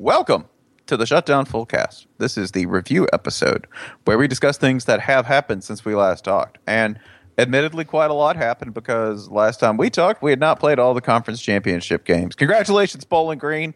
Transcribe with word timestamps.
Welcome 0.00 0.44
to 0.86 0.96
the 0.96 1.06
Shutdown 1.06 1.44
Fullcast. 1.44 2.06
This 2.18 2.38
is 2.38 2.52
the 2.52 2.66
review 2.66 3.08
episode 3.12 3.66
where 4.04 4.16
we 4.16 4.28
discuss 4.28 4.56
things 4.56 4.84
that 4.84 5.00
have 5.00 5.26
happened 5.26 5.64
since 5.64 5.84
we 5.84 5.96
last 5.96 6.22
talked. 6.22 6.58
And 6.68 7.00
admittedly, 7.36 7.84
quite 7.84 8.08
a 8.08 8.14
lot 8.14 8.36
happened 8.36 8.74
because 8.74 9.28
last 9.28 9.58
time 9.58 9.76
we 9.76 9.90
talked, 9.90 10.22
we 10.22 10.30
had 10.30 10.38
not 10.38 10.60
played 10.60 10.78
all 10.78 10.94
the 10.94 11.00
conference 11.00 11.42
championship 11.42 12.04
games. 12.04 12.36
Congratulations, 12.36 13.04
Bowling 13.04 13.40
Green, 13.40 13.74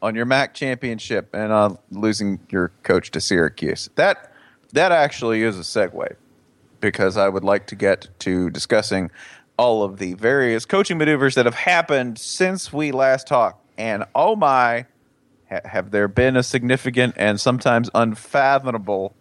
on 0.00 0.14
your 0.14 0.24
MAC 0.24 0.54
championship 0.54 1.28
and 1.34 1.52
uh, 1.52 1.74
losing 1.90 2.40
your 2.48 2.72
coach 2.82 3.10
to 3.10 3.20
Syracuse. 3.20 3.90
That 3.96 4.32
that 4.72 4.90
actually 4.90 5.42
is 5.42 5.58
a 5.58 5.64
segue 5.64 6.16
because 6.80 7.18
I 7.18 7.28
would 7.28 7.44
like 7.44 7.66
to 7.66 7.74
get 7.74 8.08
to 8.20 8.48
discussing 8.48 9.10
all 9.58 9.82
of 9.82 9.98
the 9.98 10.14
various 10.14 10.64
coaching 10.64 10.96
maneuvers 10.96 11.34
that 11.34 11.44
have 11.44 11.56
happened 11.56 12.18
since 12.18 12.72
we 12.72 12.90
last 12.90 13.26
talked. 13.26 13.58
And 13.76 14.04
oh 14.14 14.34
my, 14.34 14.86
ha- 15.52 15.68
have 15.68 15.90
there 15.90 16.08
been 16.08 16.36
a 16.36 16.42
significant 16.42 17.14
and 17.16 17.40
sometimes 17.40 17.90
unfathomable 17.94 19.14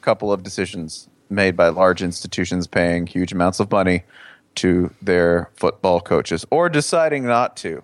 couple 0.00 0.32
of 0.32 0.42
decisions 0.42 1.08
made 1.28 1.56
by 1.56 1.68
large 1.68 2.02
institutions 2.02 2.66
paying 2.66 3.06
huge 3.06 3.32
amounts 3.32 3.58
of 3.58 3.70
money 3.70 4.04
to 4.54 4.92
their 5.02 5.50
football 5.54 6.00
coaches 6.00 6.44
or 6.50 6.68
deciding 6.68 7.24
not 7.24 7.56
to 7.56 7.82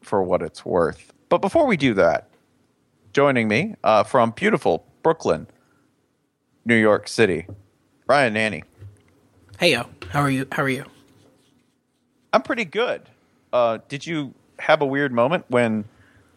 for 0.00 0.22
what 0.22 0.42
it's 0.42 0.64
worth. 0.64 1.12
But 1.28 1.38
before 1.38 1.66
we 1.66 1.76
do 1.76 1.94
that, 1.94 2.28
joining 3.12 3.48
me 3.48 3.74
uh, 3.82 4.04
from 4.04 4.30
beautiful 4.30 4.86
Brooklyn, 5.02 5.46
New 6.64 6.76
York 6.76 7.08
City, 7.08 7.46
Ryan 8.06 8.34
Nanni. 8.34 8.64
Hey 9.58 9.72
yo, 9.72 9.88
how 10.10 10.20
are 10.20 10.30
you? 10.30 10.46
How 10.52 10.62
are 10.62 10.68
you? 10.68 10.84
I'm 12.32 12.42
pretty 12.42 12.64
good. 12.64 13.02
Uh, 13.52 13.78
did 13.88 14.06
you 14.06 14.34
have 14.58 14.82
a 14.82 14.86
weird 14.86 15.12
moment 15.12 15.44
when 15.48 15.84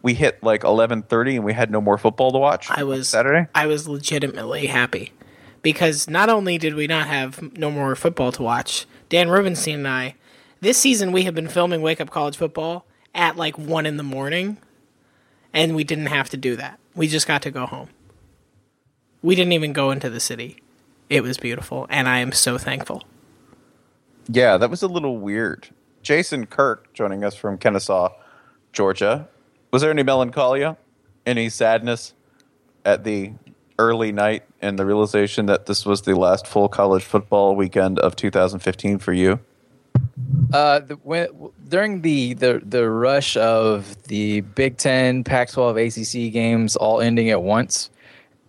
we 0.02 0.14
hit 0.14 0.42
like 0.42 0.62
11:30 0.62 1.36
and 1.36 1.44
we 1.44 1.52
had 1.52 1.70
no 1.70 1.80
more 1.80 1.98
football 1.98 2.32
to 2.32 2.38
watch? 2.38 2.70
I 2.70 2.84
was 2.84 3.08
Saturday. 3.08 3.48
I 3.54 3.66
was 3.66 3.88
legitimately 3.88 4.66
happy 4.66 5.12
because 5.62 6.08
not 6.08 6.28
only 6.28 6.58
did 6.58 6.74
we 6.74 6.86
not 6.86 7.06
have 7.06 7.56
no 7.56 7.70
more 7.70 7.94
football 7.96 8.32
to 8.32 8.42
watch, 8.42 8.86
Dan 9.08 9.28
Rubenstein 9.28 9.76
and 9.76 9.88
I, 9.88 10.14
this 10.60 10.78
season 10.78 11.12
we 11.12 11.22
have 11.24 11.34
been 11.34 11.48
filming 11.48 11.82
Wake 11.82 12.00
Up 12.00 12.10
College 12.10 12.36
Football 12.36 12.86
at 13.14 13.36
like 13.36 13.58
one 13.58 13.86
in 13.86 13.96
the 13.96 14.02
morning, 14.02 14.58
and 15.52 15.74
we 15.74 15.84
didn't 15.84 16.06
have 16.06 16.28
to 16.30 16.36
do 16.36 16.56
that. 16.56 16.78
We 16.94 17.08
just 17.08 17.26
got 17.26 17.42
to 17.42 17.50
go 17.50 17.66
home. 17.66 17.88
We 19.22 19.34
didn't 19.34 19.52
even 19.52 19.72
go 19.72 19.90
into 19.90 20.10
the 20.10 20.20
city. 20.20 20.62
It 21.10 21.22
was 21.22 21.38
beautiful, 21.38 21.86
and 21.90 22.08
I 22.08 22.18
am 22.18 22.32
so 22.32 22.58
thankful. 22.58 23.04
Yeah, 24.28 24.58
that 24.58 24.70
was 24.70 24.82
a 24.82 24.88
little 24.88 25.18
weird. 25.18 25.68
Jason 26.02 26.46
Kirk 26.46 26.92
joining 26.92 27.24
us 27.24 27.34
from 27.34 27.58
Kennesaw, 27.58 28.10
Georgia. 28.72 29.28
Was 29.70 29.82
there 29.82 29.90
any 29.90 30.02
melancholia, 30.02 30.76
any 31.26 31.48
sadness 31.48 32.14
at 32.84 33.04
the 33.04 33.32
early 33.78 34.12
night 34.12 34.44
and 34.60 34.78
the 34.78 34.86
realization 34.86 35.46
that 35.46 35.66
this 35.66 35.84
was 35.86 36.02
the 36.02 36.16
last 36.16 36.46
full 36.46 36.68
college 36.68 37.04
football 37.04 37.54
weekend 37.54 37.98
of 37.98 38.16
2015 38.16 38.98
for 38.98 39.12
you? 39.12 39.38
Uh, 40.52 40.80
the, 40.80 40.94
when, 40.96 41.28
during 41.68 42.00
the, 42.00 42.34
the 42.34 42.62
the 42.64 42.88
rush 42.88 43.36
of 43.36 44.02
the 44.04 44.40
Big 44.40 44.78
Ten, 44.78 45.22
Pac-12, 45.22 46.26
ACC 46.26 46.32
games 46.32 46.74
all 46.76 47.00
ending 47.00 47.30
at 47.30 47.42
once, 47.42 47.90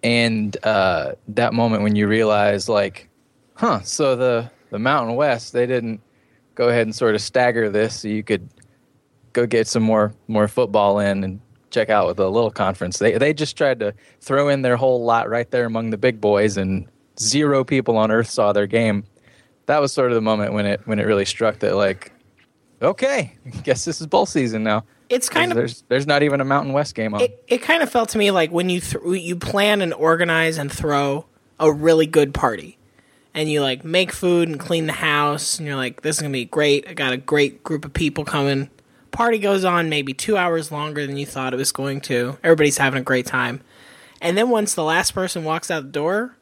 and 0.02 0.56
uh, 0.64 1.14
that 1.28 1.54
moment 1.54 1.84
when 1.84 1.96
you 1.96 2.08
realize, 2.08 2.70
like, 2.70 3.10
huh, 3.56 3.82
so 3.82 4.16
the 4.16 4.50
the 4.70 4.80
Mountain 4.80 5.16
West 5.16 5.52
they 5.52 5.66
didn't 5.66 6.00
go 6.56 6.70
ahead 6.70 6.88
and 6.88 6.96
sort 6.96 7.16
of 7.16 7.22
stagger 7.22 7.70
this 7.70 8.02
so 8.02 8.08
you 8.08 8.24
could 8.24 8.48
go 9.34 9.46
get 9.46 9.68
some 9.68 9.84
more 9.84 10.14
more 10.28 10.48
football 10.48 11.00
in 11.00 11.24
and 11.24 11.40
check 11.72 11.90
out 11.90 12.08
with 12.08 12.20
a 12.20 12.28
little 12.28 12.52
conference. 12.52 13.00
They 13.00 13.18
they 13.18 13.34
just 13.34 13.58
tried 13.58 13.80
to 13.80 13.94
throw 14.22 14.50
in 14.50 14.62
their 14.62 14.78
whole 14.78 15.04
lot 15.04 15.30
right 15.30 15.50
there 15.52 15.66
among 15.66 15.90
the 15.90 15.98
big 15.98 16.22
boys, 16.22 16.58
and 16.58 16.88
zero 17.20 17.64
people 17.64 17.98
on 17.98 18.12
earth 18.12 18.30
saw 18.30 18.54
their 18.54 18.68
game. 18.68 19.04
That 19.66 19.80
was 19.80 19.94
sort 19.94 20.12
of 20.12 20.16
the 20.16 20.22
moment 20.22 20.54
when 20.54 20.66
it 20.66 20.82
when 20.86 21.00
it 21.00 21.04
really 21.04 21.26
struck 21.26 21.60
that 21.60 21.76
like, 21.76 22.12
okay, 22.82 23.36
guess 23.64 23.86
this 23.86 24.02
is 24.02 24.08
bowl 24.08 24.26
season 24.26 24.64
now. 24.64 24.84
It's 25.10 25.30
kind 25.30 25.52
of 25.52 25.58
there's 25.58 25.84
there's 25.88 26.08
not 26.08 26.24
even 26.24 26.42
a 26.42 26.46
Mountain 26.46 26.74
West 26.74 26.96
game 26.96 27.14
on. 27.14 27.22
it, 27.22 27.44
it 27.48 27.58
kind 27.60 27.82
of 27.82 27.90
felt 27.90 28.10
to 28.10 28.18
me 28.18 28.32
like 28.32 28.52
when 28.52 28.70
you 28.70 28.80
th- 28.80 29.04
you 29.06 29.36
plan 29.36 29.82
and 29.82 29.94
organize 29.94 30.58
and 30.58 30.72
throw 30.72 31.26
a 31.60 31.72
really 31.72 32.06
good 32.06 32.34
party 32.34 32.78
and 33.34 33.50
you 33.50 33.62
like 33.62 33.84
make 33.84 34.12
food 34.12 34.48
and 34.48 34.60
clean 34.60 34.86
the 34.88 34.94
house 34.94 35.58
and 35.58 35.68
you're 35.68 35.76
like 35.76 36.02
this 36.02 36.18
is 36.18 36.22
going 36.22 36.32
to 36.32 36.38
be 36.38 36.46
great 36.46 36.88
i 36.88 36.94
got 36.94 37.12
a 37.12 37.18
great 37.18 37.64
group 37.64 37.86
of 37.86 37.94
people 37.94 38.24
coming 38.24 38.70
party 39.12 39.38
goes 39.38 39.64
on 39.66 39.90
maybe 39.90 40.14
two 40.14 40.38
hours 40.38 40.72
longer 40.72 41.06
than 41.06 41.18
you 41.18 41.26
thought 41.26 41.54
it 41.54 41.58
was 41.58 41.72
going 41.72 42.02
to 42.02 42.38
everybody's 42.44 42.78
having 42.78 43.00
a 43.00 43.04
great 43.04 43.26
time 43.26 43.62
and 44.22 44.38
then 44.38 44.50
once 44.50 44.74
the 44.76 44.84
last 44.84 45.14
person 45.14 45.44
walks 45.44 45.70
out 45.72 45.84
the 45.84 45.90
door 45.90 46.36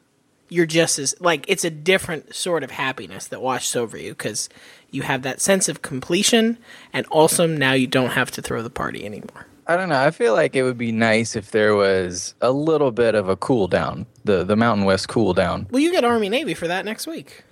you're 0.48 0.66
just 0.66 0.98
as 0.98 1.14
like 1.20 1.44
it's 1.48 1.64
a 1.64 1.70
different 1.70 2.34
sort 2.34 2.62
of 2.62 2.70
happiness 2.70 3.26
that 3.28 3.42
washes 3.42 3.76
over 3.76 3.96
you 3.96 4.10
because 4.10 4.48
you 4.90 5.02
have 5.02 5.22
that 5.22 5.40
sense 5.40 5.68
of 5.68 5.82
completion 5.82 6.58
and 6.92 7.06
also 7.06 7.46
now 7.46 7.72
you 7.72 7.86
don't 7.86 8.10
have 8.10 8.30
to 8.30 8.42
throw 8.42 8.62
the 8.62 8.70
party 8.70 9.04
anymore 9.04 9.46
I 9.70 9.76
don't 9.76 9.90
know. 9.90 10.00
I 10.00 10.12
feel 10.12 10.32
like 10.32 10.56
it 10.56 10.62
would 10.62 10.78
be 10.78 10.92
nice 10.92 11.36
if 11.36 11.50
there 11.50 11.74
was 11.74 12.32
a 12.40 12.50
little 12.52 12.90
bit 12.90 13.14
of 13.14 13.28
a 13.28 13.36
cool 13.36 13.68
down, 13.68 14.06
the 14.24 14.42
the 14.42 14.56
Mountain 14.56 14.86
West 14.86 15.08
cool 15.08 15.34
down. 15.34 15.66
well 15.70 15.82
you 15.82 15.92
get 15.92 16.04
army 16.04 16.30
navy 16.30 16.54
for 16.54 16.66
that 16.68 16.86
next 16.86 17.06
week 17.06 17.44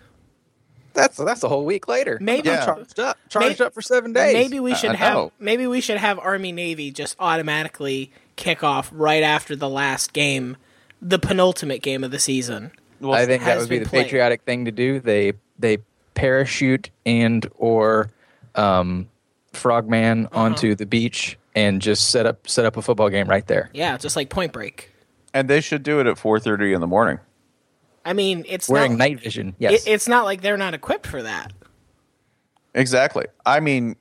That's 0.96 1.16
that's 1.18 1.42
a 1.44 1.48
whole 1.48 1.64
week 1.64 1.86
later. 1.88 2.18
Maybe- 2.20 2.48
Yeah. 2.48 2.64
charged 2.64 2.98
up, 2.98 3.18
charged 3.28 3.60
May- 3.60 3.66
up 3.66 3.74
for 3.74 3.82
seven 3.82 4.12
days. 4.12 4.32
Maybe 4.34 4.58
we 4.58 4.74
should 4.74 4.90
I 4.90 4.96
have 4.96 5.14
know. 5.14 5.32
maybe 5.38 5.66
we 5.66 5.80
should 5.80 5.98
have 5.98 6.18
Army 6.18 6.50
Navy 6.52 6.90
just 6.90 7.14
automatically 7.20 8.10
kick 8.36 8.64
off 8.64 8.90
right 8.92 9.22
after 9.22 9.54
the 9.54 9.68
last 9.68 10.12
game, 10.12 10.56
the 11.00 11.18
penultimate 11.18 11.82
game 11.82 12.02
of 12.02 12.10
the 12.10 12.18
season. 12.18 12.72
I 13.04 13.26
think 13.26 13.44
that 13.44 13.58
would 13.58 13.68
be 13.68 13.78
the 13.78 13.86
played. 13.88 14.04
patriotic 14.04 14.42
thing 14.42 14.64
to 14.64 14.72
do. 14.72 14.98
They 15.00 15.34
they 15.58 15.78
parachute 16.14 16.90
and 17.04 17.46
or 17.58 18.08
um, 18.54 19.08
frogman 19.52 20.26
Uh-huh. 20.26 20.40
onto 20.40 20.74
the 20.74 20.86
beach 20.86 21.38
and 21.54 21.80
just 21.82 22.10
set 22.10 22.26
up 22.26 22.48
set 22.48 22.64
up 22.64 22.76
a 22.76 22.82
football 22.82 23.08
game 23.10 23.28
right 23.28 23.46
there. 23.46 23.70
Yeah, 23.74 23.96
just 23.98 24.16
like 24.16 24.28
Point 24.30 24.52
Break. 24.52 24.92
And 25.34 25.48
they 25.48 25.60
should 25.60 25.82
do 25.82 26.00
it 26.00 26.06
at 26.06 26.16
4:30 26.16 26.72
in 26.74 26.80
the 26.80 26.86
morning. 26.86 27.18
I 28.06 28.12
mean, 28.12 28.44
it's 28.48 28.68
Wearing 28.68 28.92
not, 28.92 28.98
night 28.98 29.20
vision. 29.20 29.48
it- 29.48 29.54
Yes. 29.72 29.84
it's 29.86 30.08
not 30.08 30.24
like 30.24 30.40
they're 30.40 30.56
not 30.56 30.72
equipped 30.74 31.06
for 31.06 31.22
that. 31.22 31.52
Exactly. 32.74 33.24
I 33.44 33.60
mean, 33.60 33.96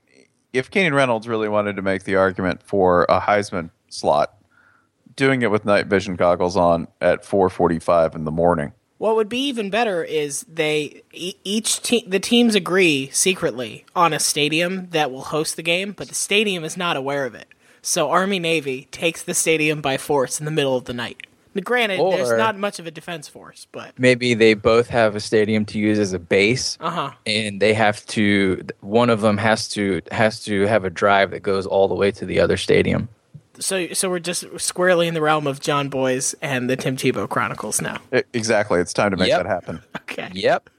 if 0.54 0.69
Keenan 0.69 0.94
Reynolds 0.94 1.28
really 1.28 1.50
wanted 1.50 1.75
to 1.78 1.81
make 1.81 2.04
the 2.04 2.16
argument 2.16 2.62
for 2.63 3.06
a 3.10 3.19
Heisman 3.22 3.72
slot, 3.90 4.34
doing 5.16 5.42
it 5.42 5.50
with 5.52 5.66
night 5.66 5.88
vision 5.88 6.16
goggles 6.16 6.56
on 6.57 6.88
at 7.02 7.24
4:45 7.25 8.16
in 8.16 8.25
the 8.25 8.31
morning. 8.31 8.74
What 8.98 9.16
would 9.18 9.28
be 9.30 9.40
even 9.48 9.69
better 9.69 10.04
is 10.04 10.46
they 10.48 11.01
e- 11.12 11.36
each 11.44 11.81
team 11.81 12.04
the 12.08 12.19
teams 12.19 12.56
agree 12.56 13.10
secretly 13.12 13.86
on 13.96 14.13
a 14.13 14.19
stadium 14.19 14.88
that 14.92 15.12
will 15.12 15.24
host 15.24 15.56
the 15.56 15.63
game, 15.63 15.92
but 15.92 16.08
the 16.10 16.16
stadium 16.16 16.63
is 16.63 16.78
not 16.78 16.96
aware 16.98 17.25
of 17.25 17.36
it. 17.36 17.48
So 17.81 18.10
Army 18.10 18.40
Navy 18.40 18.88
takes 18.92 19.22
the 19.22 19.34
stadium 19.34 19.81
by 19.81 19.98
force 19.98 20.40
in 20.40 20.46
the 20.46 20.51
middle 20.51 20.75
of 20.75 20.86
the 20.86 20.94
night. 20.94 21.28
Now, 21.56 21.62
granted, 21.63 22.00
there's 22.00 22.38
not 22.38 22.57
much 22.57 22.80
of 22.80 22.86
a 22.86 22.92
defense 22.92 23.28
force, 23.28 23.66
but 23.72 23.98
Maybe 23.98 24.34
they 24.34 24.54
both 24.54 24.90
have 24.90 25.16
a 25.16 25.19
stadium 25.19 25.66
to 25.68 25.80
use 25.80 25.98
as 25.98 26.12
a 26.13 26.19
base, 26.19 26.78
uh-huh. 26.81 27.12
and 27.25 27.62
they 27.62 27.74
have 27.74 28.06
to. 28.07 28.62
One 28.81 29.10
of 29.10 29.22
them 29.22 29.38
has 29.38 29.68
to 29.69 30.02
has 30.12 30.44
to 30.44 30.63
have 30.68 30.84
a 30.84 30.90
drive 30.90 31.31
that 31.31 31.42
goes 31.42 31.66
all 31.66 31.88
the 31.88 31.96
way 31.96 32.12
to 32.12 32.25
the 32.25 32.40
other 32.42 32.57
stadium. 32.57 33.07
So 33.57 33.88
so 33.94 34.10
we're 34.10 34.19
just 34.19 34.44
squarely 34.60 35.07
in 35.07 35.13
the 35.13 35.22
realm 35.22 35.48
of 35.48 35.62
Jon 35.62 35.88
Bois 35.88 36.34
and 36.42 36.69
the 36.69 36.75
Tim 36.75 36.98
Tebow 36.98 37.28
Chronicles 37.30 37.81
now. 37.81 38.01
I- 38.12 38.25
exactly. 38.34 38.81
It's 38.81 38.94
time 38.94 39.12
to 39.12 39.18
make 39.18 39.30
Yep. 39.30 39.44
that 39.44 39.48
happen. 39.50 39.81
Okay. 40.12 40.30
Yep. 40.34 40.69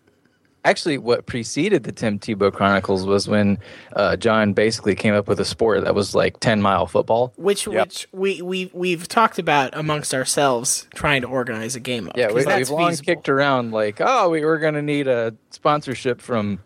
Actually, 0.66 0.98
what 0.98 1.26
preceded 1.26 1.84
the 1.84 1.92
Tim 1.92 2.18
Tebow 2.18 2.52
Chronicles 2.52 3.06
was 3.06 3.28
when 3.28 3.58
uh, 3.94 4.16
John 4.16 4.52
basically 4.52 4.94
came 4.94 5.14
up 5.14 5.28
with 5.28 5.38
a 5.40 5.44
sport 5.44 5.84
that 5.84 5.94
was 5.94 6.14
like 6.14 6.40
ten 6.40 6.60
mile 6.60 6.86
football. 6.86 7.32
Which 7.36 7.66
Yep. 7.66 7.86
which 7.86 8.08
we 8.12 8.42
we 8.42 8.70
we've 8.74 9.06
talked 9.08 9.38
about 9.38 9.70
amongst 9.74 10.12
ourselves 10.12 10.88
trying 10.94 11.22
to 11.22 11.28
organize 11.28 11.76
a 11.76 11.80
game 11.80 12.08
of. 12.08 12.14
Yeah, 12.16 12.26
'cause 12.26 12.34
we, 12.34 12.44
that's 12.44 12.68
we've 12.70 12.78
long 12.78 12.90
feasible. 12.90 13.06
kicked 13.14 13.28
around 13.28 13.70
like, 13.70 14.00
oh, 14.00 14.28
we 14.28 14.44
were 14.44 14.58
going 14.58 14.74
to 14.74 14.82
need 14.82 15.06
a 15.08 15.34
sponsorship 15.50 16.20
from 16.20 16.58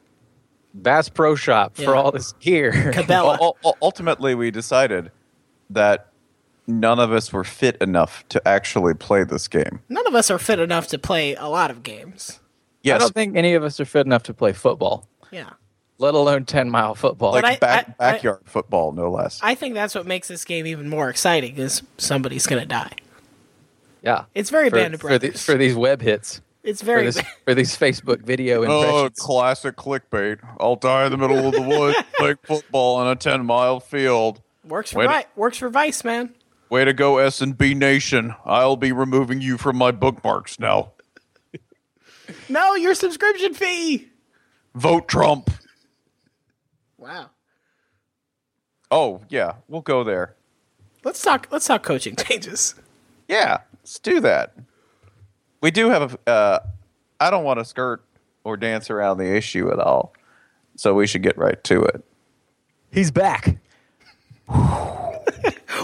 Bass 0.75 1.09
Pro 1.09 1.35
Shop 1.35 1.77
for 1.77 1.83
Yeah. 1.83 1.91
all 1.93 2.11
this 2.13 2.33
gear. 2.41 2.73
Cabela. 2.95 3.39
Ul- 3.41 3.57
ul- 3.65 3.77
ultimately, 3.83 4.35
we 4.35 4.51
decided 4.51 5.11
that 5.69 6.07
none 6.67 6.99
of 7.01 7.13
us 7.13 7.33
were 7.33 7.45
fit 7.45 7.77
enough 7.83 8.25
to 8.29 8.47
actually 8.49 8.95
play 8.95 9.25
this 9.25 9.49
game. 9.49 9.81
None 9.89 10.07
of 10.07 10.15
us 10.15 10.31
are 10.31 10.39
fit 10.39 10.59
enough 10.61 10.87
to 10.89 10.99
play 10.99 11.35
a 11.35 11.47
lot 11.49 11.71
of 11.71 11.83
games. 11.83 12.39
I 12.85 12.99
don't 12.99 13.15
think 13.15 13.37
any 13.37 13.55
of 13.55 13.63
us 13.65 13.79
are 13.81 13.85
fit 13.85 14.07
enough 14.07 14.23
to 14.25 14.35
play 14.35 14.53
football, 14.53 15.07
Yeah. 15.31 15.51
let 15.99 16.15
alone 16.15 16.45
ten 16.47 16.71
mile 16.71 16.95
football. 16.95 17.33
like 17.33 17.45
I- 17.45 17.57
back, 17.57 17.95
I- 17.99 18.09
I- 18.09 18.13
backyard 18.13 18.41
football, 18.47 18.93
no 18.93 19.11
less. 19.11 19.39
I 19.43 19.55
think 19.55 19.75
that's 19.75 19.95
what 19.95 20.07
makes 20.07 20.29
this 20.29 20.45
game 20.45 20.67
even 20.67 20.89
more 20.89 21.09
exciting 21.11 21.57
is 21.57 21.83
somebody's 21.99 22.47
going 22.47 22.63
to 22.63 22.69
die. 22.69 22.93
yeah, 24.03 24.25
It's 24.35 24.51
very 24.51 24.71
for, 24.71 24.77
Band 24.77 24.95
of 24.95 25.01
for, 25.01 25.19
the, 25.19 25.31
for 25.33 25.55
these 25.57 25.75
web 25.75 26.01
hits, 26.01 26.41
it's 26.63 26.81
for 26.81 26.87
very 26.87 27.05
this 27.07 27.21
for 27.45 27.55
these 27.55 27.77
Facebook 27.77 28.23
video 28.23 28.65
Oh, 28.65 29.11
classic 29.19 29.77
clickbait. 29.77 30.39
I'll 30.59 30.77
die 30.77 31.05
in 31.07 31.11
the 31.13 31.19
middle 31.19 31.47
of 31.47 31.53
the 31.53 31.61
woods, 31.63 31.99
like 32.21 32.39
football 32.47 32.97
on 32.97 33.09
a 33.09 33.17
10 33.17 33.45
mile 33.45 33.79
field. 33.81 34.41
works 34.65 34.93
for 34.93 35.01
Wait 35.01 35.05
a- 35.07 35.09
Vi- 35.09 35.27
works 35.37 35.59
for 35.59 35.69
Vice, 35.69 36.03
man. 36.05 36.35
Way 36.71 36.85
to 36.85 36.93
go, 36.93 37.19
S 37.19 37.41
and 37.41 37.59
B 37.59 37.75
Nation. 37.75 38.35
I'll 38.45 38.77
be 38.77 38.93
removing 38.93 39.41
you 39.41 39.59
from 39.59 39.77
my 39.77 39.91
bookmarks 39.91 40.59
now. 40.61 40.93
No, 42.51 42.75
your 42.75 42.95
subscription 42.95 43.55
fee. 43.55 44.09
Vote 44.75 45.09
Trump. 45.09 45.51
Wow. 46.99 47.31
Oh, 48.91 49.21
yeah, 49.29 49.55
we'll 49.69 49.81
go 49.83 50.03
there. 50.05 50.35
Let's 51.05 51.23
talk 51.23 51.47
let's 51.51 51.67
talk 51.67 51.83
coaching 51.83 52.17
changes. 52.19 52.75
Yeah, 53.29 53.59
let's 53.81 53.99
do 53.99 54.21
that. 54.21 54.55
We 55.63 55.71
do 55.71 55.89
have 55.91 56.19
a. 56.27 56.31
Uh, 56.31 56.59
I 57.21 57.31
don't 57.31 57.45
want 57.45 57.59
to 57.59 57.65
skirt 57.65 58.03
or 58.45 58.57
dance 58.57 58.91
around 58.91 59.19
the 59.19 59.35
issue 59.37 59.71
at 59.71 59.79
all, 59.79 60.13
so 60.77 60.95
we 60.95 61.07
should 61.07 61.23
get 61.23 61.37
right 61.39 61.63
to 61.65 61.83
it. 61.83 62.05
He's 62.93 63.11
back. 63.11 63.59
I 64.49 65.17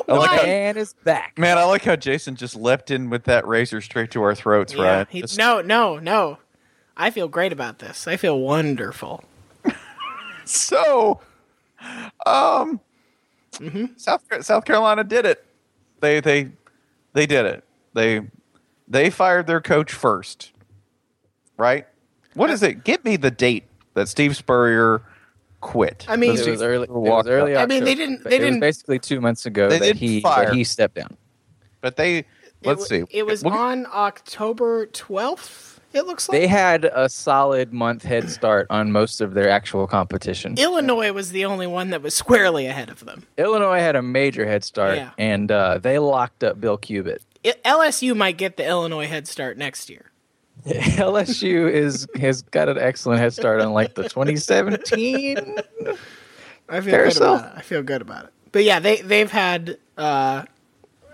like 0.09 0.31
how- 0.41 0.47
Man 0.47 0.77
is 0.77 0.93
back. 1.05 1.39
man, 1.39 1.59
I 1.59 1.65
like 1.65 1.85
how 1.85 1.97
Jason 1.97 2.37
just 2.37 2.55
leapt 2.57 2.91
in 2.91 3.11
with 3.11 3.25
that 3.25 3.47
razor 3.47 3.81
straight 3.81 4.11
to 4.13 4.23
our 4.23 4.35
throats, 4.35 4.73
Yeah, 4.75 4.99
right? 4.99 5.07
he- 5.11 5.21
Just- 5.23 5.39
no, 5.39 5.61
no, 5.61 5.99
no. 5.99 6.39
I 6.97 7.11
feel 7.11 7.29
great 7.29 7.53
about 7.53 7.79
this. 7.79 8.07
I 8.09 8.17
feel 8.17 8.39
wonderful. 8.41 9.25
So, 10.45 11.21
um, 12.25 12.81
South 13.97 14.23
South 14.43 14.65
Carolina 14.65 15.03
did 15.05 15.25
it. 15.27 15.45
They 16.01 16.21
they 16.21 16.51
they 17.15 17.27
did 17.27 17.47
it. 17.47 17.65
They 17.95 18.21
they 18.87 19.11
fired 19.11 19.47
their 19.49 19.61
coach 19.61 19.93
first, 19.93 20.53
right? 21.57 21.87
What 22.35 22.51
is 22.51 22.63
it? 22.63 22.85
Give 22.85 23.05
me 23.05 23.17
the 23.17 23.31
date 23.33 23.65
that 23.95 24.09
Steve 24.09 24.37
Spurrier 24.37 25.03
quit. 25.61 26.05
I 26.09 26.17
mean- 26.17 26.37
It 26.39 26.47
was 26.47 26.63
early. 26.63 26.85
It 26.85 26.91
was 26.93 27.09
Walked 27.09 27.29
early. 27.29 27.57
I 27.57 27.67
mean, 27.67 27.83
they 27.83 27.95
didn't- 27.95 28.23
they 28.25 28.37
it 28.37 28.41
didn't- 28.41 28.61
basically 28.61 28.99
two 28.99 29.21
months 29.21 29.47
ago 29.47 29.69
They 29.71 29.79
that 29.81 29.97
he 29.97 30.21
that 30.21 30.53
he 30.53 30.63
stepped 30.63 30.95
down. 30.95 31.17
but 31.81 31.97
they 31.97 32.25
let's 32.63 32.85
it, 32.85 32.89
see. 32.89 33.05
It 33.11 33.25
was 33.27 33.43
We'll- 33.43 33.55
on 33.55 33.87
October 33.93 34.87
12th, 34.87 35.76
it 35.93 36.07
looks 36.07 36.29
like. 36.29 36.39
They 36.41 36.47
had 36.47 36.85
a 36.85 37.09
solid 37.09 37.73
month 37.73 38.03
head 38.03 38.31
start 38.31 38.67
on 38.71 38.93
most 38.93 39.21
of 39.21 39.35
their 39.35 39.49
actual 39.49 39.87
competition. 39.87 40.55
Illinois 40.59 41.13
was 41.13 41.31
the 41.33 41.45
only 41.45 41.67
one 41.67 41.91
that 41.91 42.03
was 42.03 42.15
squarely 42.15 42.67
ahead 42.67 42.91
of 42.91 43.05
them. 43.05 43.25
Illinois 43.39 43.79
had 43.79 43.97
a 43.97 44.03
major 44.03 44.47
head 44.47 44.65
start, 44.65 44.97
Yeah. 44.97 45.11
and 45.19 45.51
uh, 45.51 45.79
they 45.79 45.99
locked 45.99 46.45
up 46.45 46.61
Bill 46.61 46.77
Cubit. 46.77 47.23
I- 47.45 47.55
LSU 47.65 48.17
might 48.17 48.37
get 48.37 48.57
the 48.57 48.67
Illinois 48.67 49.07
head 49.07 49.27
start 49.29 49.57
next 49.57 49.89
year. 49.89 50.11
LSU 50.67 51.71
is 51.71 52.07
has 52.19 52.43
got 52.43 52.69
an 52.69 52.79
excellent 52.79 53.21
head 53.21 53.33
start 53.35 53.61
on 53.61 53.73
like 53.73 53.95
the 53.95 54.03
2017. 54.05 55.59
I 56.69 56.81
feel 56.81 56.91
Carousel. 56.91 57.37
good 57.37 57.41
about 57.41 57.53
it. 57.53 57.59
I 57.59 57.63
feel 57.63 57.83
good 57.83 58.03
about 58.03 58.25
it. 58.25 58.31
But 58.53 58.65
yeah, 58.65 58.81
they 58.81 58.97
they've 59.03 59.31
had 59.31 59.79
uh, 59.97 60.45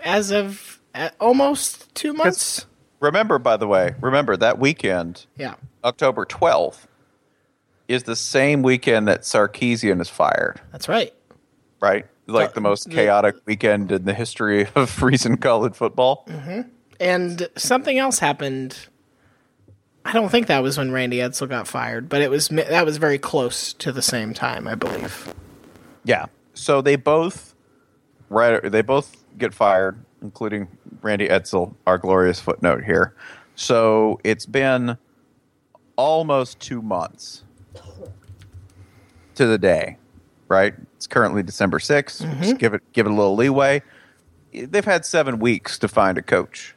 as 0.05 0.31
of 0.31 0.81
uh, 0.95 1.11
almost 1.21 1.93
two 1.95 2.13
months. 2.13 2.67
Remember, 3.03 3.39
by 3.39 3.57
the 3.57 3.67
way, 3.67 3.95
remember 4.01 4.37
that 4.37 4.59
weekend, 4.59 5.27
Yeah, 5.37 5.55
October 5.85 6.25
twelfth, 6.25 6.87
is 7.89 8.05
the 8.05 8.17
same 8.17 8.63
weekend 8.63 9.09
that 9.09 9.23
Sarkisian 9.23 10.01
is 10.01 10.09
fired. 10.09 10.61
that's 10.71 10.89
right. 10.89 11.13
Right, 11.81 12.07
like 12.29 12.51
Uh, 12.51 12.53
the 12.55 12.61
most 12.61 12.91
chaotic 12.91 13.35
weekend 13.45 13.91
in 13.91 14.05
the 14.05 14.15
history 14.15 14.69
of 14.77 15.03
recent 15.03 15.41
college 15.43 15.75
football. 15.75 16.27
And 17.01 17.49
something 17.57 17.99
else 17.99 18.21
happened. 18.21 18.77
I 20.05 20.13
don't 20.13 20.29
think 20.31 20.47
that 20.47 20.63
was 20.63 20.79
when 20.79 20.93
Randy 20.93 21.17
Edsall 21.19 21.49
got 21.49 21.67
fired, 21.67 22.09
but 22.09 22.23
it 22.23 22.31
was 22.31 22.49
that 22.49 22.87
was 22.87 22.99
very 22.99 23.19
close 23.19 23.73
to 23.75 23.91
the 23.91 24.03
same 24.03 24.33
time, 24.33 24.69
I 24.69 24.77
believe. 24.77 25.35
Yeah. 26.05 26.27
So 26.55 26.81
they 26.83 26.95
both 26.97 27.55
right 28.29 28.63
they 28.71 28.83
both 28.83 29.17
get 29.37 29.53
fired, 29.55 29.99
including 30.23 30.69
Randy 31.03 31.29
Edsall, 31.29 31.75
our 31.87 31.99
glorious 31.99 32.41
footnote 32.41 32.85
here. 32.85 33.15
So 33.55 34.21
it's 34.25 34.47
been 34.47 34.97
almost 35.97 36.61
two 36.61 36.81
months 36.81 37.45
to 39.35 39.47
the 39.47 39.59
day, 39.59 39.99
right? 40.49 40.75
It's 40.97 41.07
currently 41.07 41.43
December 41.43 41.79
6th. 41.79 42.23
Mm-hmm. 42.23 42.43
Just 42.43 42.59
give 42.59 42.75
it 42.75 42.83
give 42.93 43.07
it 43.07 43.11
a 43.11 43.15
little 43.15 43.37
leeway. 43.37 43.83
They've 44.53 44.85
had 44.85 45.05
seven 45.05 45.39
weeks 45.39 45.79
to 45.81 45.89
find 45.89 46.19
a 46.19 46.23
coach. 46.23 46.75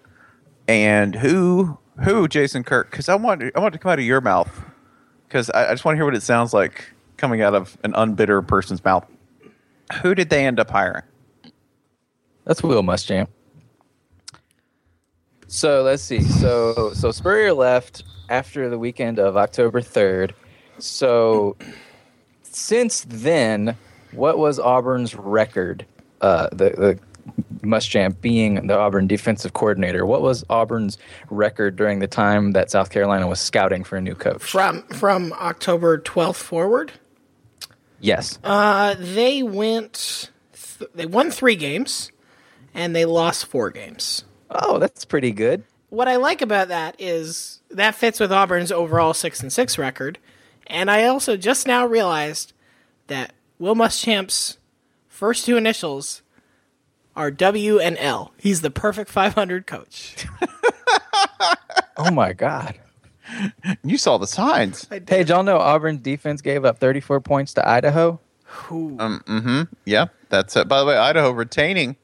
And 0.68 1.16
who 1.16 1.78
who, 2.04 2.28
Jason 2.28 2.64
Kirk? 2.64 2.92
Because 2.92 3.08
I 3.08 3.16
want 3.16 3.44
I 3.56 3.60
want 3.60 3.74
to 3.74 3.80
come 3.80 3.92
out 3.92 4.00
of 4.00 4.06
your 4.06 4.22
mouth. 4.22 4.64
Because 5.28 5.50
I, 5.52 5.70
I 5.70 5.72
just 5.72 5.86
want 5.86 5.96
to 5.96 5.98
hear 5.98 6.06
what 6.06 6.16
it 6.16 6.24
sounds 6.24 6.54
like 6.54 6.94
coming 7.18 7.42
out 7.42 7.56
of 7.56 7.78
an 7.84 7.94
unbitter 7.94 8.46
person's 8.46 8.84
mouth. 8.84 9.06
Who 10.02 10.16
did 10.16 10.30
they 10.30 10.46
end 10.46 10.60
up 10.60 10.70
hiring? 10.70 11.04
That's 12.46 12.64
Will 12.64 12.84
Muschamp. 12.84 13.28
So 15.48 15.84
let's 15.84 16.04
see. 16.04 16.22
So 16.22 16.92
so 16.94 17.12
Spurrier 17.12 17.54
left 17.54 18.04
after 18.30 18.70
the 18.70 18.80
weekend 18.80 19.20
of 19.20 19.38
October 19.38 19.82
third. 19.82 20.34
So 20.80 21.56
since 22.44 23.06
then, 23.08 23.78
what 24.12 24.38
was 24.38 24.60
Auburn's 24.60 25.16
record? 25.16 25.86
Uh, 26.22 26.50
the 26.52 26.70
the 26.72 27.00
Muschamp 27.66 28.22
being 28.22 28.68
the 28.68 28.78
Auburn 28.78 29.08
defensive 29.08 29.54
coordinator, 29.54 30.06
what 30.06 30.22
was 30.22 30.44
Auburn's 30.50 30.98
record 31.32 31.76
during 31.76 32.00
the 32.00 32.08
time 32.08 32.52
that 32.52 32.70
South 32.70 32.92
Carolina 32.92 33.28
was 33.28 33.40
scouting 33.40 33.84
for 33.84 33.98
a 33.98 34.02
new 34.02 34.16
coach? 34.16 34.44
From 34.44 34.84
from 34.90 35.34
October 35.34 35.98
12th 36.00 36.36
forward, 36.36 36.92
Yes. 38.00 38.40
uh, 38.44 38.96
they 39.00 39.42
went. 39.44 40.30
Th- 40.80 40.90
they 40.94 41.06
won 41.06 41.32
three 41.32 41.56
games, 41.56 42.12
and 42.76 42.96
they 42.96 43.06
lost 43.06 43.46
four 43.48 43.72
games. 43.72 44.24
oh, 44.52 44.78
that's 44.78 45.06
pretty 45.06 45.32
good. 45.32 45.64
What 45.90 46.08
I 46.08 46.18
like 46.18 46.42
about 46.42 46.68
that 46.68 46.96
is 47.00 47.62
that 47.72 47.96
fits 47.96 48.20
with 48.20 48.32
Auburn's 48.32 48.72
overall 48.72 49.14
six 49.14 49.42
and 49.42 49.52
six 49.52 49.78
record, 49.78 50.20
and 50.68 50.92
I 50.92 51.06
also 51.06 51.38
just 51.38 51.66
now 51.68 51.86
realized 51.86 52.54
that 53.08 53.34
Will 53.60 53.76
Muschamp's 53.76 54.58
first 55.08 55.46
two 55.46 55.56
initials 55.58 56.22
are 57.16 57.32
W 57.32 57.80
and 57.80 57.98
L. 57.98 58.34
He's 58.38 58.62
the 58.62 58.70
perfect 58.72 59.10
500 59.10 59.66
coach. 59.66 60.26
Oh 61.98 62.12
my 62.12 62.34
God. 62.34 62.76
You 63.84 63.98
saw 63.98 64.18
the 64.18 64.28
signs. 64.28 64.86
Hey, 64.90 65.00
did 65.00 65.30
y'all 65.30 65.44
know 65.44 65.58
Auburn's 65.58 66.02
defense 66.02 66.42
gave 66.42 66.66
up 66.66 66.78
34 66.78 67.22
points 67.22 67.54
to 67.54 67.68
Idaho? 67.68 68.20
Who? 68.44 68.98
Mm 68.98 69.42
hmm. 69.44 69.62
Yeah, 69.86 70.08
that's 70.30 70.56
it. 70.58 70.68
By 70.68 70.82
the 70.82 70.86
way, 70.86 70.98
Idaho 70.98 71.32
retaining 71.32 71.96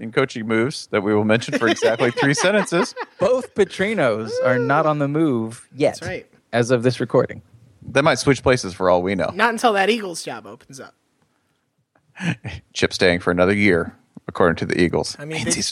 in 0.00 0.12
coaching 0.12 0.46
moves 0.46 0.86
that 0.88 1.02
we 1.02 1.14
will 1.14 1.24
mention 1.24 1.58
for 1.58 1.68
exactly 1.68 2.10
three 2.10 2.34
sentences. 2.44 2.94
Both 3.18 3.54
Petrinos 3.54 4.30
are 4.44 4.58
not 4.58 4.86
on 4.86 4.98
the 4.98 5.08
move 5.08 5.68
yet. 5.74 5.94
That's 5.94 6.02
right. 6.08 6.26
As 6.52 6.70
of 6.70 6.82
this 6.82 7.00
recording. 7.00 7.42
They 7.82 8.00
might 8.02 8.18
switch 8.18 8.42
places 8.42 8.74
for 8.74 8.90
all 8.90 9.02
we 9.02 9.14
know. 9.14 9.30
Not 9.34 9.50
until 9.50 9.72
that 9.74 9.88
Eagles 9.90 10.22
job 10.22 10.46
opens 10.46 10.80
up. 10.80 10.94
Chip 12.72 12.92
staying 12.92 13.20
for 13.20 13.30
another 13.30 13.54
year, 13.54 13.94
according 14.26 14.56
to 14.56 14.66
the 14.66 14.80
Eagles. 14.80 15.16
I 15.18 15.24
mean, 15.24 15.44
they- 15.44 15.62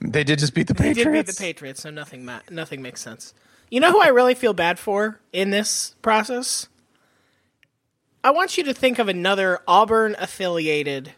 they 0.00 0.24
did 0.24 0.38
just 0.40 0.54
beat 0.54 0.66
the 0.66 0.74
They 0.74 0.92
Patriots. 0.94 1.04
did 1.04 1.12
beat 1.12 1.26
the 1.36 1.40
Patriots, 1.40 1.82
so 1.82 1.90
nothing 1.90 2.24
ma- 2.24 2.40
nothing 2.50 2.82
makes 2.82 3.00
sense. 3.00 3.32
You 3.70 3.80
know 3.80 3.92
who 3.92 4.00
I 4.00 4.08
really 4.08 4.34
feel 4.34 4.52
bad 4.54 4.78
for 4.78 5.20
in 5.32 5.50
this 5.50 5.94
process? 6.02 6.68
I 8.24 8.30
want 8.32 8.56
you 8.58 8.64
to 8.64 8.74
think 8.74 8.98
of 8.98 9.08
another 9.08 9.60
Auburn 9.68 10.16
affiliated 10.18 11.12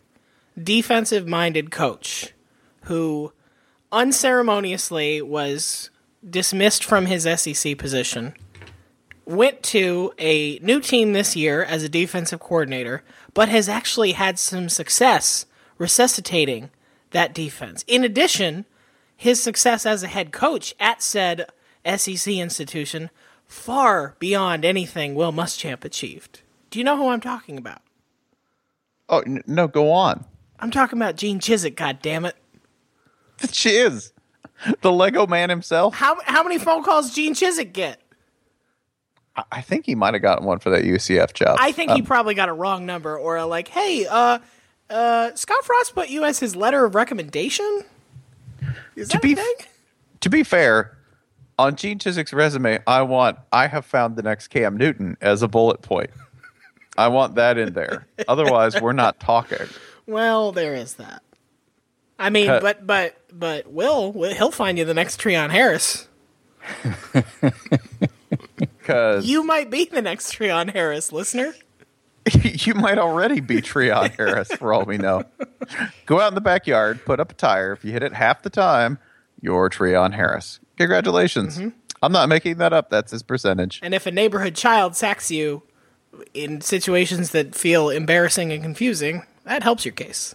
defensive 0.63 1.27
minded 1.27 1.71
coach 1.71 2.33
who 2.83 3.33
unceremoniously 3.93 5.21
was 5.23 5.91
dismissed 6.29 6.85
from 6.85 7.07
his 7.07 7.25
SEC 7.41 7.77
position, 7.79 8.35
went 9.25 9.63
to 9.63 10.13
a 10.19 10.59
new 10.59 10.81
team 10.81 11.13
this 11.13 11.37
year 11.37 11.63
as 11.63 11.83
a 11.83 11.89
defensive 11.89 12.41
coordinator, 12.41 13.03
but 13.35 13.49
has 13.49 13.69
actually 13.69 14.13
had 14.13 14.39
some 14.39 14.69
success 14.69 15.47
resuscitating 15.79 16.71
that 17.11 17.33
defense. 17.35 17.85
In 17.87 18.05
addition, 18.05 18.65
his 19.17 19.43
success 19.43 19.87
as 19.87 20.03
a 20.03 20.09
head 20.09 20.33
coach 20.33 20.75
at 20.81 21.03
said 21.03 21.47
SEC 21.97 22.35
institution 22.35 23.11
far 23.47 24.15
beyond 24.19 24.65
anything 24.65 25.15
Will 25.15 25.33
Muschamp 25.33 25.85
achieved. 25.85 26.43
Do 26.71 26.79
you 26.79 26.85
know 26.85 26.97
who 26.97 27.09
I'm 27.09 27.21
talking 27.21 27.59
about? 27.59 27.83
oh 29.09 29.21
n- 29.21 29.43
no, 29.47 29.67
go 29.67 29.91
on. 29.91 30.25
I'm 30.61 30.71
talking 30.71 30.99
about 30.99 31.17
Gene 31.17 31.41
Chizik, 31.41 31.75
God 31.75 31.99
damn 32.01 32.25
it! 32.25 32.37
She 33.53 33.71
is 33.71 34.13
the 34.83 34.93
Lego 34.93 35.27
Man 35.27 35.49
himself. 35.51 35.95
How 35.95 36.17
how 36.25 36.43
many 36.43 36.59
phone 36.59 36.83
calls 36.83 37.15
Gene 37.15 37.35
Chizik 37.35 37.73
get? 37.73 38.01
I- 39.37 39.45
I 39.53 39.61
think 39.63 39.87
he 39.87 39.95
might 39.95 40.15
have 40.15 40.23
gotten 40.23 40.45
one 40.45 40.59
for 40.59 40.71
that 40.71 40.85
UCF 40.85 41.33
job. 41.35 41.57
I 41.61 41.73
think 41.73 41.91
Um, 41.91 41.97
he 41.97 42.03
probably 42.03 42.35
got 42.35 42.49
a 42.49 42.53
wrong 42.53 42.85
number 42.85 43.17
or 43.19 43.37
a 43.37 43.47
like, 43.47 43.69
hey, 43.69 44.07
uh, 44.07 44.39
uh, 44.91 45.31
Scott 45.35 45.65
Frost 45.65 45.95
put 45.95 46.09
you 46.11 46.25
as 46.25 46.41
his 46.41 46.57
letter 46.57 46.85
of 46.85 46.95
recommendation. 46.95 47.85
Is 48.97 49.09
that 49.11 49.23
be 49.23 49.33
a 49.33 49.37
thing? 49.37 49.55
to 50.21 50.29
be 50.29 50.43
fair, 50.43 50.99
on 51.59 51.77
Gene 51.77 51.99
Chizik's 51.99 52.33
resume, 52.33 52.81
I 52.87 53.03
want 53.03 53.39
I 53.53 53.67
have 53.69 53.87
found 53.87 54.17
the 54.17 54.23
next 54.23 54.49
Cam 54.49 54.77
Newton 54.77 55.17
as 55.21 55.43
a 55.43 55.49
bullet 55.49 55.81
point. 55.81 56.11
I 56.99 57.09
want 57.09 57.37
that 57.37 57.57
in 57.57 57.73
there. 57.73 58.07
Otherwise, 58.29 58.79
we're 58.81 58.93
not 58.93 59.21
talking. 59.21 59.69
Well, 60.07 60.53
there 60.53 60.75
is 60.75 60.95
that. 60.95 61.23
I 62.19 62.29
mean, 62.31 62.47
Cut. 62.47 62.63
but 62.63 62.87
but 62.87 63.17
but 63.33 63.71
Will, 63.71 64.13
he'll 64.13 64.51
find 64.51 64.79
you 64.79 64.85
the 64.85 64.95
next 64.95 65.21
Treon 65.21 65.51
Harris. 65.51 66.09
Because 68.57 69.27
You 69.27 69.45
might 69.45 69.71
be 69.71 69.85
the 69.85 70.03
next 70.03 70.35
Treon 70.35 70.73
Harris, 70.73 71.13
listener. 71.13 71.55
you 72.43 72.75
might 72.75 72.99
already 72.99 73.41
be 73.41 73.57
Treon 73.63 74.11
Harris 74.17 74.53
for 74.53 74.73
all 74.73 74.85
we 74.85 74.99
know. 74.99 75.25
Go 76.07 76.21
out 76.21 76.29
in 76.29 76.35
the 76.35 76.41
backyard, 76.41 77.05
put 77.05 77.21
up 77.21 77.33
a 77.33 77.35
tire. 77.35 77.73
If 77.73 77.85
you 77.85 77.93
hit 77.93 78.03
it 78.03 78.13
half 78.13 78.43
the 78.43 78.51
time, 78.51 78.99
you're 79.41 79.71
Treon 79.71 80.15
Harris. 80.15 80.61
Congratulations. 80.77 81.59
Mm-hmm. 81.59 81.69
I'm 82.03 82.13
not 82.13 82.29
making 82.29 82.59
that 82.59 82.73
up. 82.73 82.91
That's 82.91 83.13
his 83.13 83.23
percentage. 83.23 83.81
And 83.83 83.95
if 83.95 84.07
a 84.07 84.11
neighborhood 84.11 84.55
child 84.55 84.97
sacks 84.97 85.31
you 85.31 85.63
in 86.35 86.61
situations 86.61 87.31
that 87.31 87.55
feel 87.55 87.91
embarrassing 87.91 88.53
and 88.53 88.63
confusing, 88.63 89.25
that 89.45 89.63
helps 89.63 89.85
your 89.85 89.95
case. 89.95 90.35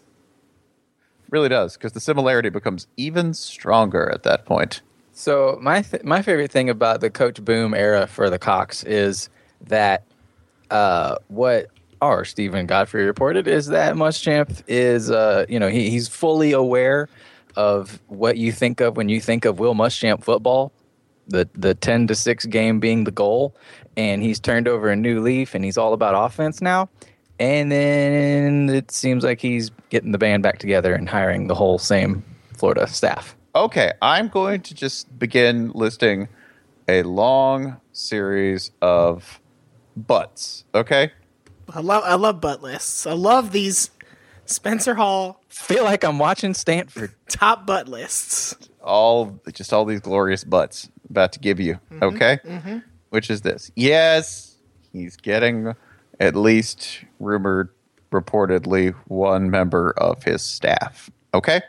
Really 1.35 1.49
does, 1.49 1.73
because 1.73 1.91
the 1.91 1.99
similarity 1.99 2.47
becomes 2.47 2.87
even 2.95 3.33
stronger 3.33 4.09
at 4.09 4.23
that 4.23 4.45
point. 4.45 4.81
So 5.11 5.59
my 5.61 5.81
th- 5.81 6.05
my 6.05 6.21
favorite 6.21 6.49
thing 6.49 6.69
about 6.69 7.01
the 7.01 7.09
Coach 7.09 7.43
Boom 7.43 7.73
era 7.73 8.07
for 8.07 8.29
the 8.29 8.39
Cox 8.39 8.85
is 8.85 9.27
that 9.67 10.05
uh, 10.71 11.17
what 11.27 11.67
our 12.01 12.23
Steven 12.23 12.67
Godfrey 12.67 13.03
reported 13.03 13.49
is 13.49 13.67
that 13.67 13.95
Muschamp 13.95 14.63
is 14.67 15.11
uh, 15.11 15.45
you 15.49 15.59
know 15.59 15.67
he, 15.67 15.89
he's 15.89 16.07
fully 16.07 16.53
aware 16.53 17.09
of 17.57 18.01
what 18.07 18.37
you 18.37 18.53
think 18.53 18.79
of 18.79 18.95
when 18.95 19.09
you 19.09 19.19
think 19.19 19.43
of 19.43 19.59
Will 19.59 19.75
Muschamp 19.75 20.23
football, 20.23 20.71
the 21.27 21.49
the 21.53 21.75
ten 21.75 22.07
to 22.07 22.15
six 22.15 22.45
game 22.45 22.79
being 22.79 23.03
the 23.03 23.11
goal, 23.11 23.53
and 23.97 24.23
he's 24.23 24.39
turned 24.39 24.69
over 24.69 24.87
a 24.87 24.95
new 24.95 25.19
leaf 25.19 25.53
and 25.53 25.65
he's 25.65 25.77
all 25.77 25.91
about 25.91 26.15
offense 26.15 26.61
now. 26.61 26.87
And 27.39 27.71
then 27.71 28.69
it 28.69 28.91
seems 28.91 29.23
like 29.23 29.41
he's 29.41 29.71
getting 29.89 30.11
the 30.11 30.17
band 30.17 30.43
back 30.43 30.59
together 30.59 30.93
and 30.93 31.09
hiring 31.09 31.47
the 31.47 31.55
whole 31.55 31.77
same 31.77 32.23
Florida 32.53 32.87
staff. 32.87 33.35
Okay, 33.55 33.93
I'm 34.01 34.27
going 34.27 34.61
to 34.61 34.73
just 34.73 35.17
begin 35.17 35.71
listing 35.73 36.27
a 36.87 37.03
long 37.03 37.79
series 37.93 38.71
of 38.81 39.39
butts. 39.95 40.65
Okay? 40.73 41.11
I 41.73 41.79
love 41.79 42.03
I 42.05 42.15
love 42.15 42.39
butt 42.41 42.61
lists. 42.61 43.07
I 43.07 43.13
love 43.13 43.51
these 43.51 43.89
Spencer 44.45 44.93
Hall 44.93 45.41
Feel 45.55 45.85
like 45.85 46.03
I'm 46.03 46.19
watching 46.19 46.53
Stanford. 46.53 47.13
top 47.29 47.65
butt 47.65 47.87
lists. 47.87 48.55
All 48.83 49.39
just 49.53 49.71
all 49.71 49.85
these 49.85 50.01
glorious 50.01 50.43
butts 50.43 50.89
I'm 51.05 51.11
about 51.11 51.31
to 51.31 51.39
give 51.39 51.61
you. 51.61 51.79
Mm-hmm, 51.91 52.03
okay? 52.03 52.39
Mm-hmm. 52.43 52.77
Which 53.09 53.29
is 53.29 53.41
this. 53.41 53.71
Yes, 53.75 54.57
he's 54.91 55.15
getting 55.15 55.73
at 56.19 56.35
least 56.35 57.03
rumored 57.19 57.69
reportedly 58.11 58.93
one 59.07 59.49
member 59.49 59.91
of 59.97 60.23
his 60.23 60.41
staff. 60.41 61.09
Okay? 61.33 61.61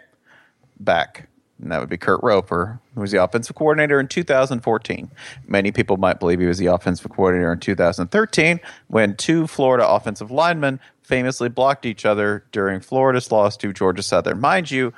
Back. 0.78 1.28
And 1.60 1.72
that 1.72 1.80
would 1.80 1.88
be 1.88 1.96
Kurt 1.96 2.22
Roper, 2.22 2.78
who 2.94 3.00
was 3.00 3.12
the 3.12 3.22
offensive 3.22 3.56
coordinator 3.56 3.98
in 3.98 4.08
2014. 4.08 5.10
Many 5.46 5.72
people 5.72 5.96
might 5.96 6.20
believe 6.20 6.38
he 6.38 6.46
was 6.46 6.58
the 6.58 6.66
offensive 6.66 7.10
coordinator 7.10 7.52
in 7.52 7.60
2013 7.60 8.60
when 8.88 9.16
two 9.16 9.46
Florida 9.46 9.88
offensive 9.88 10.30
linemen 10.30 10.80
famously 11.02 11.48
blocked 11.48 11.86
each 11.86 12.04
other 12.04 12.44
during 12.52 12.80
Florida's 12.80 13.32
loss 13.32 13.56
to 13.56 13.72
Georgia 13.72 14.02
Southern. 14.02 14.40
Mind 14.40 14.70
you, 14.70 14.92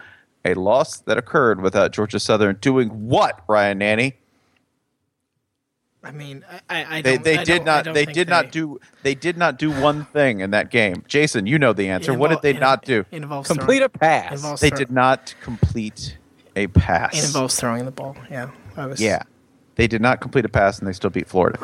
a 0.45 0.55
loss 0.55 0.99
that 1.00 1.19
occurred 1.19 1.61
without 1.61 1.93
Georgia 1.93 2.19
Southern 2.19 2.57
doing 2.57 2.88
what, 2.88 3.45
Ryan 3.47 3.78
Nanni? 3.78 4.14
I 6.08 6.12
mean, 6.12 6.44
I, 6.50 6.60
I, 6.70 6.96
I 6.98 7.02
They, 7.02 7.14
don't, 7.16 7.24
they 7.24 7.38
I 7.38 7.44
did 7.44 7.58
don't- 7.58 7.68
I 7.68 7.76
not 7.76 7.84
don't 7.84 7.94
they 7.94 8.04
think 8.06 8.14
did 8.14 8.28
not 8.28 8.50
do 8.50 8.80
they 9.02 9.14
did 9.14 9.36
not 9.36 9.58
do 9.58 9.70
one 9.70 10.06
thing 10.06 10.40
in 10.40 10.52
that 10.52 10.70
game. 10.70 11.04
Jason, 11.06 11.46
you 11.46 11.58
know 11.58 11.72
the 11.74 11.88
answer. 11.90 12.12
It 12.12 12.18
what 12.18 12.30
did 12.30 12.40
they 12.42 12.54
it- 12.56 12.60
not 12.60 12.82
do? 12.84 13.04
Involves 13.12 13.46
Complete 13.48 13.78
throwing, 13.78 13.82
a 13.82 13.88
pass. 13.90 14.32
involves 14.32 14.60
They 14.62 14.70
did 14.70 14.90
not 14.90 15.34
complete 15.42 16.16
a 16.56 16.66
pass. 16.66 17.16
It 17.22 17.26
involves 17.26 17.56
throwing 17.60 17.84
the 17.84 17.90
ball. 17.90 18.16
Yeah, 18.30 18.50
I 18.76 18.86
was. 18.86 19.00
Yeah. 19.00 19.22
They 19.76 19.86
did 19.86 20.00
not 20.02 20.20
complete 20.20 20.44
a 20.44 20.48
pass 20.48 20.78
and 20.78 20.88
they 20.88 20.92
still 20.92 21.10
beat 21.10 21.28
Florida. 21.28 21.58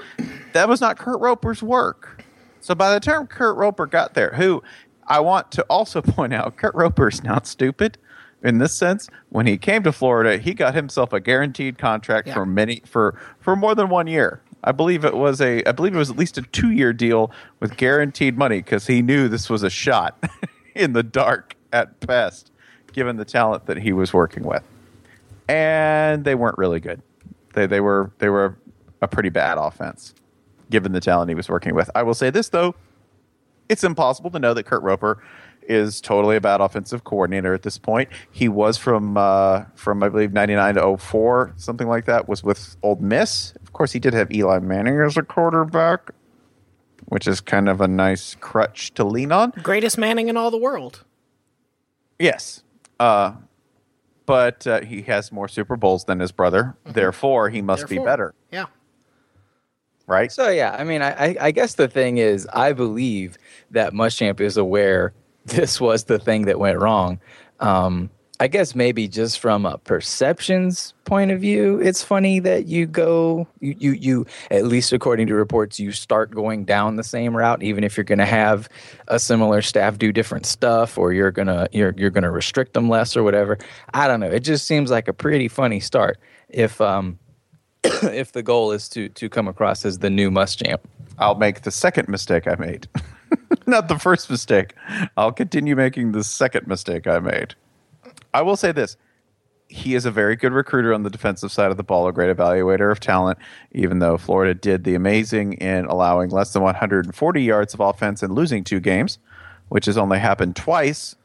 That 0.52 0.68
was 0.68 0.80
not 0.80 0.98
Kurt 0.98 1.20
Roper's 1.20 1.62
work. 1.62 2.22
So 2.60 2.74
by 2.74 2.92
the 2.94 3.00
time 3.00 3.26
Kurt 3.26 3.56
Roper 3.56 3.86
got 3.86 4.14
there, 4.14 4.30
who 4.34 4.62
I 5.06 5.20
want 5.20 5.50
to 5.52 5.62
also 5.64 6.00
point 6.02 6.32
out, 6.34 6.56
Kurt 6.56 6.74
Roper 6.74 7.08
is 7.08 7.24
not 7.24 7.46
stupid 7.46 7.98
in 8.44 8.58
this 8.58 8.72
sense. 8.72 9.08
When 9.30 9.46
he 9.46 9.56
came 9.58 9.82
to 9.82 9.90
Florida, 9.90 10.38
he 10.38 10.54
got 10.54 10.74
himself 10.74 11.12
a 11.12 11.18
guaranteed 11.18 11.78
contract 11.78 12.28
Yeah. 12.28 12.34
for 12.34 12.46
many 12.46 12.82
for 12.86 13.18
for 13.40 13.56
more 13.56 13.74
than 13.74 13.88
one 13.88 14.06
year. 14.06 14.40
I 14.62 14.70
believe 14.72 15.04
it 15.04 15.14
was 15.16 15.40
a 15.40 15.64
I 15.64 15.72
believe 15.72 15.94
it 15.94 15.98
was 15.98 16.10
at 16.10 16.16
least 16.16 16.38
a 16.38 16.42
two 16.42 16.70
year 16.70 16.92
deal 16.92 17.32
with 17.58 17.76
guaranteed 17.76 18.38
money 18.38 18.58
because 18.58 18.86
he 18.86 19.02
knew 19.02 19.28
this 19.28 19.50
was 19.50 19.62
a 19.64 19.70
shot 19.70 20.22
in 20.76 20.92
the 20.92 21.02
dark 21.02 21.56
at 21.72 21.98
best, 22.00 22.52
given 22.92 23.16
the 23.16 23.24
talent 23.24 23.66
that 23.66 23.78
he 23.78 23.92
was 23.92 24.12
working 24.12 24.44
with 24.44 24.62
and 25.48 26.24
they 26.24 26.34
weren't 26.34 26.56
really 26.58 26.80
good. 26.80 27.02
They 27.54 27.66
they 27.66 27.80
were 27.80 28.10
they 28.18 28.28
were 28.28 28.56
a 29.02 29.08
pretty 29.08 29.28
bad 29.28 29.58
offense, 29.58 30.14
given 30.70 30.92
the 30.92 31.00
talent 31.00 31.28
he 31.28 31.34
was 31.34 31.48
working 31.48 31.74
with. 31.74 31.90
I 31.94 32.02
will 32.02 32.14
say 32.14 32.30
this 32.30 32.48
though, 32.48 32.74
it's 33.68 33.84
impossible 33.84 34.30
to 34.30 34.38
know 34.38 34.54
that 34.54 34.64
Kurt 34.64 34.82
Roper 34.82 35.22
is 35.68 36.00
totally 36.00 36.36
a 36.36 36.40
bad 36.40 36.60
offensive 36.60 37.04
coordinator 37.04 37.54
at 37.54 37.62
this 37.62 37.78
point. 37.78 38.08
He 38.30 38.48
was 38.48 38.76
from 38.76 39.16
uh, 39.16 39.64
from 39.74 40.02
I 40.02 40.08
believe 40.08 40.32
ninety 40.32 40.54
nine 40.54 40.74
to 40.74 40.96
04, 40.96 41.54
something 41.56 41.88
like 41.88 42.04
that. 42.06 42.28
Was 42.28 42.42
with 42.44 42.76
Ole 42.82 42.96
Miss. 42.96 43.54
Of 43.62 43.72
course, 43.72 43.92
he 43.92 43.98
did 43.98 44.14
have 44.14 44.30
Eli 44.32 44.58
Manning 44.60 45.00
as 45.00 45.16
a 45.16 45.22
quarterback, 45.22 46.10
which 47.06 47.26
is 47.26 47.40
kind 47.40 47.68
of 47.68 47.80
a 47.80 47.88
nice 47.88 48.34
crutch 48.36 48.92
to 48.94 49.04
lean 49.04 49.32
on. 49.32 49.52
Greatest 49.62 49.98
Manning 49.98 50.28
in 50.28 50.36
all 50.36 50.50
the 50.50 50.58
world. 50.58 51.04
Yes. 52.18 52.62
Uh, 53.00 53.32
but 54.26 54.66
uh, 54.66 54.80
he 54.82 55.02
has 55.02 55.32
more 55.32 55.48
Super 55.48 55.76
Bowls 55.76 56.04
than 56.04 56.20
his 56.20 56.32
brother. 56.32 56.76
Therefore, 56.86 57.50
he 57.50 57.60
must 57.60 57.88
be 57.88 57.98
better, 57.98 58.34
Yeah. 58.50 58.66
right? 60.06 60.30
So 60.32 60.48
yeah, 60.48 60.74
I 60.78 60.84
mean, 60.84 61.02
I, 61.02 61.10
I- 61.30 61.36
I 61.40 61.50
guess 61.50 61.74
the 61.74 61.88
thing 61.88 62.18
is, 62.18 62.46
I 62.52 62.72
believe 62.72 63.36
that 63.70 63.92
Muschamp 63.92 64.40
is 64.40 64.56
aware 64.56 65.12
this 65.46 65.80
was 65.80 66.04
the 66.04 66.18
thing 66.18 66.46
that 66.46 66.58
went 66.58 66.78
wrong. 66.78 67.20
Um, 67.60 68.10
I 68.40 68.48
guess 68.48 68.74
maybe 68.74 69.06
just 69.06 69.38
from 69.38 69.64
a 69.64 69.78
perceptions 69.78 70.92
point 71.04 71.30
of 71.30 71.40
view, 71.40 71.80
it's 71.80 72.02
funny 72.02 72.40
that 72.40 72.66
you 72.66 72.84
go, 72.84 73.46
you, 73.60 73.76
you, 73.78 73.92
you 73.92 74.26
at 74.50 74.64
least 74.64 74.92
according 74.92 75.28
to 75.28 75.34
reports, 75.34 75.78
you 75.78 75.92
start 75.92 76.32
going 76.32 76.64
down 76.64 76.96
the 76.96 77.04
same 77.04 77.36
route, 77.36 77.62
even 77.62 77.84
if 77.84 77.96
you're 77.96 78.04
going 78.04 78.18
to 78.18 78.26
have 78.26 78.68
a 79.06 79.20
similar 79.20 79.62
staff 79.62 79.98
do 79.98 80.12
different 80.12 80.46
stuff, 80.46 80.98
or 80.98 81.12
you're 81.12 81.30
gonna 81.30 81.68
you're 81.70 81.94
you're 81.96 82.10
gonna 82.10 82.30
restrict 82.30 82.74
them 82.74 82.88
less 82.88 83.16
or 83.16 83.22
whatever. 83.22 83.56
I 83.92 84.08
don't 84.08 84.18
know. 84.18 84.30
It 84.30 84.40
just 84.40 84.66
seems 84.66 84.90
like 84.90 85.06
a 85.06 85.12
pretty 85.12 85.46
funny 85.46 85.78
start 85.78 86.18
if 86.48 86.80
um 86.80 87.18
if 87.84 88.32
the 88.32 88.42
goal 88.42 88.72
is 88.72 88.88
to 88.90 89.08
to 89.10 89.28
come 89.28 89.46
across 89.46 89.84
as 89.84 90.00
the 90.00 90.10
new 90.10 90.30
Must 90.30 90.58
Muschamp. 90.58 90.80
I'll 91.18 91.36
make 91.36 91.62
the 91.62 91.70
second 91.70 92.08
mistake 92.08 92.48
I 92.48 92.56
made. 92.56 92.88
Not 93.66 93.88
the 93.88 93.98
first 93.98 94.30
mistake. 94.30 94.74
I'll 95.16 95.32
continue 95.32 95.76
making 95.76 96.12
the 96.12 96.24
second 96.24 96.66
mistake 96.66 97.06
I 97.06 97.18
made. 97.18 97.54
I 98.32 98.42
will 98.42 98.56
say 98.56 98.72
this. 98.72 98.96
He 99.68 99.94
is 99.94 100.04
a 100.04 100.10
very 100.10 100.36
good 100.36 100.52
recruiter 100.52 100.92
on 100.92 101.02
the 101.02 101.10
defensive 101.10 101.50
side 101.50 101.70
of 101.70 101.76
the 101.76 101.82
ball, 101.82 102.06
a 102.06 102.12
great 102.12 102.34
evaluator 102.34 102.92
of 102.92 103.00
talent, 103.00 103.38
even 103.72 103.98
though 103.98 104.18
Florida 104.18 104.54
did 104.54 104.84
the 104.84 104.94
amazing 104.94 105.54
in 105.54 105.86
allowing 105.86 106.30
less 106.30 106.52
than 106.52 106.62
140 106.62 107.42
yards 107.42 107.72
of 107.74 107.80
offense 107.80 108.22
and 108.22 108.34
losing 108.34 108.62
two 108.62 108.78
games, 108.78 109.18
which 109.68 109.86
has 109.86 109.96
only 109.96 110.18
happened 110.18 110.54
twice 110.54 111.16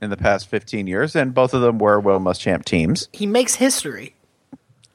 in 0.00 0.10
the 0.10 0.16
past 0.16 0.48
15 0.48 0.86
years, 0.86 1.14
and 1.14 1.34
both 1.34 1.54
of 1.54 1.60
them 1.60 1.78
were 1.78 2.00
Will 2.00 2.18
Muschamp 2.18 2.64
teams. 2.64 3.08
He 3.12 3.26
makes 3.26 3.56
history. 3.56 4.16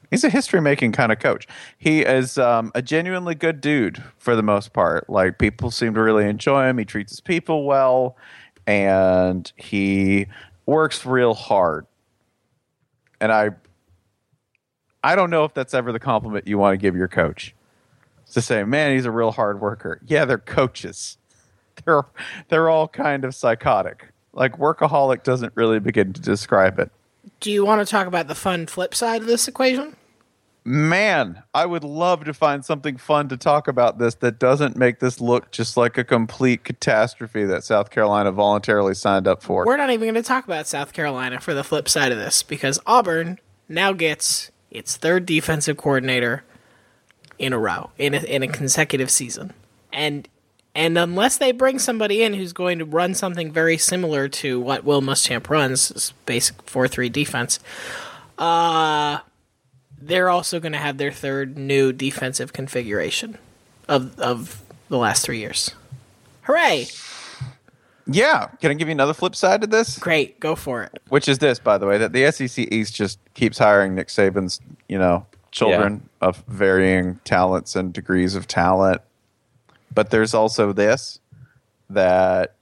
He's 0.10 0.24
a 0.24 0.30
history 0.30 0.62
making 0.62 0.94
kind 0.94 1.12
of 1.12 1.20
coach. 1.20 1.48
He 1.78 2.02
is 2.02 2.38
um, 2.38 2.72
a 2.74 2.82
genuinely 2.82 3.36
good 3.36 3.60
dude 3.60 4.04
for 4.18 4.36
the 4.36 4.44
most 4.44 4.72
part. 4.74 5.10
Like 5.10 5.38
people 5.38 5.70
seem 5.70 5.94
to 5.96 6.02
really 6.02 6.28
enjoy 6.28 6.68
him. 6.68 6.78
He 6.78 6.86
treats 6.86 7.12
his 7.12 7.22
people 7.22 7.66
well, 7.66 8.16
and 8.66 9.52
he 9.56 10.28
works 10.66 11.06
real 11.06 11.34
hard. 11.34 11.86
And 13.20 13.32
I, 13.32 13.52
I 15.04 15.16
don't 15.16 15.30
know 15.30 15.44
if 15.44 15.54
that's 15.54 15.74
ever 15.74 15.92
the 15.92 16.00
compliment 16.00 16.48
you 16.48 16.58
want 16.58 16.74
to 16.74 16.78
give 16.78 16.96
your 16.96 17.08
coach. 17.08 17.54
To 18.34 18.42
say, 18.42 18.64
man, 18.66 18.94
he's 18.94 19.06
a 19.06 19.12
real 19.12 19.32
hard 19.32 19.62
worker. 19.62 20.02
Yeah, 20.06 20.26
they're 20.26 20.38
coaches. 20.38 21.18
They're 21.86 22.06
they're 22.50 22.70
all 22.70 22.88
kind 22.88 23.24
of 23.24 23.36
psychotic. 23.36 24.12
Like 24.34 24.58
workaholic 24.58 25.22
doesn't 25.22 25.54
really 25.56 25.80
begin 25.80 26.12
to 26.12 26.20
describe 26.20 26.80
it. 26.80 26.92
Do 27.40 27.52
you 27.52 27.66
want 27.66 27.86
to 27.86 27.90
talk 27.90 28.08
about 28.08 28.28
the 28.28 28.36
fun 28.36 28.68
flip 28.68 28.96
side 28.96 29.22
of 29.22 29.28
this 29.28 29.48
equation? 29.48 29.96
Man, 30.64 31.44
I 31.54 31.66
would 31.66 31.86
love 31.86 32.26
to 32.26 32.34
find 32.34 32.66
something 32.66 32.98
fun 32.98 33.30
to 33.30 33.38
talk 33.38 33.70
about 33.70 34.00
this 34.00 34.16
that 34.16 34.38
doesn't 34.38 34.76
make 34.76 35.00
this 35.00 35.22
look 35.22 35.50
just 35.52 35.78
like 35.78 35.98
a 35.98 36.04
complete 36.04 36.66
catastrophe 36.66 37.46
that 37.46 37.64
South 37.64 37.90
Carolina 37.90 38.34
voluntarily 38.34 38.94
signed 38.94 39.28
up 39.28 39.42
for. 39.42 39.66
We're 39.66 39.78
not 39.78 39.92
even 39.92 40.06
going 40.14 40.22
to 40.22 40.28
talk 40.28 40.44
about 40.44 40.68
South 40.68 40.92
Carolina 40.92 41.40
for 41.40 41.54
the 41.54 41.64
flip 41.64 41.88
side 41.88 42.12
of 42.12 42.18
this 42.18 42.44
because 42.44 42.82
Auburn 42.86 43.40
now 43.70 43.94
gets 43.94 44.52
its 44.70 44.98
third 44.98 45.26
defensive 45.26 45.78
coordinator 45.78 46.44
in 47.40 47.54
a 47.54 47.58
row 47.58 47.92
in 47.98 48.14
a, 48.14 48.18
in 48.18 48.44
a 48.44 48.48
consecutive 48.48 49.10
season, 49.10 49.54
and 49.94 50.28
and 50.78 50.96
unless 50.96 51.38
they 51.38 51.52
bring 51.52 51.80
somebody 51.80 52.22
in 52.22 52.36
who's 52.36 52.54
going 52.54 52.78
to 52.78 52.86
run 52.86 53.16
something 53.16 53.52
very 53.52 53.80
similar 53.80 54.30
to 54.30 54.60
what 54.60 54.84
Will 54.84 55.02
Muschamp 55.02 55.50
runs, 55.50 55.90
this 55.90 56.12
basic 56.28 56.62
four 56.62 56.88
three 56.88 57.10
defense, 57.10 57.60
uh, 58.38 59.18
they're 60.00 60.30
also 60.30 60.60
going 60.60 60.74
to 60.74 60.78
have 60.78 61.00
their 61.00 61.12
third 61.12 61.58
new 61.58 61.92
defensive 61.92 62.54
configuration 62.54 63.40
of 63.90 64.18
of 64.20 64.62
the 64.90 65.00
last 65.00 65.26
three 65.26 65.40
years. 65.40 65.74
Hooray! 66.44 66.86
yeah, 68.06 68.48
can 68.62 68.70
I 68.70 68.76
give 68.76 68.88
you 68.88 68.92
another 68.92 69.16
flip 69.16 69.36
side 69.36 69.62
to 69.62 69.68
this? 69.68 69.98
Great, 69.98 70.40
go 70.40 70.56
for 70.56 70.84
it. 70.84 71.02
Which 71.10 71.28
is 71.28 71.40
this, 71.40 71.58
by 71.58 71.80
the 71.80 71.88
way, 71.88 71.98
that 71.98 72.14
the 72.14 72.32
SEC 72.32 72.72
East 72.72 72.94
just 72.94 73.18
keeps 73.34 73.58
hiring 73.58 73.96
Nick 73.96 74.10
Saban's, 74.10 74.62
you 74.88 75.00
know, 75.00 75.26
children 75.50 76.08
of 76.22 76.44
varying 76.48 77.20
talents 77.24 77.76
and 77.76 77.92
degrees 77.92 78.36
of 78.36 78.48
talent. 78.48 79.02
But 79.98 80.12
there's 80.12 80.36
also 80.36 80.74
this 80.74 81.20
that 81.90 82.54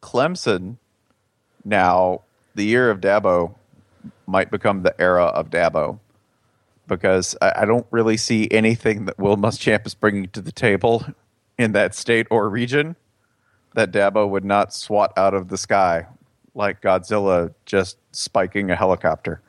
Clemson 0.00 0.78
now 1.62 2.22
the 2.54 2.64
year 2.64 2.90
of 2.90 3.02
Dabo 3.02 3.54
might 4.26 4.50
become 4.50 4.82
the 4.82 4.98
era 4.98 5.24
of 5.24 5.50
Dabo 5.50 5.98
because 6.86 7.36
I, 7.42 7.52
I 7.54 7.64
don't 7.66 7.86
really 7.90 8.16
see 8.16 8.48
anything 8.50 9.04
that 9.04 9.18
Will 9.18 9.36
Muschamp 9.36 9.86
is 9.86 9.92
bringing 9.92 10.28
to 10.28 10.40
the 10.40 10.52
table 10.52 11.04
in 11.58 11.72
that 11.72 11.94
state 11.94 12.26
or 12.30 12.48
region 12.48 12.96
that 13.74 13.92
Dabo 13.92 14.26
would 14.26 14.46
not 14.46 14.72
swat 14.72 15.12
out 15.18 15.34
of 15.34 15.48
the 15.48 15.58
sky 15.58 16.06
like 16.54 16.80
Godzilla 16.80 17.52
just 17.66 17.98
spiking 18.12 18.70
a 18.70 18.74
helicopter. 18.74 19.42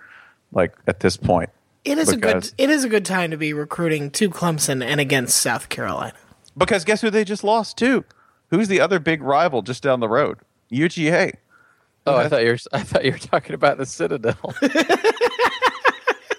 Like 0.52 0.76
at 0.86 1.00
this 1.00 1.16
point, 1.16 1.50
It 1.86 1.98
is 1.98 2.10
a 2.10 2.18
good 2.18 2.52
it 2.58 2.70
is 2.70 2.84
a 2.84 2.90
good 2.90 3.06
time 3.06 3.32
to 3.32 3.38
be 3.38 3.54
recruiting 3.54 4.12
to 4.12 4.30
Clemson 4.30 4.84
and 4.84 5.00
against 5.00 5.38
South 5.38 5.70
Carolina. 5.70 6.14
because 6.58 6.84
guess 6.84 7.02
who 7.02 7.10
they 7.10 7.24
just 7.24 7.44
lost 7.44 7.78
to? 7.78 8.04
Who's 8.50 8.68
the 8.68 8.82
other 8.82 9.00
big 9.00 9.22
rival 9.22 9.62
just 9.62 9.82
down 9.84 10.00
the 10.00 10.10
road? 10.10 10.40
UGA. 10.72 11.34
Oh, 12.06 12.16
I 12.16 12.28
thought 12.28 12.44
you 12.44 12.50
were 12.52 12.58
I 12.74 12.82
thought 12.84 13.06
you 13.06 13.12
were 13.12 13.18
talking 13.18 13.54
about 13.54 13.78
the 13.78 13.86
Citadel. 13.86 14.54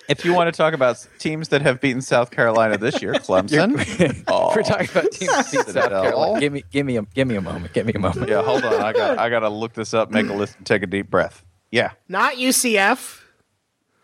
If 0.09 0.25
you 0.25 0.35
want 0.35 0.53
to 0.53 0.57
talk 0.57 0.75
about 0.75 1.07
teams 1.21 1.51
that 1.51 1.63
have 1.63 1.81
beaten 1.81 2.03
South 2.03 2.33
Carolina 2.33 2.77
this 2.77 3.01
year, 3.01 3.13
Clemson. 3.15 4.25
Oh, 4.27 4.53
We're 4.57 4.65
talking 4.65 4.89
about 4.91 5.13
teams 5.13 5.31
in 5.31 5.45
South 5.45 5.67
Citadel. 5.67 6.03
Carolina. 6.03 6.41
Give 6.41 6.53
me 6.53 6.65
give 6.73 6.85
me 6.85 6.97
a 6.97 7.03
give 7.03 7.29
me 7.29 7.37
a 7.37 7.41
moment. 7.41 7.73
Give 7.73 7.87
me 7.87 7.93
a 7.95 7.99
moment. 8.01 8.29
yeah, 8.29 8.43
hold 8.43 8.65
on. 8.65 8.75
I 8.75 8.93
got 8.93 9.19
I 9.19 9.31
got 9.31 9.41
to 9.41 9.49
look 9.49 9.73
this 9.75 9.95
up, 9.95 10.11
make 10.11 10.29
a 10.29 10.33
list, 10.33 10.57
and 10.57 10.67
take 10.67 10.83
a 10.83 10.87
deep 10.89 11.09
breath. 11.11 11.45
Yeah, 11.71 11.93
Not 12.09 12.35
UCF. 12.35 13.21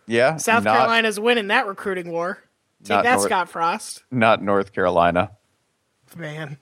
Yeah. 0.06 0.36
South 0.36 0.64
not, 0.64 0.76
Carolina's 0.76 1.18
winning 1.20 1.48
that 1.48 1.66
recruiting 1.66 2.10
war. 2.10 2.38
Take 2.84 3.02
that, 3.02 3.14
North- 3.14 3.22
Scott 3.26 3.48
Frost. 3.48 4.02
not 4.10 4.42
North 4.42 4.72
Carolina. 4.72 5.32
Man. 6.16 6.58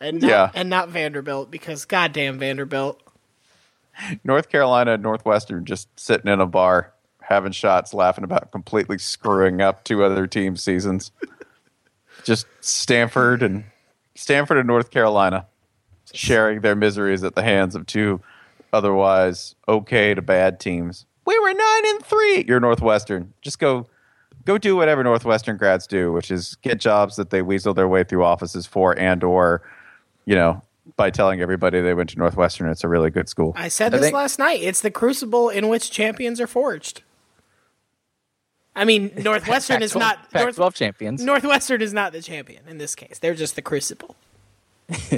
And 0.00 0.20
not, 0.20 0.28
Yeah. 0.28 0.50
and 0.54 0.68
not 0.68 0.88
Vanderbilt 0.88 1.50
because 1.50 1.84
goddamn 1.84 2.38
Vanderbilt. 2.38 3.00
North 4.24 4.48
Carolina 4.50 4.92
and 4.94 5.02
Northwestern 5.02 5.64
just 5.64 5.88
sitting 5.98 6.30
in 6.30 6.40
a 6.40 6.46
bar, 6.46 6.92
having 7.22 7.52
shots, 7.52 7.94
laughing 7.94 8.24
about 8.24 8.50
completely 8.52 8.98
screwing 8.98 9.60
up 9.62 9.84
two 9.84 10.04
other 10.04 10.26
team 10.26 10.56
seasons. 10.56 11.12
just 12.24 12.46
Stanford 12.60 13.42
and 13.42 13.64
Stanford 14.14 14.58
and 14.58 14.66
North 14.66 14.90
Carolina 14.90 15.46
sharing 16.12 16.60
their 16.60 16.74
miseries 16.74 17.22
at 17.24 17.34
the 17.34 17.42
hands 17.42 17.74
of 17.74 17.86
two 17.86 18.20
otherwise 18.72 19.54
okay 19.68 20.12
to 20.14 20.22
bad 20.22 20.58
teams. 20.60 21.06
We 21.26 21.38
were 21.40 21.52
nine 21.52 21.86
and 21.86 22.04
three. 22.04 22.44
You're 22.46 22.60
Northwestern. 22.60 23.32
Just 23.42 23.58
go 23.58 23.86
go 24.44 24.56
do 24.58 24.76
whatever 24.76 25.02
Northwestern 25.02 25.56
grads 25.56 25.86
do, 25.86 26.12
which 26.12 26.30
is 26.30 26.56
get 26.62 26.78
jobs 26.80 27.16
that 27.16 27.30
they 27.30 27.42
weasel 27.42 27.74
their 27.74 27.88
way 27.88 28.04
through 28.04 28.24
offices 28.24 28.64
for 28.64 28.96
and 28.98 29.24
or, 29.24 29.60
you 30.24 30.36
know, 30.36 30.62
by 30.96 31.10
telling 31.10 31.40
everybody 31.40 31.80
they 31.80 31.94
went 31.94 32.10
to 32.10 32.18
Northwestern, 32.18 32.68
it's 32.70 32.84
a 32.84 32.88
really 32.88 33.10
good 33.10 33.28
school. 33.28 33.52
I 33.56 33.66
said 33.68 33.92
I 33.92 33.96
this 33.96 34.06
think- 34.06 34.14
last 34.14 34.38
night. 34.38 34.60
It's 34.62 34.80
the 34.80 34.90
crucible 34.90 35.48
in 35.48 35.68
which 35.68 35.90
champions 35.90 36.40
are 36.40 36.46
forged. 36.46 37.02
I 38.76 38.84
mean, 38.84 39.10
Northwestern 39.18 39.82
is 39.82 39.96
not 39.96 40.30
Pac-12 40.30 40.58
North, 40.58 40.74
champions. 40.74 41.24
Northwestern 41.24 41.82
is 41.82 41.92
not 41.92 42.12
the 42.12 42.22
champion 42.22 42.62
in 42.68 42.78
this 42.78 42.94
case. 42.94 43.18
They're 43.18 43.34
just 43.34 43.56
the 43.56 43.62
crucible. 43.62 44.14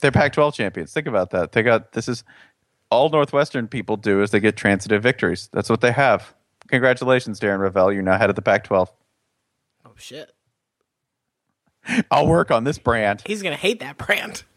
They're 0.00 0.10
Pac-12 0.10 0.54
champions. 0.54 0.92
Think 0.92 1.06
about 1.06 1.30
that. 1.30 1.52
They 1.52 1.62
got 1.62 1.92
this 1.92 2.08
is 2.08 2.24
all 2.94 3.08
Northwestern 3.10 3.68
people 3.68 3.96
do 3.96 4.22
is 4.22 4.30
they 4.30 4.40
get 4.40 4.56
transitive 4.56 5.02
victories. 5.02 5.48
That's 5.52 5.68
what 5.68 5.80
they 5.80 5.92
have. 5.92 6.34
Congratulations, 6.68 7.40
Darren 7.40 7.60
Ravel. 7.60 7.92
You're 7.92 8.02
now 8.02 8.16
head 8.16 8.30
of 8.30 8.36
the 8.36 8.42
Pac-12. 8.42 8.88
Oh 9.84 9.90
shit. 9.96 10.32
I'll 12.10 12.26
work 12.26 12.50
on 12.50 12.64
this 12.64 12.78
brand. 12.78 13.22
He's 13.26 13.42
gonna 13.42 13.56
hate 13.56 13.80
that 13.80 13.98
brand. 13.98 14.44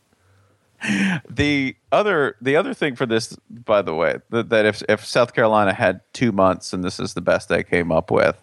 The 1.28 1.76
other 1.92 2.36
the 2.40 2.56
other 2.56 2.76
thing 2.76 2.96
for 2.96 3.08
this, 3.08 3.36
by 3.50 3.82
the 3.82 3.96
way, 3.96 4.20
that, 4.30 4.50
that 4.50 4.68
if 4.68 4.84
if 4.88 5.04
South 5.04 5.34
Carolina 5.34 5.74
had 5.74 6.02
two 6.14 6.32
months 6.32 6.72
and 6.72 6.84
this 6.84 7.00
is 7.00 7.16
the 7.16 7.22
best 7.22 7.50
they 7.50 7.64
came 7.64 7.92
up 7.92 8.12
with, 8.12 8.40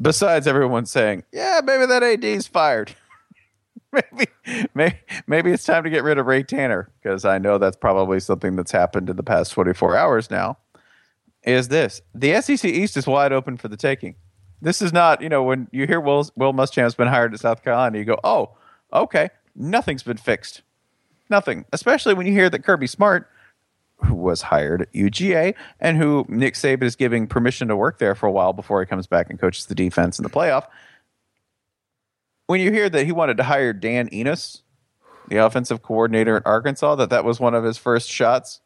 besides 0.00 0.46
everyone 0.46 0.84
saying, 0.84 1.24
yeah, 1.32 1.62
maybe 1.64 1.86
that 1.86 2.02
AD's 2.02 2.46
fired. 2.46 2.94
maybe, 4.12 4.30
maybe, 4.74 4.96
maybe 5.26 5.50
it's 5.50 5.64
time 5.64 5.84
to 5.84 5.90
get 5.90 6.04
rid 6.04 6.18
of 6.18 6.26
Ray 6.26 6.42
Tanner 6.42 6.90
because 7.02 7.24
I 7.24 7.38
know 7.38 7.58
that's 7.58 7.76
probably 7.76 8.20
something 8.20 8.56
that's 8.56 8.70
happened 8.70 9.10
in 9.10 9.16
the 9.16 9.22
past 9.22 9.52
24 9.52 9.96
hours 9.96 10.30
now. 10.30 10.58
Is 11.42 11.68
this 11.68 12.02
the 12.14 12.40
SEC 12.40 12.64
East 12.64 12.96
is 12.96 13.06
wide 13.06 13.32
open 13.32 13.56
for 13.56 13.68
the 13.68 13.76
taking? 13.76 14.14
This 14.62 14.82
is 14.82 14.92
not, 14.92 15.22
you 15.22 15.28
know, 15.28 15.42
when 15.42 15.68
you 15.72 15.86
hear 15.86 16.00
Will, 16.00 16.28
Will 16.36 16.52
Muschamp's 16.52 16.94
been 16.94 17.08
hired 17.08 17.32
at 17.32 17.40
South 17.40 17.64
Carolina, 17.64 17.96
you 17.98 18.04
go, 18.04 18.20
oh, 18.22 18.50
okay, 18.92 19.30
nothing's 19.56 20.02
been 20.02 20.18
fixed. 20.18 20.62
Nothing. 21.30 21.64
Especially 21.72 22.12
when 22.12 22.26
you 22.26 22.32
hear 22.32 22.50
that 22.50 22.64
Kirby 22.64 22.86
Smart, 22.86 23.28
who 24.04 24.14
was 24.14 24.42
hired 24.42 24.82
at 24.82 24.92
UGA 24.92 25.54
and 25.80 25.96
who 25.96 26.26
Nick 26.28 26.54
Saban 26.54 26.82
is 26.82 26.96
giving 26.96 27.26
permission 27.26 27.68
to 27.68 27.76
work 27.76 27.98
there 27.98 28.14
for 28.14 28.26
a 28.26 28.32
while 28.32 28.52
before 28.52 28.80
he 28.80 28.86
comes 28.86 29.06
back 29.06 29.30
and 29.30 29.38
coaches 29.38 29.66
the 29.66 29.74
defense 29.74 30.18
in 30.18 30.22
the 30.22 30.30
playoff. 30.30 30.66
When 32.50 32.60
you 32.60 32.72
hear 32.72 32.90
that 32.90 33.06
he 33.06 33.12
wanted 33.12 33.36
to 33.36 33.44
hire 33.44 33.72
Dan 33.72 34.12
Enos, 34.12 34.64
the 35.28 35.36
offensive 35.36 35.82
coordinator 35.82 36.34
at 36.34 36.44
Arkansas, 36.44 36.96
that 36.96 37.10
that 37.10 37.24
was 37.24 37.38
one 37.38 37.54
of 37.54 37.62
his 37.62 37.78
first 37.78 38.10
shots 38.10 38.60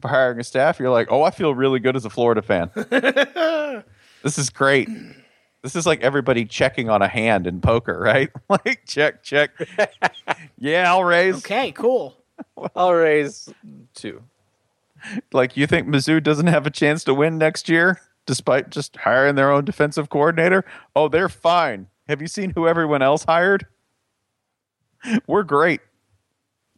for 0.00 0.08
hiring 0.08 0.40
a 0.40 0.42
staff, 0.42 0.80
you're 0.80 0.88
like, 0.88 1.08
oh, 1.10 1.22
I 1.22 1.30
feel 1.30 1.54
really 1.54 1.78
good 1.78 1.96
as 1.96 2.06
a 2.06 2.08
Florida 2.08 2.40
fan. 2.40 2.70
this 4.22 4.38
is 4.38 4.48
great. 4.48 4.88
This 5.60 5.76
is 5.76 5.84
like 5.84 6.00
everybody 6.00 6.46
checking 6.46 6.88
on 6.88 7.02
a 7.02 7.08
hand 7.08 7.46
in 7.46 7.60
poker, 7.60 8.00
right? 8.00 8.30
like 8.48 8.86
check, 8.86 9.22
check. 9.22 9.50
yeah, 10.56 10.90
I'll 10.90 11.04
raise. 11.04 11.36
Okay, 11.36 11.72
cool. 11.72 12.16
I'll 12.74 12.94
raise 12.94 13.50
two. 13.92 14.22
Like 15.34 15.58
you 15.58 15.66
think 15.66 15.86
Mizzou 15.88 16.22
doesn't 16.22 16.46
have 16.46 16.66
a 16.66 16.70
chance 16.70 17.04
to 17.04 17.12
win 17.12 17.36
next 17.36 17.68
year 17.68 18.00
despite 18.24 18.70
just 18.70 18.96
hiring 18.96 19.34
their 19.34 19.52
own 19.52 19.66
defensive 19.66 20.08
coordinator? 20.08 20.64
Oh, 20.94 21.08
they're 21.08 21.28
fine. 21.28 21.88
Have 22.08 22.22
you 22.22 22.28
seen 22.28 22.50
who 22.50 22.68
everyone 22.68 23.02
else 23.02 23.24
hired? 23.24 23.66
We're 25.26 25.42
great. 25.42 25.80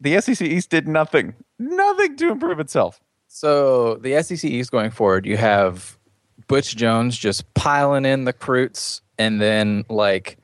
The 0.01 0.21
SEC 0.21 0.41
East 0.43 0.71
did 0.71 0.87
nothing. 0.87 1.35
Nothing 1.59 2.17
to 2.17 2.31
improve 2.31 2.61
itself. 2.61 3.01
So 3.27 3.97
the 3.97 4.23
SEC 4.23 4.45
East 4.45 4.71
going 4.71 4.91
forward, 4.91 5.27
you 5.27 5.37
have 5.37 5.99
Butch 6.47 6.77
Jones 6.77 7.17
just 7.17 7.53
piling 7.55 8.05
in 8.05 8.25
the 8.25 8.33
recruits 8.33 9.03
and 9.19 9.41
then 9.41 9.85
like 9.89 10.39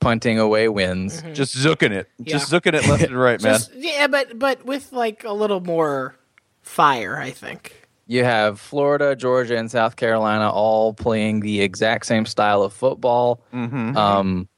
punting 0.00 0.38
away 0.38 0.68
wins. 0.68 1.22
Mm-hmm. 1.22 1.32
Just 1.34 1.56
zooking 1.56 1.90
it. 1.90 2.08
Just 2.22 2.52
zooking 2.52 2.74
it 2.74 2.86
left 2.86 3.02
and 3.02 3.18
right, 3.18 3.42
man. 3.42 3.54
Just, 3.54 3.74
yeah, 3.74 4.06
but 4.06 4.38
but 4.38 4.64
with 4.64 4.92
like 4.92 5.24
a 5.24 5.32
little 5.32 5.60
more 5.60 6.16
fire, 6.62 7.18
I 7.18 7.30
think. 7.30 7.77
You 8.08 8.24
have 8.24 8.58
Florida, 8.58 9.14
Georgia, 9.14 9.56
and 9.58 9.70
South 9.70 9.96
Carolina 9.96 10.50
all 10.50 10.94
playing 10.94 11.40
the 11.40 11.60
exact 11.60 12.06
same 12.06 12.24
style 12.26 12.62
of 12.62 12.72
football. 12.72 13.42
Um, 13.96 14.48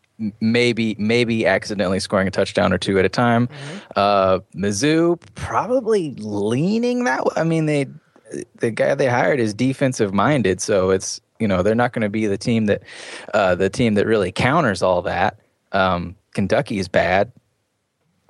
maybe 0.41 0.95
maybe 0.99 1.47
accidentally 1.47 1.99
scoring 1.99 2.29
a 2.29 2.31
touchdown 2.31 2.73
or 2.73 2.79
two 2.79 2.99
at 2.99 3.05
a 3.05 3.09
time. 3.09 3.49
Uh, 3.97 4.39
Mizzou 4.55 5.21
probably 5.35 6.15
leaning 6.15 7.05
that 7.05 7.25
way. 7.25 7.33
I 7.37 7.43
mean, 7.45 7.67
they 7.67 7.87
the 8.61 8.71
guy 8.71 8.95
they 8.95 9.09
hired 9.09 9.41
is 9.41 9.53
defensive 9.53 10.15
minded, 10.15 10.61
so 10.61 10.91
it's 10.91 11.21
you 11.41 11.49
know 11.49 11.63
they're 11.63 11.75
not 11.75 11.93
going 11.93 12.03
to 12.03 12.09
be 12.11 12.27
the 12.27 12.39
team 12.39 12.67
that 12.67 12.83
uh, 13.35 13.57
the 13.57 13.69
team 13.69 13.95
that 13.95 14.07
really 14.07 14.31
counters 14.31 14.83
all 14.83 15.03
that. 15.03 15.41
Um, 15.73 16.17
Kentucky 16.35 16.79
is 16.79 16.87
bad. 16.87 17.33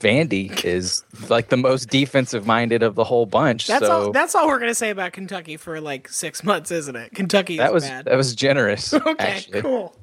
Vandy 0.00 0.64
is 0.64 1.04
like 1.28 1.48
the 1.48 1.56
most 1.56 1.88
defensive 1.90 2.46
minded 2.46 2.82
of 2.82 2.94
the 2.94 3.04
whole 3.04 3.26
bunch. 3.26 3.66
That's 3.66 3.86
so 3.86 3.92
all. 3.92 4.12
That's 4.12 4.34
all 4.34 4.48
we're 4.48 4.58
gonna 4.58 4.74
say 4.74 4.90
about 4.90 5.12
Kentucky 5.12 5.56
for 5.56 5.80
like 5.80 6.08
six 6.08 6.42
months, 6.42 6.70
isn't 6.70 6.96
it? 6.96 7.14
Kentucky 7.14 7.58
that 7.58 7.68
is 7.68 7.72
was 7.72 7.84
bad. 7.84 8.04
that 8.06 8.16
was 8.16 8.34
generous. 8.34 8.92
okay, 8.94 9.14
actually. 9.18 9.62
cool. 9.62 9.94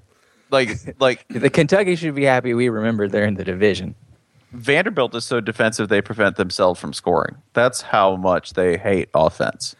Like 0.52 0.78
like 1.00 1.28
The 1.30 1.50
Kentucky 1.50 1.96
should 1.96 2.16
be 2.16 2.24
happy 2.24 2.54
we 2.54 2.70
remembered 2.70 3.12
they're 3.12 3.26
in 3.26 3.36
the 3.36 3.44
division. 3.44 3.96
Vanderbilt 4.52 5.14
is 5.16 5.26
so 5.26 5.42
defensive 5.42 5.90
they 5.90 6.02
prevent 6.02 6.38
themselves 6.38 6.80
from 6.80 6.94
scoring. 6.94 7.38
That's 7.54 7.82
how 7.82 8.16
much 8.16 8.54
they 8.54 8.78
hate 8.78 9.10
offense. 9.14 9.76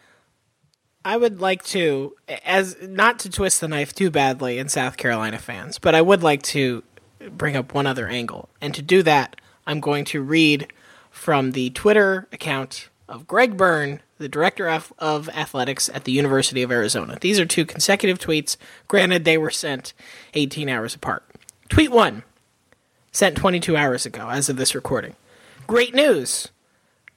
I 1.04 1.16
would 1.16 1.40
like 1.40 1.64
to, 1.66 2.14
as 2.44 2.76
not 2.82 3.18
to 3.20 3.30
twist 3.30 3.62
the 3.62 3.68
knife 3.68 3.94
too 3.94 4.10
badly 4.10 4.58
in 4.58 4.68
South 4.68 4.98
Carolina 4.98 5.38
fans, 5.38 5.78
but 5.78 5.94
I 5.94 6.02
would 6.02 6.22
like 6.22 6.42
to 6.42 6.82
bring 7.30 7.56
up 7.56 7.72
one 7.72 7.86
other 7.86 8.06
angle. 8.08 8.50
And 8.60 8.74
to 8.74 8.82
do 8.82 9.02
that, 9.04 9.40
I'm 9.68 9.80
going 9.80 10.06
to 10.06 10.22
read 10.22 10.72
from 11.10 11.52
the 11.52 11.68
Twitter 11.70 12.26
account 12.32 12.88
of 13.06 13.26
Greg 13.26 13.56
Byrne, 13.56 14.00
the 14.16 14.28
director 14.28 14.66
of, 14.68 14.92
of 14.98 15.28
athletics 15.28 15.90
at 15.92 16.04
the 16.04 16.12
University 16.12 16.62
of 16.62 16.72
Arizona. 16.72 17.18
These 17.20 17.38
are 17.38 17.44
two 17.44 17.66
consecutive 17.66 18.18
tweets. 18.18 18.56
Granted, 18.88 19.24
they 19.26 19.36
were 19.36 19.50
sent 19.50 19.92
18 20.32 20.70
hours 20.70 20.94
apart. 20.94 21.22
Tweet 21.68 21.90
one, 21.90 22.22
sent 23.12 23.36
22 23.36 23.76
hours 23.76 24.06
ago 24.06 24.30
as 24.30 24.48
of 24.48 24.56
this 24.56 24.74
recording. 24.74 25.14
Great 25.66 25.94
news. 25.94 26.48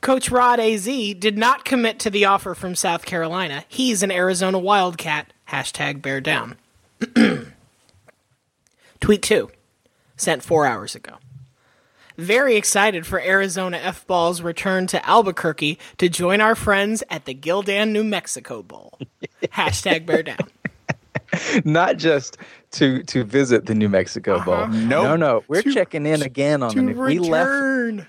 Coach 0.02 0.30
Rod 0.30 0.60
AZ 0.60 0.86
did 0.86 1.38
not 1.38 1.64
commit 1.64 2.00
to 2.00 2.10
the 2.10 2.26
offer 2.26 2.54
from 2.54 2.76
South 2.76 3.06
Carolina. 3.06 3.64
He's 3.70 4.04
an 4.04 4.12
Arizona 4.12 4.60
Wildcat. 4.60 5.32
Hashtag 5.50 6.02
bear 6.02 6.20
down. 6.20 6.58
Tweet 9.00 9.22
two, 9.22 9.50
sent 10.18 10.44
four 10.44 10.66
hours 10.66 10.96
ago. 10.96 11.18
Very 12.18 12.56
excited 12.56 13.06
for 13.06 13.20
Arizona 13.22 13.78
F 13.78 14.06
Ball's 14.08 14.42
return 14.42 14.88
to 14.88 15.06
Albuquerque 15.08 15.78
to 15.98 16.10
join 16.10 16.42
our 16.42 16.56
friends 16.56 17.04
at 17.10 17.26
the 17.26 17.34
Gildan, 17.34 17.92
New 17.92 18.04
Mexico 18.04 18.62
Bowl. 18.64 19.00
Hashtag 19.44 20.06
bear 20.06 20.24
down. 20.24 20.38
Not 21.64 21.98
just 21.98 22.38
to 22.72 23.04
to 23.04 23.24
visit 23.24 23.66
the 23.66 23.76
New 23.76 23.90
Mexico 23.90 24.36
uh-huh. 24.36 24.46
Bowl. 24.46 24.68
Nope. 24.68 25.04
No, 25.04 25.16
no. 25.16 25.44
We're 25.48 25.62
To- 25.62 25.74
checking 25.74 26.06
in 26.06 26.22
again 26.22 26.62
on 26.64 26.72
To 26.72 26.82
them. 26.82 26.98
We 26.98 27.20
left. 27.20 28.08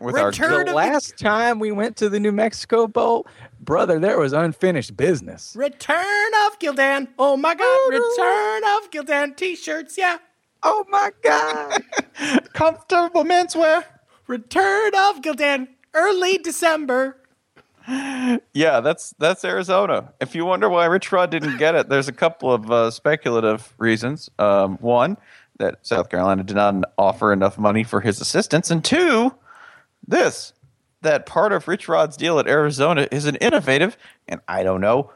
With 0.00 0.14
Return 0.14 0.52
our 0.52 0.60
of 0.60 0.66
the 0.66 0.70
the- 0.70 0.76
last 0.76 1.18
time 1.18 1.58
we 1.58 1.72
went 1.72 1.96
to 1.96 2.08
the 2.08 2.20
New 2.20 2.30
Mexico 2.30 2.86
Bowl, 2.86 3.26
brother, 3.58 3.98
there 3.98 4.16
was 4.16 4.32
unfinished 4.32 4.96
business. 4.96 5.56
Return 5.56 6.30
of 6.46 6.58
Gildan. 6.60 7.08
Oh 7.18 7.36
my 7.36 7.54
god, 7.56 7.88
return 7.90 8.62
of 8.76 8.90
Gildan 8.92 9.36
t 9.36 9.56
shirts, 9.56 9.98
yeah. 9.98 10.18
Oh 10.62 10.84
my 10.88 11.10
god. 11.22 11.82
comfortable 12.52 13.24
menswear. 13.24 13.84
Return 14.26 14.94
of 14.94 15.22
Gildan. 15.22 15.68
Early 15.94 16.38
December. 16.38 17.16
Yeah, 18.52 18.80
that's 18.80 19.14
that's 19.18 19.44
Arizona. 19.44 20.12
If 20.20 20.34
you 20.34 20.44
wonder 20.44 20.68
why 20.68 20.84
Rich 20.84 21.10
Rod 21.10 21.30
didn't 21.30 21.56
get 21.56 21.74
it, 21.74 21.88
there's 21.88 22.08
a 22.08 22.12
couple 22.12 22.52
of 22.52 22.70
uh, 22.70 22.90
speculative 22.90 23.72
reasons. 23.78 24.28
Um, 24.38 24.76
one, 24.78 25.16
that 25.58 25.86
South 25.86 26.10
Carolina 26.10 26.44
did 26.44 26.56
not 26.56 26.74
offer 26.98 27.32
enough 27.32 27.56
money 27.56 27.84
for 27.84 28.02
his 28.02 28.20
assistance, 28.20 28.70
and 28.70 28.84
two, 28.84 29.34
this 30.06 30.52
that 31.00 31.24
part 31.24 31.52
of 31.52 31.66
Rich 31.66 31.88
Rod's 31.88 32.16
deal 32.18 32.38
at 32.38 32.46
Arizona 32.46 33.08
is 33.10 33.24
an 33.24 33.36
innovative, 33.36 33.96
and 34.26 34.40
I 34.48 34.64
don't 34.64 34.82
know, 34.82 35.10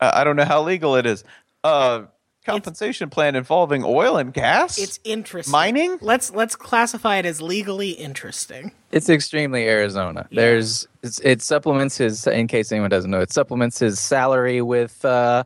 uh, 0.00 0.10
I 0.12 0.24
don't 0.24 0.36
know 0.36 0.44
how 0.44 0.62
legal 0.62 0.96
it 0.96 1.06
is. 1.06 1.24
Uh, 1.64 2.02
compensation 2.44 3.10
plan 3.10 3.34
involving 3.36 3.84
oil 3.84 4.16
and 4.16 4.32
gas. 4.32 4.78
It's 4.78 4.98
interesting. 5.04 5.52
Mining? 5.52 5.98
Let's 6.00 6.30
let's 6.32 6.56
classify 6.56 7.16
it 7.16 7.26
as 7.26 7.40
legally 7.40 7.90
interesting. 7.90 8.72
It's 8.90 9.08
extremely 9.08 9.68
Arizona. 9.68 10.28
There's 10.30 10.86
it's, 11.02 11.18
it 11.20 11.42
supplements 11.42 11.96
his 11.98 12.26
in 12.26 12.46
case 12.48 12.72
anyone 12.72 12.90
doesn't 12.90 13.10
know, 13.10 13.20
it 13.20 13.32
supplements 13.32 13.78
his 13.78 13.98
salary 14.00 14.60
with 14.62 15.04
uh 15.04 15.44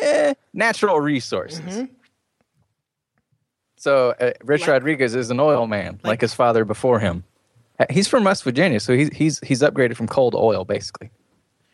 eh, 0.00 0.34
natural 0.52 1.00
resources. 1.00 1.88
So 3.76 4.14
uh, 4.20 4.32
Rich 4.44 4.62
Like- 4.62 4.70
Rodriguez 4.70 5.14
is 5.14 5.30
an 5.30 5.40
oil 5.40 5.66
man, 5.66 5.98
like, 6.04 6.20
his 6.20 6.32
father 6.32 6.64
before 6.64 7.00
him. 7.00 7.24
Uh, 7.80 7.86
He's 7.90 8.06
from 8.06 8.22
West 8.22 8.44
Virginia, 8.44 8.78
so 8.78 8.94
he's 8.94 9.08
he's 9.08 9.40
he's 9.40 9.60
upgraded 9.60 9.96
from 9.96 10.06
coal 10.06 10.30
to 10.30 10.36
oil, 10.38 10.64
basically. 10.64 11.10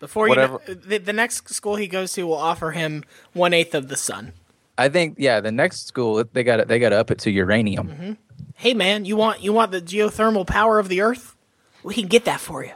Before 0.01 0.29
Whatever. 0.29 0.61
you 0.67 0.75
know, 0.75 0.81
the, 0.81 0.99
the 0.99 1.13
next 1.13 1.51
school 1.51 1.77
he 1.77 1.87
goes 1.89 2.13
to 2.13 2.23
will 2.27 2.37
offer 2.37 2.71
him 2.71 3.05
one 3.33 3.53
eighth 3.53 3.75
of 3.75 3.89
the 3.89 3.97
sun. 3.97 4.33
I 4.79 4.89
think 4.89 5.17
yeah, 5.19 5.41
the 5.41 5.51
next 5.53 5.89
school 5.89 6.25
they 6.33 6.45
got 6.45 6.69
they 6.69 6.79
got 6.79 6.91
to 6.91 6.97
up 6.99 7.11
it 7.11 7.19
to 7.21 7.31
uranium. 7.31 8.17
Hey 8.55 8.73
man, 8.73 9.05
you 9.05 9.17
want 9.17 9.43
you 9.43 9.53
want 9.53 9.73
the 9.73 9.83
geothermal 9.83 10.47
power 10.47 10.79
of 10.79 10.89
the 10.89 11.01
earth? 11.01 11.37
We 11.83 11.95
can 11.95 12.07
get 12.07 12.25
that 12.27 12.41
for 12.41 12.65
you. 12.65 12.73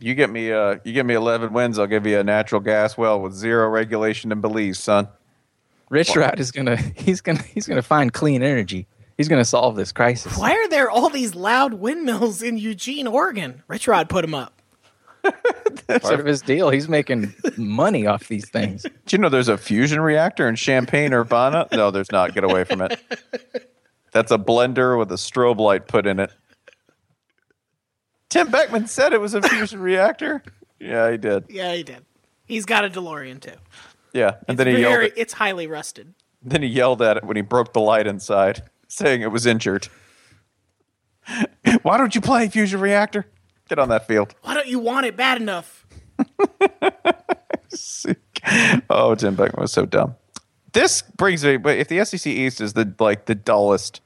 you 0.00 0.14
get 0.14 0.30
me, 0.30 0.52
uh, 0.52 0.76
you 0.84 0.92
give 0.92 1.04
me 1.06 1.14
eleven 1.14 1.52
wins, 1.52 1.78
I'll 1.78 1.86
give 1.86 2.06
you 2.06 2.18
a 2.20 2.24
natural 2.24 2.60
gas 2.60 2.96
well 2.96 3.20
with 3.20 3.32
zero 3.32 3.68
regulation 3.68 4.30
in 4.32 4.40
Belize, 4.40 4.78
son. 4.78 5.08
Rich 5.88 6.16
Rod 6.16 6.38
is 6.40 6.52
gonna 6.52 6.76
he's 6.96 7.20
gonna 7.20 7.42
he's 7.42 7.66
gonna 7.66 7.82
find 7.82 8.12
clean 8.12 8.42
energy. 8.42 8.86
He's 9.16 9.28
gonna 9.28 9.44
solve 9.44 9.76
this 9.76 9.92
crisis. 9.92 10.36
Why 10.36 10.52
are 10.52 10.68
there 10.68 10.90
all 10.90 11.08
these 11.10 11.34
loud 11.34 11.74
windmills 11.74 12.42
in 12.42 12.58
Eugene, 12.58 13.06
Oregon? 13.06 13.62
Rich 13.66 13.88
Rod 13.88 14.08
put 14.08 14.22
them 14.22 14.34
up. 14.34 14.55
Part 15.88 16.20
of 16.20 16.26
his 16.26 16.42
deal. 16.42 16.70
He's 16.70 16.88
making 16.88 17.34
money 17.56 18.06
off 18.06 18.28
these 18.28 18.48
things. 18.48 18.82
Do 19.06 19.16
you 19.16 19.18
know 19.18 19.28
there's 19.28 19.48
a 19.48 19.56
fusion 19.58 20.00
reactor 20.00 20.48
in 20.48 20.56
Champaign, 20.56 21.12
Urbana? 21.12 21.68
No, 21.72 21.90
there's 21.90 22.10
not. 22.10 22.34
Get 22.34 22.44
away 22.44 22.64
from 22.64 22.80
it. 22.82 23.00
That's 24.12 24.30
a 24.32 24.38
blender 24.38 24.98
with 24.98 25.10
a 25.12 25.16
strobe 25.16 25.58
light 25.58 25.86
put 25.88 26.06
in 26.06 26.18
it. 26.18 26.32
Tim 28.28 28.50
Beckman 28.50 28.86
said 28.88 29.12
it 29.12 29.20
was 29.20 29.34
a 29.34 29.42
fusion 29.42 29.80
reactor. 29.80 30.42
Yeah, 30.80 31.10
he 31.10 31.16
did. 31.16 31.44
Yeah, 31.48 31.72
he 31.74 31.82
did. 31.82 32.04
He's 32.46 32.64
got 32.66 32.84
a 32.84 32.90
DeLorean 32.90 33.40
too. 33.40 33.52
Yeah, 34.12 34.36
and 34.48 34.50
It's 34.50 34.56
then 34.58 34.66
he 34.68 34.80
yelled. 34.80 34.92
very, 34.92 35.06
At, 35.12 35.18
it's 35.18 35.32
highly 35.34 35.66
rusted. 35.66 36.14
then 36.42 36.62
he 36.62 36.68
yelled 36.68 37.02
at 37.02 37.16
it 37.18 37.24
when 37.24 37.36
he 37.36 37.42
broke 37.42 37.72
the 37.72 37.80
light 37.80 38.06
inside, 38.06 38.62
saying 38.88 39.22
it 39.22 39.30
was 39.30 39.46
injured. 39.46 39.88
Why 41.82 41.96
don't 41.98 42.14
you 42.14 42.20
play 42.20 42.48
Fusion 42.48 42.80
Reactor? 42.80 43.26
Get 43.68 43.78
on 43.78 43.88
that 43.88 44.06
field. 44.06 44.34
Why 44.42 44.54
don't 44.54 44.68
you 44.68 44.78
want 44.78 45.06
it 45.06 45.16
bad 45.16 45.40
enough? 45.40 45.86
oh, 48.90 49.14
Jim 49.14 49.34
Beckman 49.34 49.60
was 49.62 49.72
so 49.72 49.86
dumb. 49.86 50.14
This 50.72 51.02
brings 51.02 51.44
me, 51.44 51.56
but 51.56 51.78
if 51.78 51.88
the 51.88 52.04
SEC 52.04 52.26
East 52.26 52.60
is 52.60 52.74
the 52.74 52.94
like 52.98 53.26
the 53.26 53.34
dullest 53.34 54.00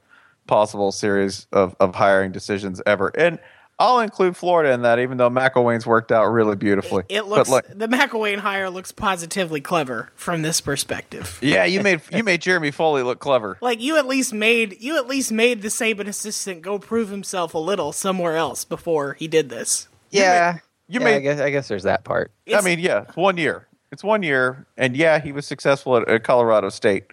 possible 0.47 0.91
series 0.91 1.47
of, 1.51 1.75
of 1.79 1.95
hiring 1.95 2.31
decisions 2.31 2.81
ever, 2.85 3.11
and 3.17 3.39
I'll 3.81 3.99
include 3.99 4.37
Florida 4.37 4.71
in 4.73 4.83
that, 4.83 4.99
even 4.99 5.17
though 5.17 5.29
McElwain's 5.29 5.85
worked 5.87 6.11
out 6.11 6.25
really 6.27 6.55
beautifully. 6.55 7.03
It 7.09 7.21
But, 7.21 7.27
looks 7.29 7.49
like, 7.49 7.67
the 7.67 7.87
McElwain 7.87 8.37
hire 8.37 8.69
looks 8.69 8.91
positively 8.91 9.59
clever 9.61 10.11
from 10.15 10.41
this 10.43 10.61
perspective. 10.61 11.39
yeah, 11.41 11.65
you 11.65 11.81
made 11.81 12.01
you 12.11 12.23
made 12.23 12.41
Jeremy 12.41 12.71
Foley 12.71 13.03
look 13.03 13.19
clever. 13.19 13.57
Like 13.61 13.81
you 13.81 13.97
at 13.97 14.05
least 14.05 14.33
made 14.33 14.77
you 14.81 14.97
at 14.97 15.07
least 15.07 15.31
made 15.31 15.61
the 15.61 15.69
Saban 15.69 16.07
assistant 16.07 16.61
go 16.61 16.77
prove 16.79 17.09
himself 17.09 17.53
a 17.53 17.57
little 17.59 17.91
somewhere 17.91 18.35
else 18.37 18.63
before 18.65 19.15
he 19.15 19.27
did 19.27 19.49
this. 19.49 19.87
Yeah, 20.11 20.59
you 20.87 20.99
yeah, 20.99 21.03
made- 21.05 21.15
I 21.15 21.19
guess 21.21 21.39
I 21.39 21.49
guess 21.49 21.67
there's 21.67 21.83
that 21.83 22.03
part. 22.03 22.31
I 22.53 22.61
mean, 22.61 22.79
yeah, 22.79 23.03
it's 23.07 23.15
one 23.15 23.37
year. 23.37 23.67
It's 23.91 24.03
one 24.03 24.23
year, 24.23 24.65
and 24.77 24.95
yeah, 24.95 25.19
he 25.19 25.31
was 25.31 25.45
successful 25.45 25.97
at, 25.97 26.07
at 26.07 26.23
Colorado 26.23 26.69
State. 26.69 27.11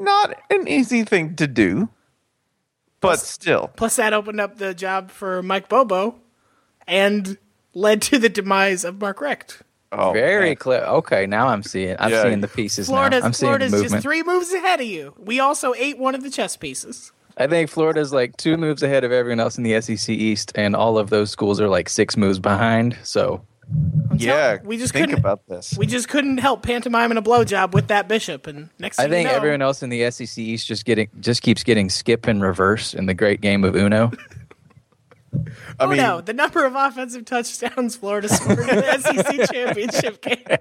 Not 0.00 0.34
an 0.50 0.68
easy 0.68 1.02
thing 1.04 1.34
to 1.36 1.46
do, 1.46 1.88
but 3.00 3.18
still. 3.18 3.70
Plus, 3.76 3.96
that 3.96 4.12
opened 4.12 4.40
up 4.40 4.58
the 4.58 4.74
job 4.74 5.10
for 5.10 5.42
Mike 5.42 5.68
Bobo, 5.68 6.16
and 6.86 7.38
led 7.74 8.02
to 8.02 8.18
the 8.18 8.28
demise 8.28 8.84
of 8.84 9.00
Mark 9.00 9.20
Richt. 9.20 9.62
Oh, 9.90 10.12
Very 10.12 10.50
man. 10.50 10.56
clear. 10.56 10.80
Okay, 10.82 11.26
now 11.26 11.48
I'm 11.48 11.62
seeing. 11.62 11.96
I'm 11.98 12.10
Yeah. 12.10 12.22
seeing 12.24 12.40
the 12.42 12.48
pieces 12.48 12.88
Florida's 12.88 13.20
now. 13.22 13.26
I'm 13.26 13.32
seeing 13.32 13.48
Florida's 13.48 13.72
movement. 13.72 13.92
just 13.92 14.02
three 14.02 14.22
moves 14.22 14.52
ahead 14.52 14.80
of 14.80 14.86
you. 14.86 15.14
We 15.18 15.40
also 15.40 15.72
ate 15.74 15.98
one 15.98 16.14
of 16.14 16.22
the 16.22 16.30
chess 16.30 16.56
pieces. 16.56 17.10
I 17.38 17.46
think 17.46 17.70
Florida's 17.70 18.12
like 18.12 18.36
two 18.36 18.56
moves 18.56 18.82
ahead 18.82 19.04
of 19.04 19.12
everyone 19.12 19.40
else 19.40 19.56
in 19.56 19.64
the 19.64 19.80
SEC 19.80 20.10
East, 20.14 20.52
and 20.56 20.74
all 20.76 20.98
of 20.98 21.08
those 21.08 21.30
schools 21.30 21.60
are 21.60 21.68
like 21.68 21.88
six 21.88 22.16
moves 22.16 22.38
behind. 22.38 22.98
So 23.02 23.40
Yeah, 24.16 24.58
we 24.64 24.78
just 24.78 24.92
think 24.92 25.08
couldn't- 25.08 25.20
about 25.20 25.46
this. 25.46 25.76
We 25.76 25.86
just 25.86 26.08
couldn't 26.08 26.38
help 26.38 26.62
pantomiming 26.62 27.18
a 27.18 27.22
blowjob 27.22 27.72
with 27.72 27.88
that 27.88 28.08
bishop, 28.08 28.46
and 28.46 28.70
next 28.78 28.98
I 28.98 29.02
thing 29.02 29.10
think 29.10 29.26
you 29.26 29.32
know, 29.32 29.36
everyone 29.36 29.62
else 29.62 29.82
in 29.82 29.90
the 29.90 30.10
SEC 30.10 30.38
East 30.38 30.66
just 30.66 30.84
getting 30.84 31.08
just 31.20 31.42
keeps 31.42 31.62
getting 31.62 31.88
skip 31.90 32.26
in 32.26 32.40
reverse 32.40 32.94
in 32.94 33.06
the 33.06 33.14
great 33.14 33.40
game 33.40 33.64
of 33.64 33.76
Uno. 33.76 34.10
I 35.80 35.84
oh 35.84 35.86
mean, 35.88 35.98
no, 35.98 36.20
the 36.20 36.32
number 36.32 36.64
of 36.64 36.74
offensive 36.74 37.26
touchdowns 37.26 37.96
Florida 37.96 38.28
scored 38.28 38.60
in 38.60 38.66
the 38.66 38.98
SEC 38.98 39.50
championship 39.52 40.22
game. 40.22 40.58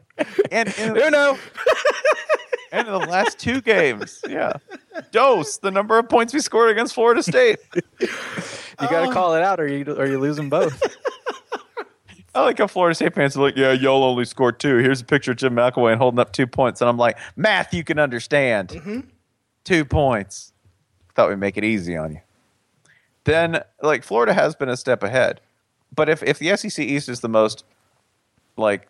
and 0.52 0.78
in, 0.78 0.98
Uno. 0.98 1.38
and 2.72 2.88
in 2.88 2.94
the 2.94 3.08
last 3.08 3.40
two 3.40 3.62
games, 3.62 4.22
yeah. 4.28 4.54
Dose 5.12 5.58
the 5.58 5.72
number 5.72 5.98
of 5.98 6.10
points 6.10 6.34
we 6.34 6.42
scored 6.42 6.70
against 6.70 6.94
Florida 6.94 7.24
State. 7.24 7.60
You 8.02 8.08
got 8.90 9.06
to 9.06 9.10
oh. 9.10 9.14
call 9.14 9.36
it 9.36 9.42
out, 9.42 9.60
or 9.60 9.68
you 9.68 9.86
or 9.94 10.06
you 10.06 10.20
lose 10.20 10.36
them 10.36 10.50
both. 10.50 10.82
I 12.38 12.42
like 12.42 12.60
how 12.60 12.68
Florida 12.68 12.94
State 12.94 13.16
fans 13.16 13.36
are 13.36 13.42
like, 13.42 13.58
yeah, 13.58 13.72
y'all 13.72 14.04
only 14.04 14.24
scored 14.24 14.60
two. 14.60 14.78
Here's 14.78 15.02
a 15.02 15.06
picture 15.06 15.32
of 15.32 15.38
Jim 15.38 15.56
McElwain 15.56 15.98
holding 15.98 16.20
up 16.20 16.32
two 16.32 16.46
points. 16.46 16.82
And 16.82 16.90
I'm 16.90 16.98
like, 16.98 17.18
math 17.36 17.74
you 17.74 17.84
can 17.84 17.98
understand. 17.98 18.70
Mm-hmm. 18.70 19.00
Two 19.64 19.84
points. 19.84 20.54
Thought 21.16 21.30
we'd 21.30 21.40
make 21.40 21.58
it 21.58 21.64
easy 21.64 21.98
on 21.98 22.12
you. 22.12 22.22
Then, 23.24 23.64
like, 23.82 24.04
Florida 24.04 24.36
has 24.36 24.56
been 24.56 24.70
a 24.70 24.78
step 24.78 25.02
ahead. 25.02 25.42
But 25.94 26.10
if, 26.10 26.22
if 26.22 26.38
the 26.38 26.56
SEC 26.56 26.78
East 26.78 27.10
is 27.10 27.22
the 27.22 27.28
most, 27.28 27.66
like, 28.56 28.88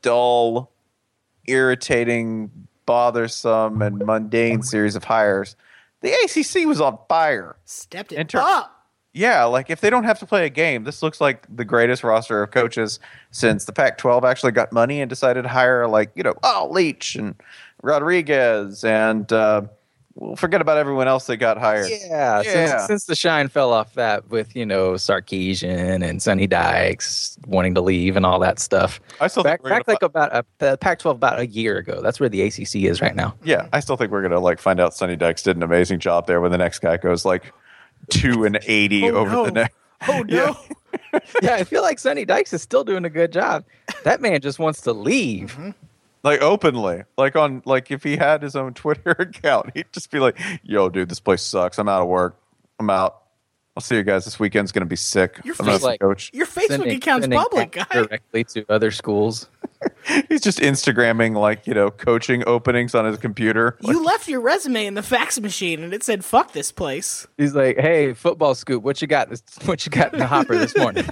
dull, 0.00 0.70
irritating, 1.46 2.68
bothersome, 2.86 3.82
and 3.82 3.98
mundane 3.98 4.62
series 4.62 4.94
of 4.94 5.02
hires, 5.04 5.56
the 6.00 6.12
ACC 6.12 6.64
was 6.66 6.80
on 6.80 6.96
fire. 7.08 7.56
Stepped 7.64 8.12
it 8.12 8.18
Enter- 8.18 8.38
up. 8.38 8.77
Yeah, 9.18 9.44
like 9.44 9.68
if 9.68 9.80
they 9.80 9.90
don't 9.90 10.04
have 10.04 10.20
to 10.20 10.26
play 10.26 10.46
a 10.46 10.48
game, 10.48 10.84
this 10.84 11.02
looks 11.02 11.20
like 11.20 11.44
the 11.54 11.64
greatest 11.64 12.04
roster 12.04 12.40
of 12.40 12.52
coaches 12.52 13.00
since 13.32 13.64
the 13.64 13.72
Pac 13.72 13.98
12 13.98 14.24
actually 14.24 14.52
got 14.52 14.72
money 14.72 15.00
and 15.00 15.08
decided 15.08 15.42
to 15.42 15.48
hire, 15.48 15.88
like, 15.88 16.12
you 16.14 16.22
know, 16.22 16.34
oh, 16.44 16.68
Leach 16.70 17.16
and 17.16 17.34
Rodriguez 17.82 18.84
and 18.84 19.32
uh, 19.32 19.62
well, 20.14 20.36
forget 20.36 20.60
about 20.60 20.78
everyone 20.78 21.08
else 21.08 21.26
that 21.26 21.38
got 21.38 21.58
hired. 21.58 21.90
Yeah, 21.90 22.42
Yeah. 22.42 22.42
Since, 22.42 22.86
since 22.86 23.04
the 23.06 23.16
shine 23.16 23.48
fell 23.48 23.72
off 23.72 23.94
that 23.94 24.30
with 24.30 24.54
you 24.54 24.64
know 24.64 24.92
Sarkisian 24.92 26.08
and 26.08 26.22
Sonny 26.22 26.46
Dykes 26.46 27.38
wanting 27.46 27.74
to 27.74 27.80
leave 27.80 28.16
and 28.16 28.24
all 28.24 28.38
that 28.38 28.60
stuff. 28.60 29.00
I 29.20 29.26
still 29.26 29.42
back, 29.42 29.64
back 29.64 29.88
like 29.88 30.02
about 30.02 30.32
a, 30.32 30.44
the 30.58 30.78
Pac-12 30.78 31.10
about 31.10 31.40
a 31.40 31.46
year 31.46 31.78
ago. 31.78 32.00
That's 32.02 32.20
where 32.20 32.28
the 32.28 32.42
ACC 32.42 32.76
is 32.76 33.00
right 33.00 33.16
now. 33.16 33.34
Yeah, 33.42 33.68
I 33.72 33.80
still 33.80 33.96
think 33.96 34.12
we're 34.12 34.22
gonna 34.22 34.40
like 34.40 34.60
find 34.60 34.78
out 34.78 34.94
Sonny 34.94 35.16
Dykes 35.16 35.42
did 35.42 35.56
an 35.56 35.64
amazing 35.64 35.98
job 35.98 36.28
there 36.28 36.40
when 36.40 36.52
the 36.52 36.58
next 36.58 36.80
guy 36.80 36.96
goes 36.96 37.24
like 37.24 37.52
two 38.10 38.44
and 38.44 38.58
eighty 38.66 39.04
Oh, 39.10 39.14
over 39.16 39.30
no. 39.30 39.44
the 39.46 39.52
next. 39.52 39.74
Oh 40.08 40.22
no. 40.28 40.56
yeah, 41.42 41.54
I 41.54 41.64
feel 41.64 41.82
like 41.82 41.98
Sonny 41.98 42.24
Dykes 42.24 42.52
is 42.52 42.62
still 42.62 42.84
doing 42.84 43.04
a 43.04 43.10
good 43.10 43.32
job. 43.32 43.64
That 44.04 44.20
man 44.20 44.40
just 44.40 44.58
wants 44.58 44.82
to 44.82 44.92
leave. 44.92 45.52
Mm-hmm. 45.52 45.70
Like 46.24 46.40
openly, 46.42 47.04
like 47.16 47.36
on 47.36 47.62
like 47.64 47.90
if 47.90 48.02
he 48.02 48.16
had 48.16 48.42
his 48.42 48.56
own 48.56 48.74
Twitter 48.74 49.10
account, 49.18 49.70
he'd 49.74 49.92
just 49.92 50.10
be 50.10 50.18
like, 50.18 50.38
"Yo, 50.62 50.88
dude, 50.88 51.08
this 51.08 51.20
place 51.20 51.42
sucks. 51.42 51.78
I'm 51.78 51.88
out 51.88 52.02
of 52.02 52.08
work. 52.08 52.36
I'm 52.80 52.90
out. 52.90 53.22
I'll 53.78 53.82
see 53.82 53.94
you 53.94 54.02
guys 54.02 54.24
this 54.24 54.40
weekend's 54.40 54.72
gonna 54.72 54.86
be 54.86 54.96
sick. 54.96 55.40
Your 55.44 55.54
face- 55.54 55.82
like- 55.82 56.00
coach." 56.00 56.30
Your 56.34 56.46
Facebook 56.46 56.66
Sending- 56.66 56.96
account's 56.96 57.22
sending 57.22 57.38
public, 57.38 57.70
texts 57.72 57.94
guy. 57.94 58.02
directly 58.02 58.42
to 58.44 58.64
other 58.68 58.90
schools. 58.90 59.48
He's 60.28 60.40
just 60.40 60.58
Instagramming 60.58 61.36
like 61.36 61.64
you 61.68 61.74
know 61.74 61.90
coaching 61.92 62.42
openings 62.48 62.96
on 62.96 63.04
his 63.04 63.18
computer. 63.18 63.76
Like, 63.80 63.94
You 63.94 64.04
left 64.04 64.26
your 64.26 64.40
resume 64.40 64.86
in 64.86 64.94
the 64.94 65.02
fax 65.04 65.38
machine, 65.40 65.84
and 65.84 65.94
it 65.94 66.02
said 66.02 66.24
"fuck 66.24 66.52
this 66.52 66.72
place." 66.72 67.28
He's 67.36 67.54
like, 67.54 67.78
"Hey, 67.78 68.12
football 68.14 68.56
scoop, 68.56 68.82
what 68.82 69.00
you 69.00 69.06
got? 69.06 69.30
This, 69.30 69.44
what 69.64 69.86
you 69.86 69.90
got 69.90 70.12
in 70.12 70.18
the 70.18 70.26
hopper 70.26 70.56
this 70.56 70.76
morning?" 70.76 71.04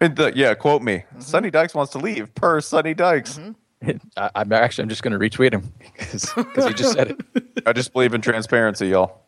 and 0.00 0.14
the- 0.16 0.32
yeah, 0.36 0.54
quote 0.54 0.82
me. 0.82 0.98
Mm-hmm. 0.98 1.20
Sonny 1.20 1.50
Dykes 1.50 1.74
wants 1.74 1.90
to 1.92 1.98
leave 1.98 2.32
per 2.36 2.60
Sonny 2.60 2.94
Dykes. 2.94 3.38
Mm-hmm. 3.38 3.96
I, 4.16 4.30
I'm 4.36 4.52
actually 4.52 4.82
I'm 4.84 4.88
just 4.88 5.02
going 5.02 5.12
to 5.12 5.18
retweet 5.18 5.52
him 5.52 5.72
because 5.80 6.32
he 6.32 6.72
just 6.74 6.94
said 6.94 7.10
it. 7.34 7.44
I 7.66 7.72
just 7.72 7.92
believe 7.92 8.14
in 8.14 8.20
transparency, 8.20 8.88
y'all. 8.88 9.20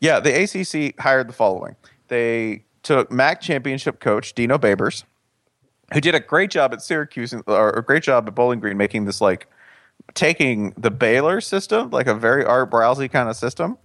Yeah, 0.00 0.20
the 0.20 0.30
ACC 0.42 0.98
hired 1.00 1.28
the 1.28 1.32
following. 1.32 1.76
They 2.08 2.64
took 2.82 3.10
MAC 3.10 3.40
championship 3.40 4.00
coach 4.00 4.34
Dino 4.34 4.58
Babers, 4.58 5.04
who 5.92 6.00
did 6.00 6.14
a 6.14 6.20
great 6.20 6.50
job 6.50 6.72
at 6.72 6.82
Syracuse 6.82 7.34
or 7.46 7.70
a 7.70 7.82
great 7.82 8.02
job 8.02 8.26
at 8.26 8.34
Bowling 8.34 8.60
Green, 8.60 8.76
making 8.76 9.04
this 9.04 9.20
like 9.20 9.46
taking 10.14 10.72
the 10.76 10.90
Baylor 10.90 11.40
system, 11.40 11.90
like 11.90 12.06
a 12.06 12.14
very 12.14 12.44
Art 12.44 12.70
Browsey 12.70 13.10
kind 13.10 13.28
of 13.28 13.36
system, 13.36 13.78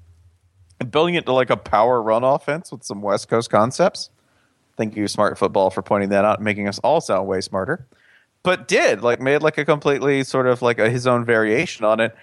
and 0.79 0.91
building 0.91 1.15
it 1.15 1.25
to 1.25 1.33
like 1.33 1.49
a 1.49 1.57
power 1.57 2.01
run 2.01 2.23
offense 2.23 2.71
with 2.71 2.83
some 2.83 3.01
West 3.01 3.27
Coast 3.27 3.49
concepts. 3.49 4.09
Thank 4.77 4.95
you, 4.95 5.07
Smart 5.07 5.37
Football, 5.37 5.69
for 5.69 5.81
pointing 5.81 6.09
that 6.09 6.25
out 6.25 6.39
and 6.39 6.45
making 6.45 6.67
us 6.67 6.79
all 6.79 7.01
sound 7.01 7.27
way 7.27 7.41
smarter. 7.41 7.85
But 8.41 8.67
did 8.67 9.01
like 9.01 9.21
made 9.21 9.41
like 9.41 9.57
a 9.57 9.65
completely 9.65 10.23
sort 10.23 10.47
of 10.47 10.61
like 10.61 10.79
a, 10.79 10.89
his 10.89 11.07
own 11.07 11.25
variation 11.25 11.85
on 11.85 11.99
it, 11.99 12.15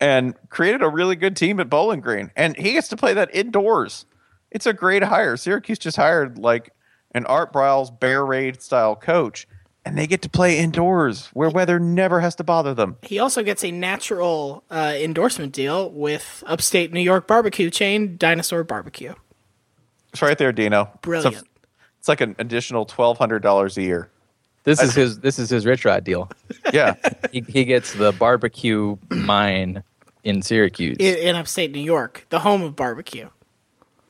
and 0.00 0.34
created 0.48 0.82
a 0.82 0.88
really 0.88 1.16
good 1.16 1.36
team 1.36 1.58
at 1.60 1.68
Bowling 1.68 2.00
Green. 2.00 2.30
And 2.36 2.56
he 2.56 2.72
gets 2.72 2.88
to 2.88 2.96
play 2.96 3.14
that 3.14 3.34
indoors. 3.34 4.06
It's 4.50 4.66
a 4.66 4.72
great 4.72 5.02
hire. 5.04 5.36
Syracuse 5.36 5.78
just 5.78 5.96
hired 5.96 6.38
like 6.38 6.72
an 7.14 7.26
Art 7.26 7.52
Briles 7.52 7.98
Bear 7.98 8.24
Raid 8.24 8.62
style 8.62 8.94
coach, 8.96 9.46
and 9.84 9.96
they 9.98 10.06
get 10.06 10.22
to 10.22 10.28
play 10.28 10.58
indoors 10.58 11.26
where 11.32 11.50
weather 11.50 11.78
never 11.78 12.20
has 12.20 12.34
to 12.36 12.44
bother 12.44 12.74
them. 12.74 12.96
He 13.02 13.18
also 13.18 13.42
gets 13.42 13.64
a 13.64 13.70
natural 13.70 14.62
uh, 14.70 14.94
endorsement 14.96 15.52
deal 15.52 15.90
with 15.90 16.42
upstate 16.46 16.92
New 16.92 17.00
York 17.00 17.26
barbecue 17.26 17.70
chain 17.70 18.16
Dinosaur 18.16 18.64
Barbecue. 18.64 19.14
It's 20.12 20.22
right 20.22 20.38
there, 20.38 20.52
Dino. 20.52 20.90
Brilliant. 21.02 21.34
It's, 21.34 21.42
a- 21.42 21.48
it's 21.98 22.08
like 22.08 22.20
an 22.20 22.36
additional 22.38 22.84
twelve 22.86 23.18
hundred 23.18 23.42
dollars 23.42 23.76
a 23.76 23.82
year. 23.82 24.10
This 24.64 24.82
is 24.82 24.94
his 24.94 25.20
this 25.20 25.38
is 25.38 25.48
his 25.50 25.64
rich 25.66 25.84
rod 25.84 26.04
deal. 26.04 26.30
Yeah. 26.72 26.94
He, 27.32 27.40
he 27.46 27.64
gets 27.64 27.92
the 27.92 28.12
barbecue 28.12 28.96
mine 29.10 29.82
in 30.24 30.40
Syracuse. 30.42 30.96
in, 30.98 31.14
in 31.16 31.36
upstate 31.36 31.72
New 31.72 31.80
York, 31.80 32.26
the 32.30 32.38
home 32.40 32.62
of 32.62 32.74
barbecue. 32.74 33.28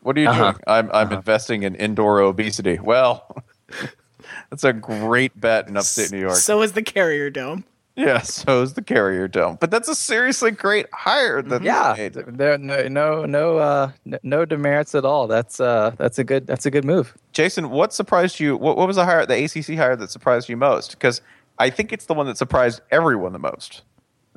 What 0.02 0.16
are 0.16 0.20
you 0.20 0.28
Uh-huh. 0.28 0.52
doing? 0.52 0.62
I'm 0.68 0.90
I'm 0.92 1.12
investing 1.12 1.64
in 1.64 1.74
indoor 1.74 2.20
obesity. 2.20 2.78
Well, 2.78 3.37
that's 4.50 4.64
a 4.64 4.72
great 4.72 5.38
bet 5.40 5.68
in 5.68 5.76
upstate 5.76 6.12
New 6.12 6.20
York. 6.20 6.37
So 6.37 6.62
is 6.62 6.72
the 6.72 6.82
Carrier 6.82 7.28
Dome. 7.30 7.64
Yeah, 7.98 8.22
so 8.22 8.62
is 8.62 8.74
the 8.74 8.82
Carrier 8.82 9.28
Dome. 9.28 9.58
But 9.61 9.70
that's 9.70 9.88
a 9.88 9.94
seriously 9.94 10.50
great 10.50 10.87
hire. 10.92 11.42
That 11.42 11.62
yeah, 11.62 11.94
made. 11.96 12.14
there 12.14 12.56
no 12.56 12.88
no 12.88 13.24
no 13.24 13.58
uh 13.58 13.90
no 14.22 14.44
demerits 14.44 14.94
at 14.94 15.04
all. 15.04 15.26
That's 15.26 15.61
uh 15.61 15.92
that's 15.98 16.18
a 16.18 16.24
good 16.24 16.46
that's 16.46 16.64
a 16.64 16.70
good 16.70 16.84
move. 16.84 17.16
Jason, 17.32 17.70
what 17.70 17.92
surprised 17.92 18.40
you? 18.40 18.56
What, 18.56 18.76
what 18.76 18.87
was 18.87 18.96
the 18.96 19.04
hire, 19.04 19.26
the 19.26 19.44
ACC 19.44 19.76
hire 19.76 19.96
that 19.96 20.11
surprised 20.11 20.48
you 20.48 20.56
most? 20.56 20.92
Because 20.92 21.20
I 21.58 21.70
think 21.70 21.92
it's 21.92 22.06
the 22.06 22.14
one 22.14 22.26
that 22.26 22.38
surprised 22.38 22.80
everyone 22.90 23.32
the 23.32 23.38
most. 23.38 23.82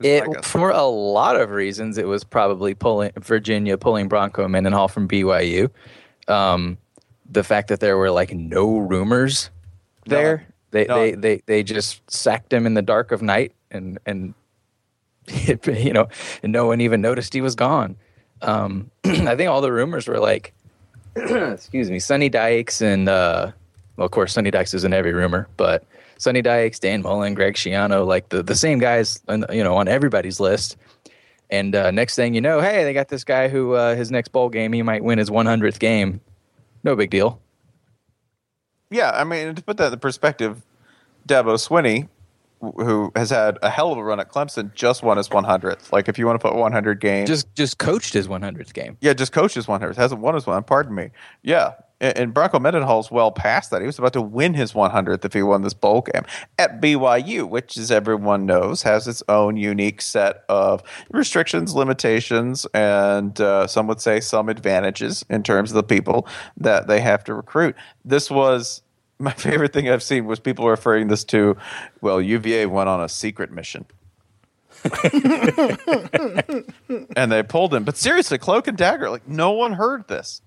It, 0.03 0.43
for 0.43 0.71
a 0.71 0.85
lot 0.85 1.35
of 1.39 1.51
reasons, 1.51 1.99
it 1.99 2.07
was 2.07 2.23
probably 2.23 2.73
pulling 2.73 3.11
Virginia 3.19 3.77
pulling 3.77 4.07
Bronco 4.07 4.47
Mendenhall 4.47 4.87
from 4.87 5.07
BYU. 5.07 5.69
Um, 6.27 6.79
the 7.29 7.43
fact 7.43 7.67
that 7.67 7.79
there 7.79 7.97
were 7.97 8.09
like 8.09 8.33
no 8.33 8.77
rumors 8.77 9.51
there, 10.07 10.47
they, 10.71 10.85
None. 10.85 10.97
they 10.97 11.11
they 11.11 11.41
they 11.45 11.63
just 11.63 12.01
sacked 12.09 12.51
him 12.51 12.65
in 12.65 12.73
the 12.73 12.81
dark 12.81 13.11
of 13.11 13.21
night, 13.21 13.53
and 13.69 13.99
and 14.05 14.33
you 15.67 15.93
know, 15.93 16.07
and 16.43 16.51
no 16.51 16.65
one 16.65 16.81
even 16.81 17.01
noticed 17.01 17.33
he 17.33 17.41
was 17.41 17.55
gone. 17.55 17.95
Um, 18.41 18.89
I 19.05 19.35
think 19.35 19.49
all 19.49 19.61
the 19.61 19.71
rumors 19.71 20.07
were 20.07 20.19
like 20.19 20.53
excuse 21.15 21.89
me, 21.89 21.99
Sonny 21.99 22.29
Dykes 22.29 22.81
and 22.81 23.09
uh, 23.09 23.51
well, 23.97 24.05
of 24.05 24.11
course, 24.11 24.33
Sonny 24.33 24.51
Dykes 24.51 24.73
is 24.73 24.83
in 24.83 24.93
every 24.93 25.13
rumor, 25.13 25.47
but 25.57 25.83
Sonny 26.17 26.41
Dykes, 26.41 26.79
Dan 26.79 27.01
Mullen, 27.01 27.33
Greg 27.33 27.55
Schiano, 27.55 28.05
like 28.05 28.29
the 28.29 28.41
the 28.41 28.55
same 28.55 28.79
guys, 28.79 29.21
on, 29.27 29.45
you 29.51 29.63
know, 29.63 29.75
on 29.75 29.87
everybody's 29.87 30.39
list. 30.39 30.77
And 31.49 31.75
uh, 31.75 31.91
next 31.91 32.15
thing 32.15 32.33
you 32.33 32.39
know, 32.39 32.61
hey, 32.61 32.85
they 32.85 32.93
got 32.93 33.09
this 33.09 33.25
guy 33.25 33.49
who 33.49 33.73
uh, 33.73 33.95
his 33.95 34.09
next 34.09 34.29
bowl 34.29 34.47
game 34.47 34.71
he 34.71 34.83
might 34.83 35.03
win 35.03 35.17
his 35.17 35.29
100th 35.29 35.79
game. 35.79 36.21
No 36.83 36.95
big 36.95 37.09
deal. 37.09 37.41
Yeah, 38.91 39.11
I 39.11 39.23
mean, 39.23 39.55
to 39.55 39.61
put 39.63 39.77
that 39.77 39.91
in 39.93 39.99
perspective, 39.99 40.61
Dabo 41.27 41.55
Swinney, 41.57 42.09
who 42.59 43.11
has 43.15 43.29
had 43.31 43.57
a 43.63 43.69
hell 43.69 43.91
of 43.91 43.97
a 43.97 44.03
run 44.03 44.19
at 44.19 44.29
Clemson, 44.29 44.71
just 44.75 45.01
won 45.01 45.17
his 45.17 45.29
100th. 45.29 45.91
Like, 45.91 46.07
if 46.09 46.19
you 46.19 46.27
want 46.27 46.39
to 46.39 46.47
put 46.47 46.55
100 46.55 46.99
games, 46.99 47.27
Just 47.29 47.53
just 47.55 47.77
coached 47.79 48.13
his 48.13 48.27
100th 48.27 48.73
game. 48.73 48.97
yeah, 49.01 49.13
just 49.13 49.31
coached 49.31 49.55
his 49.55 49.65
100th, 49.65 49.95
hasn't 49.95 50.21
won 50.21 50.35
his 50.35 50.45
one. 50.45 50.61
Pardon 50.63 50.93
me. 50.93 51.09
Yeah, 51.41 51.71
and, 52.01 52.17
and 52.17 52.33
Bronco 52.33 52.59
Mendenhall's 52.59 53.09
well 53.09 53.31
past 53.31 53.71
that. 53.71 53.81
He 53.81 53.85
was 53.85 53.97
about 53.97 54.13
to 54.13 54.21
win 54.21 54.53
his 54.53 54.73
100th 54.73 55.23
if 55.23 55.33
he 55.33 55.43
won 55.43 55.61
this 55.61 55.73
bowl 55.73 56.01
game 56.01 56.23
at 56.59 56.81
BYU, 56.81 57.47
which, 57.47 57.77
as 57.77 57.91
everyone 57.91 58.45
knows, 58.45 58.81
has 58.81 59.07
its 59.07 59.23
own 59.29 59.55
unique 59.55 60.01
set 60.01 60.43
of 60.49 60.83
restrictions, 61.11 61.73
limitations, 61.73 62.65
and 62.73 63.39
uh, 63.39 63.67
some 63.67 63.87
would 63.87 64.01
say 64.01 64.19
some 64.19 64.49
advantages 64.49 65.23
in 65.29 65.43
terms 65.43 65.71
of 65.71 65.75
the 65.75 65.83
people 65.83 66.27
that 66.57 66.87
they 66.87 66.99
have 66.99 67.23
to 67.23 67.33
recruit. 67.33 67.75
This 68.03 68.29
was 68.29 68.81
my 69.21 69.31
favorite 69.31 69.71
thing 69.71 69.89
I've 69.89 70.03
seen 70.03 70.25
was 70.25 70.39
people 70.39 70.67
referring 70.67 71.07
this 71.07 71.23
to, 71.25 71.55
well, 72.01 72.19
UVA 72.21 72.65
went 72.65 72.89
on 72.89 73.01
a 73.01 73.09
secret 73.09 73.51
mission. 73.51 73.85
and 77.15 77.31
they 77.31 77.43
pulled 77.43 77.71
him. 77.71 77.83
But 77.83 77.97
seriously, 77.97 78.39
Cloak 78.39 78.67
and 78.67 78.75
Dagger, 78.75 79.11
like 79.11 79.27
no 79.27 79.51
one 79.51 79.73
heard 79.73 80.07
this. 80.07 80.41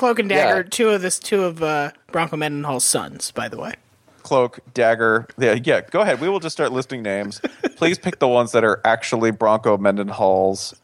Cloak 0.00 0.18
and 0.18 0.30
Dagger, 0.30 0.60
Yeah. 0.62 0.68
two 0.70 0.88
of 0.88 1.02
this, 1.02 1.18
two 1.18 1.44
of 1.44 1.62
uh, 1.62 1.90
Bronco 2.10 2.34
Mendenhall's 2.34 2.86
sons, 2.86 3.30
by 3.32 3.48
the 3.48 3.58
way. 3.58 3.74
Cloak, 4.22 4.58
Dagger. 4.72 5.28
Yeah, 5.36 5.58
yeah. 5.62 5.82
Go 5.90 6.00
ahead. 6.00 6.22
We 6.22 6.30
will 6.30 6.40
just 6.40 6.56
start 6.56 6.72
listing 6.72 7.02
names. 7.02 7.38
Please 7.76 7.98
pick 7.98 8.18
the 8.18 8.26
ones 8.26 8.52
that 8.52 8.64
are 8.64 8.80
actually 8.86 9.30
Bronco 9.30 9.76
Mendenhall's 9.76 10.74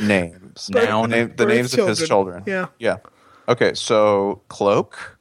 names. 0.00 0.68
Now, 0.72 1.02
The, 1.02 1.06
name- 1.08 1.28
the 1.36 1.44
Birth 1.46 1.48
names 1.54 1.74
of 1.78 1.86
his 1.86 1.98
children. 2.08 2.42
children. 2.42 2.68
Yeah. 2.80 2.96
Yeah. 2.96 2.96
Okay, 3.48 3.74
so 3.74 4.42
Cloak, 4.48 5.18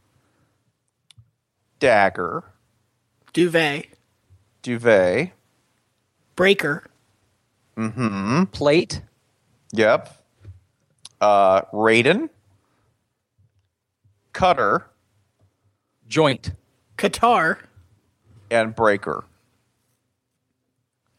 Dagger, 1.79 2.43
Duvet, 3.33 3.85
Duvet. 4.63 5.31
Breaker, 6.35 6.83
Plate, 8.51 9.01
Yep. 9.73 10.23
Uh, 11.21 11.61
Raiden, 11.73 12.29
Cutter, 14.37 14.85
joint. 16.07 16.51
Qatar, 16.95 17.57
and 18.51 18.75
Breaker. 18.75 19.23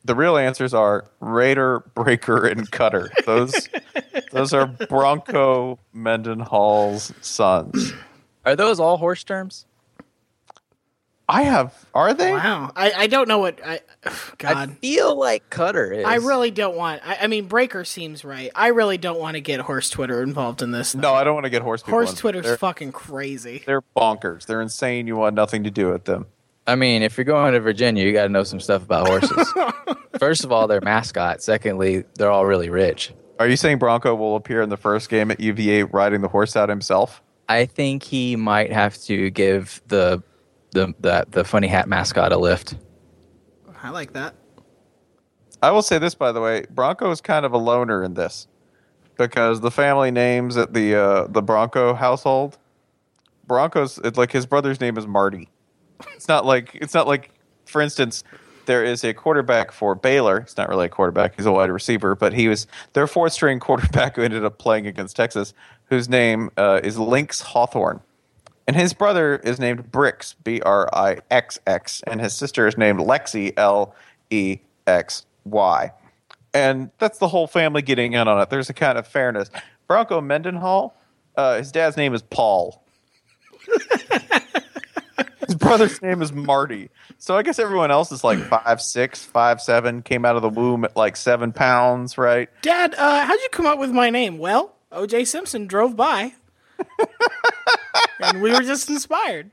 The 0.04 0.14
real 0.14 0.36
answers 0.36 0.72
are 0.72 1.10
Raider, 1.18 1.80
Breaker, 1.96 2.46
and 2.46 2.70
Cutter. 2.70 3.10
Those 3.26 3.68
those 4.30 4.54
are 4.54 4.68
Bronco 4.68 5.80
Mendenhall's 5.92 7.12
sons. 7.20 7.92
Are 8.46 8.54
those 8.54 8.78
all 8.78 8.98
horse 8.98 9.24
terms? 9.24 9.66
I 11.30 11.42
have. 11.42 11.74
Are 11.92 12.14
they? 12.14 12.32
Wow. 12.32 12.72
I, 12.74 12.92
I 12.92 13.06
don't 13.06 13.28
know 13.28 13.38
what. 13.38 13.60
I, 13.64 13.80
I 14.44 14.66
feel 14.66 15.14
like 15.18 15.50
Cutter 15.50 15.92
is. 15.92 16.04
I, 16.04 16.16
really 16.16 16.50
don't 16.50 16.74
want. 16.74 17.02
I, 17.06 17.18
I 17.22 17.26
mean, 17.26 17.46
Breaker 17.46 17.84
seems 17.84 18.24
right. 18.24 18.50
I 18.54 18.68
really 18.68 18.96
don't 18.96 19.20
want 19.20 19.34
to 19.34 19.42
get 19.42 19.60
horse 19.60 19.90
Twitter 19.90 20.22
involved 20.22 20.62
in 20.62 20.70
this. 20.70 20.94
No, 20.94 21.12
I 21.12 21.24
don't 21.24 21.34
want 21.34 21.44
to 21.44 21.50
get 21.50 21.60
horse. 21.60 21.82
people 21.82 21.98
horse. 21.98 22.14
Twitter's 22.14 22.44
They're, 22.44 22.56
fucking 22.56 22.92
crazy. 22.92 23.62
they're 23.66 23.82
bonkers. 23.96 24.46
They're 24.46 24.62
insane. 24.62 25.06
You 25.06 25.16
want 25.16 25.34
nothing 25.34 25.64
to 25.64 25.70
do 25.70 25.90
with 25.90 26.04
them. 26.04 26.26
I 26.66 26.76
mean, 26.76 27.02
if 27.02 27.16
you're 27.16 27.24
going 27.24 27.52
to 27.52 27.60
Virginia, 27.60 28.04
you 28.04 28.12
got 28.12 28.24
to 28.24 28.28
know 28.28 28.44
some 28.44 28.60
stuff 28.60 28.82
about 28.82 29.08
horses. 29.08 29.54
First 30.18 30.44
of 30.44 30.52
all, 30.52 30.66
they're 30.66 30.80
mascot. 30.80 31.42
Secondly, 31.42 32.04
they're 32.14 32.30
all 32.30 32.46
really 32.46 32.70
rich. 32.70 33.12
Are 33.38 33.46
you 33.46 33.56
saying 33.56 33.78
Bronco 33.78 34.14
will 34.14 34.36
appear 34.36 34.62
in 34.62 34.68
the 34.68 34.76
first 34.76 35.08
game 35.08 35.30
at 35.30 35.38
UVA 35.38 35.84
riding 35.84 36.22
the 36.22 36.28
horse 36.28 36.56
out 36.56 36.68
himself? 36.68 37.22
I 37.48 37.66
think 37.66 38.02
he 38.02 38.34
might 38.34 38.72
have 38.72 38.98
to 39.04 39.30
give 39.30 39.80
the 39.86 40.22
the 40.78 40.94
the, 41.00 41.26
the 41.30 41.44
funny 41.44 41.68
hat 41.68 41.88
mascot 41.88 42.32
a 42.32 42.38
lift. 42.38 42.76
I 43.82 43.90
like 43.90 44.12
that. 44.14 44.34
I 45.62 45.70
will 45.70 45.82
say 45.82 45.98
this, 45.98 46.14
by 46.14 46.32
the 46.32 46.40
way, 46.40 46.66
Bronco 46.70 47.10
is 47.10 47.20
kind 47.20 47.44
of 47.44 47.52
a 47.52 47.58
loner 47.58 48.02
in 48.04 48.14
this 48.14 48.46
because 49.16 49.60
the 49.60 49.70
family 49.70 50.10
names 50.10 50.56
at 50.56 50.72
the 50.72 50.94
uh, 50.94 51.26
the 51.28 51.42
Bronco 51.42 51.94
household, 51.94 52.58
Bronco's 53.46 53.98
it's 54.04 54.16
like 54.16 54.32
his 54.32 54.46
brother's 54.46 54.80
name 54.80 54.96
is 54.96 55.06
Marty. 55.06 55.48
It's 56.14 56.28
not 56.28 56.46
like 56.46 56.76
it's 56.76 56.94
not 56.94 57.08
like, 57.08 57.30
for 57.66 57.80
instance, 57.80 58.22
there 58.66 58.84
is 58.84 59.02
a 59.02 59.12
quarterback 59.12 59.72
for 59.72 59.96
Baylor. 59.96 60.42
He's 60.42 60.56
not 60.56 60.68
really 60.68 60.86
a 60.86 60.88
quarterback; 60.88 61.34
he's 61.34 61.46
a 61.46 61.52
wide 61.52 61.70
receiver, 61.70 62.14
but 62.14 62.32
he 62.32 62.46
was 62.46 62.68
their 62.92 63.08
fourth 63.08 63.32
string 63.32 63.58
quarterback 63.58 64.14
who 64.14 64.22
ended 64.22 64.44
up 64.44 64.58
playing 64.58 64.86
against 64.86 65.16
Texas, 65.16 65.54
whose 65.86 66.08
name 66.08 66.50
uh, 66.56 66.80
is 66.84 66.98
Lynx 66.98 67.40
Hawthorne. 67.40 68.00
And 68.68 68.76
his 68.76 68.92
brother 68.92 69.36
is 69.36 69.58
named 69.58 69.90
Brix, 69.90 70.34
B 70.44 70.60
R 70.60 70.90
I 70.92 71.20
X 71.30 71.58
X, 71.66 72.02
and 72.06 72.20
his 72.20 72.34
sister 72.34 72.68
is 72.68 72.76
named 72.76 73.00
Lexi, 73.00 73.54
L 73.56 73.94
E 74.28 74.58
X 74.86 75.24
Y. 75.46 75.90
And 76.52 76.90
that's 76.98 77.16
the 77.16 77.28
whole 77.28 77.46
family 77.46 77.80
getting 77.80 78.12
in 78.12 78.28
on 78.28 78.38
it. 78.42 78.50
There's 78.50 78.68
a 78.68 78.74
kind 78.74 78.98
of 78.98 79.06
fairness. 79.06 79.50
Bronco 79.86 80.20
Mendenhall, 80.20 80.94
uh, 81.34 81.56
his 81.56 81.72
dad's 81.72 81.96
name 81.96 82.12
is 82.12 82.20
Paul. 82.20 82.84
his 85.46 85.54
brother's 85.54 86.02
name 86.02 86.20
is 86.20 86.30
Marty. 86.30 86.90
So 87.16 87.38
I 87.38 87.42
guess 87.42 87.58
everyone 87.58 87.90
else 87.90 88.12
is 88.12 88.22
like 88.22 88.38
five 88.38 88.82
six, 88.82 89.24
five 89.24 89.62
seven, 89.62 90.02
came 90.02 90.26
out 90.26 90.36
of 90.36 90.42
the 90.42 90.50
womb 90.50 90.84
at 90.84 90.94
like 90.94 91.16
seven 91.16 91.52
pounds, 91.52 92.18
right? 92.18 92.50
Dad, 92.60 92.94
uh, 92.98 93.24
how'd 93.24 93.40
you 93.40 93.48
come 93.50 93.64
up 93.64 93.78
with 93.78 93.92
my 93.92 94.10
name? 94.10 94.36
Well, 94.36 94.74
O.J. 94.92 95.24
Simpson 95.24 95.66
drove 95.66 95.96
by, 95.96 96.34
and 98.20 98.42
we 98.42 98.52
were 98.52 98.62
just 98.62 98.88
inspired. 98.88 99.50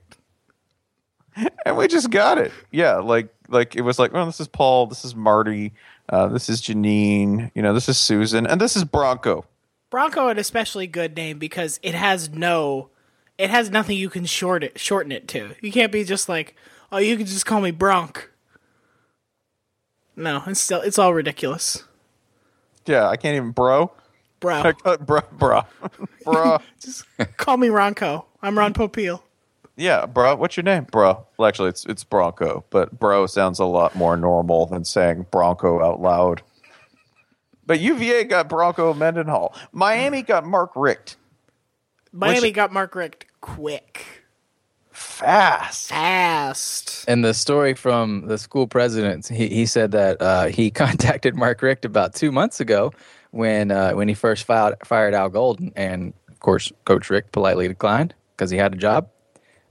and 1.65 1.77
we 1.77 1.87
just 1.87 2.09
got 2.09 2.37
it. 2.37 2.51
Yeah, 2.71 2.95
like 2.97 3.29
like 3.49 3.75
it 3.75 3.81
was 3.81 3.99
like, 3.99 4.11
oh, 4.13 4.25
this 4.25 4.39
is 4.39 4.47
Paul, 4.47 4.87
this 4.87 5.05
is 5.05 5.15
Marty, 5.15 5.73
uh, 6.09 6.27
this 6.27 6.49
is 6.49 6.61
Janine, 6.61 7.51
you 7.53 7.61
know, 7.61 7.73
this 7.73 7.89
is 7.89 7.97
Susan, 7.97 8.47
and 8.47 8.59
this 8.59 8.75
is 8.75 8.83
Bronco. 8.83 9.45
Bronco 9.89 10.27
an 10.27 10.37
especially 10.39 10.87
good 10.87 11.15
name 11.15 11.37
because 11.37 11.79
it 11.83 11.93
has 11.95 12.29
no, 12.29 12.89
it 13.37 13.49
has 13.49 13.69
nothing 13.69 13.97
you 13.97 14.09
can 14.09 14.25
short 14.25 14.63
it, 14.63 14.79
shorten 14.79 15.11
it 15.11 15.27
to. 15.29 15.51
You 15.61 15.71
can't 15.71 15.91
be 15.91 16.03
just 16.03 16.27
like, 16.27 16.55
oh, 16.91 16.97
you 16.97 17.15
can 17.17 17.25
just 17.25 17.45
call 17.45 17.61
me 17.61 17.71
Bronk. 17.71 18.31
No, 20.15 20.43
it's 20.47 20.61
still 20.61 20.81
it's 20.81 20.97
all 20.97 21.13
ridiculous, 21.13 21.83
Yeah, 22.85 23.09
I 23.09 23.17
can't 23.17 23.35
even 23.35 23.51
bro. 23.51 23.91
Bro. 24.45 24.61
I 24.61 24.71
call 24.73 24.97
bro, 24.97 25.21
bro, 25.33 25.61
bro. 26.23 26.57
just 26.79 27.05
call 27.37 27.57
me 27.57 27.67
Ronco. 27.67 28.25
I'm 28.41 28.57
Ron 28.57 28.73
Popeil. 28.73 29.21
yeah, 29.75 30.05
bro. 30.05 30.35
What's 30.35 30.55
your 30.55 30.63
name, 30.63 30.85
bro? 30.91 31.25
Well, 31.37 31.47
actually, 31.47 31.69
it's 31.69 31.85
it's 31.85 32.03
Bronco, 32.03 32.63
but 32.69 32.97
bro 32.99 33.25
sounds 33.25 33.59
a 33.59 33.65
lot 33.65 33.95
more 33.95 34.15
normal 34.15 34.67
than 34.67 34.85
saying 34.85 35.25
Bronco 35.31 35.83
out 35.83 35.99
loud. 36.01 36.41
But 37.65 37.79
UVA 37.79 38.25
got 38.25 38.47
Bronco 38.47 38.93
Mendenhall. 38.93 39.55
Miami 39.71 40.21
got 40.21 40.45
Mark 40.45 40.71
Richt. 40.75 41.17
Miami 42.13 42.51
got 42.51 42.71
Mark 42.71 42.93
Richt 42.95 43.25
quick, 43.41 44.05
Fast. 44.91 45.89
fast. 45.89 47.05
And 47.07 47.25
the 47.25 47.33
story 47.33 47.73
from 47.73 48.27
the 48.27 48.37
school 48.37 48.67
president, 48.67 49.27
he, 49.27 49.47
he 49.49 49.65
said 49.65 49.91
that 49.91 50.21
uh, 50.21 50.45
he 50.45 50.69
contacted 50.83 51.35
Mark 51.35 51.61
Richt 51.63 51.83
about 51.85 52.13
two 52.13 52.31
months 52.31 52.59
ago 52.59 52.93
when 53.35 53.69
uh, 53.69 53.91
when 53.91 54.07
he 54.07 54.13
first 54.13 54.45
fired, 54.45 54.75
fired 54.85 55.13
Al 55.13 55.27
Golden, 55.27 55.73
and 55.75 56.13
of 56.29 56.39
course, 56.39 56.71
Coach 56.85 57.09
Richt 57.09 57.33
politely 57.33 57.67
declined 57.67 58.15
because 58.31 58.49
he 58.49 58.57
had 58.57 58.73
a 58.73 58.77
job. 58.77 59.09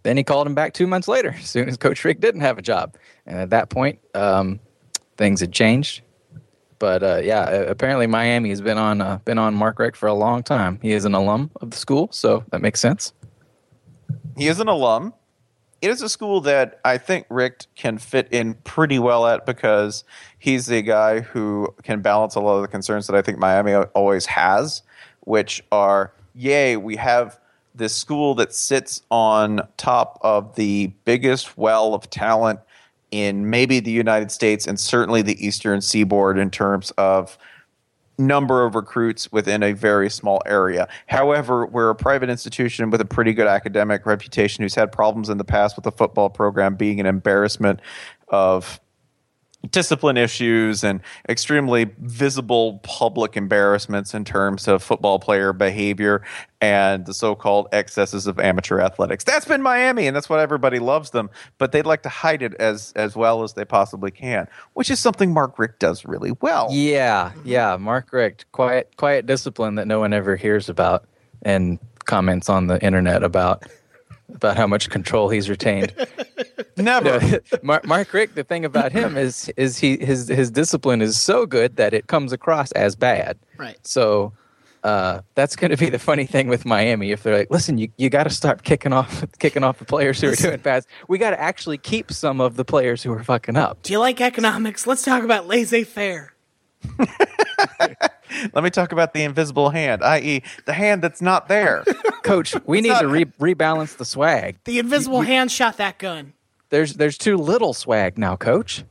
Then 0.02 0.18
he 0.18 0.22
called 0.22 0.46
him 0.46 0.54
back 0.54 0.74
two 0.74 0.86
months 0.86 1.08
later, 1.08 1.30
as 1.38 1.48
soon 1.48 1.68
as 1.68 1.78
Coach 1.78 2.04
Richt 2.04 2.20
didn't 2.20 2.42
have 2.42 2.58
a 2.58 2.62
job, 2.62 2.94
and 3.26 3.38
at 3.38 3.50
that 3.50 3.70
point, 3.70 4.00
um, 4.14 4.60
things 5.16 5.40
had 5.40 5.50
changed. 5.50 6.02
But 6.78 7.02
uh, 7.02 7.20
yeah, 7.24 7.48
apparently 7.48 8.06
Miami 8.06 8.50
has 8.50 8.60
been 8.60 8.76
on 8.76 9.00
uh, 9.00 9.18
been 9.24 9.38
on 9.38 9.54
Mark 9.54 9.78
Richt 9.78 9.96
for 9.96 10.08
a 10.08 10.14
long 10.14 10.42
time. 10.42 10.78
He 10.82 10.92
is 10.92 11.06
an 11.06 11.14
alum 11.14 11.50
of 11.62 11.70
the 11.70 11.78
school, 11.78 12.10
so 12.12 12.44
that 12.50 12.60
makes 12.60 12.80
sense. 12.80 13.14
He 14.36 14.46
is 14.46 14.60
an 14.60 14.68
alum. 14.68 15.14
It 15.84 15.90
is 15.90 16.00
a 16.00 16.08
school 16.08 16.40
that 16.40 16.80
I 16.82 16.96
think 16.96 17.26
Richt 17.28 17.66
can 17.76 17.98
fit 17.98 18.28
in 18.32 18.54
pretty 18.64 18.98
well 18.98 19.26
at 19.26 19.44
because 19.44 20.02
he's 20.38 20.64
the 20.64 20.80
guy 20.80 21.20
who 21.20 21.74
can 21.82 22.00
balance 22.00 22.36
a 22.36 22.40
lot 22.40 22.56
of 22.56 22.62
the 22.62 22.68
concerns 22.68 23.06
that 23.06 23.14
I 23.14 23.20
think 23.20 23.36
Miami 23.36 23.74
always 23.74 24.24
has, 24.24 24.80
which 25.20 25.62
are 25.70 26.14
yay, 26.34 26.78
we 26.78 26.96
have 26.96 27.38
this 27.74 27.94
school 27.94 28.34
that 28.36 28.54
sits 28.54 29.02
on 29.10 29.60
top 29.76 30.18
of 30.22 30.54
the 30.54 30.86
biggest 31.04 31.58
well 31.58 31.92
of 31.92 32.08
talent 32.08 32.60
in 33.10 33.50
maybe 33.50 33.78
the 33.78 33.90
United 33.90 34.32
States 34.32 34.66
and 34.66 34.80
certainly 34.80 35.20
the 35.20 35.46
Eastern 35.46 35.82
Seaboard 35.82 36.38
in 36.38 36.50
terms 36.50 36.92
of 36.92 37.36
number 38.18 38.64
of 38.64 38.74
recruits 38.74 39.30
within 39.32 39.62
a 39.62 39.72
very 39.72 40.08
small 40.08 40.40
area. 40.46 40.88
However, 41.06 41.66
we're 41.66 41.90
a 41.90 41.94
private 41.94 42.30
institution 42.30 42.90
with 42.90 43.00
a 43.00 43.04
pretty 43.04 43.32
good 43.32 43.46
academic 43.46 44.06
reputation 44.06 44.62
who's 44.62 44.74
had 44.74 44.92
problems 44.92 45.28
in 45.28 45.38
the 45.38 45.44
past 45.44 45.76
with 45.76 45.84
the 45.84 45.92
football 45.92 46.30
program 46.30 46.76
being 46.76 47.00
an 47.00 47.06
embarrassment 47.06 47.80
of 48.28 48.80
discipline 49.70 50.16
issues 50.16 50.84
and 50.84 51.00
extremely 51.28 51.90
visible 51.98 52.80
public 52.82 53.36
embarrassments 53.36 54.14
in 54.14 54.24
terms 54.24 54.68
of 54.68 54.82
football 54.82 55.18
player 55.18 55.52
behavior 55.52 56.22
and 56.60 57.06
the 57.06 57.14
so-called 57.14 57.68
excesses 57.72 58.26
of 58.26 58.38
amateur 58.38 58.80
athletics. 58.80 59.24
That's 59.24 59.44
been 59.44 59.62
Miami 59.62 60.06
and 60.06 60.16
that's 60.16 60.28
what 60.28 60.40
everybody 60.40 60.78
loves 60.78 61.10
them, 61.10 61.30
but 61.58 61.72
they'd 61.72 61.86
like 61.86 62.02
to 62.02 62.08
hide 62.08 62.42
it 62.42 62.54
as 62.54 62.92
as 62.96 63.16
well 63.16 63.42
as 63.42 63.54
they 63.54 63.64
possibly 63.64 64.10
can, 64.10 64.48
which 64.74 64.90
is 64.90 65.00
something 65.00 65.32
Mark 65.32 65.58
Richt 65.58 65.78
does 65.78 66.04
really 66.04 66.32
well. 66.40 66.68
Yeah, 66.70 67.32
yeah. 67.44 67.76
Mark 67.76 68.12
Richt, 68.12 68.50
quiet, 68.52 68.94
quiet 68.96 69.26
discipline 69.26 69.74
that 69.76 69.86
no 69.86 70.00
one 70.00 70.12
ever 70.12 70.36
hears 70.36 70.68
about 70.68 71.06
and 71.42 71.78
comments 72.04 72.48
on 72.48 72.66
the 72.66 72.82
internet 72.82 73.22
about 73.22 73.64
about 74.34 74.56
how 74.56 74.66
much 74.66 74.90
control 74.90 75.28
he's 75.28 75.48
retained. 75.48 75.94
Never. 76.76 77.40
Mark, 77.62 77.86
Mark 77.86 78.12
Richt, 78.12 78.34
the 78.34 78.44
thing 78.44 78.64
about 78.64 78.92
him 78.92 79.16
is 79.26 79.48
is 79.56 79.78
he 79.78 79.96
his 79.98 80.28
his 80.28 80.50
discipline 80.50 81.00
is 81.00 81.20
so 81.20 81.46
good 81.46 81.76
that 81.76 81.94
it 81.94 82.06
comes 82.06 82.32
across 82.32 82.72
as 82.72 82.96
bad. 82.96 83.38
Right. 83.56 83.78
So 83.86 84.32
uh, 84.82 85.22
that's 85.34 85.56
going 85.56 85.70
to 85.70 85.76
be 85.76 85.88
the 85.88 85.98
funny 85.98 86.26
thing 86.26 86.48
with 86.48 86.66
Miami. 86.66 87.10
If 87.10 87.22
they're 87.22 87.38
like, 87.38 87.50
listen, 87.50 87.78
you, 87.78 87.88
you 87.96 88.10
got 88.10 88.24
to 88.24 88.30
start 88.30 88.64
kicking 88.64 88.92
off 88.92 89.24
kicking 89.38 89.64
off 89.64 89.78
the 89.78 89.86
players 89.86 90.20
who 90.20 90.28
are 90.28 90.34
doing 90.34 90.58
bad. 90.58 90.84
We 91.08 91.16
got 91.18 91.30
to 91.30 91.40
actually 91.40 91.78
keep 91.78 92.12
some 92.12 92.40
of 92.40 92.56
the 92.56 92.64
players 92.64 93.02
who 93.02 93.12
are 93.12 93.22
fucking 93.22 93.56
up. 93.56 93.82
Do 93.82 93.92
you 93.92 93.98
like 93.98 94.20
economics? 94.20 94.86
Let's 94.86 95.02
talk 95.02 95.22
about 95.22 95.46
laissez 95.46 95.84
faire. 95.84 96.33
Let 98.52 98.64
me 98.64 98.70
talk 98.70 98.92
about 98.92 99.14
the 99.14 99.22
invisible 99.22 99.70
hand, 99.70 100.02
i.e., 100.02 100.42
the 100.66 100.72
hand 100.72 101.02
that's 101.02 101.22
not 101.22 101.48
there. 101.48 101.84
Coach, 102.22 102.54
we 102.66 102.80
need 102.80 102.98
to 102.98 103.06
re- 103.06 103.24
rebalance 103.24 103.96
the 103.96 104.04
swag. 104.04 104.58
The 104.64 104.78
invisible 104.78 105.20
hand 105.22 105.50
shot 105.52 105.76
that 105.76 105.98
gun. 105.98 106.32
There's 106.70 106.94
there's 106.94 107.16
too 107.18 107.36
little 107.36 107.72
swag 107.74 108.18
now, 108.18 108.36
Coach. 108.36 108.84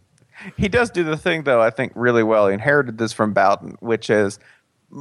he 0.58 0.68
does 0.68 0.90
do 0.90 1.04
the 1.04 1.16
thing 1.16 1.44
though 1.44 1.62
i 1.62 1.70
think 1.70 1.92
really 1.96 2.24
well 2.24 2.48
he 2.48 2.54
inherited 2.54 2.98
this 2.98 3.14
from 3.14 3.34
bowden 3.34 3.78
which 3.80 4.10
is 4.10 4.40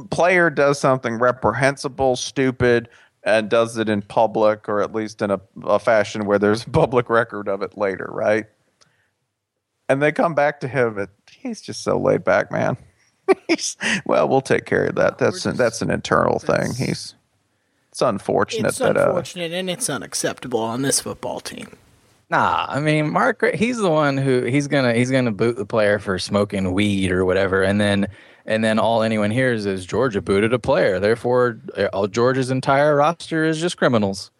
player 0.09 0.49
does 0.49 0.79
something 0.79 1.17
reprehensible 1.17 2.15
stupid 2.15 2.87
and 3.23 3.49
does 3.49 3.77
it 3.77 3.89
in 3.89 4.01
public 4.03 4.69
or 4.69 4.79
at 4.81 4.93
least 4.93 5.21
in 5.21 5.31
a, 5.31 5.41
a 5.63 5.79
fashion 5.79 6.25
where 6.25 6.39
there's 6.39 6.63
public 6.71 7.09
record 7.09 7.47
of 7.49 7.61
it 7.61 7.77
later 7.77 8.07
right 8.11 8.45
and 9.89 10.01
they 10.01 10.11
come 10.11 10.33
back 10.33 10.59
to 10.61 10.67
him 10.67 10.97
and 10.97 11.09
he's 11.43 11.61
just 11.61 11.83
so 11.83 11.99
laid 11.99 12.23
back 12.23 12.51
man 12.51 12.75
he's, 13.47 13.77
well 14.05 14.27
we'll 14.27 14.41
take 14.41 14.65
care 14.65 14.85
of 14.85 14.95
that 14.95 15.17
that's 15.17 15.45
an, 15.45 15.55
that's 15.55 15.81
an 15.81 15.91
internal 15.91 16.39
thing 16.39 16.73
he's 16.73 17.15
it's 17.93 18.01
unfortunate 18.01 18.69
It's 18.69 18.79
that 18.79 18.97
uh, 18.97 19.01
unfortunate 19.01 19.51
and 19.51 19.69
it's 19.69 19.87
unacceptable 19.87 20.59
on 20.59 20.81
this 20.81 20.99
football 20.99 21.39
team. 21.39 21.77
Nah, 22.27 22.65
I 22.67 22.79
mean 22.79 23.13
Mark. 23.13 23.45
He's 23.53 23.77
the 23.77 23.91
one 23.91 24.17
who 24.17 24.45
he's 24.45 24.67
gonna 24.67 24.95
he's 24.95 25.11
gonna 25.11 25.31
boot 25.31 25.57
the 25.57 25.65
player 25.67 25.99
for 25.99 26.17
smoking 26.17 26.73
weed 26.73 27.11
or 27.11 27.23
whatever, 27.23 27.61
and 27.61 27.79
then 27.79 28.07
and 28.47 28.63
then 28.63 28.79
all 28.79 29.03
anyone 29.03 29.29
hears 29.29 29.67
is 29.67 29.85
Georgia 29.85 30.23
booted 30.23 30.53
a 30.53 30.57
player. 30.57 30.99
Therefore, 30.99 31.59
uh, 31.77 31.89
all 31.93 32.07
Georgia's 32.07 32.49
entire 32.49 32.95
roster 32.95 33.45
is 33.45 33.61
just 33.61 33.77
criminals. 33.77 34.31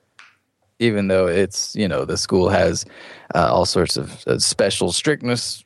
Even 0.80 1.08
though 1.08 1.28
it's 1.28 1.76
you 1.76 1.88
know 1.88 2.06
the 2.06 2.18
school 2.18 2.50
has 2.50 2.86
uh, 3.36 3.54
all 3.54 3.68
sorts 3.68 3.98
of 3.98 4.26
uh, 4.26 4.40
special 4.40 4.92
strictness 4.92 5.64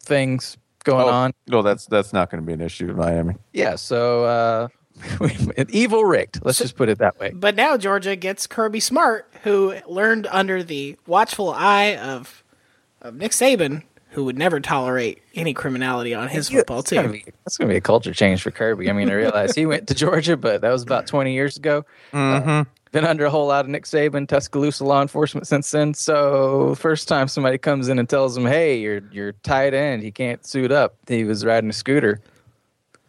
things 0.00 0.56
going 0.84 1.06
oh, 1.06 1.10
on. 1.10 1.32
no 1.46 1.62
that's 1.62 1.86
that's 1.86 2.12
not 2.12 2.30
going 2.30 2.42
to 2.42 2.46
be 2.46 2.52
an 2.52 2.60
issue 2.60 2.90
in 2.90 2.96
miami 2.96 3.34
Yeah, 3.52 3.76
so 3.76 4.24
uh, 4.24 4.68
evil 5.68 6.04
rigged. 6.04 6.44
Let's 6.44 6.58
just 6.58 6.76
put 6.76 6.88
it 6.88 6.98
that 6.98 7.18
way. 7.18 7.30
But 7.30 7.54
now 7.54 7.76
Georgia 7.76 8.16
gets 8.16 8.46
Kirby 8.46 8.80
Smart, 8.80 9.28
who 9.44 9.74
learned 9.86 10.26
under 10.30 10.62
the 10.62 10.96
watchful 11.06 11.50
eye 11.50 11.96
of 11.96 12.42
of 13.00 13.14
Nick 13.14 13.32
Saban, 13.32 13.82
who 14.10 14.24
would 14.24 14.36
never 14.36 14.58
tolerate 14.58 15.22
any 15.34 15.54
criminality 15.54 16.14
on 16.14 16.28
his 16.28 16.48
football 16.48 16.78
That's 16.78 16.92
gonna 16.92 17.08
team. 17.08 17.12
be 17.12 17.32
that's 17.44 17.56
gonna 17.56 17.70
be 17.70 17.76
a 17.76 17.80
culture 17.80 18.12
change 18.12 18.42
for 18.42 18.50
Kirby. 18.50 18.90
I 18.90 18.92
mean, 18.92 19.08
I 19.10 19.14
realize 19.14 19.54
he 19.54 19.66
went 19.66 19.86
to 19.88 19.94
Georgia, 19.94 20.36
but 20.36 20.62
that 20.62 20.70
was 20.70 20.82
about 20.82 21.06
twenty 21.06 21.34
years 21.34 21.56
ago. 21.56 21.84
Uh, 22.12 22.64
been 22.92 23.04
under 23.04 23.24
a 23.26 23.30
whole 23.30 23.46
lot 23.46 23.64
of 23.64 23.70
Nick 23.70 23.84
Saban, 23.84 24.26
Tuscaloosa 24.28 24.84
law 24.84 25.02
enforcement 25.02 25.46
since 25.46 25.70
then. 25.70 25.94
So 25.94 26.74
first 26.76 27.08
time 27.08 27.28
somebody 27.28 27.58
comes 27.58 27.88
in 27.88 27.98
and 27.98 28.08
tells 28.08 28.36
him, 28.36 28.46
"Hey, 28.46 28.78
you're 28.78 29.02
you're 29.12 29.32
tight 29.32 29.74
end. 29.74 30.02
He 30.02 30.10
can't 30.10 30.44
suit 30.46 30.72
up. 30.72 30.96
He 31.06 31.24
was 31.24 31.44
riding 31.44 31.70
a 31.70 31.74
scooter." 31.74 32.20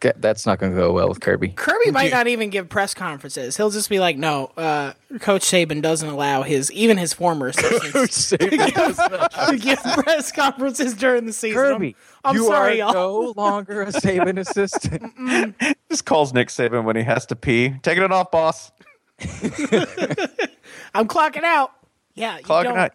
That's 0.01 0.45
not 0.45 0.59
going 0.59 0.71
to 0.71 0.77
go 0.77 0.93
well 0.93 1.09
with 1.09 1.19
Kirby. 1.19 1.49
Kirby 1.49 1.91
might 1.91 2.13
not 2.13 2.27
even 2.27 2.49
give 2.49 2.69
press 2.69 2.93
conferences. 2.93 3.57
He'll 3.57 3.69
just 3.69 3.89
be 3.89 3.99
like, 3.99 4.17
"No, 4.17 4.49
uh, 4.55 4.93
Coach 5.19 5.41
Saban 5.41 5.81
doesn't 5.81 6.07
allow 6.07 6.43
his 6.43 6.71
even 6.71 6.97
his 6.97 7.11
former 7.11 7.47
assistants 7.53 8.29
to 8.29 9.57
give 9.57 9.77
press 9.83 10.31
conferences 10.31 10.93
during 10.93 11.25
the 11.25 11.33
season." 11.33 11.59
I'm- 11.61 11.73
Kirby, 11.73 11.95
I'm, 12.23 12.35
you 12.37 12.45
sorry, 12.45 12.81
are 12.81 12.93
y'all. 12.93 12.93
no 12.93 13.33
longer 13.35 13.81
a 13.81 13.87
Saban 13.91 14.37
assistant. 14.47 15.55
just 15.89 16.05
calls 16.05 16.33
nick 16.33 16.47
saban 16.49 16.83
when 16.85 16.95
he 16.95 17.03
has 17.03 17.25
to 17.25 17.35
pee 17.35 17.73
taking 17.81 18.03
it 18.03 18.11
off 18.11 18.29
boss 18.31 18.71
I'm 20.93 21.07
clocking 21.07 21.43
out. 21.43 21.71
Yeah, 22.15 22.37
you 22.37 22.43
Clocking 22.43 22.63
don't- 22.63 22.77
out. 22.77 22.91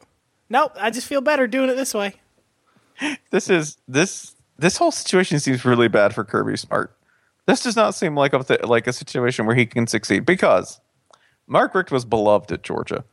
Nope, 0.51 0.72
I 0.79 0.91
just 0.91 1.07
feel 1.07 1.20
better 1.22 1.47
doing 1.47 1.70
it 1.70 1.75
this 1.75 1.95
way. 1.95 2.14
this 3.31 3.49
is 3.49 3.79
this 3.89 4.35
this 4.59 4.77
whole 4.77 4.93
situation 4.93 5.41
seems 5.41 5.64
really 5.64 5.89
bad 5.89 6.14
for 6.14 6.22
Kirby 6.25 6.57
Smart. 6.57 6.97
This 7.47 7.62
does 7.62 7.77
not 7.77 7.95
seem 7.95 8.14
like 8.14 8.33
a 8.35 8.43
th- 8.45 8.62
like 8.62 8.87
a 8.87 8.93
situation 8.93 9.47
where 9.47 9.57
he 9.57 9.66
can 9.66 9.87
succeed 9.87 10.25
because 10.27 10.81
Mark 11.47 11.75
Richt 11.75 11.91
was 11.91 12.05
beloved 12.05 12.53
at 12.53 12.62
Georgia, 12.62 13.05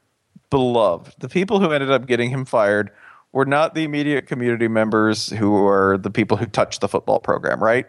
beloved. 0.50 1.16
The 1.20 1.30
people 1.30 1.60
who 1.60 1.72
ended 1.72 1.90
up 1.90 2.06
getting 2.06 2.30
him 2.30 2.46
fired 2.46 2.92
were 3.32 3.46
not 3.46 3.76
the 3.76 3.84
immediate 3.86 4.28
community 4.28 4.68
members 4.68 5.30
who 5.30 5.52
were 5.52 5.98
the 5.98 6.12
people 6.12 6.38
who 6.38 6.46
touched 6.46 6.82
the 6.82 6.88
football 6.90 7.20
program, 7.20 7.64
right? 7.64 7.88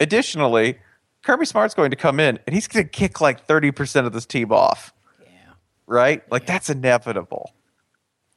Additionally, 0.00 0.78
Kirby 1.28 1.44
Smart's 1.44 1.74
going 1.74 1.90
to 1.90 1.96
come 1.96 2.18
in 2.20 2.38
and 2.46 2.54
he's 2.54 2.66
going 2.66 2.82
to 2.86 2.90
kick 2.90 3.20
like 3.20 3.44
thirty 3.44 3.70
percent 3.70 4.06
of 4.06 4.14
this 4.14 4.24
team 4.24 4.50
off. 4.50 4.94
Yeah. 5.22 5.28
Right? 5.86 6.22
Like 6.32 6.46
that's 6.46 6.70
inevitable 6.70 7.52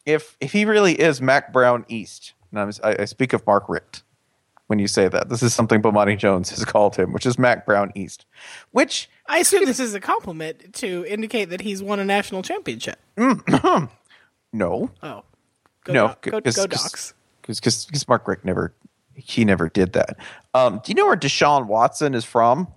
if 0.06 0.36
if 0.42 0.52
he 0.52 0.66
really 0.66 1.00
is 1.00 1.22
Mack 1.22 1.54
Brown 1.54 1.86
East, 1.88 2.34
and 2.52 2.60
I'm, 2.60 2.72
I, 2.84 2.98
I 3.04 3.06
speak 3.06 3.32
of 3.32 3.48
Mark 3.48 3.70
Richt 3.70 4.04
when 4.68 4.78
you 4.78 4.90
say 4.90 5.08
that. 5.08 5.30
This 5.30 5.42
is 5.42 5.54
something 5.54 5.82
Bomani 5.82 6.18
Jones 6.18 6.50
has 6.50 6.66
called 6.66 6.98
him, 6.98 7.14
which 7.14 7.26
is 7.26 7.40
Mack 7.40 7.66
Brown 7.66 7.94
East, 7.96 8.26
which 8.72 9.10
I 9.28 9.38
assume 9.38 9.64
this 9.64 9.80
is 9.80 9.94
a 9.94 10.00
compliment 10.02 10.74
to 10.74 11.06
indicate 11.08 11.46
that 11.46 11.62
he's 11.62 11.82
won 11.82 12.00
a 12.02 12.06
national 12.06 12.42
championship. 12.42 13.00
no, 13.18 13.90
Oh, 15.02 15.24
go 15.86 15.94
no, 15.94 16.08
Doc- 16.08 16.22
go, 16.24 16.32
go 16.42 16.68
Docs. 16.68 17.14
because 17.42 18.08
Mark 18.10 18.28
Richt 18.28 18.44
never 18.44 18.74
he 19.14 19.46
never 19.46 19.70
did 19.70 19.94
that. 19.94 20.18
Um, 20.54 20.82
do 20.84 20.90
you 20.92 20.96
know 20.96 21.06
where 21.06 21.16
Deshaun 21.18 21.68
Watson 21.68 22.14
is 22.16 22.26
from? 22.26 22.68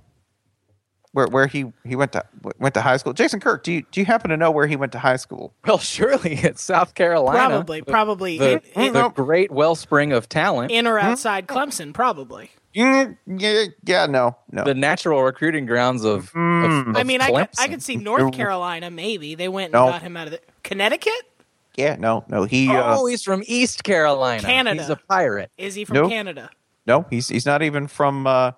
Where 1.15 1.29
where 1.29 1.47
he 1.47 1.73
he 1.87 1.95
went 1.95 2.11
to 2.13 2.25
went 2.59 2.75
to 2.75 2.81
high 2.81 2.97
school? 2.97 3.13
Jason 3.13 3.39
Kirk, 3.39 3.63
do 3.63 3.73
you 3.73 3.83
do 3.93 4.01
you 4.01 4.05
happen 4.05 4.31
to 4.31 4.37
know 4.37 4.51
where 4.51 4.67
he 4.67 4.75
went 4.75 4.91
to 4.93 4.99
high 4.99 5.15
school? 5.17 5.55
well, 5.65 5.79
surely 5.79 6.35
it's 6.35 6.61
South 6.61 6.95
Carolina. 6.95 7.39
Probably, 7.39 7.83
probably 7.83 8.39
the, 8.39 8.53
in, 8.75 8.87
in, 8.89 8.93
the 8.95 9.09
great 9.11 9.53
wellspring 9.53 10.13
of 10.13 10.29
talent. 10.29 10.73
in 10.73 10.89
or 10.89 10.99
outside 10.99 11.47
Clemson. 11.47 11.95
Probably. 11.95 12.51
Mm, 12.75 13.17
yeah, 13.29 13.67
yeah, 13.85 14.07
no, 14.07 14.37
no. 14.51 14.65
the 14.65 14.75
natural 14.75 15.23
recruiting 15.23 15.67
grounds 15.67 16.03
of. 16.03 16.31
of- 16.35 16.97
I 16.97 17.01
of 17.03 17.07
mean, 17.07 17.21
I 17.21 17.31
could, 17.31 17.49
I 17.61 17.69
could 17.69 17.81
see 17.85 17.95
North 17.95 18.33
Carolina. 18.37 18.91
Maybe 18.91 19.37
they 19.37 19.47
went 19.49 19.67
and 19.67 19.75
No. 19.75 19.91
got 19.93 20.03
him 20.03 20.17
out 20.17 20.27
of 20.27 20.33
the 20.33 20.41
Connecticut. 20.65 21.13
yeah, 21.77 21.95
no, 21.97 22.25
no. 22.29 22.43
He 22.43 22.69
uh, 22.71 22.99
Oh, 22.99 23.07
he's 23.07 23.23
from 23.23 23.45
East 23.47 23.85
Carolina. 23.85 24.43
Canada. 24.43 24.81
He's 24.81 24.91
a 24.91 24.97
pirate. 24.97 25.53
Is 25.57 25.77
he 25.77 25.85
from 25.85 25.95
Nope. 25.95 26.11
Canada? 26.11 26.51
No, 26.89 27.07
he's 27.09 27.29
he's 27.29 27.47
not 27.47 27.63
even 27.63 27.87
from 27.87 28.27
uh 28.27 28.51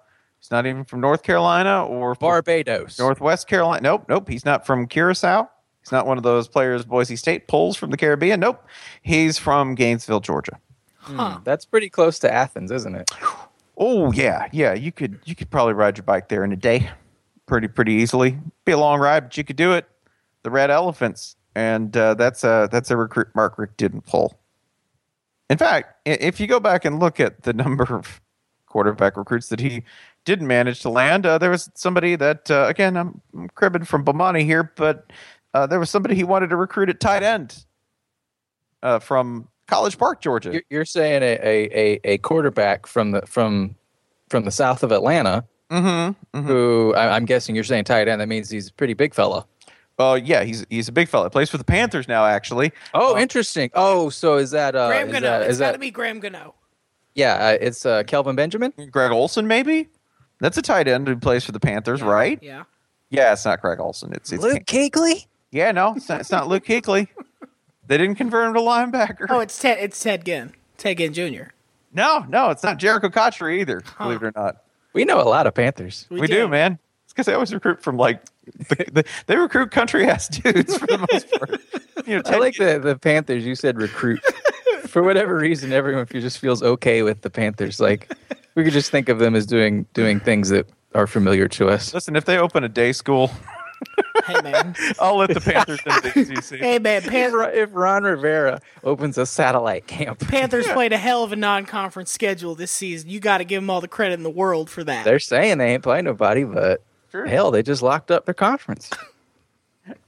he's 0.47 0.53
not 0.53 0.65
even 0.65 0.85
from 0.85 1.01
North 1.01 1.25
Carolina 1.25 1.85
or 1.85 2.15
Barbados. 2.15 3.01
Northwest 3.01 3.49
Carolina. 3.49 3.83
Nope, 3.83 4.05
nope. 4.09 4.29
He's 4.29 4.45
not 4.45 4.65
from 4.65 4.87
Curacao. 4.87 5.51
He's 5.81 5.91
not 5.91 6.07
one 6.07 6.19
of 6.19 6.23
those 6.23 6.47
players 6.47 6.85
Boise 6.85 7.17
State 7.17 7.49
pulls 7.49 7.77
from 7.77 7.91
the 7.91 7.97
Caribbean. 7.97 8.39
Nope. 8.39 8.65
He's 9.03 9.39
from 9.39 9.75
Gainesville, 9.75 10.21
Georgia. 10.21 10.61
Huh. 10.99 11.41
That's 11.43 11.65
pretty 11.65 11.91
close 11.91 12.21
to 12.21 12.33
Athens, 12.33 12.71
isn't 12.71 12.95
it? 12.95 13.11
Oh 13.77 14.13
yeah, 14.13 14.49
yeah. 14.53 14.73
You 14.73 14.93
could 14.93 15.19
you 15.25 15.35
could 15.35 15.51
probably 15.51 15.75
ride 15.75 15.97
your 15.99 16.05
bike 16.05 16.29
there 16.29 16.45
in 16.45 16.53
a 16.53 16.57
day, 16.57 16.91
pretty 17.47 17.69
pretty 17.69 17.95
easily. 17.95 18.39
Be 18.65 18.73
a 18.73 18.79
long 18.79 19.01
ride, 19.01 19.25
but 19.25 19.37
you 19.37 19.45
could 19.45 19.57
do 19.57 19.73
it. 19.73 19.87
The 20.45 20.51
Red 20.51 20.71
Elephants, 20.71 21.37
and 21.55 21.95
uh, 21.97 22.15
that's 22.15 22.45
a 22.45 22.69
that's 22.71 22.91
a 22.91 22.97
recruit 22.97 23.29
Mark 23.35 23.59
Richt 23.59 23.77
didn't 23.77 24.07
pull. 24.07 24.39
In 25.51 25.59
fact, 25.59 25.95
if 26.05 26.41
you 26.41 26.47
go 26.47 26.59
back 26.59 26.85
and 26.85 26.99
look 27.01 27.21
at 27.21 27.43
the 27.43 27.53
number 27.65 27.85
of 27.85 28.21
quarterback 28.77 29.17
recruits 29.17 29.49
that 29.49 29.59
he 29.59 29.83
didn't 30.27 30.47
manage 30.47 30.83
to 30.83 30.91
land, 30.91 31.25
uh, 31.25 31.39
there 31.39 31.49
was 31.49 31.71
somebody 31.75 32.15
that 32.15 32.51
uh, 32.51 32.67
again 32.69 32.95
I'm, 32.95 33.23
I'm 33.35 33.49
cribbing 33.55 33.85
from 33.85 34.05
Bomani 34.05 34.45
here, 34.45 34.71
but 34.77 35.11
uh, 35.55 35.67
there 35.67 35.79
was 35.79 35.89
somebody 35.89 36.15
he 36.15 36.25
wanted 36.25 36.51
to 36.51 36.57
recruit 36.57 36.91
at 36.91 37.01
tight 37.01 37.23
end 37.23 37.65
uh, 38.83 38.99
from 38.99 39.49
College 39.67 39.97
Park, 39.97 40.21
Georgia. 40.21 40.53
You're, 40.53 40.63
you're 40.69 40.85
saying 40.85 41.23
a, 41.23 41.39
a, 41.43 41.71
a, 41.73 42.01
a 42.05 42.19
quarterback 42.19 42.87
from 42.87 43.13
the 43.13 43.23
from 43.23 43.77
from 44.29 44.45
the 44.45 44.51
south 44.51 44.83
of 44.83 44.93
Atlanta. 44.93 45.45
Mm-hmm. 45.71 46.47
Who 46.47 46.93
I, 46.95 47.17
I'm 47.17 47.25
guessing 47.25 47.55
you're 47.55 47.65
saying 47.65 47.85
tight 47.85 48.09
end. 48.09 48.21
That 48.21 48.29
means 48.29 48.51
he's 48.51 48.69
a 48.69 48.73
pretty 48.75 48.95
big 48.95 49.15
fella. 49.15 49.47
Oh 49.99 50.15
yeah, 50.15 50.45
he's 50.45 50.67
he's 50.69 50.89
a 50.89 50.93
big 50.93 51.09
fella. 51.09 51.31
Plays 51.31 51.49
for 51.49 51.57
the 51.57 51.65
Panthers 51.65 52.07
now, 52.09 52.27
actually. 52.27 52.73
Oh, 52.93 53.17
interesting. 53.17 53.71
Oh, 53.73 54.11
so 54.11 54.37
is 54.37 54.51
that 54.51 54.77
uh, 54.77 54.89
Graham 54.89 55.09
is 55.09 55.15
Gano. 55.15 55.27
that, 55.27 55.43
It's 55.43 55.53
is 55.53 55.59
got 55.61 55.73
to 55.73 55.79
be 55.79 55.91
Graham 55.91 56.21
Gano. 56.21 56.55
Yeah? 57.17 57.35
Uh, 57.35 57.59
it's 57.61 57.85
uh, 57.85 58.05
Kelvin 58.05 58.37
Benjamin. 58.37 58.73
Greg 58.93 59.11
Olsen, 59.11 59.49
maybe. 59.49 59.89
That's 60.41 60.57
a 60.57 60.63
tight 60.63 60.87
end 60.87 61.09
who 61.09 61.17
plays 61.17 61.45
for 61.45 61.51
the 61.53 61.59
Panthers, 61.61 62.03
right? 62.03 62.39
Yeah. 62.43 62.65
Yeah, 63.11 63.33
it's 63.33 63.45
not 63.45 63.61
Greg 63.61 63.81
Olsen. 63.81 64.13
It's 64.13 64.31
it's 64.33 64.43
Luke 64.43 64.65
Kuechly. 64.67 65.27
yeah, 65.51 65.73
no, 65.73 65.95
it's 65.97 66.09
not, 66.09 66.21
it's 66.21 66.31
not 66.31 66.47
Luke 66.49 66.65
Kuechly. 66.65 67.09
They 67.87 67.97
didn't 67.99 68.17
convert 68.17 68.49
him 68.49 68.55
to 68.55 68.61
linebacker. 68.61 69.27
Oh, 69.31 69.39
it's 69.41 69.59
Ted. 69.59 69.79
It's 69.81 69.99
Ted 70.03 70.25
Ginn. 70.25 70.53
Ted 70.77 70.99
Ginn 70.99 71.13
Jr. 71.15 71.51
no, 71.95 72.27
no, 72.29 72.51
it's 72.51 72.63
not 72.65 72.79
Jerricho 72.79 73.13
Cotchery 73.13 73.61
either. 73.61 73.81
Believe 73.99 74.23
it 74.23 74.27
or 74.27 74.33
not, 74.37 74.57
We 74.93 75.05
know 75.05 75.21
a 75.21 75.29
lot 75.29 75.47
of 75.47 75.55
Panthers. 75.55 76.07
we, 76.11 76.27
do. 76.27 76.49
man. 76.49 76.79
It's 77.05 77.13
because 77.13 77.27
they 77.27 77.33
always 77.33 77.55
recruit 77.55 77.81
from 77.81 77.97
like 77.97 78.21
the, 78.69 78.85
the, 78.93 79.05
they 79.27 79.37
recruit 79.37 79.71
country 79.71 80.07
ass 80.07 80.29
dudes 80.41 80.77
for 80.77 80.87
the 80.89 81.07
most 81.13 81.31
part. 81.31 81.61
You 82.07 82.17
know, 82.17 82.23
I 82.27 82.31
Ted- 82.31 82.41
like 82.41 82.57
the 82.57 82.79
the 82.81 82.97
Panthers. 82.99 83.47
You 83.47 83.55
said 83.55 83.81
recruit. 83.81 84.21
For 84.97 85.03
whatever 85.03 85.37
reason, 85.37 85.75
everyone 85.75 86.07
just 86.07 86.39
feels 86.39 86.63
okay 86.63 87.03
with 87.03 87.21
the 87.21 87.29
Panthers. 87.29 87.81
Like 87.81 88.11
we 88.55 88.65
could 88.65 88.73
just 88.73 88.91
think 88.91 89.11
of 89.11 89.19
them 89.19 89.35
as 89.35 89.45
doing 89.45 89.85
doing 89.93 90.21
things 90.21 90.49
that 90.49 90.67
are 90.95 91.07
familiar 91.07 91.49
to 91.49 91.69
us. 91.69 91.93
Listen, 91.93 92.17
if 92.17 92.25
they 92.25 92.39
open 92.39 92.65
a 92.65 92.69
day 92.71 92.93
school, 92.93 93.31
Hey 94.25 94.41
man. 94.41 94.75
I'll 94.99 95.19
let 95.19 95.35
the 95.35 95.41
Panthers 95.43 95.81
into 95.85 96.01
the 96.01 96.09
ACC. 96.55 96.61
hey 96.61 96.79
man. 96.79 97.03
If 97.05 97.09
Pan- 97.11 97.35
Ron- 97.35 97.51
if 97.53 97.69
Ron 97.75 98.05
Rivera 98.05 98.63
opens 98.85 99.19
a 99.19 99.27
satellite 99.27 99.87
camp, 99.87 100.19
Panthers 100.21 100.67
played 100.73 100.95
a 100.95 100.97
hell 100.97 101.23
of 101.23 101.31
a 101.31 101.37
non-conference 101.37 102.11
schedule 102.11 102.55
this 102.55 102.73
season. 102.73 103.11
You 103.11 103.21
got 103.21 103.37
to 103.39 103.45
give 103.45 103.61
them 103.61 103.69
all 103.69 103.83
the 103.83 103.89
credit 103.89 104.15
in 104.15 104.23
the 104.23 104.31
world 104.31 104.71
for 104.71 104.83
that. 104.85 105.05
they're 105.05 105.19
saying 105.19 105.59
they 105.59 105.75
ain't 105.75 105.83
playing 105.83 106.07
nobody, 106.07 106.45
but 106.45 106.83
Sure. 107.13 107.27
hell, 107.27 107.51
they 107.51 107.63
just 107.63 107.83
locked 107.83 108.11
up 108.11 108.25
their 108.25 108.33
conference. 108.33 108.89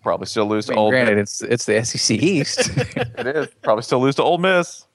Probably 0.03 0.27
still 0.27 0.47
lose 0.47 0.69
I 0.69 0.73
to 0.73 0.77
mean, 0.77 0.85
Old 0.85 0.93
granted, 0.93 1.17
Miss. 1.17 1.41
it's 1.43 1.67
it's 1.69 1.93
the 1.95 1.99
SEC 1.99 2.17
East. 2.23 2.71
It 2.97 3.27
is 3.27 3.49
probably 3.63 3.83
still 3.83 4.01
lose 4.01 4.15
to 4.17 4.23
Ole 4.23 4.39
Miss. 4.39 4.87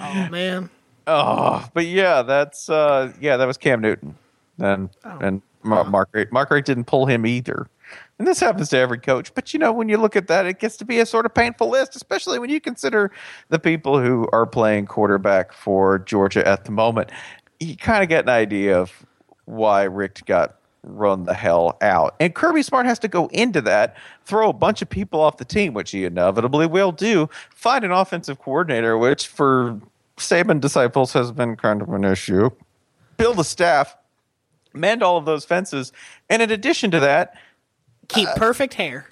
oh 0.00 0.28
man. 0.30 0.70
Oh, 1.06 1.66
but 1.74 1.86
yeah, 1.86 2.22
that's 2.22 2.68
uh 2.70 3.12
yeah, 3.20 3.36
that 3.36 3.46
was 3.46 3.56
Cam 3.56 3.80
Newton. 3.80 4.14
And 4.58 4.90
and 5.04 5.42
Mar- 5.62 5.84
Mark 5.84 6.08
Ray, 6.12 6.26
Mark 6.30 6.50
Ray 6.50 6.60
didn't 6.60 6.84
pull 6.84 7.06
him 7.06 7.26
either. 7.26 7.66
And 8.18 8.26
this 8.28 8.38
happens 8.40 8.68
to 8.70 8.78
every 8.78 8.98
coach. 8.98 9.34
But 9.34 9.52
you 9.52 9.58
know, 9.58 9.72
when 9.72 9.88
you 9.88 9.96
look 9.96 10.14
at 10.16 10.28
that, 10.28 10.46
it 10.46 10.60
gets 10.60 10.76
to 10.78 10.84
be 10.84 11.00
a 11.00 11.06
sort 11.06 11.26
of 11.26 11.34
painful 11.34 11.68
list, 11.70 11.96
especially 11.96 12.38
when 12.38 12.50
you 12.50 12.60
consider 12.60 13.10
the 13.48 13.58
people 13.58 14.00
who 14.00 14.28
are 14.32 14.46
playing 14.46 14.86
quarterback 14.86 15.52
for 15.52 15.98
Georgia 15.98 16.46
at 16.46 16.64
the 16.64 16.70
moment. 16.70 17.10
You 17.60 17.76
kind 17.76 18.02
of 18.02 18.08
get 18.08 18.24
an 18.24 18.28
idea 18.30 18.78
of 18.78 18.92
why 19.46 19.82
Richt 19.84 20.24
got 20.26 20.56
run 20.82 21.24
the 21.24 21.34
hell 21.34 21.76
out. 21.80 22.14
And 22.18 22.34
Kirby 22.34 22.62
Smart 22.62 22.86
has 22.86 22.98
to 23.00 23.08
go 23.08 23.26
into 23.28 23.60
that, 23.62 23.96
throw 24.24 24.48
a 24.50 24.52
bunch 24.52 24.82
of 24.82 24.88
people 24.88 25.20
off 25.20 25.36
the 25.36 25.44
team, 25.44 25.74
which 25.74 25.90
he 25.90 26.04
inevitably 26.04 26.66
will 26.66 26.92
do, 26.92 27.28
find 27.50 27.84
an 27.84 27.92
offensive 27.92 28.38
coordinator, 28.38 28.98
which 28.98 29.28
for 29.28 29.80
Saban 30.16 30.60
disciples 30.60 31.12
has 31.12 31.32
been 31.32 31.56
kind 31.56 31.82
of 31.82 31.88
an 31.90 32.04
issue, 32.04 32.50
build 33.16 33.38
a 33.38 33.44
staff, 33.44 33.96
mend 34.74 35.02
all 35.02 35.16
of 35.16 35.24
those 35.24 35.44
fences. 35.44 35.92
And 36.28 36.42
in 36.42 36.50
addition 36.50 36.90
to 36.90 37.00
that, 37.00 37.34
Keep 38.08 38.28
uh, 38.28 38.34
perfect 38.34 38.74
hair. 38.74 39.06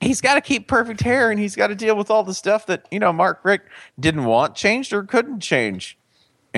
he's 0.00 0.20
got 0.20 0.36
to 0.36 0.40
keep 0.40 0.68
perfect 0.68 1.00
hair 1.00 1.30
and 1.30 1.40
he's 1.40 1.56
got 1.56 1.66
to 1.66 1.74
deal 1.74 1.96
with 1.96 2.10
all 2.10 2.22
the 2.22 2.34
stuff 2.34 2.66
that, 2.66 2.86
you 2.90 3.00
know, 3.00 3.12
Mark 3.12 3.40
Richt 3.42 3.66
didn't 3.98 4.24
want 4.24 4.54
changed 4.54 4.92
or 4.92 5.02
couldn't 5.02 5.40
change 5.40 5.97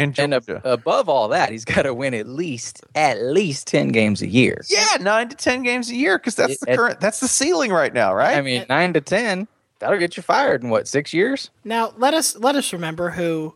in 0.01 0.15
and 0.19 0.35
ab- 0.35 0.61
above 0.65 1.09
all 1.09 1.29
that, 1.29 1.51
he's 1.51 1.65
got 1.65 1.83
to 1.83 1.95
win 1.95 2.15
at 2.15 2.27
least 2.29 2.83
at 2.95 3.21
least 3.23 3.67
ten 3.67 3.89
games 3.89 4.23
a 4.23 4.29
year. 4.29 4.63
yeah, 4.69 4.97
nine 5.01 5.29
to 5.29 5.37
10 5.37 5.63
games 5.63 5.91
a 5.91 5.95
year 5.95 6.19
because 6.19 6.35
that's 6.35 6.55
It- 6.55 6.61
the 6.61 6.73
it- 6.73 6.77
current, 6.77 7.01
that's 7.01 7.21
the 7.21 7.29
ceiling 7.29 7.73
right 7.73 7.93
now, 7.93 8.15
right? 8.15 8.37
I 8.37 8.41
mean, 8.43 8.65
nine 8.69 8.93
to 8.95 9.01
ten, 9.01 9.47
that'll 9.79 9.99
get 9.99 10.17
you 10.17 10.23
fired 10.23 10.63
in 10.63 10.71
what 10.71 10.89
six 10.89 11.13
years? 11.13 11.51
Now 11.65 11.93
let 11.97 12.15
us 12.15 12.37
let 12.37 12.55
us 12.57 12.73
remember 12.73 13.11
who 13.11 13.55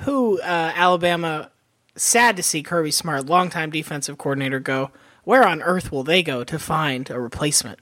who 0.00 0.40
uh, 0.40 0.72
Alabama. 0.74 1.50
Sad 1.96 2.36
to 2.36 2.44
see 2.44 2.62
Kirby 2.62 2.92
Smart, 2.92 3.26
longtime 3.26 3.70
defensive 3.70 4.18
coordinator, 4.18 4.60
go. 4.60 4.92
Where 5.24 5.44
on 5.46 5.60
earth 5.62 5.90
will 5.90 6.04
they 6.04 6.22
go 6.22 6.44
to 6.44 6.56
find 6.58 7.10
a 7.10 7.18
replacement? 7.18 7.80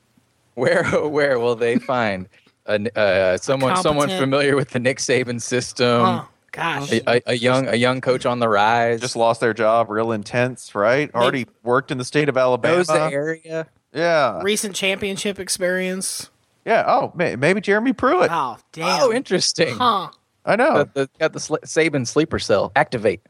Where 0.55 0.85
where 1.09 1.39
will 1.39 1.55
they 1.55 1.77
find 1.79 2.27
a, 2.65 2.99
uh, 2.99 3.37
someone 3.37 3.77
someone 3.77 4.09
familiar 4.09 4.57
with 4.57 4.71
the 4.71 4.79
Nick 4.79 4.99
Saban 4.99 5.41
system? 5.43 6.01
Oh 6.01 6.29
gosh, 6.57 6.93
A, 6.93 7.03
a, 7.17 7.23
a 7.27 7.35
young 7.35 7.69
a 7.69 7.77
young 7.77 8.01
coach 8.01 8.27
on 8.27 8.39
the 8.41 8.49
rise. 8.49 9.01
just 9.01 9.15
lost 9.17 9.41
their 9.41 9.55
job, 9.55 9.91
real 9.91 10.13
intense, 10.13 10.75
right? 10.75 11.15
Already 11.15 11.47
worked 11.63 11.91
in 11.91 11.99
the 11.99 12.05
state 12.05 12.29
of 12.29 12.37
Alabama. 12.37 12.77
knows 12.77 12.87
the 12.89 13.01
area. 13.01 13.67
Yeah. 13.93 14.41
recent 14.43 14.75
championship 14.75 15.39
experience. 15.39 16.31
Yeah. 16.65 16.85
Oh, 16.87 17.13
maybe 17.15 17.61
Jeremy 17.61 17.93
Pruitt. 17.93 18.31
Oh 18.33 18.57
damn! 18.73 19.01
Oh, 19.03 19.13
interesting. 19.13 19.77
Huh? 19.77 20.09
I 20.45 20.57
know. 20.57 20.85
The, 20.85 20.91
the, 20.95 21.11
got 21.19 21.33
the 21.33 21.41
sl- 21.41 21.57
Saban 21.65 22.07
sleeper 22.07 22.39
cell. 22.39 22.73
Activate. 22.77 23.21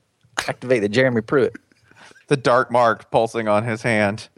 Activate 0.48 0.82
the 0.82 0.88
Jeremy 0.88 1.20
Pruitt. 1.22 1.54
the 2.28 2.36
dark 2.36 2.70
mark 2.70 3.10
pulsing 3.10 3.48
on 3.48 3.64
his 3.64 3.82
hand. 3.82 4.28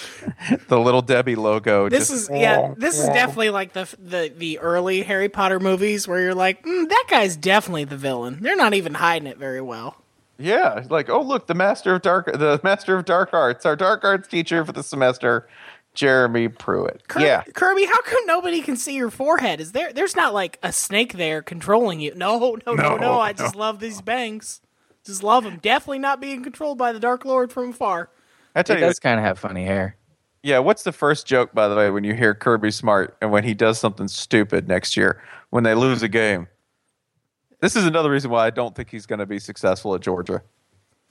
the 0.68 0.78
little 0.78 1.02
Debbie 1.02 1.34
logo. 1.36 1.88
This 1.88 2.08
just- 2.08 2.30
is 2.30 2.30
yeah. 2.32 2.74
This 2.76 2.98
is 2.98 3.06
definitely 3.06 3.50
like 3.50 3.72
the 3.72 3.88
the 3.98 4.32
the 4.36 4.58
early 4.58 5.02
Harry 5.02 5.28
Potter 5.28 5.60
movies 5.60 6.06
where 6.08 6.20
you're 6.20 6.34
like, 6.34 6.64
mm, 6.64 6.88
that 6.88 7.04
guy's 7.08 7.36
definitely 7.36 7.84
the 7.84 7.96
villain. 7.96 8.38
They're 8.40 8.56
not 8.56 8.74
even 8.74 8.94
hiding 8.94 9.28
it 9.28 9.38
very 9.38 9.60
well. 9.60 9.96
yeah. 10.38 10.84
Like, 10.88 11.08
oh 11.08 11.22
look, 11.22 11.46
the 11.46 11.54
master 11.54 11.94
of 11.94 12.02
dark, 12.02 12.26
the 12.26 12.60
master 12.64 12.96
of 12.96 13.04
dark 13.04 13.30
arts, 13.32 13.64
our 13.66 13.76
dark 13.76 14.04
arts 14.04 14.28
teacher 14.28 14.64
for 14.64 14.72
the 14.72 14.82
semester, 14.82 15.48
Jeremy 15.94 16.48
Pruitt. 16.48 17.06
Kir- 17.08 17.20
yeah. 17.20 17.42
Kirby, 17.54 17.84
how 17.84 18.00
come 18.02 18.24
nobody 18.26 18.60
can 18.62 18.76
see 18.76 18.94
your 18.96 19.10
forehead? 19.10 19.60
Is 19.60 19.72
there? 19.72 19.92
There's 19.92 20.16
not 20.16 20.32
like 20.34 20.58
a 20.62 20.72
snake 20.72 21.14
there 21.14 21.42
controlling 21.42 22.00
you. 22.00 22.14
No, 22.14 22.38
no, 22.38 22.56
no, 22.66 22.74
no. 22.74 22.96
No, 22.96 23.20
I 23.20 23.32
just 23.32 23.54
love 23.54 23.78
these 23.80 24.00
bangs. 24.00 24.60
Just 25.04 25.22
love 25.24 25.42
them. 25.44 25.58
Definitely 25.60 25.98
not 25.98 26.20
being 26.20 26.42
controlled 26.44 26.78
by 26.78 26.92
the 26.92 27.00
Dark 27.00 27.24
Lord 27.24 27.50
from 27.52 27.70
afar. 27.70 28.08
I 28.54 28.60
He 28.60 28.64
tell 28.64 28.76
you, 28.78 28.84
does 28.86 28.98
kind 28.98 29.18
of 29.18 29.24
have 29.24 29.38
funny 29.38 29.64
hair. 29.64 29.96
yeah. 30.42 30.58
What's 30.58 30.82
the 30.82 30.92
first 30.92 31.26
joke, 31.26 31.52
by 31.54 31.68
the 31.68 31.76
way, 31.76 31.90
when 31.90 32.04
you 32.04 32.14
hear 32.14 32.34
Kirby 32.34 32.70
Smart 32.70 33.16
and 33.20 33.30
when 33.32 33.44
he 33.44 33.54
does 33.54 33.78
something 33.78 34.08
stupid 34.08 34.68
next 34.68 34.96
year 34.96 35.22
when 35.50 35.64
they 35.64 35.74
lose 35.74 36.02
a 36.02 36.08
game? 36.08 36.48
This 37.60 37.76
is 37.76 37.86
another 37.86 38.10
reason 38.10 38.30
why 38.30 38.46
I 38.46 38.50
don't 38.50 38.74
think 38.74 38.90
he's 38.90 39.06
going 39.06 39.20
to 39.20 39.26
be 39.26 39.38
successful 39.38 39.94
at 39.94 40.00
Georgia 40.00 40.42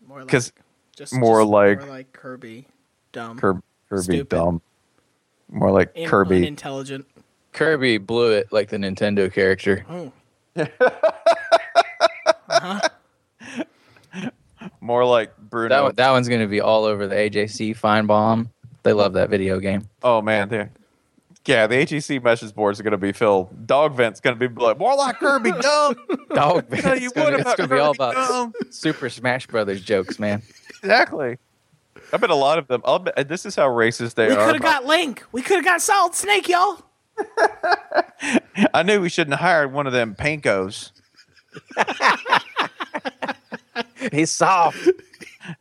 More 0.05 0.19
like, 0.19 0.27
because 0.27 0.51
just 0.95 1.13
more 1.13 1.39
just 1.41 1.49
like- 1.49 1.79
more 1.79 1.89
like 1.89 2.11
Kirby, 2.13 2.67
dumb, 3.13 3.37
Kirby, 3.39 3.61
Kirby 3.89 4.01
Stupid. 4.03 4.29
dumb, 4.29 4.61
more 5.49 5.71
like 5.71 5.91
in- 5.95 6.09
Kirby. 6.09 6.45
intelligent. 6.45 7.05
Kirby 7.53 7.97
blew 7.97 8.31
it 8.31 8.51
like 8.51 8.69
the 8.69 8.77
Nintendo 8.77 9.31
character. 9.31 9.85
Oh. 9.89 10.11
Uh-huh. 12.53 12.79
More 14.81 15.05
like 15.05 15.37
Bruno. 15.37 15.69
That 15.69 15.83
one, 15.83 15.95
that 15.95 16.11
one's 16.11 16.27
going 16.27 16.41
to 16.41 16.47
be 16.47 16.59
all 16.59 16.85
over 16.85 17.07
the 17.07 17.15
AJC 17.15 17.75
Fine 17.75 18.07
Bomb. 18.07 18.49
They 18.83 18.93
love 18.93 19.13
that 19.13 19.29
video 19.29 19.59
game. 19.59 19.87
Oh 20.03 20.21
man, 20.21 20.49
they 20.49 20.69
yeah, 21.45 21.65
the 21.65 21.85
HEC 21.85 22.23
message 22.23 22.53
boards 22.53 22.79
are 22.79 22.83
going 22.83 22.91
to 22.91 22.97
be 22.97 23.11
filled. 23.11 23.65
Dog 23.65 23.95
vent's 23.95 24.19
going 24.19 24.37
to 24.37 24.49
be 24.49 24.61
like 24.61 24.77
more 24.77 24.95
like 24.95 25.17
Kirby 25.17 25.51
dumb. 25.61 25.95
Dog 26.33 26.69
Tell 26.69 26.97
you 26.97 27.07
it's 27.07 27.15
what 27.15 27.31
gonna, 27.31 27.37
it's 27.39 27.55
gonna 27.55 27.67
be 27.67 27.79
all 27.79 27.91
about 27.91 28.13
dumb. 28.13 28.53
Super 28.69 29.09
Smash 29.09 29.47
Brothers 29.47 29.81
jokes, 29.81 30.19
man. 30.19 30.43
exactly. 30.79 31.37
I 32.13 32.17
bet 32.17 32.29
a 32.29 32.35
lot 32.35 32.59
of 32.59 32.67
them. 32.67 32.81
I'll 32.85 32.99
bet, 32.99 33.27
this 33.27 33.45
is 33.45 33.55
how 33.55 33.67
racist 33.69 34.15
they 34.15 34.27
We 34.27 34.33
are. 34.33 34.37
We 34.39 34.45
could 34.45 34.53
have 34.55 34.61
got 34.61 34.85
Link. 34.85 35.23
We 35.31 35.41
could 35.41 35.55
have 35.55 35.65
got 35.65 35.81
Solid 35.81 36.13
Snake, 36.13 36.47
y'all. 36.47 36.81
I 38.73 38.83
knew 38.83 39.01
we 39.01 39.09
shouldn't 39.09 39.37
have 39.37 39.45
hired 39.47 39.73
one 39.73 39.87
of 39.87 39.93
them 39.93 40.15
pankos. 40.15 40.91
He's 44.11 44.31
soft. 44.31 44.89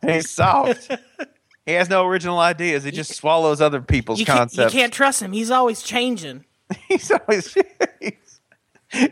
He's 0.01 0.29
soft. 0.29 0.91
he 1.65 1.73
has 1.73 1.89
no 1.89 2.05
original 2.05 2.39
ideas. 2.39 2.83
He 2.83 2.91
just 2.91 3.13
swallows 3.13 3.61
other 3.61 3.81
people's 3.81 4.19
You 4.19 4.25
can't, 4.25 4.53
you 4.55 4.69
can't 4.69 4.93
trust 4.93 5.21
him. 5.21 5.31
He's 5.31 5.51
always 5.51 5.81
changing. 5.81 6.45
He's 6.87 7.11
always. 7.11 7.55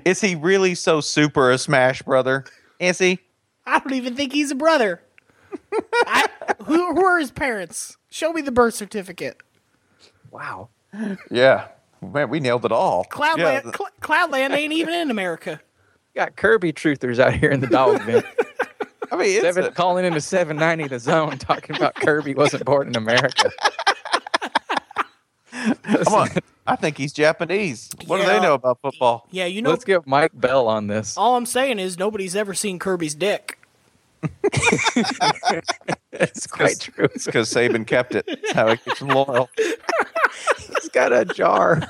is 0.05 0.21
he 0.21 0.35
really 0.35 0.75
so 0.75 1.01
super 1.01 1.51
a 1.51 1.57
Smash 1.57 2.01
brother? 2.01 2.45
Is 2.79 2.99
he? 2.99 3.19
I 3.65 3.79
don't 3.79 3.93
even 3.93 4.15
think 4.15 4.33
he's 4.33 4.51
a 4.51 4.55
brother. 4.55 5.01
I, 6.05 6.27
who, 6.65 6.95
who 6.95 7.05
are 7.05 7.19
his 7.19 7.31
parents? 7.31 7.97
Show 8.09 8.33
me 8.33 8.41
the 8.41 8.51
birth 8.51 8.73
certificate. 8.73 9.41
Wow. 10.31 10.69
Yeah. 11.29 11.67
Man, 12.01 12.29
we 12.29 12.39
nailed 12.39 12.65
it 12.65 12.71
all. 12.71 13.05
Cloudland, 13.05 13.37
Yeah. 13.65 13.71
Cl- 13.75 13.89
Cloudland 14.01 14.51
ain't 14.55 14.73
even 14.73 14.93
in 14.93 15.11
America. 15.11 15.59
Got 16.15 16.35
Kirby 16.35 16.73
truthers 16.73 17.19
out 17.19 17.33
here 17.33 17.51
in 17.51 17.59
the 17.59 17.67
dog 17.67 18.01
vent. 18.03 18.25
I 19.11 19.15
mean, 19.15 19.29
it's 19.29 19.41
Seven, 19.41 19.65
a- 19.65 19.71
calling 19.71 20.05
into 20.05 20.21
790 20.21 20.87
the 20.87 20.99
zone 20.99 21.37
talking 21.37 21.75
about 21.75 21.95
Kirby 21.95 22.33
wasn't 22.35 22.65
born 22.65 22.87
in 22.89 22.95
America. 22.95 23.51
Come 25.51 26.13
on. 26.13 26.29
I 26.67 26.75
think 26.75 26.97
he's 26.97 27.11
Japanese. 27.11 27.89
What 28.05 28.21
do 28.21 28.27
they 28.27 28.39
know 28.39 28.53
about 28.53 28.79
football? 28.81 29.27
Yeah, 29.31 29.45
you 29.45 29.61
know. 29.61 29.71
Let's 29.71 29.83
get 29.83 30.05
Mike 30.07 30.31
Bell 30.33 30.67
on 30.67 30.87
this. 30.87 31.17
all 31.17 31.35
I'm 31.35 31.45
saying 31.47 31.79
is 31.79 31.97
nobody's 31.97 32.35
ever 32.35 32.53
seen 32.53 32.77
Kirby's 32.79 33.15
dick. 33.15 33.57
it's 36.11 36.45
quite 36.47 36.79
true. 36.79 37.05
It's 37.15 37.25
because 37.25 37.51
Saban 37.51 37.87
kept 37.87 38.15
it. 38.15 38.25
That's 38.27 38.51
how 38.51 38.69
he 38.69 38.77
keeps 38.77 38.99
them 38.99 39.07
loyal. 39.09 39.49
He's 40.57 40.89
got 40.89 41.11
a 41.13 41.25
jar. 41.25 41.81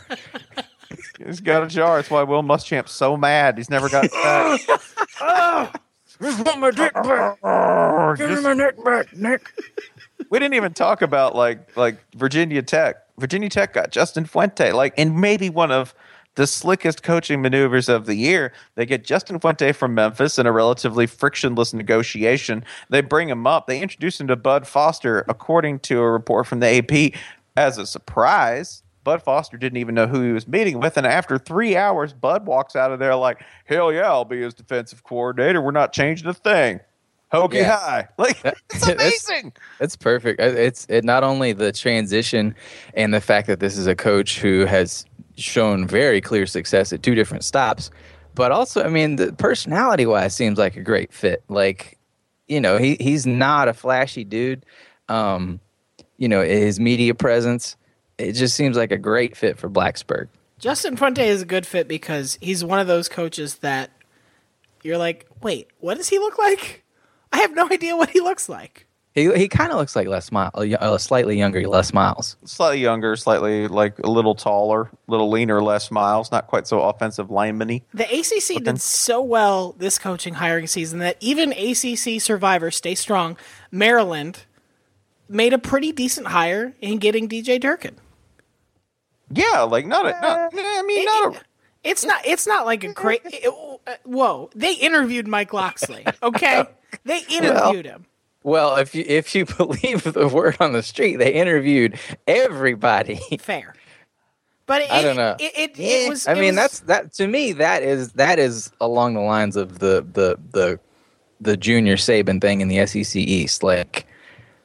He's 1.24 1.42
got 1.42 1.64
a 1.64 1.68
jar. 1.68 1.98
That's 1.98 2.10
why 2.10 2.24
Will 2.24 2.44
Muschamp's 2.44 2.92
so 2.92 3.18
mad. 3.18 3.58
He's 3.58 3.70
never 3.70 3.90
got 3.90 4.10
it 6.20 6.44
back. 6.46 6.60
my 6.60 6.72
dick 6.72 6.94
back. 6.94 7.40
Give 8.18 8.30
me 8.30 8.42
my 8.42 8.54
neck 8.54 8.84
back, 8.84 9.16
Nick. 9.16 9.42
we 10.30 10.40
didn't 10.40 10.56
even 10.56 10.74
talk 10.74 11.02
about 11.02 11.36
like 11.36 11.76
like 11.78 11.98
Virginia 12.16 12.62
Tech. 12.62 12.98
Virginia 13.20 13.50
Tech 13.50 13.74
got 13.74 13.92
Justin 13.92 14.26
Fuente, 14.26 14.72
like, 14.72 14.94
and 14.98 15.20
maybe 15.20 15.50
one 15.50 15.72
of 15.72 15.94
the 16.36 16.48
slickest 16.48 17.04
coaching 17.04 17.42
maneuvers 17.42 17.90
of 17.90 18.06
the 18.06 18.16
year. 18.16 18.54
They 18.76 18.86
get 18.86 19.04
Justin 19.04 19.40
Fuente 19.40 19.74
from 19.74 19.94
Memphis 19.94 20.40
in 20.40 20.46
a 20.46 20.52
relatively 20.52 21.06
frictionless 21.06 21.74
negotiation. 21.74 22.64
They 22.90 23.02
bring 23.02 23.30
him 23.30 23.46
up. 23.46 23.68
They 23.68 23.82
introduce 23.82 24.22
him 24.22 24.28
to 24.28 24.36
Bud 24.38 24.66
Foster, 24.66 25.26
according 25.28 25.80
to 25.80 26.00
a 26.00 26.10
report 26.10 26.48
from 26.48 26.62
the 26.62 26.78
AP, 26.78 27.20
as 27.58 27.78
a 27.78 27.86
surprise. 27.86 28.84
Bud 29.10 29.24
Foster 29.24 29.58
didn't 29.58 29.78
even 29.78 29.96
know 29.96 30.06
who 30.06 30.22
he 30.22 30.32
was 30.32 30.48
meeting 30.48 30.80
with, 30.80 30.96
and 30.96 31.08
after 31.08 31.40
three 31.40 31.76
hours, 31.76 32.14
Bud 32.14 32.46
walks 32.46 32.76
out 32.76 32.92
of 32.92 33.00
there 33.00 33.16
like, 33.16 33.42
"Hell 33.66 33.92
yeah, 33.92 34.04
I'll 34.04 34.24
be 34.24 34.40
his 34.40 34.54
defensive 34.54 35.04
coordinator. 35.04 35.64
We're 35.64 35.72
not 35.72 35.94
changing 35.94 36.28
a 36.28 36.34
thing." 36.36 36.80
Hokie 37.34 37.56
Yeah. 37.56 37.76
high, 37.76 38.08
like 38.20 38.38
it's 38.44 38.88
amazing. 38.88 39.54
It's 39.80 39.96
perfect. 39.96 40.40
It's 40.40 40.86
it 40.90 41.04
not 41.04 41.24
only 41.24 41.54
the 41.54 41.72
transition 41.72 42.54
and 42.94 43.12
the 43.12 43.20
fact 43.20 43.48
that 43.48 43.60
this 43.60 43.80
is 43.80 43.88
a 43.88 43.96
coach 43.96 44.40
who 44.42 44.66
has 44.66 45.06
shown 45.38 45.88
very 45.88 46.22
clear 46.22 46.46
success 46.46 46.94
at 46.94 47.02
two 47.02 47.16
different 47.16 47.44
stops, 47.44 47.90
but 48.36 48.52
also, 48.52 48.84
I 48.84 48.90
mean, 48.90 49.16
the 49.16 49.34
personality 49.34 50.06
wise 50.06 50.36
seems 50.36 50.60
like 50.60 50.76
a 50.78 50.84
great 50.84 51.12
fit. 51.12 51.44
Like, 51.50 51.98
you 52.48 52.62
know, 52.62 52.78
he 52.78 52.96
he's 53.00 53.26
not 53.26 53.68
a 53.68 53.74
flashy 53.74 54.24
dude. 54.24 54.68
Um, 55.08 55.62
you 56.18 56.30
know, 56.30 56.44
his 56.44 56.80
media 56.80 57.16
presence, 57.16 57.76
it 58.20 58.34
just 58.34 58.56
seems 58.56 58.78
like 58.78 58.92
a 58.92 58.98
great 58.98 59.36
fit 59.36 59.58
for 59.58 59.70
Blacksburg. 59.70 60.28
Justin 60.60 60.98
Fuente 60.98 61.28
is 61.28 61.42
a 61.42 61.46
good 61.46 61.66
fit 61.66 61.88
because 61.88 62.38
he's 62.42 62.64
one 62.64 62.80
of 62.80 62.88
those 62.88 63.08
coaches 63.08 63.56
that 63.60 63.92
you're 64.84 64.98
like, 64.98 65.26
wait, 65.42 65.68
what 65.80 65.96
does 65.96 66.10
he 66.10 66.20
look 66.20 66.38
like? 66.38 66.84
I 67.32 67.40
have 67.40 67.54
no 67.54 67.70
idea 67.70 67.96
what 67.96 68.10
he 68.10 68.20
looks 68.20 68.50
like. 68.50 68.86
He 69.16 69.34
he 69.36 69.48
kind 69.48 69.72
of 69.72 69.78
looks 69.78 69.96
like 69.96 70.08
Les 70.08 70.32
Miles, 70.32 70.54
uh, 70.56 70.98
slightly 70.98 71.38
younger 71.38 71.68
Les 71.68 71.94
Miles. 71.94 72.38
slightly 72.46 72.80
younger, 72.80 73.16
slightly 73.16 73.68
like 73.68 73.98
a 74.00 74.10
little 74.10 74.36
taller, 74.36 74.84
a 74.84 75.12
little 75.12 75.32
leaner, 75.32 75.64
less 75.64 75.90
miles, 75.90 76.32
not 76.32 76.48
quite 76.48 76.68
so 76.68 76.82
offensive 76.82 77.32
lineman 77.32 77.82
The 77.94 78.06
ACC 78.06 78.64
did 78.64 78.80
so 78.80 79.22
well 79.22 79.74
this 79.78 79.98
coaching 79.98 80.36
hiring 80.36 80.68
season 80.68 81.00
that 81.00 81.18
even 81.20 81.54
ACC 81.54 82.22
survivors 82.22 82.76
stay 82.76 82.94
strong. 82.94 83.36
Maryland 83.72 84.46
made 85.28 85.54
a 85.54 85.60
pretty 85.60 85.92
decent 85.92 86.28
hire 86.28 86.76
in 86.80 87.00
getting 87.00 87.28
DJ 87.28 87.60
Durkin. 87.60 87.96
Yeah, 89.32 89.62
like 89.62 89.86
not 89.86 90.06
a, 90.06 90.12
not, 90.22 90.52
I 90.54 90.84
mean, 90.86 91.06
not 91.06 91.36
a, 91.36 91.42
It's 91.84 92.04
not. 92.06 92.26
It's 92.26 92.48
not 92.48 92.66
like 92.66 92.84
a 92.84 92.94
great. 92.94 93.22
uh, 93.46 93.96
whoa! 94.04 94.50
They 94.56 94.74
interviewed 94.74 95.28
Mike 95.28 95.54
Locksley. 95.54 96.06
Okay, 96.24 96.66
they 97.06 97.22
interviewed 97.30 97.86
him. 97.86 98.06
Well, 98.44 98.78
if 98.78 98.96
you 98.96 99.04
if 99.08 99.36
you 99.36 99.46
believe 99.58 100.04
the 100.04 100.28
word 100.28 100.58
on 100.60 100.74
the 100.74 100.82
street, 100.84 101.18
they 101.18 101.34
interviewed 101.34 102.00
everybody. 102.28 103.20
Fair, 103.40 103.76
but 104.66 104.82
it, 104.82 104.92
I 104.92 105.02
don't 105.02 105.18
know. 105.18 105.36
It, 105.40 105.52
it, 105.56 105.80
it 105.80 106.10
was. 106.10 106.28
I 106.28 106.32
it 106.34 106.36
mean, 106.36 106.46
was- 106.48 106.56
that's 106.56 106.80
that 106.82 107.14
to 107.16 107.28
me. 107.28 107.52
That 107.54 107.84
is 107.84 108.14
that 108.14 108.40
is 108.40 108.72
along 108.82 109.14
the 109.14 109.22
lines 109.22 109.56
of 109.56 109.80
the 109.80 110.06
the 110.14 110.38
the 110.52 110.80
the 111.42 111.56
junior 111.56 111.96
Saban 111.98 112.42
thing 112.42 112.62
in 112.62 112.68
the 112.68 112.86
SEC 112.88 113.16
East. 113.16 113.62
Like, 113.62 114.08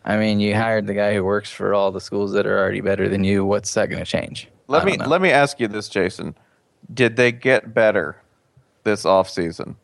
I 0.05 0.17
mean, 0.17 0.41
you 0.41 0.55
hired 0.55 0.87
the 0.87 0.95
guy 0.95 1.15
who 1.15 1.23
works 1.23 1.51
for 1.51 1.75
all 1.75 1.93
the 1.93 2.01
schools 2.01 2.33
that 2.33 2.47
are 2.47 2.59
already 2.59 2.81
better 2.81 3.09
than 3.09 3.25
you. 3.25 3.45
What's 3.45 3.75
that 3.75 3.91
going 3.91 4.03
to 4.05 4.11
change? 4.11 4.49
Let 4.67 4.85
me 4.85 4.97
know. 4.97 5.07
let 5.07 5.21
me 5.21 5.31
ask 5.31 5.61
you 5.61 5.69
this, 5.69 5.89
Jason. 5.89 6.35
Did 6.93 7.17
they 7.17 7.33
get 7.33 7.75
better 7.75 8.17
this 8.85 9.05
offseason? 9.05 9.77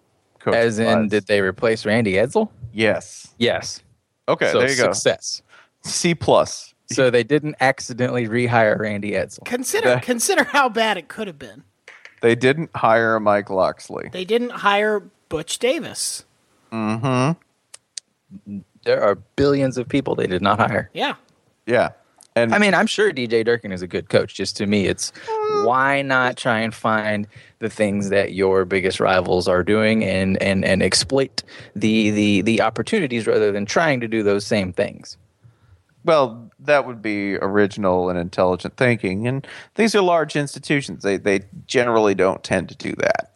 As 0.47 0.79
in, 0.79 0.87
coaching-wise? 0.87 1.11
did 1.11 1.27
they 1.27 1.41
replace 1.41 1.85
Randy 1.85 2.15
Edsall? 2.15 2.49
yes. 2.73 3.35
Yes. 3.39 3.83
Okay, 4.29 4.53
so 4.53 4.61
there 4.61 4.71
you 4.71 4.77
go. 4.77 4.93
success. 4.93 5.43
C 5.83 6.15
plus. 6.15 6.73
So 6.93 7.11
they 7.11 7.23
didn't 7.25 7.57
accidentally 7.61 8.27
rehire 8.29 8.79
Randy 8.79 9.13
Edsall. 9.13 9.45
consider 9.45 9.95
the- 9.97 10.01
consider 10.01 10.45
how 10.45 10.69
bad 10.69 10.97
it 10.97 11.09
could 11.09 11.27
have 11.27 11.39
been. 11.39 11.63
They 12.21 12.35
didn't 12.35 12.71
hire 12.77 13.19
Mike 13.21 13.49
Locksley. 13.51 14.09
They 14.13 14.25
didn't 14.25 14.51
hire 14.51 15.01
Butch 15.29 15.59
Davis. 15.59 16.25
Mhm. 16.73 17.37
There 18.85 19.03
are 19.03 19.15
billions 19.37 19.77
of 19.79 19.89
people 19.89 20.15
they 20.15 20.27
did 20.27 20.43
not 20.43 20.59
hire. 20.59 20.91
Yeah, 20.95 21.15
Yeah, 21.67 21.91
and 22.37 22.55
I 22.55 22.59
mean, 22.59 22.75
I'm 22.75 22.87
sure 22.87 23.11
DJ 23.11 23.45
Durkin 23.45 23.73
is 23.73 23.83
a 23.83 23.87
good 23.87 24.09
coach. 24.09 24.35
Just 24.35 24.57
to 24.59 24.67
me, 24.67 24.87
it's 24.87 25.13
uh, 25.29 25.65
why 25.65 26.03
not 26.03 26.37
try 26.37 26.61
and 26.61 26.73
find 26.73 27.27
the 27.59 27.69
things 27.69 28.09
that 28.11 28.33
your 28.33 28.65
biggest 28.65 29.01
rivals 29.01 29.49
are 29.49 29.65
doing 29.65 30.05
and 30.05 30.41
and 30.43 30.65
and 30.65 30.83
exploit 30.83 31.43
the 31.75 32.11
the 32.11 32.43
the 32.43 32.61
opportunities 32.61 33.27
rather 33.27 33.51
than 33.51 33.67
trying 33.67 34.01
to 34.01 34.09
do 34.09 34.23
those 34.23 34.47
same 34.47 34.73
things. 34.73 35.17
Well, 36.05 36.51
that 36.61 36.87
would 36.87 37.03
be 37.03 37.37
original 37.37 38.09
and 38.09 38.19
intelligent 38.19 38.77
thinking. 38.77 39.27
And 39.27 39.47
these 39.75 39.95
are 39.95 40.01
large 40.01 40.37
institutions. 40.37 41.03
They 41.03 41.17
they 41.17 41.41
generally 41.67 42.15
don't 42.15 42.43
tend 42.45 42.69
to 42.69 42.77
do 42.77 42.93
that. 42.99 43.33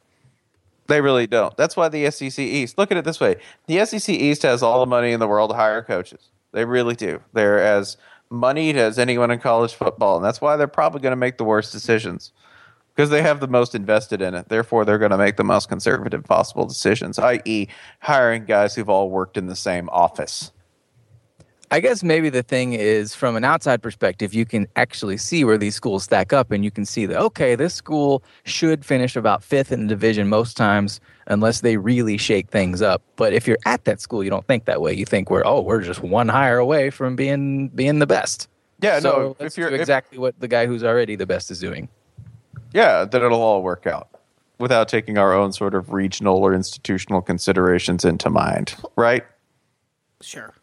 They 0.87 1.01
really 1.01 1.27
don't. 1.27 1.57
That's 1.57 1.77
why 1.77 1.89
the 1.89 2.11
SEC 2.11 2.39
East. 2.39 2.79
Look 2.79 2.93
at 2.93 2.97
it 2.97 3.05
this 3.05 3.19
way: 3.21 3.37
the 3.67 3.85
SEC 3.85 4.09
East 4.09 4.43
has 4.43 4.63
all 4.63 4.81
the 4.81 4.87
money 4.87 5.13
in 5.13 5.19
the 5.19 5.29
world 5.29 5.51
to 5.51 5.57
hire 5.57 5.83
coaches. 5.83 6.29
They 6.53 6.65
really 6.65 6.95
do. 6.95 7.21
They're 7.33 7.59
as 7.59 7.97
moneyed 8.35 8.77
as 8.77 8.99
anyone 8.99 9.31
in 9.31 9.39
college 9.39 9.75
football, 9.75 10.17
and 10.17 10.25
that's 10.25 10.41
why 10.41 10.57
they're 10.57 10.67
probably 10.67 11.01
going 11.01 11.13
to 11.13 11.17
make 11.17 11.39
the 11.39 11.45
worst 11.45 11.73
decisions 11.73 12.33
because 12.95 13.11
they 13.11 13.23
have 13.23 13.41
the 13.41 13.49
most 13.49 13.75
invested 13.75 14.23
in 14.23 14.35
it. 14.35 14.49
Therefore, 14.49 14.85
they're 14.85 14.99
going 14.99 15.11
to 15.11 15.19
make 15.19 15.37
the 15.37 15.45
most 15.45 15.69
conservative 15.69 16.25
possible 16.25 16.67
decisions, 16.67 17.19
i.e., 17.19 17.67
hiring 18.01 18.45
guys 18.45 18.75
who've 18.75 18.89
all 18.89 19.11
worked 19.11 19.37
in 19.37 19.47
the 19.47 19.57
same 19.57 19.89
office. 19.91 20.53
I 21.75 21.81
guess 21.81 22.05
maybe 22.05 22.31
the 22.31 22.45
thing 22.45 22.73
is 22.75 23.17
from 23.17 23.35
an 23.35 23.43
outside 23.43 23.83
perspective, 23.83 24.33
you 24.33 24.45
can 24.47 24.69
actually 24.77 25.17
see 25.17 25.43
where 25.43 25.59
these 25.59 25.75
schools 25.75 26.05
stack 26.05 26.33
up 26.33 26.53
and 26.53 26.65
you 26.65 26.71
can 26.71 26.85
see 26.85 27.05
that, 27.07 27.19
okay, 27.21 27.57
this 27.57 27.75
school 27.75 28.23
should 28.45 28.85
finish 28.85 29.17
about 29.17 29.43
fifth 29.43 29.73
in 29.73 29.81
the 29.81 29.89
division 29.89 30.29
most 30.29 30.57
times 30.57 31.01
unless 31.27 31.63
they 31.63 31.77
really 31.77 32.17
shake 32.17 32.49
things 32.49 32.81
up. 32.81 33.03
But 33.17 33.33
if 33.33 33.49
you're 33.49 33.59
at 33.67 33.87
that 33.87 34.01
school, 34.01 34.23
you 34.23 34.31
don't 34.31 34.47
think 34.47 34.67
that 34.67 34.81
way. 34.83 34.93
You 34.93 35.05
think 35.05 35.31
we're, 35.31 35.45
oh, 35.45 35.63
we're 35.63 35.81
just 35.81 36.01
one 36.01 36.29
higher 36.29 36.59
away 36.59 36.91
from 36.91 37.17
being 37.17 37.71
being 37.71 37.99
the 37.99 38.07
best. 38.07 38.49
Yeah, 38.81 39.01
so 39.01 39.11
no. 39.11 39.37
let's 39.41 39.55
If 39.55 39.59
you're 39.59 39.71
do 39.71 39.75
if- 39.75 39.81
exactly 39.81 40.17
what 40.19 40.39
the 40.39 40.47
guy 40.47 40.67
who's 40.67 40.85
already 40.85 41.17
the 41.17 41.27
best 41.27 41.51
is 41.51 41.59
doing. 41.59 41.89
Yeah, 42.73 43.05
that 43.05 43.21
it'll 43.21 43.43
all 43.43 43.65
work 43.65 43.85
out 43.85 44.11
without 44.61 44.87
taking 44.89 45.19
our 45.19 45.35
own 45.35 45.53
sort 45.53 45.75
of 45.75 45.93
regional 45.93 46.37
or 46.37 46.55
institutional 46.55 47.21
considerations 47.21 48.05
into 48.05 48.31
mind, 48.31 48.77
right? 48.95 49.25
sure. 50.21 50.55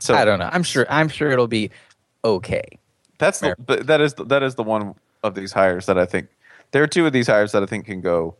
So 0.00 0.14
I 0.14 0.24
don't 0.24 0.38
know. 0.38 0.48
I'm 0.52 0.62
sure. 0.62 0.86
I'm 0.90 1.08
sure 1.08 1.30
it'll 1.30 1.46
be 1.46 1.70
okay. 2.24 2.64
that's 3.18 3.40
the, 3.40 3.48
Fair. 3.48 3.56
but 3.58 3.86
that 3.86 4.00
is 4.00 4.14
that 4.14 4.42
is 4.42 4.54
the 4.56 4.62
one 4.62 4.94
of 5.22 5.34
these 5.34 5.52
hires 5.52 5.86
that 5.86 5.98
I 5.98 6.06
think 6.06 6.28
there 6.72 6.82
are 6.82 6.86
two 6.86 7.06
of 7.06 7.12
these 7.12 7.26
hires 7.26 7.52
that 7.52 7.62
I 7.62 7.66
think 7.66 7.86
can 7.86 8.00
go 8.00 8.36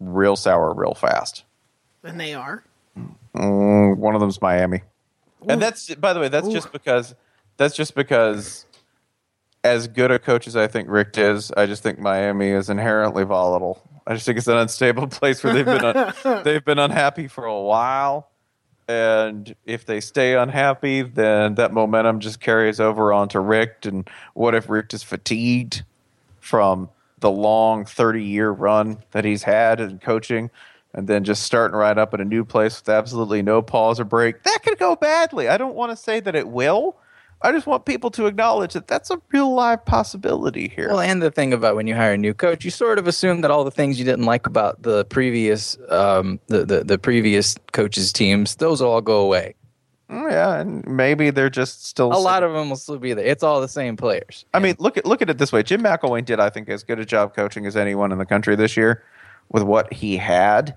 real 0.00 0.36
sour 0.36 0.74
real 0.74 0.94
fast. 0.94 1.44
And 2.02 2.20
they 2.20 2.34
are. 2.34 2.62
Mm, 3.34 3.96
one 3.96 4.14
of 4.14 4.20
them's 4.20 4.40
Miami, 4.40 4.82
and 5.48 5.60
that's 5.60 5.92
by 5.96 6.12
the 6.12 6.20
way 6.20 6.28
that's 6.28 6.48
just 6.48 6.70
because 6.70 7.14
that's 7.56 7.74
just 7.74 7.94
because 7.94 8.66
as 9.64 9.88
good 9.88 10.10
a 10.10 10.18
coach 10.18 10.46
as 10.46 10.54
I 10.56 10.66
think 10.68 10.88
Richt 10.88 11.18
is, 11.18 11.50
I 11.52 11.66
just 11.66 11.82
think 11.82 11.98
Miami 11.98 12.48
is 12.48 12.68
inherently 12.68 13.24
volatile. 13.24 13.82
I 14.06 14.14
just 14.14 14.26
think 14.26 14.38
it's 14.38 14.46
an 14.46 14.58
unstable 14.58 15.06
place 15.08 15.42
where 15.42 15.54
they've 15.54 15.64
been 15.64 15.84
un- 15.84 16.14
they've 16.44 16.64
been 16.64 16.78
unhappy 16.78 17.26
for 17.26 17.46
a 17.46 17.60
while, 17.60 18.28
and 18.88 19.54
if 19.64 19.86
they 19.86 20.00
stay 20.00 20.34
unhappy, 20.34 21.02
then 21.02 21.54
that 21.54 21.72
momentum 21.72 22.20
just 22.20 22.40
carries 22.40 22.80
over 22.80 23.12
onto 23.12 23.38
Richt. 23.38 23.86
And 23.86 24.08
what 24.34 24.54
if 24.54 24.68
Richt 24.68 24.94
is 24.94 25.02
fatigued 25.02 25.84
from 26.40 26.90
the 27.20 27.30
long 27.30 27.84
thirty 27.84 28.24
year 28.24 28.50
run 28.50 28.98
that 29.12 29.24
he's 29.24 29.42
had 29.44 29.80
in 29.80 29.98
coaching? 29.98 30.50
And 30.92 31.08
then 31.08 31.24
just 31.24 31.42
starting 31.42 31.76
right 31.76 31.98
up 31.98 32.14
at 32.14 32.20
a 32.20 32.24
new 32.24 32.44
place 32.44 32.80
with 32.80 32.88
absolutely 32.88 33.42
no 33.42 33.62
pause 33.62 33.98
or 33.98 34.04
break. 34.04 34.44
That 34.44 34.60
could 34.62 34.78
go 34.78 34.94
badly. 34.94 35.48
I 35.48 35.56
don't 35.56 35.74
want 35.74 35.90
to 35.90 35.96
say 35.96 36.20
that 36.20 36.36
it 36.36 36.48
will. 36.48 36.96
I 37.44 37.52
just 37.52 37.66
want 37.66 37.84
people 37.84 38.10
to 38.12 38.26
acknowledge 38.26 38.72
that 38.72 38.88
that's 38.88 39.10
a 39.10 39.20
real 39.30 39.52
live 39.54 39.84
possibility 39.84 40.68
here. 40.74 40.88
Well, 40.88 41.00
and 41.00 41.20
the 41.22 41.30
thing 41.30 41.52
about 41.52 41.76
when 41.76 41.86
you 41.86 41.94
hire 41.94 42.14
a 42.14 42.18
new 42.18 42.34
coach, 42.34 42.64
you 42.64 42.70
sort 42.70 42.98
of 42.98 43.06
assume 43.06 43.42
that 43.42 43.50
all 43.50 43.64
the 43.64 43.70
things 43.70 43.98
you 43.98 44.04
didn't 44.04 44.24
like 44.24 44.46
about 44.46 44.82
the 44.82 45.04
previous, 45.04 45.76
um, 45.90 46.40
the, 46.48 46.64
the 46.64 46.84
the 46.84 46.98
previous 46.98 47.56
coaches' 47.72 48.12
teams, 48.12 48.56
those 48.56 48.80
will 48.80 48.88
all 48.90 49.00
go 49.02 49.20
away. 49.20 49.54
Mm, 50.10 50.30
yeah, 50.30 50.60
and 50.60 50.86
maybe 50.86 51.30
they're 51.30 51.48
just 51.50 51.86
still 51.86 52.12
A 52.12 52.18
lot 52.18 52.42
of 52.42 52.52
them 52.52 52.68
will 52.70 52.76
still 52.76 52.98
be 52.98 53.14
there. 53.14 53.24
It's 53.24 53.42
all 53.42 53.60
the 53.60 53.68
same 53.68 53.96
players. 53.96 54.44
I 54.54 54.58
mean, 54.58 54.74
look 54.78 54.96
at 54.96 55.06
look 55.06 55.22
at 55.22 55.30
it 55.30 55.38
this 55.38 55.52
way. 55.52 55.62
Jim 55.62 55.82
McElwain 55.82 56.24
did, 56.24 56.40
I 56.40 56.50
think, 56.50 56.68
as 56.68 56.82
good 56.82 56.98
a 56.98 57.04
job 57.04 57.34
coaching 57.34 57.66
as 57.66 57.76
anyone 57.76 58.10
in 58.12 58.18
the 58.18 58.26
country 58.26 58.56
this 58.56 58.76
year 58.76 59.02
with 59.50 59.62
what 59.62 59.92
he 59.92 60.16
had. 60.16 60.76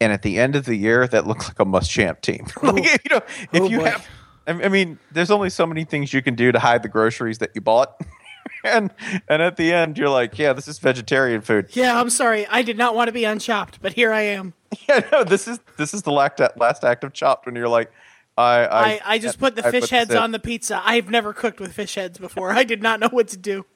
and 0.00 0.12
at 0.12 0.22
the 0.22 0.38
end 0.38 0.56
of 0.56 0.64
the 0.64 0.76
year, 0.76 1.06
that 1.06 1.26
looks 1.26 1.46
like 1.48 1.60
a 1.60 1.64
Muschamp 1.64 2.20
team. 2.22 2.46
like, 2.62 2.84
you 3.04 3.10
know, 3.14 3.22
if 3.52 3.60
Oh, 3.62 3.68
you 3.68 3.78
boy. 3.78 3.84
have, 3.90 4.06
I 4.50 4.64
I 4.64 4.68
mean, 4.68 4.98
there's 5.12 5.30
only 5.30 5.50
so 5.50 5.66
many 5.66 5.84
things 5.84 6.12
you 6.12 6.22
can 6.22 6.34
do 6.34 6.52
to 6.52 6.58
hide 6.58 6.82
the 6.82 6.88
groceries 6.88 7.38
that 7.38 7.50
you 7.54 7.60
bought, 7.60 8.00
and 8.64 8.92
and 9.28 9.42
at 9.42 9.56
the 9.56 9.72
end, 9.72 9.96
you're 9.98 10.08
like, 10.08 10.38
yeah, 10.38 10.52
this 10.52 10.68
is 10.68 10.78
vegetarian 10.78 11.40
food. 11.40 11.68
Yeah, 11.70 12.00
I'm 12.00 12.10
sorry. 12.10 12.46
I 12.46 12.62
did 12.62 12.76
not 12.78 12.94
want 12.94 13.08
to 13.08 13.12
be 13.12 13.24
unchopped, 13.24 13.80
but 13.82 13.92
here 13.94 14.12
I 14.12 14.22
am. 14.22 14.54
Yeah, 14.88 15.00
no, 15.10 15.24
this 15.24 15.48
is 15.48 15.58
this 15.78 15.92
is 15.94 16.02
the 16.02 16.12
last 16.12 16.40
last 16.56 16.84
act 16.84 17.02
of 17.02 17.12
Chopped 17.12 17.46
when 17.46 17.56
you're 17.56 17.68
like, 17.68 17.90
I 18.38 18.64
I, 18.64 18.82
I, 18.82 19.00
I 19.04 19.18
just 19.18 19.38
put 19.40 19.56
the 19.56 19.66
I 19.66 19.70
fish 19.72 19.80
this 19.82 19.90
heads 19.90 20.10
in. 20.12 20.16
on 20.16 20.30
the 20.30 20.38
pizza. 20.38 20.80
I've 20.84 21.10
never 21.10 21.32
cooked 21.32 21.58
with 21.58 21.72
fish 21.72 21.96
heads 21.96 22.18
before. 22.18 22.52
I 22.52 22.62
did 22.62 22.80
not 22.80 23.00
know 23.00 23.08
what 23.08 23.26
to 23.28 23.36
do. 23.36 23.66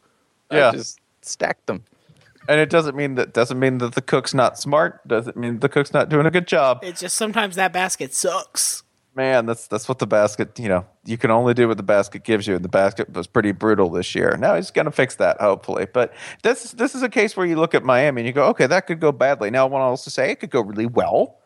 Yeah. 0.53 0.69
I 0.69 0.73
just 0.73 1.01
stacked 1.23 1.67
them. 1.67 1.83
and 2.49 2.61
it 2.61 2.71
doesn't 2.71 2.95
mean 2.95 3.17
that 3.17 3.35
doesn't 3.35 3.59
mean 3.59 3.79
that 3.79 3.97
the 3.97 4.03
cook's 4.03 4.35
not 4.35 4.57
smart. 4.57 5.07
Doesn't 5.09 5.37
mean 5.37 5.59
the 5.59 5.69
cook's 5.69 5.93
not 5.93 6.09
doing 6.11 6.27
a 6.27 6.31
good 6.31 6.47
job. 6.47 6.79
It's 6.85 7.01
just 7.01 7.17
sometimes 7.17 7.57
that 7.57 7.73
basket 7.73 8.15
sucks. 8.15 8.84
Man, 9.17 9.47
that's 9.47 9.69
that's 9.69 9.89
what 9.89 10.01
the 10.01 10.09
basket. 10.09 10.59
You 10.59 10.69
know, 10.69 10.87
you 11.05 11.17
can 11.17 11.31
only 11.31 11.55
do 11.55 11.69
what 11.69 11.77
the 11.77 11.85
basket 11.85 12.25
gives 12.25 12.49
you, 12.49 12.57
and 12.57 12.65
the 12.65 12.69
basket 12.69 13.13
was 13.13 13.29
pretty 13.29 13.53
brutal 13.53 13.89
this 13.89 14.13
year. 14.15 14.37
Now 14.37 14.57
he's 14.57 14.73
going 14.73 14.87
to 14.87 14.91
fix 14.91 15.17
that, 15.17 15.41
hopefully. 15.41 15.87
But 15.93 16.13
this 16.43 16.73
this 16.73 16.97
is 16.97 17.03
a 17.03 17.09
case 17.09 17.37
where 17.37 17.47
you 17.47 17.55
look 17.57 17.75
at 17.75 17.85
Miami 17.85 18.23
and 18.23 18.27
you 18.27 18.33
go, 18.33 18.47
okay, 18.47 18.67
that 18.67 18.89
could 18.89 18.99
go 18.99 19.13
badly. 19.13 19.51
Now, 19.51 19.67
I 19.67 19.69
want 19.69 19.83
to 19.83 19.87
also 19.87 20.11
say 20.11 20.33
it 20.33 20.41
could 20.41 20.51
go 20.51 20.61
really 20.61 20.87
well. 20.87 21.39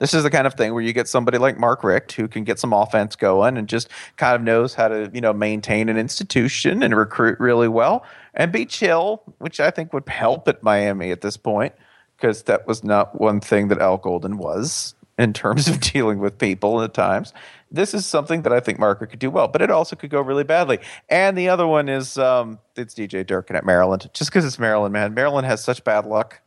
This 0.00 0.14
is 0.14 0.24
the 0.24 0.30
kind 0.30 0.48
of 0.48 0.54
thing 0.54 0.74
where 0.74 0.82
you 0.82 0.92
get 0.92 1.06
somebody 1.06 1.38
like 1.38 1.60
Mark 1.60 1.84
Richt 1.84 2.10
who 2.12 2.26
can 2.26 2.42
get 2.42 2.58
some 2.58 2.72
offense 2.72 3.14
going 3.14 3.56
and 3.56 3.68
just 3.68 3.88
kind 4.16 4.34
of 4.34 4.42
knows 4.42 4.74
how 4.74 4.88
to, 4.88 5.08
you 5.14 5.20
know, 5.20 5.32
maintain 5.32 5.88
an 5.88 5.96
institution 5.96 6.82
and 6.82 6.96
recruit 6.96 7.38
really 7.38 7.68
well 7.68 8.04
and 8.34 8.50
be 8.50 8.66
chill, 8.66 9.22
which 9.38 9.60
I 9.60 9.70
think 9.70 9.92
would 9.92 10.08
help 10.08 10.48
at 10.48 10.60
Miami 10.64 11.12
at 11.12 11.20
this 11.20 11.36
point 11.36 11.72
because 12.16 12.42
that 12.44 12.66
was 12.66 12.82
not 12.82 13.20
one 13.20 13.40
thing 13.40 13.68
that 13.68 13.78
Al 13.78 13.96
Golden 13.96 14.38
was 14.38 14.96
in 15.18 15.32
terms 15.32 15.68
of 15.68 15.80
dealing 15.92 16.18
with 16.18 16.38
people 16.38 16.80
at 16.82 16.94
times. 16.94 17.32
This 17.70 17.94
is 17.94 18.04
something 18.04 18.42
that 18.42 18.52
I 18.52 18.60
think 18.60 18.78
Marker 18.78 19.06
could 19.06 19.18
do 19.18 19.30
well, 19.30 19.48
but 19.48 19.62
it 19.62 19.70
also 19.70 19.96
could 19.96 20.10
go 20.10 20.20
really 20.20 20.44
badly. 20.44 20.78
And 21.08 21.36
the 21.38 21.48
other 21.48 21.66
one 21.66 21.88
is 21.88 22.18
um, 22.18 22.58
it's 22.76 22.94
DJ 22.94 23.26
Durkin 23.26 23.56
at 23.56 23.64
Maryland, 23.64 24.10
just 24.12 24.30
because 24.30 24.44
it's 24.44 24.58
Maryland, 24.58 24.92
man. 24.92 25.14
Maryland 25.14 25.46
has 25.46 25.64
such 25.64 25.82
bad 25.84 26.04
luck. 26.04 26.40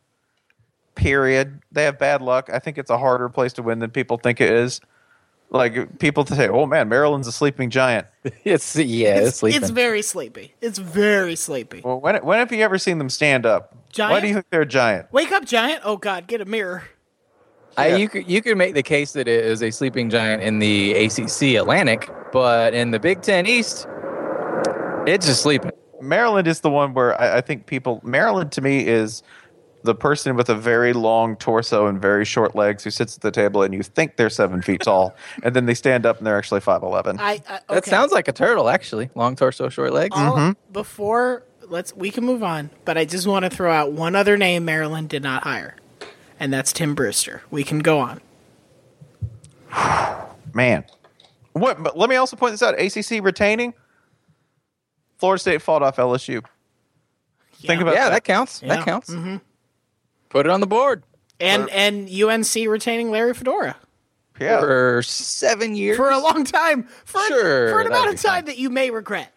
Period. 0.93 1.61
They 1.71 1.83
have 1.83 1.99
bad 1.99 2.21
luck. 2.21 2.49
I 2.53 2.59
think 2.59 2.77
it's 2.77 2.89
a 2.89 2.97
harder 2.97 3.27
place 3.27 3.53
to 3.53 3.63
win 3.63 3.79
than 3.79 3.89
people 3.89 4.17
think 4.17 4.39
it 4.39 4.51
is. 4.51 4.79
Like 5.49 5.99
people 5.99 6.25
say, 6.25 6.47
"Oh 6.47 6.65
man, 6.65 6.89
Maryland's 6.89 7.27
a 7.27 7.31
sleeping 7.31 7.69
giant." 7.69 8.07
It's 8.43 8.75
yeah, 8.75 9.15
it's, 9.17 9.27
It's, 9.29 9.37
sleeping. 9.37 9.61
it's 9.61 9.69
very 9.71 10.01
sleepy. 10.01 10.53
It's 10.61 10.79
very 10.79 11.35
sleepy. 11.35 11.81
Well, 11.83 11.99
when 11.99 12.15
when 12.23 12.39
have 12.39 12.51
you 12.51 12.61
ever 12.63 12.77
seen 12.77 12.97
them 12.97 13.09
stand 13.09 13.45
up? 13.45 13.75
Why 13.97 14.19
do 14.19 14.27
you 14.27 14.33
think 14.35 14.47
they're 14.49 14.61
a 14.61 14.65
giant? 14.65 15.11
Wake 15.11 15.31
up, 15.31 15.45
giant! 15.45 15.81
Oh 15.83 15.97
God, 15.97 16.27
get 16.27 16.41
a 16.41 16.45
mirror. 16.45 16.85
I, 17.77 17.95
you 17.95 18.09
could 18.09 18.29
you 18.29 18.41
could 18.41 18.57
make 18.57 18.73
the 18.73 18.83
case 18.83 19.13
that 19.13 19.27
it 19.27 19.45
is 19.45 19.61
a 19.61 19.71
sleeping 19.71 20.09
giant 20.09 20.41
in 20.41 20.59
the 20.59 20.93
ACC 20.93 21.55
Atlantic, 21.55 22.09
but 22.31 22.73
in 22.73 22.91
the 22.91 22.99
Big 22.99 23.21
Ten 23.21 23.45
East, 23.45 23.87
it's 25.05 25.25
just 25.25 25.41
sleeping. 25.41 25.71
Maryland 26.01 26.47
is 26.47 26.61
the 26.61 26.69
one 26.69 26.93
where 26.93 27.19
I, 27.19 27.37
I 27.37 27.41
think 27.41 27.65
people. 27.65 28.01
Maryland 28.03 28.51
to 28.53 28.61
me 28.61 28.87
is 28.87 29.23
the 29.83 29.95
person 29.95 30.35
with 30.35 30.49
a 30.49 30.55
very 30.55 30.93
long 30.93 31.35
torso 31.35 31.85
and 31.87 32.01
very 32.01 32.25
short 32.25 32.55
legs 32.55 32.83
who 32.83 32.89
sits 32.89 33.15
at 33.15 33.21
the 33.21 33.31
table 33.31 33.61
and 33.61 33.73
you 33.73 33.83
think 33.83 34.17
they're 34.17 34.29
seven 34.29 34.61
feet 34.61 34.81
tall, 34.83 35.15
and 35.43 35.55
then 35.55 35.65
they 35.65 35.73
stand 35.73 36.05
up 36.05 36.17
and 36.17 36.27
they're 36.27 36.37
actually 36.37 36.61
five 36.61 36.83
eleven. 36.83 37.19
I, 37.19 37.41
I 37.47 37.59
That 37.69 37.85
sounds 37.85 38.11
like 38.11 38.27
a 38.27 38.33
turtle, 38.33 38.69
actually. 38.69 39.09
Long 39.15 39.35
torso, 39.35 39.69
short 39.69 39.93
legs. 39.93 40.15
Mm-hmm. 40.15 40.51
Before 40.71 41.43
let's 41.69 41.95
we 41.95 42.11
can 42.11 42.25
move 42.25 42.43
on, 42.43 42.69
but 42.83 42.97
I 42.97 43.05
just 43.05 43.27
want 43.27 43.43
to 43.43 43.49
throw 43.49 43.71
out 43.71 43.91
one 43.91 44.15
other 44.15 44.37
name 44.37 44.65
Maryland 44.65 45.09
did 45.09 45.23
not 45.23 45.43
hire, 45.43 45.75
and 46.39 46.53
that's 46.53 46.73
Tim 46.73 46.95
Brewster. 46.95 47.43
We 47.51 47.63
can 47.63 47.79
go 47.79 47.99
on. 47.99 48.21
Man, 50.53 50.85
what? 51.53 51.81
But 51.81 51.97
let 51.97 52.09
me 52.09 52.15
also 52.15 52.35
point 52.35 52.53
this 52.53 52.63
out: 52.63 52.79
ACC 52.79 53.23
retaining. 53.23 53.73
Florida 55.17 55.39
State 55.39 55.61
fought 55.61 55.81
off 55.81 55.97
LSU. 55.97 56.43
Think 57.53 57.81
about 57.81 57.95
yeah, 57.95 58.05
that. 58.05 58.09
that 58.11 58.23
counts. 58.23 58.61
Yeah. 58.61 58.75
That 58.75 58.85
counts. 58.85 59.13
Put 60.29 60.45
it 60.45 60.49
on 60.49 60.59
the 60.59 60.67
board 60.67 61.03
And 61.39 61.69
and 61.69 62.09
UNC 62.09 62.53
retaining 62.67 63.11
Larry 63.11 63.33
Fedora 63.33 63.77
yeah. 64.39 64.59
for 64.59 65.01
seven 65.03 65.75
years. 65.75 65.97
for 65.97 66.09
a 66.09 66.19
long 66.19 66.43
time, 66.43 66.83
for 67.05 67.21
Sure, 67.27 67.69
for 67.69 67.81
an 67.81 67.87
amount 67.87 68.13
of 68.13 68.21
time 68.21 68.39
fine. 68.39 68.45
that 68.45 68.57
you 68.57 68.69
may 68.69 68.91
regret. 68.91 69.31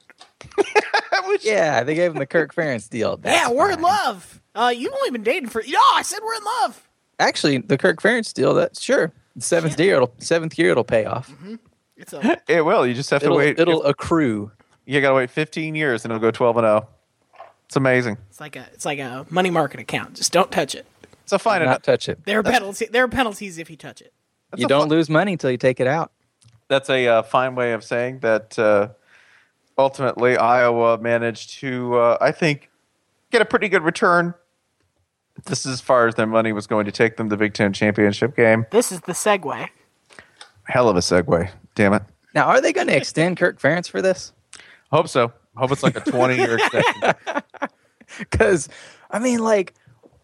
yeah, 1.43 1.83
they 1.85 1.95
gave 1.95 2.13
him 2.13 2.19
the 2.19 2.27
Kirk 2.27 2.55
Ferentz 2.55 2.89
deal. 2.89 3.17
That's 3.17 3.37
yeah, 3.37 3.55
we're 3.55 3.71
in 3.73 3.81
love. 3.81 4.41
Uh, 4.55 4.73
you've 4.75 4.93
only 4.93 5.11
been 5.11 5.23
dating 5.23 5.49
for. 5.49 5.63
No, 5.67 5.79
I 5.95 6.03
said 6.03 6.21
we're 6.25 6.35
in 6.35 6.45
love. 6.63 6.88
Actually, 7.19 7.59
the 7.59 7.77
Kirk 7.79 8.01
Ferentz 8.01 8.33
deal. 8.33 8.55
That 8.55 8.77
sure. 8.77 9.13
The 9.37 9.43
seventh 9.43 9.79
year, 9.79 9.97
it'll 9.97 10.13
seventh 10.19 10.59
year, 10.59 10.71
it'll 10.71 10.85
pay 10.85 11.05
off. 11.05 11.33
It's 11.97 12.13
a 12.13 12.41
It 12.49 12.65
will. 12.65 12.87
You 12.87 12.95
just 12.95 13.11
have 13.11 13.21
to 13.21 13.27
It'll 13.27 13.37
wait. 13.39 13.59
it'll 13.59 13.85
accrue. 13.85 14.51
you 14.87 15.01
got 15.01 15.11
to 15.11 15.15
wait 15.17 15.31
15 15.31 15.75
years 15.75 16.05
and 16.05 16.13
it'll 16.13 16.21
go 16.21 16.31
12 16.31 16.57
and 16.59 16.65
0. 16.65 16.89
It's 17.67 17.77
amazing. 17.77 18.17
it's 18.31 18.41
like 18.41 18.57
a 18.57 18.67
it's 18.73 18.85
like 18.85 18.99
a 18.99 19.27
money 19.31 19.51
market 19.51 19.79
account. 19.81 20.15
Just 20.15 20.33
don't 20.33 20.51
touch 20.51 20.75
it. 20.75 20.87
It's 21.25 21.33
a 21.33 21.39
fine 21.39 21.61
Not 21.61 21.67
enough. 21.67 21.83
touch 21.83 22.09
it. 22.09 22.25
There 22.25 22.39
are 22.39 22.43
penalties. 22.43 22.89
There 22.91 23.05
are 23.05 23.09
penalties 23.09 23.59
if 23.59 23.69
you 23.69 23.77
touch 23.77 24.01
it. 24.01 24.13
You 24.57 24.67
don't 24.67 24.89
lose 24.89 25.11
money 25.11 25.33
until 25.33 25.51
you 25.51 25.59
take 25.59 25.79
it 25.79 25.87
out. 25.87 26.11
That's 26.69 26.89
a 26.89 27.07
uh, 27.07 27.23
fine 27.23 27.55
way 27.55 27.73
of 27.73 27.85
saying 27.85 28.21
that. 28.21 28.59
Uh, 28.59 28.89
ultimately, 29.77 30.37
Iowa 30.37 30.99
managed 30.99 31.51
to, 31.61 31.95
uh, 31.97 32.19
I 32.21 32.33
think, 32.33 32.71
get 33.31 33.43
a 33.43 33.45
pretty 33.45 33.69
good 33.69 33.83
return. 33.83 34.35
This 35.47 35.65
is 35.67 35.73
as 35.75 35.81
far 35.81 36.07
as 36.07 36.15
their 36.17 36.27
money 36.27 36.53
was 36.53 36.67
going 36.67 36.87
to 36.87 36.93
take 36.93 37.17
them 37.17 37.29
to 37.29 37.37
the 37.37 37.39
Big 37.39 37.55
Ten 37.55 37.73
championship 37.73 38.37
game. 38.37 38.67
This 38.71 38.93
is 38.93 39.01
the 39.03 39.13
segue. 39.13 39.69
Hell 40.65 40.89
of 40.89 40.97
a 40.97 41.01
segue. 41.01 41.51
Damn 41.75 41.95
it. 41.95 42.03
Now, 42.35 42.47
are 42.47 42.61
they 42.61 42.73
going 42.73 42.89
to 42.89 42.97
extend 42.97 43.37
Kirk 43.37 43.59
Ferentz 43.61 43.89
for 43.89 44.03
this? 44.03 44.33
Hope 44.91 45.09
so. 45.09 45.33
Hope 45.57 45.73
it's 45.73 45.83
like 45.83 45.97
a 45.97 46.01
20 46.01 46.37
year 46.37 46.59
extension. 46.59 47.15
Because 48.19 48.69
I 49.11 49.19
mean, 49.19 49.41
like, 49.41 49.75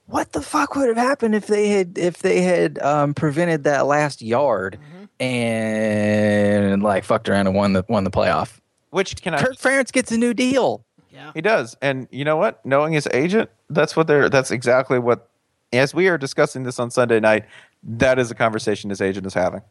what 0.07 0.33
the 0.33 0.43
fuck 0.43 0.77
would 0.77 0.89
have 0.89 0.97
happened 0.97 1.35
if 1.35 1.47
they 1.47 1.69
had 1.69 1.99
if 1.99 2.19
they 2.19 2.43
had 2.43 2.79
um, 2.81 3.15
prevented 3.15 3.65
that 3.65 3.87
last 3.87 4.23
yard 4.23 4.79
and 5.19 6.83
like 6.83 7.05
fucked 7.05 7.29
around 7.29 7.47
and 7.47 7.57
won 7.57 7.73
the 7.73 7.85
won 7.89 8.05
the 8.05 8.11
playoff? 8.11 8.61
Which 8.91 9.21
can 9.21 9.35
I? 9.35 9.43
Kirk 9.43 9.57
Ferentz 9.57 9.93
gets 9.93 10.13
a 10.13 10.19
new 10.19 10.35
deal. 10.35 10.85
Yeah. 11.15 11.31
He 11.33 11.41
does. 11.41 11.77
And 11.81 12.09
you 12.11 12.25
know 12.25 12.37
what? 12.37 12.65
Knowing 12.67 12.93
his 12.93 13.09
agent, 13.13 13.49
that's 13.71 13.95
what 13.95 14.07
they're 14.09 14.29
that's 14.29 14.51
exactly 14.51 14.99
what 14.99 15.29
as 15.73 15.95
we 15.95 16.09
are 16.09 16.19
discussing 16.19 16.65
this 16.65 16.79
on 16.79 16.91
Sunday 16.91 17.21
night, 17.21 17.45
that 17.85 18.19
is 18.19 18.31
a 18.31 18.35
conversation 18.35 18.91
his 18.91 19.01
agent 19.01 19.25
is 19.27 19.35
having. 19.35 19.63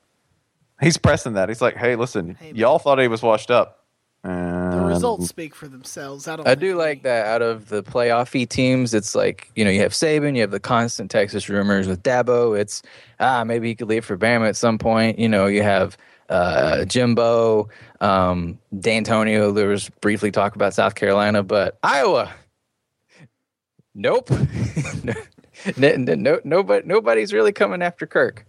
He's 0.82 0.98
pressing 0.98 1.34
that. 1.34 1.50
He's 1.50 1.62
like, 1.62 1.76
"Hey, 1.78 1.96
listen, 1.96 2.36
Hey, 2.36 2.54
y'all 2.56 2.80
thought 2.80 3.00
he 3.00 3.08
was 3.08 3.22
washed 3.22 3.52
up. 3.52 3.84
The 4.24 4.82
results 4.86 5.28
speak 5.28 5.54
for 5.54 5.68
themselves. 5.68 6.28
I 6.30 6.38
don't. 6.38 6.48
I 6.48 6.56
do 6.56 6.68
we- 6.68 6.74
like 6.76 7.04
that 7.04 7.26
out 7.28 7.42
of 7.42 7.68
the 7.68 7.84
playoffy 7.84 8.48
teams. 8.48 8.94
It's 8.94 9.16
like, 9.16 9.52
you 9.56 9.66
know, 9.66 9.72
you 9.72 9.82
have 9.82 9.92
Saban, 9.92 10.36
you 10.36 10.42
have 10.42 10.52
the 10.52 10.62
constant 10.62 11.12
Texas 11.12 11.50
rumors 11.50 11.88
with 11.90 12.02
Dabo. 12.04 12.58
It's, 12.58 12.82
ah, 13.20 13.44
maybe 13.44 13.68
he 13.68 13.76
could 13.76 13.90
leave 13.90 14.06
for 14.06 14.18
Bama 14.18 14.48
at 14.48 14.56
some 14.56 14.78
point. 14.78 15.20
You 15.20 15.28
know, 15.28 15.48
you 15.48 15.62
have 15.62 15.98
uh, 16.30 16.86
Jimbo, 16.86 17.68
um, 18.04 18.60
D'Antonio. 18.78 19.52
There 19.52 19.70
was 19.70 19.90
briefly 20.02 20.30
talk 20.30 20.56
about 20.56 20.74
South 20.74 20.96
Carolina, 20.96 21.42
but 21.42 21.80
Iowa, 21.82 22.32
nope. 23.96 24.30
no, 25.78 25.96
no, 25.96 26.16
no, 26.16 26.40
nobody, 26.44 26.86
nobody's 26.86 27.34
really 27.34 27.54
coming 27.54 27.82
after 27.82 28.06
Kirk. 28.06 28.46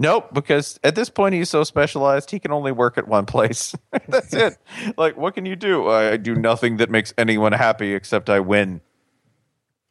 Nope, 0.00 0.32
because 0.32 0.78
at 0.84 0.94
this 0.94 1.10
point 1.10 1.34
he's 1.34 1.50
so 1.50 1.64
specialized 1.64 2.30
he 2.30 2.38
can 2.38 2.52
only 2.52 2.70
work 2.70 2.96
at 2.98 3.08
one 3.08 3.26
place. 3.26 3.74
That's 4.08 4.32
it. 4.32 4.56
Like, 4.96 5.16
what 5.16 5.34
can 5.34 5.44
you 5.44 5.56
do? 5.56 5.88
I, 5.88 6.12
I 6.12 6.16
do 6.16 6.36
nothing 6.36 6.76
that 6.76 6.88
makes 6.88 7.12
anyone 7.18 7.50
happy 7.50 7.94
except 7.94 8.30
I 8.30 8.38
win. 8.38 8.80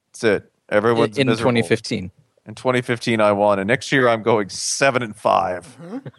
That's 0.08 0.24
it. 0.24 0.52
Everyone's 0.70 1.18
in 1.18 1.28
miserable. 1.28 1.52
2015. 1.52 2.12
In 2.46 2.56
2015, 2.56 3.20
I 3.20 3.34
won, 3.34 3.60
and 3.60 3.68
next 3.68 3.92
year 3.92 4.08
I'm 4.08 4.24
going 4.24 4.48
seven 4.48 5.04
and 5.04 5.14
5 5.14 6.12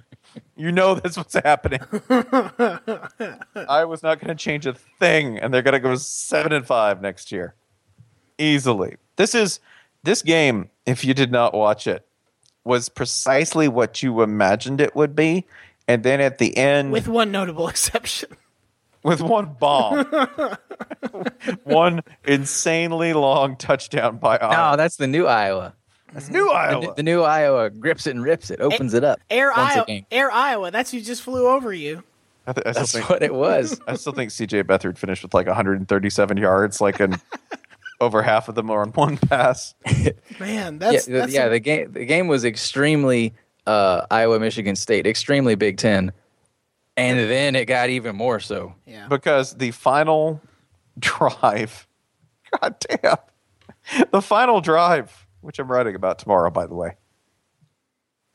You 0.57 0.73
know 0.73 0.95
that's 0.95 1.17
what's 1.17 1.35
happening. 1.35 1.81
I 3.69 3.85
was 3.85 4.03
not 4.03 4.21
going 4.21 4.29
to 4.29 4.35
change 4.35 4.67
a 4.67 4.73
thing, 4.75 5.39
and 5.39 5.53
they're 5.53 5.63
going 5.63 5.73
to 5.75 5.81
go 5.81 5.95
seven 5.97 6.53
and 6.53 6.67
five 6.67 7.01
next 7.01 7.31
year, 7.33 7.55
easily. 8.39 8.97
This 9.17 9.35
is 9.35 9.61
this 10.03 10.23
game. 10.23 10.71
If 10.87 11.05
you 11.05 11.15
did 11.15 11.31
not 11.31 11.55
watch 11.55 11.87
it, 11.87 12.07
was 12.65 12.89
precisely 12.89 13.69
what 13.69 14.03
you 14.03 14.23
imagined 14.23 14.81
it 14.81 14.95
would 14.97 15.15
be, 15.15 15.47
and 15.87 16.03
then 16.03 16.21
at 16.21 16.39
the 16.39 16.57
end, 16.57 16.93
with 16.93 17.09
one 17.09 17.31
notable 17.31 17.69
exception. 17.75 18.31
with 19.03 19.21
one 19.23 19.55
bomb, 19.61 20.05
one 21.65 22.01
insanely 22.27 23.13
long 23.13 23.57
touchdown 23.57 24.17
by 24.19 24.37
No, 24.41 24.49
Iowa. 24.49 24.77
that's 24.77 24.97
the 24.97 25.07
new 25.07 25.27
Iowa. 25.27 25.75
That's 26.13 26.31
new 26.31 26.47
The, 26.49 26.51
Iowa. 26.55 26.95
the 26.95 27.03
new 27.03 27.23
Iowa 27.23 27.71
grips 27.71 28.07
it 28.07 28.13
and 28.17 28.23
rips 28.25 28.51
it, 28.51 28.61
opens 28.61 28.95
it 28.95 29.05
up. 29.05 29.21
Air 29.31 29.53
Iowa. 29.53 29.85
game. 29.87 30.07
Air 30.11 30.31
Iowa. 30.31 30.71
That's 30.71 30.91
who 30.91 31.01
just 31.01 31.23
flew 31.23 31.47
over 31.49 31.73
you. 31.73 32.03
I, 32.47 32.53
th- 32.55 32.67
I 32.67 32.71
still 32.73 32.81
That's 32.83 32.93
think 32.93 33.11
what 33.11 33.23
it 33.23 33.35
was. 33.35 33.79
I 33.87 33.95
still 33.97 34.15
think 34.15 34.31
CJ 34.31 34.65
Beathard 34.65 34.97
finished 34.97 35.23
with 35.23 35.35
like 35.35 35.47
137 35.47 36.37
yards, 36.39 36.81
like 36.81 36.99
in 37.01 37.17
Over 38.01 38.23
half 38.23 38.49
of 38.49 38.55
them 38.55 38.71
are 38.71 38.83
on 38.83 38.91
one 38.93 39.17
pass. 39.17 39.75
Man, 40.41 40.79
that's 40.79 41.09
yeah, 41.09 41.19
that's 41.19 41.33
yeah. 41.33 41.47
a- 41.47 41.51
the 41.51 41.59
game 41.59 41.93
the 41.93 42.05
game 42.05 42.29
was 42.29 42.45
extremely 42.45 43.35
uh, 43.67 44.07
Iowa 44.09 44.39
Michigan 44.39 44.77
State, 44.77 45.05
extremely 45.05 45.57
Big 45.57 45.79
Ten, 45.79 46.13
and 46.97 47.19
then 47.19 47.57
it 47.57 47.65
got 47.65 47.91
even 47.91 48.15
more 48.15 48.39
so. 48.39 48.73
yeah. 48.87 49.09
because 49.09 49.55
the 49.55 49.73
final 49.73 50.41
drive, 51.01 51.89
god 52.63 52.77
damn, 53.03 53.17
the 54.13 54.23
final 54.23 54.61
drive, 54.61 55.27
which 55.41 55.59
I'm 55.59 55.71
writing 55.71 55.95
about 55.95 56.19
tomorrow, 56.19 56.51
by 56.51 56.67
the 56.67 56.75
way. 56.75 56.97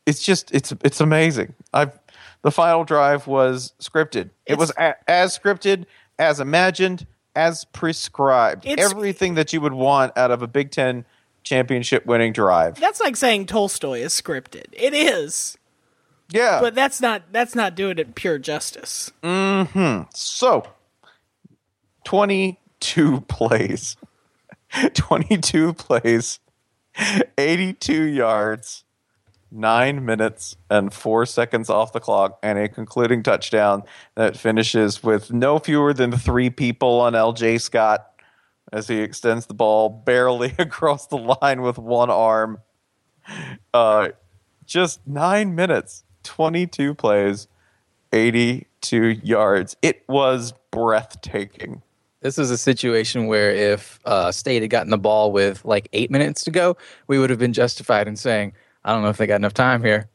It's 0.05 0.23
just 0.23 0.51
it's 0.53 0.73
it's 0.83 0.99
amazing. 0.99 1.53
I've 1.73 1.97
the 2.41 2.51
final 2.51 2.83
drive 2.83 3.25
was 3.25 3.73
scripted. 3.79 4.29
it 4.45 4.57
was 4.57 4.71
a, 4.77 4.95
as 5.09 5.37
scripted, 5.37 5.85
as 6.19 6.39
imagined, 6.41 7.07
as 7.35 7.63
prescribed. 7.65 8.65
Everything 8.67 9.35
that 9.35 9.53
you 9.53 9.61
would 9.61 9.73
want 9.73 10.17
out 10.17 10.29
of 10.29 10.41
a 10.41 10.47
Big 10.47 10.71
Ten 10.71 11.05
championship 11.43 12.05
winning 12.05 12.33
drive. 12.33 12.79
That's 12.79 12.99
like 12.99 13.15
saying 13.15 13.45
Tolstoy 13.45 13.99
is 13.99 14.13
scripted. 14.13 14.65
It 14.73 14.93
is, 14.93 15.57
Yeah, 16.31 16.59
but 16.59 16.75
that's 16.75 16.99
not 16.99 17.23
that's 17.31 17.55
not 17.55 17.75
doing 17.75 17.97
it 17.97 18.13
pure 18.15 18.37
justice. 18.39 19.11
Mm-hmm. 19.23 20.09
So, 20.13 20.67
22 22.03 23.21
plays. 23.27 23.95
22 24.95 25.73
plays. 25.73 26.39
82 27.37 28.03
yards. 28.03 28.83
9 29.55 30.03
minutes 30.03 30.55
and 30.71 30.91
4 30.91 31.27
seconds 31.27 31.69
off 31.69 31.93
the 31.93 31.99
clock 31.99 32.39
and 32.41 32.57
a 32.57 32.67
concluding 32.67 33.21
touchdown 33.21 33.83
that 34.15 34.35
finishes 34.35 35.03
with 35.03 35.31
no 35.31 35.59
fewer 35.59 35.93
than 35.93 36.11
3 36.11 36.49
people 36.49 36.99
on 36.99 37.13
LJ 37.13 37.61
Scott 37.61 38.13
as 38.71 38.87
he 38.87 39.01
extends 39.01 39.45
the 39.45 39.53
ball 39.53 39.89
barely 39.89 40.55
across 40.59 41.05
the 41.05 41.37
line 41.39 41.61
with 41.61 41.77
one 41.77 42.09
arm. 42.09 42.61
Uh 43.71 44.09
just 44.65 45.05
9 45.05 45.53
minutes, 45.53 46.03
22 46.23 46.95
plays. 46.95 47.47
82 48.13 49.05
yards. 49.23 49.75
It 49.81 50.03
was 50.07 50.53
breathtaking. 50.71 51.81
This 52.23 52.39
is 52.39 52.49
a 52.51 52.57
situation 52.57 53.27
where 53.27 53.51
if 53.51 53.99
uh, 54.05 54.31
State 54.31 54.61
had 54.61 54.71
gotten 54.71 54.89
the 54.89 54.97
ball 54.97 55.33
with 55.33 55.63
like 55.65 55.89
eight 55.91 56.09
minutes 56.09 56.45
to 56.45 56.51
go, 56.51 56.77
we 57.07 57.19
would 57.19 57.29
have 57.29 57.37
been 57.37 57.51
justified 57.51 58.07
in 58.07 58.15
saying, 58.15 58.53
"I 58.85 58.93
don't 58.93 59.03
know 59.03 59.09
if 59.09 59.17
they 59.17 59.27
got 59.27 59.35
enough 59.35 59.53
time 59.53 59.83
here," 59.83 60.07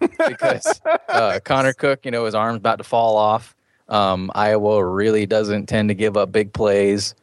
because 0.00 0.80
uh, 1.08 1.38
Connor 1.44 1.72
Cook, 1.72 2.04
you 2.04 2.10
know, 2.10 2.24
his 2.24 2.34
arm's 2.34 2.56
about 2.56 2.78
to 2.78 2.84
fall 2.84 3.16
off. 3.16 3.54
Um, 3.88 4.32
Iowa 4.34 4.84
really 4.84 5.26
doesn't 5.26 5.66
tend 5.66 5.90
to 5.90 5.94
give 5.94 6.16
up 6.16 6.32
big 6.32 6.52
plays. 6.52 7.14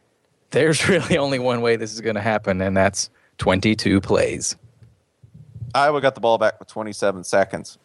There's 0.50 0.88
really 0.88 1.18
only 1.18 1.38
one 1.38 1.60
way 1.60 1.76
this 1.76 1.92
is 1.92 2.00
going 2.00 2.16
to 2.16 2.22
happen, 2.22 2.62
and 2.62 2.74
that's 2.74 3.10
22 3.36 4.00
plays. 4.00 4.56
Iowa 5.74 6.00
got 6.00 6.14
the 6.14 6.22
ball 6.22 6.38
back 6.38 6.58
with 6.58 6.68
27 6.68 7.24
seconds. 7.24 7.76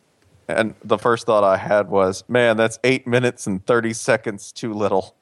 And 0.48 0.76
the 0.82 0.98
first 0.98 1.26
thought 1.26 1.44
I 1.44 1.58
had 1.58 1.90
was, 1.90 2.24
man, 2.30 2.56
that's 2.56 2.80
eight 2.86 3.06
minutes 3.06 3.48
and 3.48 3.66
30 3.66 3.92
seconds 3.92 4.54
too 4.54 4.74
little. 4.74 5.17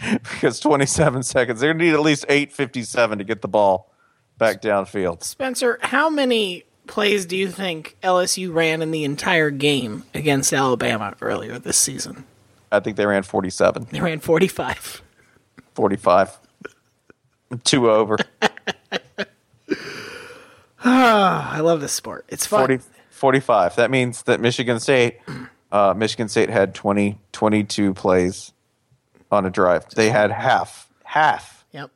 because 0.22 0.60
27 0.60 1.22
seconds, 1.22 1.60
they're 1.60 1.72
going 1.72 1.78
to 1.78 1.84
need 1.84 1.94
at 1.94 2.00
least 2.00 2.26
8.57 2.28 3.18
to 3.18 3.24
get 3.24 3.42
the 3.42 3.48
ball 3.48 3.90
back 4.38 4.60
downfield. 4.60 5.22
Spencer, 5.22 5.78
how 5.82 6.10
many 6.10 6.64
plays 6.86 7.26
do 7.26 7.36
you 7.36 7.50
think 7.50 7.96
LSU 8.02 8.52
ran 8.52 8.82
in 8.82 8.90
the 8.90 9.04
entire 9.04 9.50
game 9.50 10.04
against 10.12 10.52
Alabama 10.52 11.14
earlier 11.20 11.58
this 11.58 11.78
season? 11.78 12.24
I 12.72 12.80
think 12.80 12.96
they 12.96 13.06
ran 13.06 13.22
47, 13.22 13.86
They 13.92 14.00
ran 14.00 14.18
45. 14.18 15.02
45. 15.74 16.38
Two 17.62 17.90
over. 17.90 18.16
I 20.84 21.60
love 21.60 21.80
this 21.80 21.92
sport. 21.92 22.24
It's 22.28 22.46
fun. 22.46 22.66
40, 22.66 22.80
45. 23.10 23.76
That 23.76 23.90
means 23.92 24.22
that 24.24 24.40
Michigan 24.40 24.80
State, 24.80 25.20
uh, 25.70 25.94
Michigan 25.96 26.28
State 26.28 26.50
had 26.50 26.74
20, 26.74 27.16
22 27.32 27.94
plays 27.94 28.52
on 29.34 29.44
a 29.44 29.50
drive. 29.50 29.88
They 29.90 30.08
had 30.10 30.30
half, 30.30 30.88
half 31.04 31.64
Yep. 31.72 31.90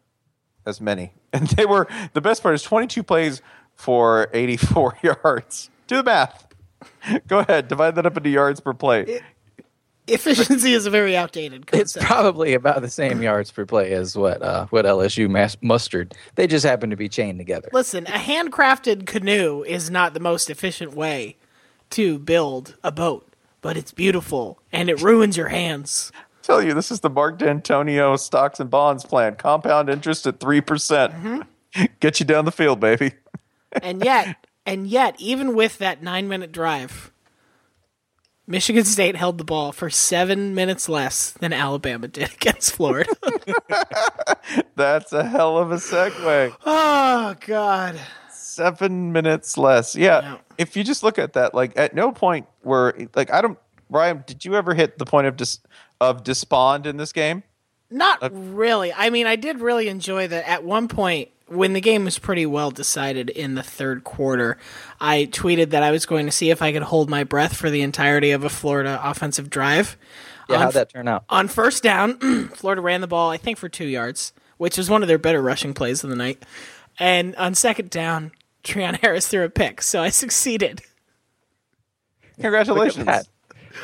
as 0.66 0.80
many. 0.80 1.12
And 1.32 1.46
they 1.48 1.66
were, 1.66 1.86
the 2.14 2.22
best 2.22 2.42
part 2.42 2.54
is 2.54 2.62
22 2.62 3.02
plays 3.02 3.42
for 3.74 4.28
84 4.32 4.96
yards. 5.02 5.68
Do 5.86 5.96
the 5.96 6.02
math. 6.02 6.46
Go 7.26 7.40
ahead, 7.40 7.68
divide 7.68 7.96
that 7.96 8.06
up 8.06 8.16
into 8.16 8.30
yards 8.30 8.60
per 8.60 8.72
play. 8.72 9.20
Efficiency 10.06 10.72
is 10.72 10.86
a 10.86 10.90
very 10.90 11.14
outdated 11.18 11.68
It's 11.74 11.94
probably 12.00 12.54
about 12.54 12.80
the 12.80 12.88
same 12.88 13.20
yards 13.20 13.50
per 13.50 13.66
play 13.66 13.92
as 13.92 14.16
what 14.16 14.40
uh, 14.40 14.64
what 14.70 14.86
LSU 14.86 15.28
mas- 15.28 15.58
mustered. 15.60 16.14
They 16.36 16.46
just 16.46 16.64
happen 16.64 16.88
to 16.88 16.96
be 16.96 17.10
chained 17.10 17.38
together. 17.38 17.68
Listen, 17.74 18.06
a 18.06 18.12
handcrafted 18.12 19.04
canoe 19.04 19.62
is 19.64 19.90
not 19.90 20.14
the 20.14 20.20
most 20.20 20.48
efficient 20.48 20.94
way 20.94 21.36
to 21.90 22.18
build 22.18 22.76
a 22.82 22.90
boat, 22.90 23.34
but 23.60 23.76
it's 23.76 23.92
beautiful 23.92 24.58
and 24.72 24.88
it 24.88 25.02
ruins 25.02 25.36
your 25.36 25.48
hands. 25.48 26.10
Tell 26.48 26.62
you, 26.62 26.72
this 26.72 26.90
is 26.90 27.00
the 27.00 27.10
Mark 27.10 27.38
Dantonio 27.38 28.18
stocks 28.18 28.58
and 28.58 28.70
bonds 28.70 29.04
plan. 29.04 29.36
Compound 29.36 29.90
interest 29.90 30.26
at 30.26 30.40
3%. 30.40 30.64
percent 30.64 31.12
mm-hmm. 31.12 31.84
Get 32.00 32.20
you 32.20 32.24
down 32.24 32.46
the 32.46 32.52
field, 32.52 32.80
baby. 32.80 33.12
And 33.82 34.02
yet, 34.02 34.46
and 34.64 34.86
yet, 34.86 35.14
even 35.18 35.54
with 35.54 35.76
that 35.76 36.02
nine 36.02 36.26
minute 36.26 36.50
drive, 36.50 37.12
Michigan 38.46 38.84
State 38.84 39.14
held 39.14 39.36
the 39.36 39.44
ball 39.44 39.72
for 39.72 39.90
seven 39.90 40.54
minutes 40.54 40.88
less 40.88 41.32
than 41.32 41.52
Alabama 41.52 42.08
did 42.08 42.32
against 42.40 42.72
Florida. 42.72 43.12
That's 44.74 45.12
a 45.12 45.28
hell 45.28 45.58
of 45.58 45.70
a 45.70 45.76
segue. 45.76 46.56
oh 46.64 47.36
God! 47.46 48.00
seven 48.30 49.12
minutes 49.12 49.58
less. 49.58 49.94
Yeah. 49.94 50.38
If 50.56 50.78
you 50.78 50.82
just 50.82 51.02
look 51.02 51.18
at 51.18 51.34
that, 51.34 51.54
like 51.54 51.76
at 51.76 51.94
no 51.94 52.10
point 52.10 52.46
were, 52.64 52.96
like 53.14 53.30
I 53.30 53.42
don't 53.42 53.58
Ryan, 53.90 54.24
did 54.26 54.44
you 54.44 54.54
ever 54.54 54.74
hit 54.74 54.98
the 54.98 55.04
point 55.04 55.26
of 55.26 55.36
dis 55.36 55.60
of 56.00 56.24
despond 56.24 56.86
in 56.86 56.96
this 56.96 57.12
game? 57.12 57.42
Not 57.90 58.18
really. 58.32 58.92
I 58.92 59.10
mean, 59.10 59.26
I 59.26 59.36
did 59.36 59.60
really 59.60 59.88
enjoy 59.88 60.28
that. 60.28 60.48
At 60.48 60.62
one 60.64 60.88
point, 60.88 61.30
when 61.46 61.72
the 61.72 61.80
game 61.80 62.04
was 62.04 62.18
pretty 62.18 62.44
well 62.44 62.70
decided 62.70 63.30
in 63.30 63.54
the 63.54 63.62
third 63.62 64.04
quarter, 64.04 64.58
I 65.00 65.28
tweeted 65.32 65.70
that 65.70 65.82
I 65.82 65.90
was 65.90 66.04
going 66.04 66.26
to 66.26 66.32
see 66.32 66.50
if 66.50 66.60
I 66.60 66.72
could 66.72 66.82
hold 66.82 67.08
my 67.08 67.24
breath 67.24 67.56
for 67.56 67.70
the 67.70 67.80
entirety 67.80 68.30
of 68.32 68.44
a 68.44 68.50
Florida 68.50 69.00
offensive 69.02 69.48
drive. 69.48 69.96
Yeah, 70.48 70.56
On 70.56 70.62
how'd 70.62 70.74
that 70.74 70.90
turn 70.90 71.08
out? 71.08 71.24
On 71.30 71.48
first 71.48 71.82
down, 71.82 72.48
Florida 72.54 72.82
ran 72.82 73.00
the 73.00 73.06
ball, 73.06 73.30
I 73.30 73.38
think, 73.38 73.56
for 73.56 73.68
two 73.70 73.86
yards, 73.86 74.32
which 74.58 74.76
was 74.76 74.90
one 74.90 75.02
of 75.02 75.08
their 75.08 75.18
better 75.18 75.40
rushing 75.40 75.72
plays 75.72 76.04
of 76.04 76.10
the 76.10 76.16
night. 76.16 76.42
And 76.98 77.34
on 77.36 77.54
second 77.54 77.88
down, 77.90 78.32
Treon 78.64 79.00
Harris 79.00 79.28
threw 79.28 79.44
a 79.44 79.48
pick, 79.50 79.80
so 79.80 80.02
I 80.02 80.08
succeeded. 80.10 80.82
Congratulations. 82.40 83.28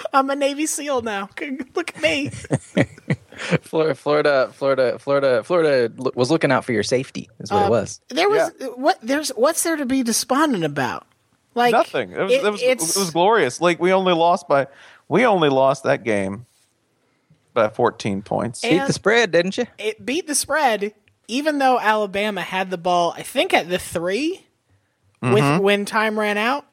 That. 0.02 0.10
I'm 0.12 0.30
a 0.30 0.36
Navy 0.36 0.66
SEAL 0.66 1.02
now. 1.02 1.28
Look 1.74 1.94
at 1.94 2.02
me. 2.02 2.28
Florida, 3.62 3.94
Florida, 3.94 4.50
Florida, 4.52 4.98
Florida, 4.98 5.42
Florida 5.42 5.92
was 6.14 6.30
looking 6.30 6.52
out 6.52 6.64
for 6.64 6.72
your 6.72 6.82
safety. 6.82 7.28
Is 7.40 7.50
what 7.50 7.62
it 7.62 7.64
um, 7.64 7.70
was. 7.70 8.00
There 8.08 8.28
was 8.28 8.52
what? 8.76 8.98
There's 9.02 9.30
what's 9.30 9.62
there 9.62 9.76
to 9.76 9.86
be 9.86 10.02
despondent 10.02 10.64
about? 10.64 11.06
Like 11.54 11.72
Nothing. 11.72 12.12
It 12.12 12.20
was, 12.20 12.32
it- 12.32 12.44
it, 12.44 12.50
was, 12.50 12.62
it's- 12.62 12.96
it 12.96 12.98
was 12.98 13.10
glorious. 13.10 13.60
Like 13.60 13.80
we 13.80 13.92
only 13.92 14.12
lost 14.12 14.48
by 14.48 14.68
we 15.08 15.26
only 15.26 15.48
lost 15.48 15.84
that 15.84 16.04
game 16.04 16.46
by 17.52 17.68
14 17.68 18.22
points. 18.22 18.62
Beat 18.62 18.86
the 18.86 18.92
spread, 18.92 19.30
didn't 19.30 19.56
you? 19.56 19.66
it 19.78 20.04
beat 20.04 20.26
the 20.26 20.34
spread, 20.34 20.92
even 21.28 21.58
though 21.58 21.78
Alabama 21.78 22.42
had 22.42 22.70
the 22.70 22.78
ball. 22.78 23.14
I 23.16 23.22
think 23.22 23.54
at 23.54 23.68
the 23.68 23.78
3 23.78 24.44
with 25.22 25.42
mm-hmm. 25.42 25.62
when 25.62 25.84
time 25.84 26.18
ran 26.18 26.36
out, 26.36 26.66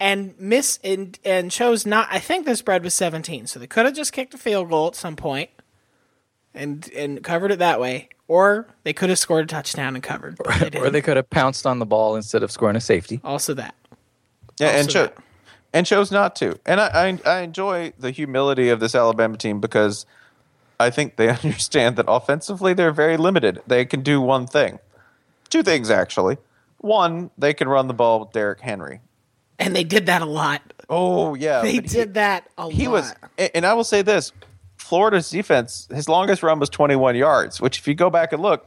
and 0.00 0.34
miss 0.40 0.78
and 0.82 1.16
and 1.24 1.50
chose 1.50 1.86
not. 1.86 2.08
I 2.10 2.18
think 2.18 2.46
the 2.46 2.56
spread 2.56 2.82
was 2.82 2.94
seventeen, 2.94 3.46
so 3.46 3.60
they 3.60 3.66
could 3.68 3.84
have 3.86 3.94
just 3.94 4.12
kicked 4.12 4.34
a 4.34 4.38
field 4.38 4.70
goal 4.70 4.88
at 4.88 4.96
some 4.96 5.14
point, 5.14 5.50
and 6.54 6.90
and 6.92 7.22
covered 7.22 7.52
it 7.52 7.58
that 7.60 7.78
way, 7.80 8.08
or 8.26 8.66
they 8.82 8.92
could 8.92 9.08
have 9.10 9.18
scored 9.18 9.44
a 9.44 9.46
touchdown 9.46 9.94
and 9.94 10.02
covered. 10.02 10.36
But 10.38 10.72
they 10.72 10.78
Or 10.80 10.90
they 10.90 11.02
could 11.02 11.16
have 11.16 11.30
pounced 11.30 11.66
on 11.66 11.78
the 11.78 11.86
ball 11.86 12.16
instead 12.16 12.42
of 12.42 12.50
scoring 12.50 12.76
a 12.76 12.80
safety. 12.80 13.20
also 13.22 13.54
that. 13.54 13.74
Yeah, 14.58 14.68
and 14.70 14.78
Also 14.88 14.90
cho- 14.92 15.02
that. 15.04 15.18
and 15.72 15.86
chose 15.86 16.10
not 16.10 16.34
to. 16.36 16.58
And 16.66 16.80
I, 16.80 16.86
I 17.26 17.30
I 17.30 17.40
enjoy 17.40 17.92
the 17.98 18.10
humility 18.10 18.68
of 18.70 18.80
this 18.80 18.94
Alabama 18.94 19.36
team 19.36 19.60
because 19.60 20.06
I 20.78 20.90
think 20.90 21.16
they 21.16 21.28
understand 21.44 21.96
that 21.96 22.06
offensively 22.08 22.72
they're 22.74 22.92
very 22.92 23.16
limited. 23.16 23.60
They 23.66 23.84
can 23.84 24.02
do 24.02 24.20
one 24.20 24.46
thing, 24.46 24.78
two 25.50 25.62
things 25.62 25.90
actually. 25.90 26.38
One, 26.78 27.30
they 27.36 27.52
can 27.52 27.68
run 27.68 27.88
the 27.88 27.94
ball 27.94 28.20
with 28.20 28.32
Derrick 28.32 28.60
Henry. 28.60 29.00
And 29.60 29.76
they 29.76 29.84
did 29.84 30.06
that 30.06 30.22
a 30.22 30.26
lot. 30.26 30.62
Oh 30.88 31.34
yeah, 31.34 31.60
They 31.62 31.76
but 31.80 31.90
he- 31.90 31.96
did 31.96 32.14
that 32.14 32.48
a 32.58 32.68
He 32.70 32.88
lot. 32.88 32.92
was, 33.38 33.48
and 33.54 33.64
I 33.64 33.74
will 33.74 33.84
say 33.84 34.02
this: 34.02 34.32
Florida's 34.76 35.30
defense, 35.30 35.86
his 35.94 36.08
longest 36.08 36.42
run 36.42 36.58
was 36.58 36.68
21 36.70 37.14
yards, 37.14 37.60
which, 37.60 37.78
if 37.78 37.86
you 37.86 37.94
go 37.94 38.10
back 38.10 38.32
and 38.32 38.42
look, 38.42 38.66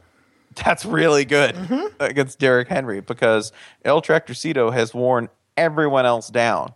that's 0.54 0.84
really 0.86 1.24
good 1.24 1.54
Mm-hmm. 1.56 1.86
against 2.00 2.38
Derrick 2.38 2.68
Henry 2.68 3.00
because 3.00 3.52
El 3.84 4.00
Tractorcito 4.00 4.72
has 4.72 4.94
worn 4.94 5.28
everyone 5.56 6.06
else 6.06 6.28
down, 6.30 6.72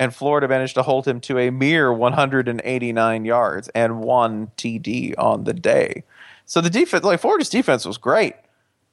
and 0.00 0.14
Florida 0.14 0.48
managed 0.48 0.74
to 0.74 0.82
hold 0.82 1.06
him 1.06 1.20
to 1.20 1.38
a 1.38 1.50
mere 1.50 1.92
189 1.92 3.24
yards 3.24 3.68
and 3.68 4.00
one 4.00 4.48
TD 4.56 5.14
on 5.16 5.44
the 5.44 5.54
day. 5.54 6.02
So 6.44 6.60
the 6.60 6.68
defense, 6.70 7.04
like 7.04 7.20
Florida's 7.20 7.48
defense, 7.48 7.84
was 7.86 7.96
great. 7.98 8.34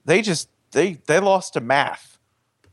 they 0.05 0.21
just 0.21 0.47
they 0.71 0.93
they 1.07 1.19
lost 1.19 1.53
to 1.53 1.59
math. 1.61 2.18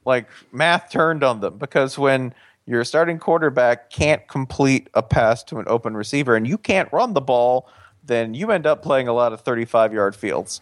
Like 0.06 0.28
math 0.52 0.90
turned 0.90 1.22
on 1.22 1.40
them 1.40 1.58
because 1.58 1.98
when 1.98 2.32
your 2.64 2.84
starting 2.84 3.18
quarterback 3.18 3.90
can't 3.90 4.26
complete 4.28 4.88
a 4.94 5.02
pass 5.02 5.42
to 5.44 5.58
an 5.58 5.64
open 5.68 5.96
receiver 5.96 6.34
and 6.36 6.46
you 6.46 6.56
can't 6.56 6.90
run 6.92 7.12
the 7.12 7.20
ball, 7.20 7.68
then 8.04 8.32
you 8.32 8.50
end 8.50 8.66
up 8.66 8.82
playing 8.82 9.08
a 9.08 9.12
lot 9.12 9.32
of 9.32 9.40
35 9.40 9.92
yard 9.92 10.16
fields. 10.16 10.60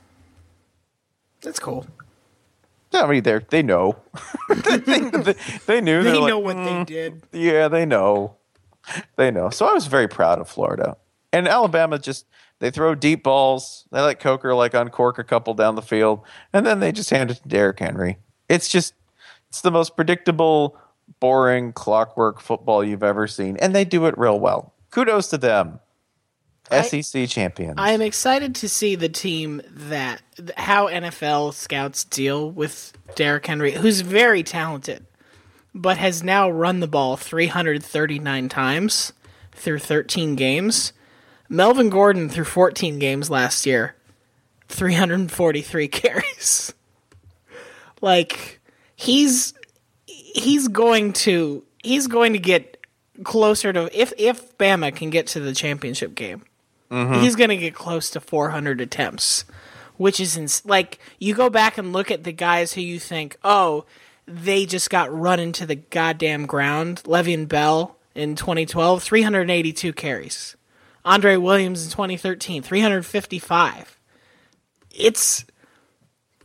That's 1.42 1.59
cool. 1.59 1.86
I 2.92 3.07
mean, 3.07 3.22
they 3.22 3.40
they 3.51 3.62
know. 3.62 3.97
they, 4.49 4.78
they, 4.78 5.34
they 5.66 5.80
knew. 5.80 6.03
They 6.03 6.12
like, 6.12 6.28
know 6.28 6.38
what 6.38 6.57
"Mm, 6.57 6.86
they 6.86 6.95
did. 6.95 7.22
Yeah, 7.32 7.68
they 7.68 7.84
know. 7.84 8.36
They 9.16 9.30
know. 9.30 9.51
So 9.51 9.66
I 9.66 9.72
was 9.72 9.86
very 9.86 10.09
proud 10.09 10.38
of 10.38 10.49
Florida. 10.49 10.97
And 11.32 11.49
Alabama 11.49 11.99
just 11.99 12.26
they 12.61 12.70
throw 12.70 12.95
deep 12.95 13.24
balls. 13.24 13.86
They 13.90 14.01
let 14.01 14.20
Coker 14.20 14.55
like 14.55 14.74
uncork 14.74 15.18
a 15.18 15.24
couple 15.24 15.55
down 15.55 15.74
the 15.74 15.82
field, 15.82 16.20
and 16.53 16.64
then 16.64 16.78
they 16.80 16.92
just 16.92 17.11
hand 17.11 17.30
it 17.32 17.42
to 17.42 17.49
Derrick 17.49 17.80
Henry. 17.80 18.18
It's 18.49 18.68
just 18.68 18.95
it's 19.55 19.61
the 19.61 19.70
most 19.70 19.94
predictable, 19.94 20.76
boring 21.20 21.72
clockwork 21.72 22.40
football 22.40 22.82
you've 22.82 23.05
ever 23.05 23.28
seen, 23.28 23.57
and 23.59 23.72
they 23.72 23.84
do 23.84 24.07
it 24.07 24.18
real 24.18 24.40
well. 24.40 24.74
Kudos 24.90 25.28
to 25.28 25.38
them. 25.38 25.78
SEC 26.72 27.28
champions. 27.28 27.74
I 27.78 27.92
am 27.92 28.02
excited 28.02 28.57
to 28.57 28.68
see 28.68 28.96
the 28.96 29.09
team 29.09 29.62
that 29.70 30.22
how 30.57 30.88
NFL 30.88 31.55
scouts 31.55 32.02
deal 32.02 32.50
with 32.50 32.94
Derrick 33.14 33.46
Henry, 33.46 33.70
who's 33.70 34.00
very 34.00 34.42
talented, 34.42 35.07
but 35.72 35.98
has 35.98 36.24
now 36.24 36.50
run 36.50 36.80
the 36.80 36.88
ball 36.88 37.16
339 37.16 38.48
times 38.48 39.12
through 39.52 39.78
13 39.78 40.34
games. 40.34 40.92
Melvin 41.48 41.90
Gordon 41.90 42.28
through 42.28 42.46
14 42.46 42.98
games 42.98 43.30
last 43.30 43.66
year, 43.66 43.94
343 44.66 45.86
carries. 45.88 46.74
like 48.00 48.59
he's 48.97 49.55
he's 50.07 50.68
going 50.68 51.12
to 51.12 51.64
he's 51.82 52.07
going 52.07 52.32
to 52.32 52.38
get 52.38 52.84
closer 53.22 53.72
to 53.72 53.88
if 53.99 54.12
if 54.18 54.57
Bama 54.59 54.95
can 54.95 55.11
get 55.11 55.26
to 55.28 55.40
the 55.40 55.55
championship 55.55 56.14
game 56.14 56.45
mm-hmm. 56.95 57.20
he's 57.20 57.36
going 57.36 57.51
to 57.51 57.57
get 57.57 57.74
close 57.74 58.11
to 58.11 58.20
400 58.20 58.80
attempts, 58.80 59.45
which 59.97 60.20
is 60.20 60.36
ins- 60.36 60.64
like 60.64 60.99
you 61.18 61.34
go 61.34 61.51
back 61.51 61.78
and 61.78 61.92
look 61.92 62.11
at 62.11 62.24
the 62.24 62.32
guys 62.32 62.72
who 62.74 62.80
you 62.80 62.99
think, 62.99 63.36
oh, 63.45 63.84
they 64.26 64.64
just 64.64 64.90
got 64.90 65.12
run 65.12 65.40
into 65.40 65.66
the 65.66 65.74
goddamn 65.74 66.47
ground. 66.47 67.03
Le'Veon 67.05 67.49
Bell 67.49 67.97
in 68.14 68.36
2012, 68.36 69.03
382 69.03 69.92
carries. 69.92 70.57
Andre 71.05 71.36
Williams 71.36 71.84
in 71.84 71.90
2013, 71.90 72.62
355. 72.62 73.99
It's, 74.90 75.45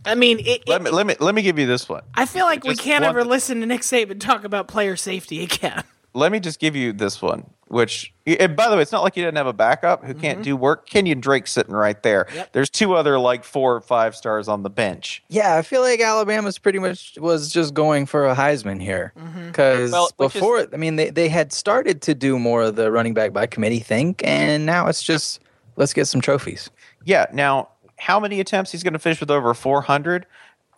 I 0.06 0.16
mean, 0.16 0.40
it, 0.40 0.68
let 0.68 0.82
it- 0.82 0.84
me 0.84 0.92
let 0.92 1.06
me 1.06 1.16
let 1.20 1.36
me 1.36 1.42
give 1.42 1.60
you 1.60 1.66
this 1.66 1.88
one. 1.88 2.04
I 2.16 2.26
feel 2.26 2.46
like 2.46 2.64
we 2.64 2.76
can't 2.76 3.04
one- 3.04 3.10
ever 3.10 3.24
listen 3.24 3.62
to 3.62 3.66
Nick 3.66 3.82
Saban 3.82 4.20
talk 4.20 4.44
about 4.44 4.68
player 4.68 4.96
safety 4.96 5.44
again. 5.44 5.84
let 6.14 6.32
me 6.32 6.40
just 6.40 6.60
give 6.60 6.76
you 6.76 6.92
this 6.92 7.22
one, 7.22 7.50
which, 7.68 8.14
and 8.26 8.56
by 8.56 8.70
the 8.70 8.76
way, 8.76 8.82
it's 8.82 8.92
not 8.92 9.04
like 9.04 9.16
you 9.16 9.24
didn't 9.24 9.38
have 9.38 9.48
a 9.48 9.54
backup 9.54 10.04
who 10.04 10.14
can't 10.14 10.40
mm-hmm. 10.40 10.44
do 10.44 10.56
work. 10.58 10.90
Kenyon 10.90 11.20
Drake 11.20 11.46
sitting 11.46 11.74
right 11.74 12.02
there. 12.02 12.28
There's 12.52 12.70
two 12.70 12.96
other 12.96 13.20
like 13.20 13.44
four 13.44 13.76
or 13.76 13.82
five 13.82 14.16
stars 14.16 14.48
on 14.48 14.64
the 14.64 14.70
bench. 14.70 15.24
Yeah, 15.30 15.56
I 15.56 15.62
feel 15.62 15.82
like 15.82 16.00
Alabama's 16.00 16.58
pretty 16.58 16.80
much 16.80 17.18
was 17.20 17.52
just 17.54 17.74
going 17.74 18.06
for 18.06 18.28
a 18.28 18.36
Heisman 18.36 18.82
here 18.82 19.14
mm-hmm. 19.18 19.48
because 19.48 19.92
Well, 19.92 20.10
which 20.18 20.36
is- 20.36 20.40
before, 20.40 20.68
I 20.74 20.78
mean, 20.78 20.96
they, 20.96 21.10
they 21.12 21.30
had 21.30 21.54
started 21.54 22.02
to 22.04 22.16
do 22.16 22.40
more 22.40 22.64
of 22.64 22.76
the 22.76 22.92
running 22.92 23.14
back 23.14 23.32
by 23.32 23.46
committee 23.46 23.80
thing, 23.80 24.16
and 24.24 24.66
now 24.66 24.88
it's 24.88 25.04
just 25.04 25.40
let's 25.76 25.94
get 25.94 26.06
some 26.06 26.22
trophies. 26.22 26.70
Yeah. 27.06 27.28
Now, 27.34 27.70
how 28.00 28.20
many 28.20 28.40
attempts 28.40 28.72
he's 28.72 28.84
going 28.84 28.94
to 28.94 29.00
finish 29.00 29.20
with 29.20 29.30
over 29.32 29.54
400? 29.54 30.26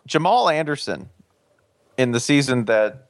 Jamal 0.08 0.50
Anderson 0.50 1.10
in 1.98 2.12
the 2.12 2.20
season 2.20 2.66
that 2.66 3.06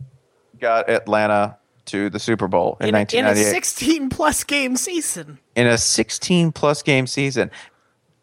got 0.59 0.89
Atlanta 0.89 1.57
to 1.86 2.09
the 2.09 2.20
Super 2.20 2.47
Bowl 2.47 2.78
in, 2.82 2.89
In, 2.89 2.95
a- 2.95 3.16
in 3.18 3.26
a 3.26 3.36
16 3.36 4.09
plus 4.09 4.43
game 4.43 4.76
season. 4.78 5.39
in 5.55 5.66
a 5.68 5.78
16 5.78 6.51
plus 6.51 6.84
game 6.84 7.07
season. 7.07 7.49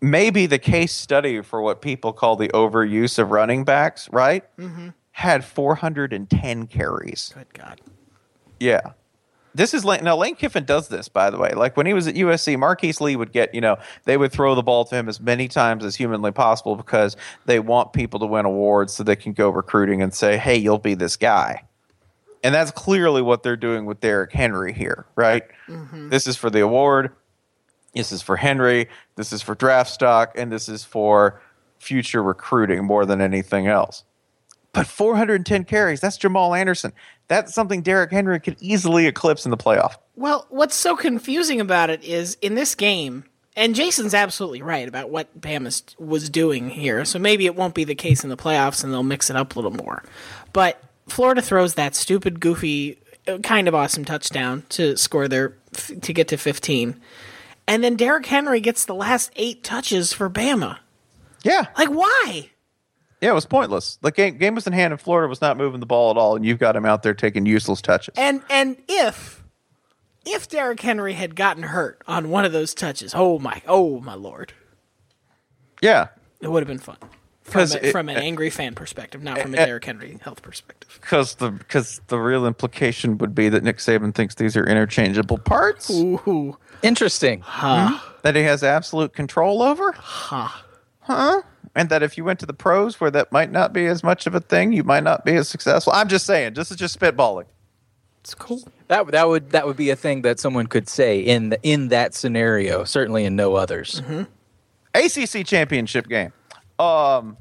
Maybe 0.00 0.46
the 0.46 0.58
case 0.60 0.92
study 0.92 1.40
for 1.42 1.60
what 1.60 1.80
people 1.82 2.12
call 2.12 2.36
the 2.36 2.48
overuse 2.50 3.18
of 3.18 3.30
running 3.32 3.64
backs, 3.64 4.08
right? 4.12 4.44
Mm-hmm. 4.56 4.90
Had 5.10 5.44
410 5.44 6.66
carries. 6.68 7.32
Good 7.34 7.52
God. 7.54 7.80
Yeah. 8.60 8.80
This 9.58 9.74
is 9.74 9.84
Lane. 9.84 10.04
Now, 10.04 10.16
Lane 10.16 10.36
Kiffin 10.36 10.64
does 10.64 10.86
this, 10.86 11.08
by 11.08 11.30
the 11.30 11.36
way. 11.36 11.50
Like 11.50 11.76
when 11.76 11.84
he 11.84 11.92
was 11.92 12.06
at 12.06 12.14
USC, 12.14 12.56
Marquise 12.56 13.00
Lee 13.00 13.16
would 13.16 13.32
get, 13.32 13.52
you 13.52 13.60
know, 13.60 13.76
they 14.04 14.16
would 14.16 14.30
throw 14.30 14.54
the 14.54 14.62
ball 14.62 14.84
to 14.84 14.94
him 14.94 15.08
as 15.08 15.20
many 15.20 15.48
times 15.48 15.84
as 15.84 15.96
humanly 15.96 16.30
possible 16.30 16.76
because 16.76 17.16
they 17.44 17.58
want 17.58 17.92
people 17.92 18.20
to 18.20 18.26
win 18.26 18.44
awards 18.44 18.94
so 18.94 19.02
they 19.02 19.16
can 19.16 19.32
go 19.32 19.50
recruiting 19.50 20.00
and 20.00 20.14
say, 20.14 20.36
hey, 20.38 20.56
you'll 20.56 20.78
be 20.78 20.94
this 20.94 21.16
guy. 21.16 21.64
And 22.44 22.54
that's 22.54 22.70
clearly 22.70 23.20
what 23.20 23.42
they're 23.42 23.56
doing 23.56 23.84
with 23.84 23.98
Derrick 23.98 24.32
Henry 24.32 24.72
here, 24.72 25.06
right? 25.16 25.42
Mm-hmm. 25.66 26.10
This 26.10 26.28
is 26.28 26.36
for 26.36 26.50
the 26.50 26.60
award. 26.60 27.10
This 27.96 28.12
is 28.12 28.22
for 28.22 28.36
Henry. 28.36 28.88
This 29.16 29.32
is 29.32 29.42
for 29.42 29.56
draft 29.56 29.90
stock. 29.90 30.34
And 30.36 30.52
this 30.52 30.68
is 30.68 30.84
for 30.84 31.42
future 31.80 32.22
recruiting 32.22 32.84
more 32.84 33.04
than 33.04 33.20
anything 33.20 33.66
else. 33.66 34.04
But 34.72 34.86
410 34.86 35.64
carries, 35.64 36.00
that's 36.00 36.16
Jamal 36.16 36.54
Anderson. 36.54 36.92
That's 37.28 37.54
something 37.54 37.82
Derrick 37.82 38.10
Henry 38.10 38.38
could 38.40 38.56
easily 38.60 39.06
eclipse 39.06 39.44
in 39.44 39.50
the 39.50 39.56
playoff. 39.56 39.94
Well, 40.16 40.46
what's 40.50 40.74
so 40.74 40.96
confusing 40.96 41.60
about 41.60 41.90
it 41.90 42.02
is 42.04 42.36
in 42.42 42.54
this 42.54 42.74
game, 42.74 43.24
and 43.56 43.74
Jason's 43.74 44.14
absolutely 44.14 44.62
right 44.62 44.86
about 44.86 45.10
what 45.10 45.40
Bama 45.40 45.98
was 45.98 46.28
doing 46.30 46.70
here. 46.70 47.04
So 47.04 47.18
maybe 47.18 47.46
it 47.46 47.56
won't 47.56 47.74
be 47.74 47.84
the 47.84 47.94
case 47.94 48.24
in 48.24 48.30
the 48.30 48.36
playoffs, 48.36 48.84
and 48.84 48.92
they'll 48.92 49.02
mix 49.02 49.30
it 49.30 49.36
up 49.36 49.54
a 49.54 49.58
little 49.58 49.72
more. 49.72 50.02
But 50.52 50.82
Florida 51.08 51.42
throws 51.42 51.74
that 51.74 51.94
stupid, 51.94 52.40
goofy, 52.40 52.98
uh, 53.26 53.38
kind 53.38 53.68
of 53.68 53.74
awesome 53.74 54.04
touchdown 54.04 54.64
to 54.70 54.96
score 54.96 55.28
their 55.28 55.54
to 56.02 56.12
get 56.12 56.28
to 56.28 56.36
15, 56.36 57.00
and 57.66 57.84
then 57.84 57.96
Derrick 57.96 58.26
Henry 58.26 58.60
gets 58.60 58.84
the 58.84 58.94
last 58.94 59.30
eight 59.36 59.62
touches 59.62 60.12
for 60.12 60.30
Bama. 60.30 60.78
Yeah. 61.42 61.66
Like 61.76 61.88
why? 61.88 62.50
Yeah, 63.20 63.30
it 63.30 63.34
was 63.34 63.46
pointless. 63.46 63.98
The 64.00 64.12
game, 64.12 64.38
game 64.38 64.54
was 64.54 64.66
in 64.66 64.72
hand, 64.72 64.92
and 64.92 65.00
Florida 65.00 65.28
was 65.28 65.40
not 65.40 65.56
moving 65.56 65.80
the 65.80 65.86
ball 65.86 66.10
at 66.12 66.16
all, 66.16 66.36
and 66.36 66.44
you've 66.46 66.58
got 66.60 66.76
him 66.76 66.84
out 66.86 67.02
there 67.02 67.14
taking 67.14 67.46
useless 67.46 67.80
touches. 67.82 68.14
And 68.16 68.42
and 68.48 68.76
if 68.88 69.42
if 70.24 70.48
Derrick 70.48 70.80
Henry 70.80 71.14
had 71.14 71.34
gotten 71.34 71.64
hurt 71.64 72.00
on 72.06 72.30
one 72.30 72.44
of 72.44 72.52
those 72.52 72.74
touches, 72.74 73.12
oh 73.16 73.38
my, 73.38 73.62
oh 73.66 74.00
my 74.00 74.14
lord. 74.14 74.52
Yeah, 75.80 76.08
It 76.40 76.48
would 76.50 76.60
have 76.62 76.68
been 76.68 76.78
fun. 76.78 76.96
From, 77.42 77.60
'Cause 77.60 77.74
a, 77.76 77.86
it- 77.86 77.92
from 77.92 78.08
an 78.10 78.18
angry 78.18 78.50
fan 78.50 78.74
perspective, 78.74 79.22
not 79.22 79.38
from 79.40 79.54
a 79.54 79.56
Derrick 79.56 79.84
Henry 79.86 80.18
health 80.22 80.42
perspective. 80.42 80.98
because 81.00 81.36
the 81.36 81.50
because 81.50 82.00
the 82.08 82.18
real 82.18 82.44
implication 82.46 83.16
would 83.18 83.34
be 83.34 83.48
that 83.48 83.62
Nick 83.64 83.78
Saban 83.78 84.14
thinks 84.14 84.34
these 84.34 84.54
are 84.54 84.66
interchangeable 84.66 85.38
parts 85.38 85.88
Ooh. 85.90 86.58
Interesting. 86.82 87.40
huh 87.40 87.98
that 88.22 88.36
he 88.36 88.42
has 88.42 88.62
absolute 88.62 89.14
control 89.14 89.62
over. 89.62 89.92
Huh? 89.92 90.48
Huh? 91.00 91.40
And 91.78 91.90
that 91.90 92.02
if 92.02 92.18
you 92.18 92.24
went 92.24 92.40
to 92.40 92.46
the 92.46 92.52
pros 92.52 93.00
where 93.00 93.08
that 93.12 93.30
might 93.30 93.52
not 93.52 93.72
be 93.72 93.86
as 93.86 94.02
much 94.02 94.26
of 94.26 94.34
a 94.34 94.40
thing, 94.40 94.72
you 94.72 94.82
might 94.82 95.04
not 95.04 95.24
be 95.24 95.36
as 95.36 95.48
successful. 95.48 95.92
I'm 95.92 96.08
just 96.08 96.26
saying. 96.26 96.54
This 96.54 96.72
is 96.72 96.76
just 96.76 96.98
spitballing. 96.98 97.44
It's 98.20 98.34
cool. 98.34 98.66
That 98.88 99.06
that 99.12 99.28
would 99.28 99.50
that 99.50 99.64
would 99.64 99.76
be 99.76 99.90
a 99.90 99.94
thing 99.94 100.22
that 100.22 100.40
someone 100.40 100.66
could 100.66 100.88
say 100.88 101.20
in 101.20 101.50
the, 101.50 101.58
in 101.62 101.86
that 101.88 102.14
scenario. 102.14 102.82
Certainly 102.82 103.26
in 103.26 103.36
no 103.36 103.54
others. 103.54 104.02
ACC 104.92 105.46
championship 105.46 106.08
game. 106.08 106.32
Um, 106.80 107.36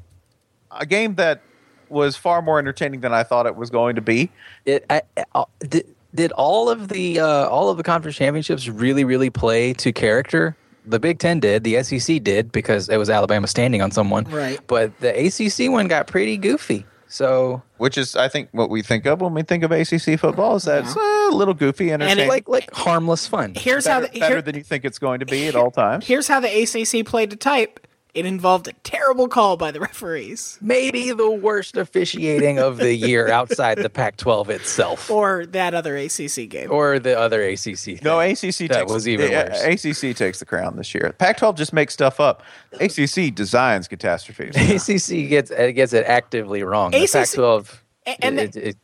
a 0.69 0.85
game 0.85 1.15
that 1.15 1.41
was 1.89 2.15
far 2.15 2.43
more 2.43 2.59
entertaining 2.59 2.99
than 2.99 3.13
I 3.13 3.23
thought 3.23 3.47
it 3.47 3.55
was 3.55 3.71
going 3.71 3.95
to 3.95 4.01
be. 4.01 4.29
It 4.65 4.85
I, 4.87 5.01
I, 5.33 5.45
did, 5.67 5.95
did 6.13 6.31
all 6.33 6.69
of 6.69 6.89
the 6.89 7.19
uh, 7.19 7.47
all 7.47 7.71
of 7.71 7.77
the 7.77 7.83
conference 7.83 8.17
championships 8.17 8.69
really 8.69 9.03
really 9.03 9.31
play 9.31 9.73
to 9.73 9.91
character? 9.91 10.55
The 10.87 10.99
Big 10.99 11.19
Ten 11.19 11.39
did, 11.39 11.63
the 11.63 11.83
SEC 11.83 12.23
did 12.23 12.51
because 12.51 12.89
it 12.89 12.97
was 12.97 13.09
Alabama 13.09 13.47
standing 13.47 13.81
on 13.81 13.91
someone. 13.91 14.23
Right. 14.25 14.59
But 14.67 14.97
the 14.99 15.09
ACC 15.09 15.69
one 15.71 15.87
got 15.87 16.07
pretty 16.07 16.37
goofy. 16.37 16.85
So 17.09 17.61
Which 17.77 17.97
is, 17.97 18.15
I 18.15 18.27
think, 18.27 18.49
what 18.51 18.69
we 18.69 18.81
think 18.81 19.05
of 19.05 19.21
when 19.21 19.33
we 19.33 19.41
think 19.41 19.63
of 19.63 19.71
ACC 19.71 20.19
football 20.19 20.57
is 20.57 20.63
that 20.63 20.83
it's 20.83 20.95
uh, 20.97 20.99
a 20.99 21.31
little 21.31 21.53
goofy, 21.53 21.91
entertaining, 21.91 22.27
like 22.27 22.49
like 22.49 22.69
harmless 22.73 23.27
fun. 23.27 23.53
Here's 23.55 23.85
better, 23.85 24.07
how 24.07 24.11
the, 24.11 24.19
better 24.19 24.41
than 24.41 24.55
you 24.55 24.63
think 24.63 24.83
it's 24.83 24.99
going 24.99 25.21
to 25.21 25.25
be 25.25 25.47
at 25.47 25.55
all 25.55 25.71
times. 25.71 26.05
here's 26.05 26.27
how 26.27 26.41
the 26.41 26.49
ACC 26.49 27.05
played 27.05 27.29
to 27.29 27.37
type. 27.37 27.86
It 28.17 28.25
involved 28.25 28.67
a 28.67 28.73
terrible 28.83 29.27
call 29.27 29.57
by 29.57 29.69
the 29.69 29.79
referees 29.79 30.57
Maybe 30.59 31.11
the 31.11 31.29
worst 31.29 31.77
officiating 31.77 32.57
of 32.57 32.77
the 32.77 32.95
year 32.95 33.27
outside 33.31 33.77
the 33.77 33.91
Pac-12 33.91 34.49
itself, 34.49 35.11
or 35.11 35.45
that 35.45 35.75
other 35.75 35.95
ACC 35.95 36.49
game. 36.49 36.71
or 36.71 36.97
the 36.97 37.15
other 37.17 37.43
ACC. 37.43 37.77
Thing. 37.77 37.99
No, 38.01 38.19
ACC 38.19 38.39
That 38.39 38.69
takes, 38.71 38.91
was 38.91 39.07
even 39.07 39.29
yeah, 39.29 39.49
worse. 39.67 39.85
ACC 39.85 40.15
takes 40.15 40.39
the 40.39 40.45
crown 40.45 40.77
this 40.77 40.95
year. 40.95 41.13
Pac-12 41.19 41.55
just 41.57 41.73
makes 41.73 41.93
stuff 41.93 42.19
up. 42.19 42.41
ACC 42.81 43.35
designs 43.35 43.87
catastrophes. 43.87 44.55
ACC 44.57 45.29
gets 45.29 45.51
it 45.51 45.73
gets 45.73 45.93
it 45.93 46.05
actively 46.07 46.63
wrong. 46.63 46.89
The 46.89 47.05
Pac-12, 47.05 47.77
A- 48.07 48.25
and 48.25 48.39
it, 48.39 48.55
it, 48.55 48.77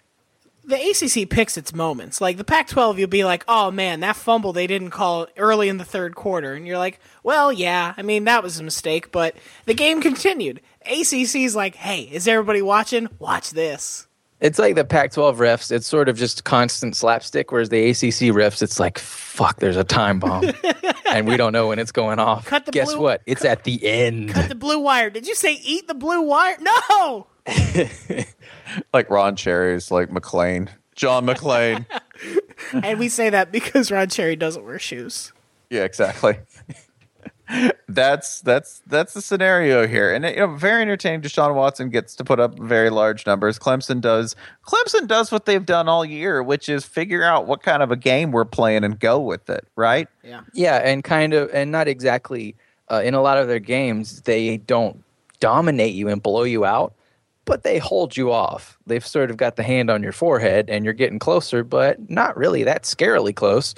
the 0.65 0.75
ACC 0.75 1.29
picks 1.29 1.57
its 1.57 1.73
moments. 1.73 2.21
Like 2.21 2.37
the 2.37 2.43
Pac-12, 2.43 2.97
you'll 2.97 3.07
be 3.09 3.23
like, 3.23 3.43
"Oh 3.47 3.71
man, 3.71 3.99
that 4.01 4.15
fumble 4.15 4.53
they 4.53 4.67
didn't 4.67 4.91
call 4.91 5.27
early 5.37 5.69
in 5.69 5.77
the 5.77 5.85
third 5.85 6.15
quarter," 6.15 6.53
and 6.53 6.65
you're 6.67 6.77
like, 6.77 6.99
"Well, 7.23 7.51
yeah, 7.51 7.93
I 7.97 8.01
mean 8.01 8.23
that 8.25 8.43
was 8.43 8.59
a 8.59 8.63
mistake, 8.63 9.11
but 9.11 9.35
the 9.65 9.73
game 9.73 10.01
continued." 10.01 10.61
ACC's 10.85 11.55
like, 11.55 11.75
"Hey, 11.75 12.01
is 12.01 12.27
everybody 12.27 12.61
watching? 12.61 13.07
Watch 13.19 13.51
this." 13.51 14.07
It's 14.39 14.59
like 14.59 14.75
the 14.75 14.83
Pac-12 14.83 15.37
refs. 15.37 15.71
It's 15.71 15.87
sort 15.87 16.09
of 16.09 16.17
just 16.17 16.43
constant 16.43 16.97
slapstick, 16.97 17.49
whereas 17.53 17.69
the 17.69 17.91
ACC 17.91 18.35
refs, 18.35 18.61
it's 18.61 18.77
like, 18.77 18.99
fuck, 18.99 19.59
there's 19.59 19.77
a 19.77 19.85
time 19.85 20.19
bomb, 20.19 20.43
and 21.09 21.25
we 21.25 21.37
don't 21.37 21.53
know 21.53 21.69
when 21.69 21.79
it's 21.79 21.93
going 21.93 22.19
off. 22.19 22.45
Cut 22.45 22.65
the 22.65 22.73
Guess 22.73 22.91
blue- 22.93 23.01
what? 23.03 23.21
It's 23.25 23.45
at 23.45 23.63
the 23.63 23.81
end. 23.87 24.31
Cut 24.31 24.49
the 24.49 24.55
blue 24.55 24.79
wire. 24.79 25.09
Did 25.09 25.27
you 25.27 25.35
say 25.35 25.53
eat 25.63 25.87
the 25.87 25.93
blue 25.93 26.21
wire? 26.23 26.57
No. 26.59 27.27
Like 28.93 29.09
Ron 29.09 29.35
Cherry's 29.35 29.91
like 29.91 30.09
McClane, 30.09 30.69
John 30.95 31.25
McClane. 31.25 31.85
and 32.73 32.99
we 32.99 33.09
say 33.09 33.29
that 33.29 33.51
because 33.51 33.91
Ron 33.91 34.09
Cherry 34.09 34.35
doesn't 34.35 34.63
wear 34.63 34.79
shoes. 34.79 35.33
yeah, 35.69 35.83
exactly. 35.83 36.37
that's 37.87 38.41
that's 38.41 38.81
that's 38.87 39.13
the 39.13 39.21
scenario 39.21 39.85
here, 39.87 40.13
and 40.13 40.25
you 40.25 40.35
know, 40.35 40.55
very 40.55 40.81
entertaining. 40.81 41.21
Deshaun 41.21 41.53
Watson 41.55 41.89
gets 41.89 42.15
to 42.15 42.23
put 42.23 42.39
up 42.39 42.57
very 42.57 42.89
large 42.89 43.25
numbers. 43.25 43.59
Clemson 43.59 44.01
does. 44.01 44.35
Clemson 44.65 45.07
does 45.07 45.31
what 45.31 45.45
they've 45.45 45.65
done 45.65 45.87
all 45.87 46.05
year, 46.05 46.41
which 46.41 46.69
is 46.69 46.85
figure 46.85 47.23
out 47.23 47.45
what 47.45 47.61
kind 47.61 47.83
of 47.83 47.91
a 47.91 47.95
game 47.95 48.31
we're 48.31 48.45
playing 48.45 48.83
and 48.83 48.99
go 48.99 49.19
with 49.19 49.49
it. 49.49 49.67
Right? 49.75 50.07
Yeah. 50.23 50.41
Yeah, 50.53 50.77
and 50.77 51.03
kind 51.03 51.33
of, 51.33 51.49
and 51.53 51.71
not 51.71 51.87
exactly. 51.87 52.55
Uh, 52.91 53.01
in 53.03 53.13
a 53.13 53.21
lot 53.21 53.37
of 53.37 53.47
their 53.47 53.59
games, 53.59 54.21
they 54.21 54.57
don't 54.57 55.01
dominate 55.39 55.93
you 55.95 56.09
and 56.09 56.21
blow 56.21 56.43
you 56.43 56.65
out, 56.65 56.93
but 57.45 57.63
they 57.63 57.77
hold 57.77 58.15
you 58.15 58.31
off. 58.31 58.77
They've 58.87 59.05
sort 59.05 59.29
of 59.31 59.37
got 59.37 59.55
the 59.55 59.63
hand 59.63 59.89
on 59.89 60.01
your 60.03 60.11
forehead, 60.13 60.69
and 60.69 60.83
you're 60.85 60.93
getting 60.93 61.19
closer, 61.19 61.63
but 61.63 62.09
not 62.09 62.37
really 62.37 62.63
that 62.63 62.83
scarily 62.83 63.35
close 63.35 63.75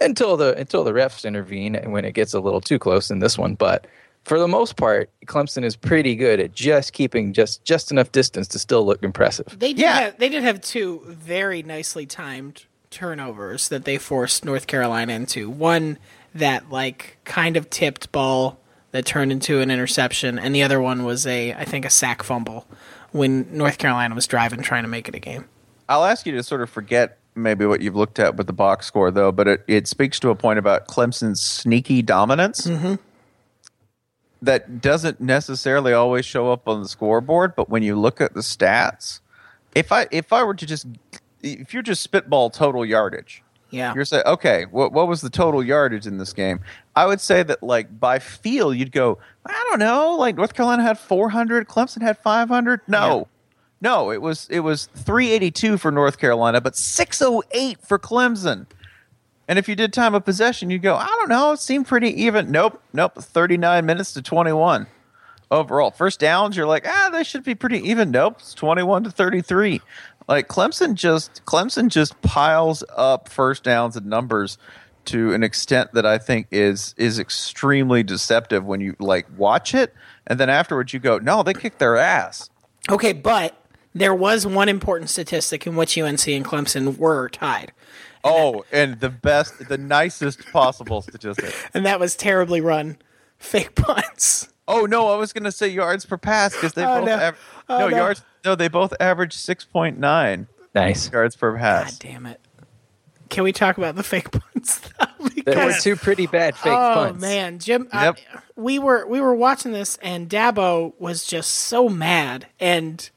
until 0.00 0.36
the 0.36 0.54
until 0.56 0.84
the 0.84 0.92
refs 0.92 1.24
intervene 1.24 1.74
and 1.74 1.92
when 1.92 2.04
it 2.04 2.12
gets 2.12 2.34
a 2.34 2.40
little 2.40 2.60
too 2.60 2.78
close 2.78 3.10
in 3.10 3.18
this 3.20 3.38
one. 3.38 3.54
But 3.54 3.86
for 4.24 4.38
the 4.38 4.48
most 4.48 4.76
part, 4.76 5.08
Clemson 5.26 5.64
is 5.64 5.76
pretty 5.76 6.16
good 6.16 6.40
at 6.40 6.52
just 6.52 6.92
keeping 6.92 7.32
just 7.32 7.64
just 7.64 7.90
enough 7.90 8.12
distance 8.12 8.48
to 8.48 8.58
still 8.58 8.84
look 8.84 9.02
impressive. 9.02 9.56
They 9.58 9.72
did 9.72 9.78
Yeah. 9.82 10.00
have, 10.00 10.18
they 10.18 10.28
did 10.28 10.42
have 10.42 10.60
two 10.60 11.02
very 11.06 11.62
nicely 11.62 12.06
timed 12.06 12.64
turnovers 12.90 13.68
that 13.68 13.84
they 13.84 13.98
forced 13.98 14.44
North 14.44 14.66
Carolina 14.66 15.12
into. 15.12 15.48
One 15.48 15.98
that 16.34 16.70
like 16.70 17.18
kind 17.24 17.56
of 17.56 17.70
tipped 17.70 18.10
ball 18.12 18.58
that 18.90 19.04
turned 19.06 19.30
into 19.32 19.60
an 19.60 19.70
interception, 19.70 20.38
and 20.38 20.54
the 20.54 20.62
other 20.62 20.80
one 20.80 21.04
was 21.04 21.26
a 21.26 21.52
I 21.54 21.64
think 21.64 21.84
a 21.84 21.90
sack 21.90 22.22
fumble 22.22 22.66
when 23.16 23.56
North 23.56 23.78
Carolina 23.78 24.14
was 24.14 24.26
driving 24.26 24.62
trying 24.62 24.82
to 24.82 24.88
make 24.88 25.08
it 25.08 25.14
a 25.14 25.18
game. 25.18 25.46
I'll 25.88 26.04
ask 26.04 26.26
you 26.26 26.32
to 26.32 26.42
sort 26.42 26.62
of 26.62 26.70
forget 26.70 27.18
maybe 27.34 27.66
what 27.66 27.80
you've 27.80 27.96
looked 27.96 28.18
at 28.18 28.36
with 28.36 28.46
the 28.46 28.52
box 28.52 28.86
score, 28.86 29.10
though, 29.10 29.30
but 29.30 29.46
it, 29.46 29.64
it 29.68 29.86
speaks 29.86 30.18
to 30.20 30.30
a 30.30 30.34
point 30.34 30.58
about 30.58 30.88
Clemson's 30.88 31.40
sneaky 31.40 32.02
dominance 32.02 32.66
mm-hmm. 32.66 32.94
that 34.42 34.80
doesn't 34.80 35.20
necessarily 35.20 35.92
always 35.92 36.24
show 36.24 36.50
up 36.50 36.66
on 36.66 36.82
the 36.82 36.88
scoreboard. 36.88 37.54
But 37.54 37.68
when 37.68 37.82
you 37.82 37.96
look 37.96 38.20
at 38.20 38.34
the 38.34 38.40
stats, 38.40 39.20
if 39.74 39.92
I 39.92 40.06
if 40.10 40.32
I 40.32 40.42
were 40.42 40.54
to 40.54 40.66
just 40.66 40.86
if 41.42 41.72
you're 41.72 41.82
just 41.82 42.02
spitball 42.02 42.50
total 42.50 42.84
yardage, 42.84 43.42
Yeah. 43.70 43.92
you're 43.94 44.04
saying 44.04 44.22
okay, 44.26 44.64
what 44.70 44.92
what 44.92 45.08
was 45.08 45.20
the 45.20 45.30
total 45.30 45.62
yardage 45.62 46.06
in 46.06 46.18
this 46.18 46.32
game? 46.32 46.60
I 46.94 47.06
would 47.06 47.20
say 47.20 47.42
that 47.42 47.62
like 47.62 47.98
by 47.98 48.18
feel, 48.18 48.72
you'd 48.72 48.92
go, 48.92 49.18
I 49.44 49.66
don't 49.70 49.80
know, 49.80 50.16
like 50.16 50.36
North 50.36 50.54
Carolina 50.54 50.82
had 50.82 50.98
400, 50.98 51.68
Clemson 51.68 52.02
had 52.02 52.18
500. 52.18 52.80
No. 52.86 53.28
No, 53.80 54.10
it 54.10 54.22
was 54.22 54.48
it 54.50 54.60
was 54.60 54.86
382 54.94 55.76
for 55.78 55.90
North 55.90 56.18
Carolina, 56.18 56.60
but 56.60 56.76
608 56.76 57.80
for 57.82 57.98
Clemson. 57.98 58.66
And 59.48 59.58
if 59.58 59.68
you 59.68 59.76
did 59.76 59.92
time 59.92 60.14
of 60.14 60.24
possession, 60.24 60.70
you'd 60.70 60.82
go, 60.82 60.96
I 60.96 61.06
don't 61.06 61.28
know, 61.28 61.52
it 61.52 61.60
seemed 61.60 61.86
pretty 61.86 62.08
even. 62.24 62.50
Nope, 62.50 62.82
nope, 62.92 63.14
39 63.16 63.84
minutes 63.86 64.12
to 64.14 64.22
21 64.22 64.86
overall. 65.50 65.90
First 65.90 66.20
downs, 66.20 66.56
you're 66.56 66.66
like, 66.66 66.86
ah, 66.88 67.10
they 67.12 67.22
should 67.22 67.44
be 67.44 67.54
pretty 67.54 67.78
even. 67.88 68.10
Nope, 68.10 68.36
it's 68.40 68.54
21 68.54 69.04
to 69.04 69.10
33. 69.10 69.80
Like 70.28 70.48
Clemson 70.48 70.94
just 70.94 71.44
Clemson 71.44 71.88
just 71.88 72.20
piles 72.22 72.82
up 72.96 73.28
first 73.28 73.62
downs 73.62 73.96
and 73.96 74.06
numbers 74.06 74.58
to 75.06 75.32
an 75.34 75.42
extent 75.44 75.92
that 75.94 76.04
I 76.04 76.18
think 76.18 76.48
is 76.50 76.94
is 76.96 77.18
extremely 77.18 78.02
deceptive 78.02 78.64
when 78.64 78.80
you 78.80 78.96
like 78.98 79.26
watch 79.36 79.72
it 79.74 79.94
and 80.26 80.40
then 80.40 80.50
afterwards 80.50 80.92
you 80.92 80.98
go, 80.98 81.18
no, 81.18 81.42
they 81.44 81.54
kicked 81.54 81.78
their 81.78 81.96
ass. 81.96 82.50
Okay, 82.90 83.12
but 83.12 83.56
there 83.94 84.14
was 84.14 84.46
one 84.46 84.68
important 84.68 85.08
statistic 85.10 85.66
in 85.66 85.76
which 85.76 85.96
UNC 85.96 86.26
and 86.28 86.44
Clemson 86.44 86.98
were 86.98 87.28
tied, 87.28 87.72
Oh, 88.24 88.64
and 88.72 88.98
the 89.00 89.08
best, 89.08 89.68
the 89.68 89.78
nicest 89.78 90.44
possible 90.52 91.00
statistic. 91.02 91.54
and 91.72 91.86
that 91.86 91.98
was 92.00 92.16
terribly 92.16 92.60
run 92.60 92.98
fake 93.38 93.74
punts. 93.76 94.48
Oh 94.68 94.84
no, 94.86 95.08
I 95.08 95.16
was 95.16 95.32
going 95.32 95.44
to 95.44 95.52
say 95.52 95.68
yards 95.68 96.04
per 96.04 96.16
pass 96.16 96.54
because 96.54 96.72
they 96.72 96.84
Oh, 96.86 96.98
both 97.00 97.06
no. 97.06 97.14
aver- 97.14 97.36
Oh, 97.68 97.78
no, 97.78 97.88
no. 97.88 97.96
yards. 97.96 98.22
No, 98.44 98.54
they 98.54 98.68
both 98.68 98.92
average 99.00 99.34
six 99.34 99.64
point 99.64 99.98
nine 99.98 100.46
Nice. 100.74 101.10
yards 101.10 101.36
per 101.36 101.56
pass. 101.56 101.92
God 101.98 102.08
damn 102.08 102.26
it! 102.26 102.40
Can 103.28 103.44
we 103.44 103.52
talk 103.52 103.76
about 103.78 103.96
the 103.96 104.02
fake 104.02 104.30
punts? 104.32 104.78
though? 104.78 105.28
There 105.44 105.66
were 105.66 105.72
two 105.72 105.96
pretty 105.96 106.26
bad 106.26 106.56
fake 106.56 106.72
oh 106.72 106.94
punts. 106.94 107.18
Oh 107.18 107.20
man, 107.26 107.58
Jim, 107.58 107.88
I- 107.92 108.04
Yep. 108.06 108.18
we 108.56 108.78
were 108.78 109.06
we 109.06 109.20
were 109.20 109.34
watching 109.34 109.72
this, 109.72 109.96
and 110.02 110.28
Dabo 110.28 110.92
was 110.98 111.24
just 111.26 111.50
so 111.50 111.88
mad, 111.88 112.46
and 112.60 113.08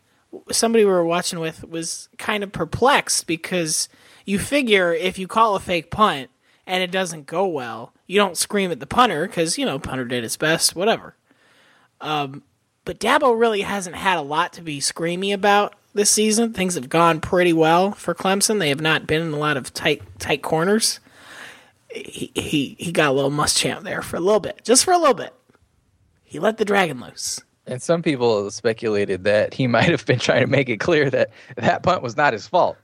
somebody 0.52 0.84
we 0.86 0.92
were 0.92 1.06
watching 1.06 1.40
with 1.40 1.68
was 1.68 2.10
kind 2.18 2.44
of 2.44 2.52
perplexed 2.52 3.26
because 3.28 3.90
you 4.26 4.38
figure 4.40 4.94
if 4.94 5.18
you 5.18 5.28
call 5.28 5.56
a 5.56 5.60
fake 5.60 5.90
punt 5.90 6.30
and 6.68 6.84
it 6.84 6.92
doesn't 6.92 7.26
go 7.26 7.48
well, 7.48 7.94
you 8.06 8.20
don't 8.20 8.38
scream 8.38 8.70
at 8.72 8.80
the 8.80 8.86
punter 8.86 9.26
because 9.28 9.58
you 9.58 9.66
know 9.66 9.80
punter 9.80 10.06
did 10.06 10.22
his 10.24 10.38
best, 10.38 10.76
whatever. 10.76 11.16
Um, 12.02 12.44
but 12.86 13.00
Dabo 13.00 13.38
really 13.38 13.62
hasn't 13.62 13.96
had 13.96 14.18
a 14.18 14.22
lot 14.22 14.54
to 14.54 14.62
be 14.62 14.80
screamy 14.80 15.34
about 15.34 15.76
this 15.94 16.10
season. 16.10 16.54
Things 16.54 16.76
have 16.76 16.90
gone 16.90 17.20
pretty 17.20 17.54
well 17.54 17.92
for 17.92 18.16
Clemson. 18.16 18.60
They 18.60 18.70
have 18.70 18.82
not 18.82 19.08
been 19.08 19.22
in 19.22 19.34
a 19.34 19.38
lot 19.38 19.58
of 19.58 19.74
tight 19.74 20.02
tight 20.20 20.42
corners 20.42 21.00
he, 21.90 22.32
he 22.36 22.76
he 22.80 22.92
got 22.92 23.10
a 23.10 23.14
little 23.14 23.32
muschamp 23.32 23.84
there 23.84 24.02
for 24.02 24.18
a 24.18 24.20
little 24.20 24.40
bit, 24.40 24.62
just 24.64 24.86
for 24.86 24.94
a 24.94 24.98
little 24.98 25.14
bit. 25.14 25.34
He 26.24 26.40
let 26.40 26.58
the 26.58 26.66
dragon 26.66 27.00
loose. 27.00 27.42
And 27.66 27.82
some 27.82 28.02
people 28.02 28.50
speculated 28.52 29.24
that 29.26 29.54
he 29.54 29.68
might 29.76 29.90
have 29.90 30.06
been 30.06 30.20
trying 30.20 30.42
to 30.42 30.48
make 30.48 30.70
it 30.70 30.78
clear 30.78 31.10
that 31.10 31.32
that 31.56 31.84
punt 31.84 32.04
was 32.04 32.16
not 32.16 32.34
his 32.34 32.48
fault. 32.48 32.78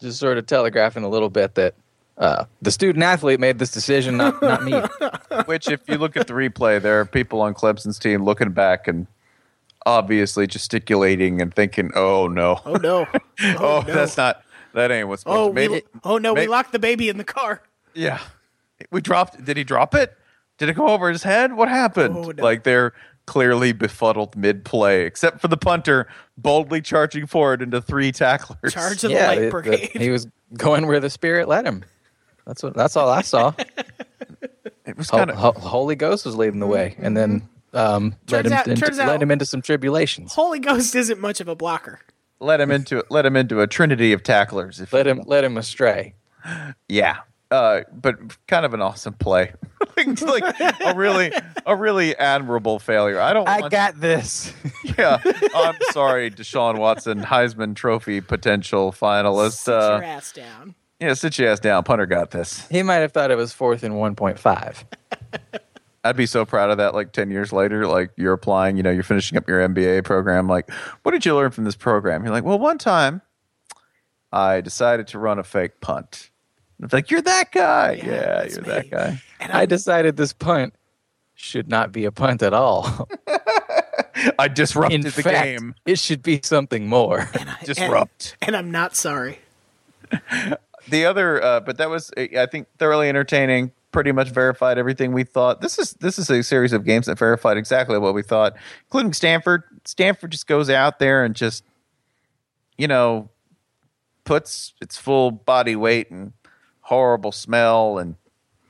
Just 0.00 0.18
sort 0.18 0.38
of 0.38 0.46
telegraphing 0.46 1.02
a 1.02 1.08
little 1.08 1.30
bit 1.30 1.56
that 1.56 1.74
uh, 2.18 2.44
the 2.60 2.70
student 2.70 3.02
athlete 3.04 3.40
made 3.40 3.58
this 3.58 3.70
decision, 3.70 4.16
not, 4.16 4.40
not 4.42 4.64
me. 4.64 4.72
Which, 5.46 5.68
if 5.68 5.80
you 5.88 5.96
look 5.98 6.16
at 6.16 6.26
the 6.26 6.34
replay, 6.34 6.80
there 6.82 7.00
are 7.00 7.04
people 7.06 7.40
on 7.40 7.54
Clemson's 7.54 7.98
team 7.98 8.24
looking 8.24 8.50
back 8.50 8.88
and 8.88 9.06
obviously 9.86 10.46
gesticulating 10.46 11.40
and 11.40 11.54
thinking, 11.54 11.90
"Oh 11.94 12.26
no, 12.28 12.60
Oh 12.66 12.74
no! 12.74 13.06
oh, 13.58 13.82
that's 13.86 14.16
not 14.16 14.42
that 14.74 14.90
ain't 14.90 15.08
what's 15.08 15.22
supposed 15.22 15.38
Oh, 15.38 15.48
to 15.48 15.54
maybe, 15.54 15.72
we, 15.74 15.82
oh 16.04 16.18
no! 16.18 16.34
we 16.34 16.46
locked 16.46 16.72
the 16.72 16.78
baby 16.78 17.08
in 17.08 17.18
the 17.18 17.24
car. 17.24 17.62
Yeah. 17.94 18.20
We 18.90 19.00
dropped 19.00 19.44
did 19.44 19.56
he 19.56 19.64
drop 19.64 19.94
it? 19.94 20.16
Did 20.58 20.68
it 20.68 20.74
go 20.74 20.88
over 20.88 21.08
his 21.08 21.22
head? 21.22 21.52
What 21.54 21.68
happened? 21.68 22.16
Oh, 22.16 22.30
no. 22.30 22.42
Like 22.42 22.64
they're 22.64 22.92
clearly 23.26 23.72
befuddled 23.72 24.36
mid 24.36 24.64
play, 24.64 25.02
except 25.04 25.40
for 25.40 25.48
the 25.48 25.56
punter 25.56 26.08
boldly 26.36 26.80
charging 26.80 27.26
forward 27.26 27.62
into 27.62 27.80
three 27.80 28.12
tacklers. 28.12 28.72
Charge 28.72 29.04
of 29.04 29.10
the 29.10 29.16
yeah, 29.16 29.26
light 29.28 29.38
the- 29.38 29.44
the- 29.46 29.50
brigade. 29.50 29.90
he 29.94 30.10
was 30.10 30.26
going 30.56 30.86
where 30.86 31.00
the 31.00 31.10
spirit 31.10 31.48
led 31.48 31.64
him. 31.66 31.84
That's 32.48 32.62
what. 32.64 32.74
That's 32.74 32.96
all 32.96 33.08
I 33.08 33.22
saw. 33.22 33.52
It 34.86 34.96
was 34.96 35.10
kind 35.10 35.28
of 35.28 35.36
Ho- 35.36 35.52
Holy 35.52 35.96
Ghost 35.96 36.24
was 36.24 36.34
leading 36.34 36.60
the 36.60 36.66
way, 36.66 36.96
and 36.98 37.14
then 37.14 37.46
um, 37.74 38.14
led 38.30 38.46
him 38.46 38.52
out- 38.54 38.66
into, 38.66 38.80
turns 38.80 38.98
out- 38.98 39.08
led 39.08 39.20
him 39.22 39.30
into 39.30 39.44
some 39.44 39.60
tribulations. 39.60 40.32
Holy 40.32 40.58
Ghost 40.60 40.94
isn't 40.94 41.20
much 41.20 41.42
of 41.42 41.48
a 41.48 41.54
blocker. 41.54 42.00
let 42.40 42.58
him 42.58 42.70
into 42.70 43.04
let 43.10 43.26
him 43.26 43.36
into 43.36 43.60
a 43.60 43.66
trinity 43.66 44.14
of 44.14 44.22
tacklers. 44.22 44.80
If 44.80 44.94
Led 44.94 45.06
him 45.06 45.20
led 45.26 45.44
him 45.44 45.58
astray. 45.58 46.14
yeah. 46.88 47.18
Uh, 47.50 47.80
but 47.92 48.16
kind 48.46 48.64
of 48.66 48.72
an 48.74 48.80
awesome 48.82 49.14
play, 49.14 49.52
like, 49.96 50.20
like 50.22 50.54
a 50.84 50.94
really, 50.94 51.32
a 51.66 51.74
really 51.76 52.14
admirable 52.16 52.78
failure. 52.78 53.18
I 53.20 53.32
don't. 53.34 53.46
want, 53.46 53.70
got 53.70 54.00
this. 54.00 54.52
Yeah, 54.98 55.18
I'm 55.54 55.76
sorry, 55.92 56.30
Deshaun 56.30 56.78
Watson, 56.78 57.20
Heisman 57.20 57.74
Trophy 57.76 58.20
potential 58.20 58.90
finalist. 58.90 59.52
Sit 59.64 59.70
your 59.72 59.80
Uh, 60.02 60.06
ass 60.06 60.32
down. 60.32 60.74
Yeah, 61.00 61.14
sit 61.14 61.38
your 61.38 61.48
ass 61.50 61.60
down. 61.60 61.82
Punter 61.84 62.06
got 62.06 62.30
this. 62.30 62.66
he 62.68 62.82
might 62.82 62.96
have 62.96 63.12
thought 63.12 63.30
it 63.30 63.36
was 63.36 63.52
fourth 63.52 63.82
and 63.82 63.96
one 63.98 64.14
point 64.14 64.38
five. 64.38 64.84
I'd 66.04 66.16
be 66.16 66.26
so 66.26 66.44
proud 66.46 66.70
of 66.70 66.78
that. 66.78 66.94
Like 66.94 67.12
ten 67.12 67.30
years 67.30 67.52
later, 67.52 67.86
like 67.86 68.10
you're 68.16 68.32
applying, 68.32 68.76
you 68.76 68.82
know, 68.82 68.90
you're 68.90 69.02
finishing 69.02 69.36
up 69.36 69.48
your 69.48 69.60
MBA 69.68 70.04
program. 70.04 70.48
Like, 70.48 70.70
what 71.02 71.12
did 71.12 71.26
you 71.26 71.34
learn 71.34 71.50
from 71.50 71.64
this 71.64 71.76
program? 71.76 72.22
You're 72.24 72.32
like, 72.32 72.44
well, 72.44 72.58
one 72.58 72.78
time, 72.78 73.20
I 74.32 74.60
decided 74.60 75.06
to 75.08 75.18
run 75.18 75.38
a 75.38 75.44
fake 75.44 75.80
punt. 75.80 76.30
And 76.78 76.84
It's 76.86 76.94
like 76.94 77.10
you're 77.10 77.22
that 77.22 77.50
guy. 77.52 77.92
Yeah, 77.94 78.04
Yeah, 78.04 78.42
you're 78.44 78.62
me. 78.62 78.68
that 78.68 78.90
guy. 78.90 79.22
And 79.40 79.52
I 79.52 79.66
decided 79.66 80.16
this 80.16 80.32
punt 80.32 80.74
should 81.34 81.68
not 81.68 81.92
be 81.92 82.04
a 82.04 82.12
punt 82.12 82.42
at 82.42 82.54
all. 82.54 83.08
I 84.38 84.46
In 84.46 84.54
disrupted 84.54 85.02
the 85.04 85.10
fact, 85.22 85.44
game. 85.44 85.74
it 85.86 85.98
should 85.98 86.22
be 86.22 86.40
something 86.42 86.86
more. 86.88 87.28
And 87.38 87.48
I, 87.50 87.56
Disrupt. 87.64 88.36
And 88.42 88.56
I'm 88.56 88.70
not 88.70 88.96
sorry. 88.96 89.38
The 90.90 91.04
other, 91.04 91.42
uh, 91.42 91.60
but 91.60 91.78
that 91.78 91.90
was, 91.90 92.10
I 92.16 92.46
think, 92.46 92.68
thoroughly 92.78 93.08
entertaining. 93.08 93.72
Pretty 93.90 94.12
much 94.12 94.28
verified 94.28 94.76
everything 94.76 95.12
we 95.12 95.24
thought. 95.24 95.62
This 95.62 95.78
is 95.78 95.94
this 95.94 96.18
is 96.18 96.28
a 96.28 96.42
series 96.42 96.74
of 96.74 96.84
games 96.84 97.06
that 97.06 97.18
verified 97.18 97.56
exactly 97.56 97.98
what 97.98 98.12
we 98.12 98.22
thought, 98.22 98.54
including 98.84 99.14
Stanford. 99.14 99.64
Stanford 99.84 100.30
just 100.30 100.46
goes 100.46 100.68
out 100.68 100.98
there 100.98 101.24
and 101.24 101.34
just, 101.34 101.64
you 102.76 102.86
know, 102.86 103.30
puts 104.24 104.74
its 104.82 104.98
full 104.98 105.30
body 105.30 105.74
weight 105.74 106.10
and 106.10 106.34
horrible 106.82 107.32
smell 107.32 107.98
and 107.98 108.16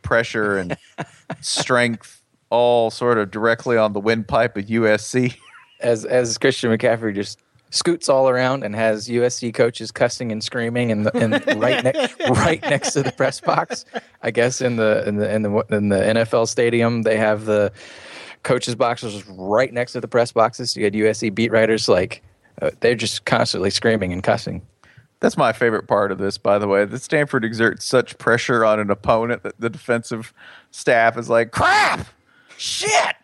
pressure 0.03 0.57
and 0.57 0.79
strength 1.41 2.23
all 2.51 2.91
sort 2.91 3.19
of 3.19 3.31
directly 3.31 3.77
on 3.77 3.93
the 3.93 4.01
windpipe 4.01 4.57
of 4.57 4.67
USC. 4.67 5.37
as 5.81 6.05
as 6.05 6.39
Christian 6.39 6.71
McCaffrey 6.71 7.15
just 7.15 7.41
scoots 7.71 8.09
all 8.09 8.29
around 8.29 8.65
and 8.65 8.75
has 8.75 9.09
USC 9.09 9.53
coaches 9.53 9.91
cussing 9.91 10.33
and 10.33 10.43
screaming 10.43 10.91
and 10.91 11.07
and 11.15 11.33
right 11.61 11.85
ne- 11.85 12.31
right 12.31 12.63
next 12.63 12.93
to 12.93 13.03
the 13.03 13.13
press 13.13 13.41
box. 13.41 13.85
I 14.23 14.31
guess 14.31 14.61
in 14.61 14.77
the 14.77 15.07
in 15.07 15.17
the 15.17 15.35
in 15.35 15.43
the 15.43 15.65
in 15.71 15.89
the 15.89 15.99
NFL 15.99 16.49
stadium 16.49 17.03
they 17.03 17.17
have 17.17 17.45
the 17.45 17.73
coaches 18.43 18.75
boxes 18.75 19.27
right 19.29 19.73
next 19.73 19.93
to 19.93 20.01
the 20.01 20.09
press 20.09 20.33
boxes. 20.33 20.77
You 20.77 20.85
had 20.85 20.95
USC 20.95 21.35
beat 21.35 21.53
writers 21.53 21.89
like 21.89 22.23
uh, 22.63 22.71
they're 22.81 22.95
just 22.95 23.25
constantly 23.25 23.71
screaming 23.71 24.13
and 24.13 24.23
cussing. 24.23 24.63
That's 25.21 25.37
my 25.37 25.53
favorite 25.53 25.89
part 25.89 26.13
of 26.13 26.19
this, 26.19 26.39
by 26.39 26.59
the 26.59 26.69
way. 26.69 26.85
That 26.85 27.03
Stanford 27.03 27.45
exerts 27.45 27.85
such 27.85 28.17
pressure 28.19 28.65
on 28.65 28.79
an 28.79 28.91
opponent 28.91 29.43
that 29.43 29.61
the 29.61 29.69
defensive 29.69 30.33
staff 30.71 31.19
is 31.19 31.29
like, 31.29 31.51
crap, 31.51 32.07
shit. 32.57 33.17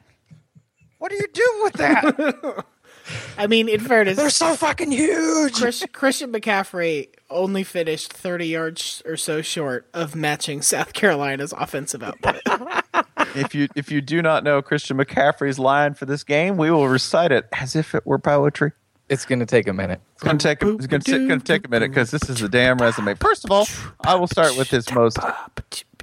What 0.99 1.11
do 1.11 1.17
you 1.17 1.29
do 1.33 1.61
with 1.63 1.73
that? 1.75 2.65
I 3.39 3.47
mean, 3.47 3.69
in 3.69 3.81
fairness, 3.81 4.17
They're 4.17 4.31
so 4.31 4.55
fucking 4.55 4.91
huge. 4.91 5.61
Chris, 5.61 5.85
Christian 5.93 6.33
McCaffrey 6.33 7.09
only 7.31 7.65
finished 7.65 8.13
30 8.13 8.47
yards 8.47 9.03
or 9.05 9.17
so 9.17 9.43
short 9.43 9.89
of 9.95 10.15
matching 10.15 10.63
South 10.63 10.93
Carolina's 10.93 11.53
offensive 11.53 12.03
output. 12.03 12.41
if 13.37 13.55
you 13.55 13.69
if 13.75 13.91
you 13.91 14.01
do 14.01 14.23
not 14.23 14.45
know 14.45 14.63
Christian 14.63 14.97
McCaffrey's 14.97 15.59
line 15.59 15.95
for 15.95 16.07
this 16.07 16.25
game, 16.25 16.57
we 16.57 16.71
will 16.71 16.89
recite 16.89 17.33
it 17.33 17.47
as 17.53 17.77
if 17.77 17.95
it 17.95 18.07
were 18.07 18.19
poetry. 18.19 18.73
It's 19.09 19.27
going 19.27 19.41
to 19.41 19.47
take 19.47 19.69
a 19.69 19.73
minute. 19.73 20.01
It's 20.15 20.23
going 20.23 20.39
to 20.39 20.43
take 20.43 20.63
a, 20.63 20.75
it's 20.75 20.87
going 20.87 21.03
to, 21.03 21.29
going 21.29 21.41
to 21.41 21.45
take 21.45 21.67
a 21.67 21.71
minute 21.71 21.91
because 21.91 22.11
this 22.11 22.31
is 22.31 22.41
a 22.41 22.49
damn 22.49 22.79
resume. 22.79 23.15
First 23.17 23.45
of 23.45 23.51
all, 23.51 23.67
I 24.03 24.15
will 24.15 24.27
start 24.27 24.57
with 24.57 24.71
his 24.71 24.91
most 24.95 25.19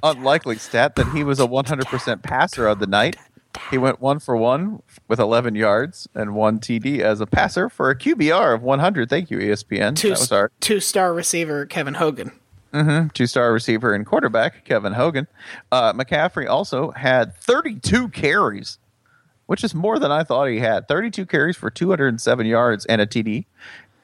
unlikely 0.04 0.58
stat 0.58 0.94
that 0.96 1.08
he 1.08 1.24
was 1.24 1.40
a 1.40 1.46
100% 1.46 2.22
passer 2.22 2.68
of 2.68 2.78
the 2.78 2.86
night. 2.86 3.16
He 3.70 3.78
went 3.78 4.00
one 4.00 4.18
for 4.18 4.36
one 4.36 4.82
with 5.08 5.20
11 5.20 5.54
yards 5.54 6.08
and 6.14 6.34
one 6.34 6.58
TD 6.58 7.00
as 7.00 7.20
a 7.20 7.26
passer 7.26 7.68
for 7.68 7.90
a 7.90 7.96
QBR 7.96 8.54
of 8.54 8.62
100. 8.62 9.10
Thank 9.10 9.30
you, 9.30 9.38
ESPN. 9.38 9.94
Two, 9.96 10.10
that 10.10 10.18
was 10.20 10.32
our 10.32 10.50
two 10.60 10.80
star 10.80 11.12
receiver 11.12 11.66
Kevin 11.66 11.94
Hogan. 11.94 12.32
two 13.12 13.26
star 13.26 13.52
receiver 13.52 13.94
and 13.94 14.06
quarterback, 14.06 14.64
Kevin 14.64 14.94
Hogan. 14.94 15.26
Uh, 15.70 15.92
McCaffrey 15.92 16.48
also 16.48 16.90
had 16.92 17.36
32 17.36 18.08
carries, 18.08 18.78
which 19.46 19.62
is 19.62 19.74
more 19.74 19.98
than 19.98 20.10
I 20.10 20.24
thought 20.24 20.46
he 20.48 20.60
had. 20.60 20.88
32 20.88 21.26
carries 21.26 21.56
for 21.56 21.68
207 21.70 22.46
yards 22.46 22.86
and 22.86 23.00
a 23.00 23.06
TD. 23.06 23.44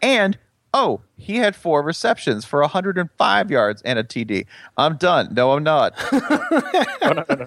And, 0.03 0.39
oh, 0.75 1.01
he 1.17 1.37
had 1.39 1.57
four 1.57 1.83
receptions 1.83 2.45
for 2.45 2.61
105 2.61 3.51
yards 3.51 3.83
and 3.83 3.99
a 3.99 4.05
TD. 4.05 4.47
I'm 4.77 4.97
done. 4.97 5.33
No, 5.33 5.53
I'm 5.53 5.63
not. 5.63 5.95
no, 6.13 7.13
no, 7.13 7.25
no, 7.29 7.47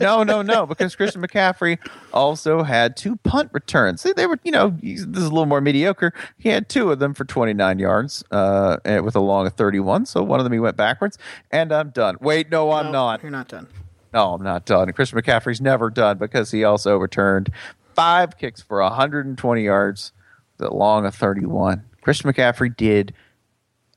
no, 0.00 0.22
no, 0.22 0.42
no, 0.42 0.66
because 0.66 0.94
Christian 0.96 1.20
McCaffrey 1.22 1.78
also 2.12 2.62
had 2.62 2.96
two 2.96 3.16
punt 3.16 3.50
returns. 3.52 4.00
See, 4.02 4.12
they 4.12 4.26
were, 4.26 4.38
you 4.44 4.52
know, 4.52 4.76
this 4.82 5.00
is 5.00 5.04
a 5.26 5.30
little 5.30 5.46
more 5.46 5.60
mediocre. 5.60 6.12
He 6.38 6.48
had 6.48 6.68
two 6.68 6.90
of 6.90 6.98
them 6.98 7.12
for 7.14 7.24
29 7.24 7.78
yards 7.78 8.24
uh, 8.30 8.78
with 9.02 9.16
a 9.16 9.20
long 9.20 9.46
of 9.46 9.54
31. 9.54 10.06
So 10.06 10.22
one 10.22 10.40
of 10.40 10.44
them 10.44 10.52
he 10.52 10.60
went 10.60 10.76
backwards, 10.76 11.18
and 11.50 11.72
I'm 11.72 11.90
done. 11.90 12.16
Wait, 12.20 12.50
no, 12.50 12.70
I'm 12.72 12.86
No, 12.86 12.92
not. 12.92 13.22
You're 13.22 13.30
not 13.32 13.48
done. 13.48 13.66
No, 14.12 14.34
I'm 14.34 14.42
not 14.42 14.64
done. 14.64 14.90
Christian 14.92 15.20
McCaffrey's 15.20 15.60
never 15.60 15.90
done 15.90 16.18
because 16.18 16.50
he 16.50 16.64
also 16.64 16.96
returned 16.96 17.50
five 17.94 18.38
kicks 18.38 18.60
for 18.62 18.80
120 18.80 19.62
yards, 19.62 20.12
the 20.56 20.72
long 20.72 21.04
of 21.06 21.14
31. 21.14 21.84
Christian 22.02 22.32
McCaffrey 22.32 22.74
did 22.76 23.12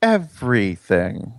everything 0.02 1.32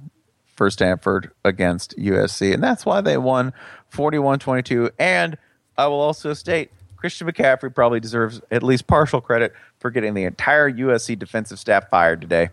for 0.55 0.69
Stanford 0.69 1.31
against 1.43 1.97
USC, 1.97 2.53
and 2.53 2.63
that's 2.63 2.85
why 2.85 3.01
they 3.01 3.17
won 3.17 3.53
41 3.89 4.39
22. 4.39 4.89
And 4.97 5.37
I 5.77 5.87
will 5.87 5.99
also 5.99 6.33
state 6.33 6.71
Christian 6.95 7.27
McCaffrey 7.27 7.73
probably 7.73 7.99
deserves 7.99 8.41
at 8.51 8.63
least 8.63 8.87
partial 8.87 9.21
credit 9.21 9.53
for 9.79 9.91
getting 9.91 10.13
the 10.13 10.23
entire 10.23 10.71
USC 10.71 11.17
defensive 11.19 11.59
staff 11.59 11.89
fired 11.89 12.21
today. 12.21 12.49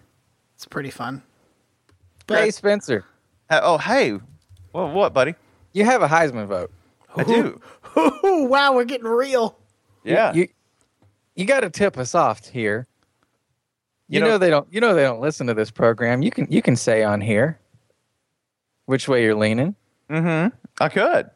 It's 0.56 0.66
pretty 0.66 0.90
fun. 0.90 1.22
hey, 2.28 2.50
Spencer, 2.50 3.04
Uh, 3.48 3.60
oh, 3.62 3.78
hey. 3.78 4.18
Well, 4.72 4.90
what, 4.92 5.12
buddy? 5.12 5.34
you 5.72 5.84
have 5.84 6.02
a 6.02 6.08
Heisman 6.08 6.46
vote. 6.46 6.70
I 7.16 7.24
do. 7.24 7.60
Ooh, 7.96 8.44
wow, 8.50 8.74
we're 8.74 8.84
getting 8.84 9.06
real. 9.06 9.56
Yeah. 10.04 10.32
You 10.32 10.48
you 11.34 11.44
got 11.46 11.60
to 11.60 11.70
tip 11.70 11.96
us 11.96 12.14
off 12.14 12.46
here. 12.48 12.86
You, 14.08 14.16
You 14.16 14.20
know, 14.20 14.26
know- 14.30 14.38
they 14.38 14.50
don't. 14.50 14.72
You 14.72 14.80
know 14.80 14.94
they 14.94 15.02
don't 15.02 15.20
listen 15.20 15.46
to 15.46 15.54
this 15.54 15.70
program. 15.70 16.22
You 16.22 16.30
can 16.30 16.46
you 16.50 16.62
can 16.62 16.76
say 16.76 17.02
on 17.02 17.20
here 17.20 17.58
which 18.86 19.08
way 19.08 19.22
you're 19.22 19.34
leaning. 19.34 19.74
Mm-hmm. 20.10 20.54
I 20.80 20.88
could. 20.88 21.30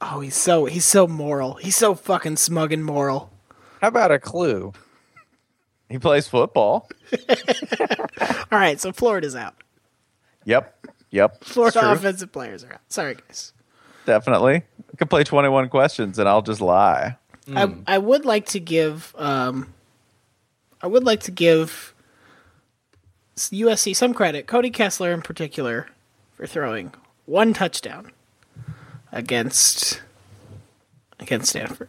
Oh, 0.00 0.20
he's 0.20 0.36
so 0.36 0.64
he's 0.66 0.84
so 0.84 1.06
moral. 1.06 1.54
He's 1.54 1.76
so 1.76 1.94
fucking 1.94 2.36
smug 2.36 2.72
and 2.72 2.84
moral. 2.84 3.30
How 3.80 3.88
about 3.88 4.10
a 4.10 4.18
clue? 4.18 4.72
He 5.88 5.98
plays 5.98 6.26
football. 6.26 6.88
All 7.30 8.58
right, 8.58 8.80
so 8.80 8.92
Florida's 8.92 9.36
out. 9.36 9.54
Yep. 10.44 10.86
Yep. 11.10 11.38
It's 11.42 11.50
Florida 11.52 11.92
offensive 11.92 12.32
players 12.32 12.64
are 12.64 12.72
out. 12.74 12.80
Sorry, 12.88 13.14
guys. 13.14 13.52
Definitely. 14.04 14.56
I 14.92 14.96
could 14.96 15.08
play 15.08 15.24
21 15.24 15.68
questions 15.68 16.18
and 16.18 16.28
I'll 16.28 16.42
just 16.42 16.60
lie. 16.60 17.16
I 17.54 17.74
I 17.86 17.98
would 17.98 18.24
like 18.24 18.46
to 18.46 18.60
give 18.60 19.14
um 19.16 19.72
I 20.84 20.86
would 20.86 21.04
like 21.04 21.20
to 21.20 21.30
give 21.30 21.94
USC 23.38 23.96
some 23.96 24.12
credit, 24.12 24.46
Cody 24.46 24.68
Kessler 24.68 25.12
in 25.12 25.22
particular, 25.22 25.88
for 26.34 26.46
throwing 26.46 26.92
one 27.24 27.54
touchdown 27.54 28.12
against 29.10 30.02
against 31.18 31.48
Stanford. 31.48 31.88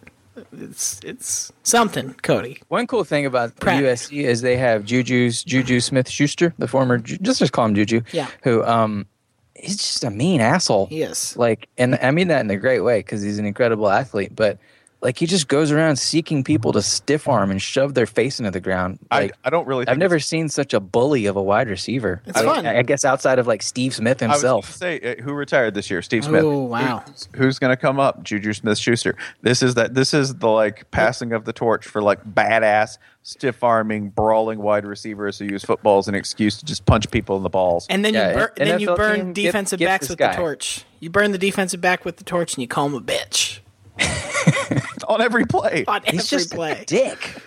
It's 0.57 1.01
it's 1.03 1.51
something, 1.63 2.13
Cody. 2.23 2.61
One 2.69 2.87
cool 2.87 3.03
thing 3.03 3.25
about 3.25 3.57
Pratt. 3.57 3.83
USC 3.83 4.23
is 4.23 4.41
they 4.41 4.55
have 4.55 4.85
Juju's 4.85 5.43
Juju 5.43 5.81
Smith 5.81 6.09
Schuster, 6.09 6.53
the 6.57 6.69
former 6.69 6.97
Ju- 6.97 7.17
just 7.17 7.39
just 7.39 7.51
call 7.51 7.65
him 7.65 7.75
Juju. 7.75 7.99
Yeah. 8.13 8.29
Who 8.43 8.63
um 8.63 9.07
he's 9.55 9.75
just 9.75 10.05
a 10.05 10.09
mean 10.09 10.39
asshole. 10.39 10.85
He 10.85 11.01
is. 11.01 11.35
Like 11.35 11.67
and 11.77 11.99
I 12.01 12.11
mean 12.11 12.29
that 12.29 12.45
in 12.45 12.49
a 12.49 12.55
great 12.55 12.79
way 12.79 12.99
because 12.99 13.21
he's 13.21 13.39
an 13.39 13.45
incredible 13.45 13.89
athlete, 13.89 14.33
but 14.33 14.57
like 15.01 15.19
he 15.19 15.25
just 15.27 15.47
goes 15.47 15.71
around 15.71 15.97
seeking 15.97 16.43
people 16.43 16.71
to 16.73 16.81
stiff 16.81 17.27
arm 17.27 17.51
and 17.51 17.61
shove 17.61 17.93
their 17.93 18.05
face 18.07 18.39
into 18.39 18.49
the 18.51 18.59
ground. 18.59 18.97
Like 19.11 19.33
I, 19.43 19.47
I 19.47 19.49
don't 19.51 19.67
really 19.67 19.85
think 19.85 19.91
I've 19.91 19.97
never 19.99 20.19
seen 20.19 20.49
such 20.49 20.73
a 20.73 20.79
bully 20.79 21.27
of 21.27 21.35
a 21.35 21.43
wide 21.43 21.67
receiver. 21.69 22.21
It's 22.25 22.37
I, 22.37 22.43
fun. 22.43 22.65
I 22.65 22.81
guess 22.81 23.05
outside 23.05 23.37
of 23.37 23.45
like 23.45 23.61
Steve 23.61 23.93
Smith 23.93 24.23
I 24.23 24.27
was 24.27 24.35
himself. 24.37 24.71
say 24.73 24.99
uh, 24.99 25.21
who 25.21 25.33
retired 25.33 25.73
this 25.75 25.89
year? 25.91 26.01
Steve 26.01 26.23
Smith. 26.25 26.43
Oh, 26.43 26.63
wow. 26.63 27.03
Who's, 27.05 27.29
who's 27.35 27.59
going 27.59 27.71
to 27.71 27.77
come 27.79 27.99
up? 27.99 28.23
Juju 28.23 28.53
Smith 28.53 28.77
Schuster. 28.77 29.15
This 29.41 29.61
is 29.61 29.75
that. 29.75 29.93
This 29.93 30.13
is 30.13 30.35
the 30.35 30.49
like 30.49 30.89
passing 30.91 31.33
of 31.33 31.45
the 31.45 31.53
torch 31.53 31.85
for 31.85 32.01
like 32.01 32.23
badass, 32.23 32.97
stiff 33.21 33.63
arming, 33.63 34.09
brawling 34.09 34.59
wide 34.59 34.85
receivers 34.85 35.37
who 35.37 35.45
use 35.45 35.63
football 35.63 35.99
as 35.99 36.07
an 36.07 36.15
excuse 36.15 36.57
to 36.57 36.65
just 36.65 36.85
punch 36.85 37.11
people 37.11 37.37
in 37.37 37.43
the 37.43 37.49
balls. 37.49 37.85
And 37.89 38.03
then 38.03 38.13
Yeah, 38.13 38.29
you 38.29 38.35
bur- 38.35 38.53
and 38.57 38.69
then 38.69 38.79
you 38.79 38.95
burn 38.95 39.15
team, 39.17 39.33
get- 39.33 39.43
defensive 39.43 39.79
get 39.79 39.85
backs 39.85 40.03
this 40.05 40.09
with 40.11 40.19
guy. 40.19 40.31
the 40.31 40.37
torch. 40.37 40.85
You 40.99 41.09
burn 41.11 41.31
the 41.31 41.37
defensive 41.37 41.81
back 41.81 42.05
with 42.05 42.17
the 42.17 42.23
torch 42.23 42.55
and 42.55 42.61
you 42.61 42.67
call 42.67 42.87
him 42.87 42.95
a 42.95 43.01
bitch 43.01 43.59
on 45.07 45.21
every 45.21 45.45
play. 45.45 45.85
on 45.87 46.01
every 46.05 46.11
He's 46.17 46.27
just 46.27 46.51
play. 46.53 46.71
a 46.81 46.85
dick. 46.85 47.41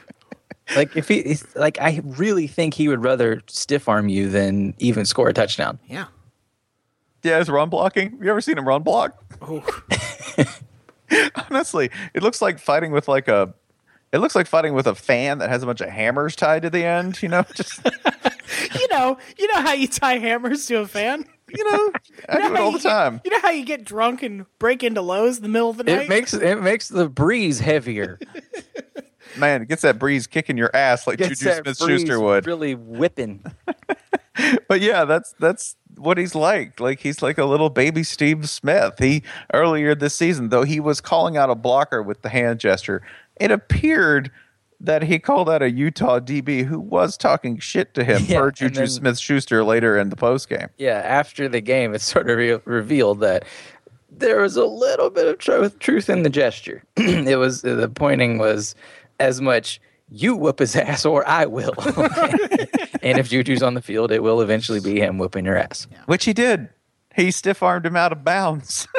like 0.77 0.97
if 0.97 1.09
he 1.09 1.23
he's, 1.23 1.45
like 1.57 1.81
I 1.81 2.01
really 2.05 2.47
think 2.47 2.75
he 2.75 2.89
would 2.89 3.03
rather 3.03 3.43
stiff 3.47 3.89
arm 3.89 4.09
you 4.09 4.29
than 4.29 4.75
even 4.79 5.05
score 5.05 5.29
a 5.29 5.33
touchdown. 5.33 5.79
Yeah. 5.87 6.07
Yeah, 7.23 7.39
his 7.39 7.49
run 7.51 7.69
blocking. 7.69 8.19
You 8.23 8.31
ever 8.31 8.41
seen 8.41 8.57
him 8.59 8.67
run 8.67 8.83
block? 8.83 9.21
Oh, 9.43 9.65
Honestly, 11.51 11.91
it 12.15 12.23
looks 12.23 12.41
like 12.41 12.59
fighting 12.59 12.93
with 12.93 13.09
like 13.09 13.29
a. 13.29 13.53
It 14.13 14.19
looks 14.19 14.35
like 14.35 14.47
fighting 14.47 14.73
with 14.73 14.87
a 14.87 14.95
fan 14.95 15.39
that 15.39 15.51
has 15.51 15.63
a 15.63 15.67
bunch 15.67 15.81
of 15.81 15.89
hammers 15.91 16.35
tied 16.37 16.63
to 16.63 16.71
the 16.71 16.85
end. 16.85 17.21
You 17.23 17.29
know, 17.29 17.45
just 17.55 17.81
you 18.79 18.89
know, 18.91 19.19
you 19.39 19.53
know 19.53 19.61
how 19.61 19.73
you 19.73 19.89
tie 19.89 20.19
hammers 20.19 20.67
to 20.67 20.81
a 20.81 20.87
fan. 20.87 21.25
You 21.51 21.65
know, 21.65 21.93
I 22.29 22.37
You 22.37 22.39
know 22.41 22.49
do 22.49 22.55
it 22.55 22.61
all 22.61 22.67
you 22.73 22.79
the 22.79 22.83
get- 22.83 22.89
time. 22.91 23.21
you 23.25 23.31
know 23.31 23.41
how 23.41 23.51
you 23.51 23.65
get 23.65 23.85
drunk 23.85 24.23
and 24.23 24.47
break 24.59 24.83
into 24.83 25.01
Lowe's 25.03 25.37
in 25.39 25.43
the 25.43 25.49
middle 25.49 25.71
of 25.71 25.77
the 25.79 25.85
night. 25.85 26.03
It 26.03 26.09
makes 26.09 26.35
it 26.35 26.61
makes 26.63 26.89
the 26.89 27.09
breeze 27.09 27.61
heavier. 27.61 28.19
Man, 29.37 29.63
it 29.63 29.69
gets 29.69 29.83
that 29.83 29.99
breeze 29.99 30.27
kicking 30.27 30.57
your 30.57 30.75
ass 30.75 31.07
like 31.07 31.19
Gets 31.19 31.41
Juju 31.41 31.63
Smith 31.63 31.77
Schuster 31.79 32.19
would. 32.21 32.47
really 32.47 32.75
whipping. 32.75 33.45
But 34.69 34.81
yeah, 34.81 35.05
that's 35.05 35.35
that's 35.41 35.75
what 35.97 36.17
he's 36.17 36.37
like. 36.37 36.79
Like 36.79 37.01
he's 37.01 37.23
like 37.23 37.39
a 37.39 37.45
little 37.45 37.71
baby 37.71 38.05
Steve 38.05 38.49
Smith. 38.49 38.95
He 39.01 39.25
earlier 39.53 39.97
this 39.97 40.15
season, 40.15 40.51
though 40.51 40.63
he 40.63 40.79
was 40.79 41.01
calling 41.01 41.37
out 41.37 41.51
a 41.51 41.57
blocker 41.57 42.05
with 42.05 42.23
the 42.23 42.29
hand 42.29 42.61
gesture, 42.61 43.03
it 43.41 43.51
appeared 43.51 44.31
that 44.81 45.03
he 45.03 45.19
called 45.19 45.51
out 45.51 45.63
a 45.63 45.71
Utah 45.71 46.21
DB 46.21 46.65
who 46.65 46.79
was 46.79 47.17
talking 47.17 47.59
shit 47.59 47.95
to 47.95 48.05
him 48.05 48.23
Yeah, 48.29 48.41
per 48.41 48.51
Juju 48.51 48.87
Smith 48.87 49.19
Schuster 49.19 49.65
later 49.65 49.99
in 49.99 50.11
the 50.11 50.17
post 50.17 50.49
game. 50.49 50.69
Yeah, 50.79 51.03
after 51.05 51.49
the 51.49 51.61
game, 51.61 51.95
it 51.95 52.01
sort 52.01 52.31
of 52.31 52.37
re- 52.37 52.61
revealed 52.65 53.21
that 53.21 53.45
there 54.11 54.41
was 54.41 54.57
a 54.57 54.65
little 54.65 55.11
bit 55.11 55.27
of 55.27 55.39
truth 55.39 55.79
truth 55.79 56.09
in 56.09 56.23
the 56.23 56.31
gesture. 56.31 56.83
it 56.97 57.39
was 57.39 57.63
the 57.63 57.89
pointing 57.89 58.39
was 58.39 58.75
as 59.21 59.41
much 59.41 59.81
you 60.11 60.35
whoop 60.37 60.59
his 60.61 60.75
ass 60.75 61.05
or 61.05 61.27
I 61.29 61.47
will. 61.47 61.75
and 63.03 63.19
if 63.19 63.29
Juju's 63.29 63.63
on 63.63 63.75
the 63.75 63.83
field, 63.83 64.11
it 64.11 64.23
will 64.23 64.41
eventually 64.41 64.81
be 64.81 65.01
him 65.01 65.19
whooping 65.19 65.45
your 65.45 65.57
ass. 65.57 65.87
Which 66.07 66.25
he 66.25 66.33
did. 66.33 66.69
He 67.15 67.31
stiff 67.31 67.63
armed 67.63 67.85
him 67.85 67.97
out 67.97 68.13
of 68.13 68.25
bounds. 68.25 68.87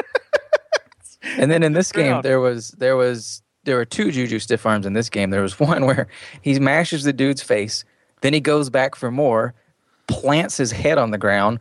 And 1.36 1.50
then 1.50 1.62
in 1.62 1.74
this 1.74 1.92
game, 1.92 2.22
there 2.22 2.40
was 2.40 2.70
there 2.70 2.96
was 2.96 3.42
there 3.64 3.76
were 3.76 3.84
two 3.84 4.10
Juju 4.10 4.38
stiff 4.38 4.66
arms 4.66 4.86
in 4.86 4.92
this 4.92 5.10
game. 5.10 5.30
There 5.30 5.42
was 5.42 5.58
one 5.60 5.86
where 5.86 6.08
he 6.42 6.58
mashes 6.58 7.04
the 7.04 7.12
dude's 7.12 7.42
face, 7.42 7.84
then 8.22 8.32
he 8.32 8.40
goes 8.40 8.70
back 8.70 8.94
for 8.94 9.10
more, 9.10 9.54
plants 10.06 10.56
his 10.56 10.72
head 10.72 10.98
on 10.98 11.10
the 11.10 11.18
ground, 11.18 11.60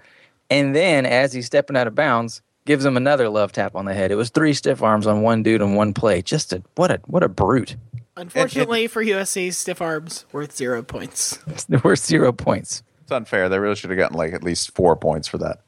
and 0.50 0.76
then 0.76 1.06
as 1.06 1.34
he's 1.34 1.46
stepping 1.46 1.78
out 1.78 1.88
of 1.88 1.96
bounds, 1.96 2.42
gives 2.66 2.86
him 2.86 2.98
another 2.98 3.30
love 3.30 3.52
tap 3.52 3.76
on 3.76 3.86
the 3.86 3.94
head. 3.94 4.12
It 4.12 4.16
was 4.16 4.30
three 4.30 4.54
stiff 4.54 4.84
arms 4.84 5.08
on 5.08 5.22
one 5.22 5.44
dude 5.44 5.62
in 5.62 5.76
one 5.76 5.94
play. 5.94 6.22
Just 6.22 6.54
a 6.54 6.62
what 6.76 6.92
a 6.92 7.02
what 7.06 7.24
a 7.24 7.30
brute. 7.30 7.76
Unfortunately 8.16 8.88
for 8.88 9.04
USC, 9.04 9.54
stiff 9.54 9.82
arms 9.82 10.26
worth 10.32 10.56
zero 10.56 10.84
points. 10.84 11.40
There 11.70 11.82
were 11.84 11.96
zero 11.96 12.32
points. 12.32 12.84
It's 13.02 13.12
unfair. 13.12 13.50
They 13.50 13.60
really 13.60 13.76
should 13.76 13.90
have 13.90 13.98
gotten 13.98 14.18
like 14.18 14.34
at 14.34 14.44
least 14.44 14.76
four 14.76 14.96
points 14.96 15.28
for 15.28 15.38
that. 15.40 15.62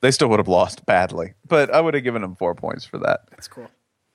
They 0.00 0.10
still 0.12 0.28
would 0.28 0.38
have 0.38 0.48
lost 0.48 0.86
badly, 0.86 1.34
but 1.46 1.72
I 1.74 1.80
would 1.80 1.94
have 1.94 2.04
given 2.04 2.22
them 2.22 2.36
four 2.36 2.54
points 2.54 2.84
for 2.84 2.98
that. 2.98 3.20
That's 3.30 3.48
cool. 3.48 3.68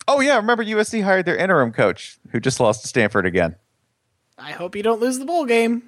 Oh 0.08 0.20
yeah, 0.20 0.36
remember 0.36 0.64
USC 0.64 1.04
hired 1.04 1.26
their 1.26 1.38
interim 1.38 1.72
coach 1.72 2.18
who 2.32 2.40
just 2.40 2.60
lost 2.60 2.82
to 2.82 2.88
Stanford 2.88 3.26
again. 3.26 3.56
I 4.38 4.52
hope 4.52 4.76
you 4.76 4.84
don't 4.84 5.02
lose 5.02 5.20
the 5.20 5.26
bowl 5.26 5.46
game. 5.46 5.84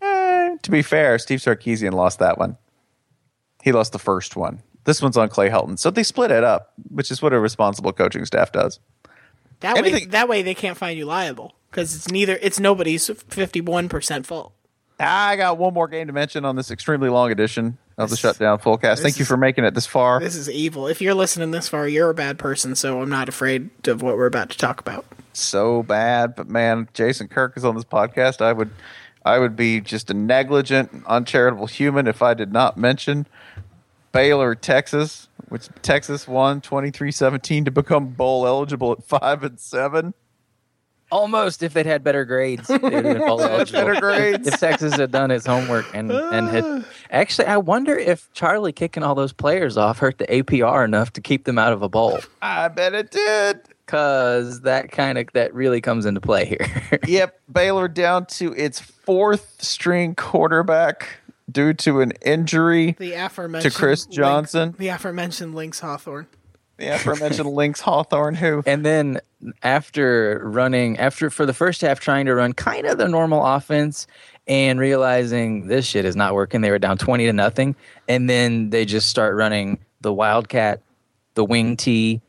Eh, 0.00 0.56
to 0.62 0.70
be 0.70 0.82
fair, 0.82 1.18
Steve 1.18 1.40
Sarkisian 1.40 1.92
lost 1.92 2.18
that 2.18 2.38
one. 2.38 2.56
He 3.62 3.72
lost 3.72 3.92
the 3.92 3.98
first 3.98 4.36
one. 4.36 4.62
This 4.84 5.02
one's 5.02 5.16
on 5.16 5.28
Clay 5.28 5.48
Helton, 5.48 5.78
so 5.78 5.90
they 5.90 6.04
split 6.04 6.30
it 6.30 6.44
up, 6.44 6.72
which 6.90 7.10
is 7.10 7.20
what 7.20 7.32
a 7.32 7.40
responsible 7.40 7.92
coaching 7.92 8.24
staff 8.24 8.52
does. 8.52 8.78
That 9.60 9.82
way, 9.82 10.04
that 10.04 10.28
way 10.28 10.42
they 10.42 10.54
can't 10.54 10.76
find 10.76 10.96
you 10.98 11.06
liable 11.06 11.56
because 11.70 11.96
it's 11.96 12.10
neither. 12.10 12.38
It's 12.40 12.60
nobody's 12.60 13.08
fifty-one 13.08 13.88
percent 13.88 14.26
fault. 14.26 14.52
I 14.98 15.36
got 15.36 15.58
one 15.58 15.74
more 15.74 15.88
game 15.88 16.06
to 16.06 16.12
mention 16.12 16.44
on 16.44 16.56
this 16.56 16.70
extremely 16.70 17.08
long 17.10 17.30
edition 17.30 17.76
of 17.98 18.08
the 18.10 18.16
Shutdown 18.16 18.58
Fullcast. 18.58 19.00
Thank 19.02 19.18
you 19.18 19.24
for 19.24 19.36
making 19.36 19.64
it 19.64 19.74
this 19.74 19.86
far. 19.86 20.20
This 20.20 20.34
is 20.36 20.48
evil. 20.48 20.86
If 20.86 21.00
you're 21.02 21.14
listening 21.14 21.50
this 21.50 21.68
far, 21.68 21.86
you're 21.86 22.10
a 22.10 22.14
bad 22.14 22.38
person. 22.38 22.74
So 22.74 23.02
I'm 23.02 23.10
not 23.10 23.28
afraid 23.28 23.68
of 23.86 24.00
what 24.02 24.16
we're 24.16 24.26
about 24.26 24.50
to 24.50 24.58
talk 24.58 24.80
about. 24.80 25.04
so 25.32 25.82
bad, 25.82 26.34
but 26.34 26.48
man, 26.48 26.88
Jason 26.94 27.28
Kirk 27.28 27.56
is 27.56 27.64
on 27.64 27.74
this 27.74 27.84
podcast. 27.84 28.40
I 28.40 28.52
would 28.52 28.70
I 29.24 29.38
would 29.38 29.56
be 29.56 29.80
just 29.80 30.10
a 30.10 30.14
negligent, 30.14 31.02
uncharitable 31.06 31.66
human 31.66 32.06
if 32.06 32.22
I 32.22 32.32
did 32.32 32.52
not 32.52 32.78
mention 32.78 33.26
Baylor, 34.12 34.54
Texas, 34.54 35.28
which 35.48 35.68
Texas 35.82 36.26
won 36.28 36.60
23-17 36.60 37.64
to 37.66 37.70
become 37.70 38.06
bowl 38.08 38.46
eligible 38.46 38.92
at 38.92 39.02
5 39.04 39.42
and 39.42 39.60
7. 39.60 40.14
Almost 41.12 41.62
if 41.62 41.72
they'd 41.72 41.86
had 41.86 42.02
better 42.02 42.24
grades. 42.24 42.66
They'd 42.68 42.82
have 42.82 43.02
been 43.04 43.18
bowl 43.18 43.40
eligible. 43.42 43.80
Better 43.80 44.00
grades. 44.00 44.48
If 44.48 44.58
Texas 44.58 44.94
had 44.96 45.12
done 45.12 45.30
his 45.30 45.46
homework 45.46 45.86
and, 45.94 46.10
and 46.10 46.48
had 46.48 46.84
actually 47.10 47.46
I 47.46 47.58
wonder 47.58 47.96
if 47.96 48.28
Charlie 48.32 48.72
kicking 48.72 49.02
all 49.02 49.14
those 49.14 49.32
players 49.32 49.76
off 49.76 49.98
hurt 49.98 50.18
the 50.18 50.26
APR 50.26 50.84
enough 50.84 51.12
to 51.14 51.20
keep 51.20 51.44
them 51.44 51.58
out 51.58 51.72
of 51.72 51.82
a 51.82 51.88
bowl. 51.88 52.18
I 52.42 52.68
bet 52.68 52.94
it 52.94 53.10
did. 53.12 53.60
Cause 53.86 54.62
that 54.62 54.90
kind 54.90 55.16
of 55.16 55.28
that 55.34 55.54
really 55.54 55.80
comes 55.80 56.06
into 56.06 56.20
play 56.20 56.44
here. 56.44 56.98
Yep, 57.06 57.40
Baylor 57.52 57.86
down 57.86 58.26
to 58.26 58.52
its 58.54 58.80
fourth 58.80 59.62
string 59.62 60.16
quarterback 60.16 61.08
due 61.50 61.72
to 61.74 62.00
an 62.00 62.12
injury. 62.22 62.96
The 62.98 63.12
aforementioned 63.12 63.72
To 63.72 63.78
Chris 63.78 64.06
Link- 64.06 64.14
Johnson? 64.16 64.74
the 64.76 64.88
aforementioned 64.88 65.54
Lynx 65.54 65.78
Hawthorne. 65.78 66.26
The 66.78 66.94
aforementioned 66.94 67.48
Lynx 67.48 67.80
Hawthorne, 67.80 68.34
who? 68.34 68.62
And 68.66 68.84
then 68.84 69.20
after 69.62 70.40
running 70.44 70.98
after 70.98 71.30
for 71.30 71.46
the 71.46 71.54
first 71.54 71.80
half 71.80 72.00
trying 72.00 72.26
to 72.26 72.34
run 72.34 72.52
kind 72.52 72.86
of 72.86 72.98
the 72.98 73.08
normal 73.08 73.44
offense 73.44 74.06
and 74.46 74.78
realizing 74.78 75.68
this 75.68 75.86
shit 75.86 76.04
is 76.04 76.16
not 76.16 76.34
working 76.34 76.60
they 76.60 76.70
were 76.70 76.78
down 76.78 76.98
20 76.98 77.26
to 77.26 77.32
nothing. 77.32 77.76
And 78.08 78.28
then 78.28 78.70
they 78.70 78.84
just 78.84 79.08
start 79.08 79.34
running 79.34 79.78
the 80.00 80.12
wildcat 80.12 80.82
the 81.34 81.44
wing 81.44 81.76
tee 81.76 82.20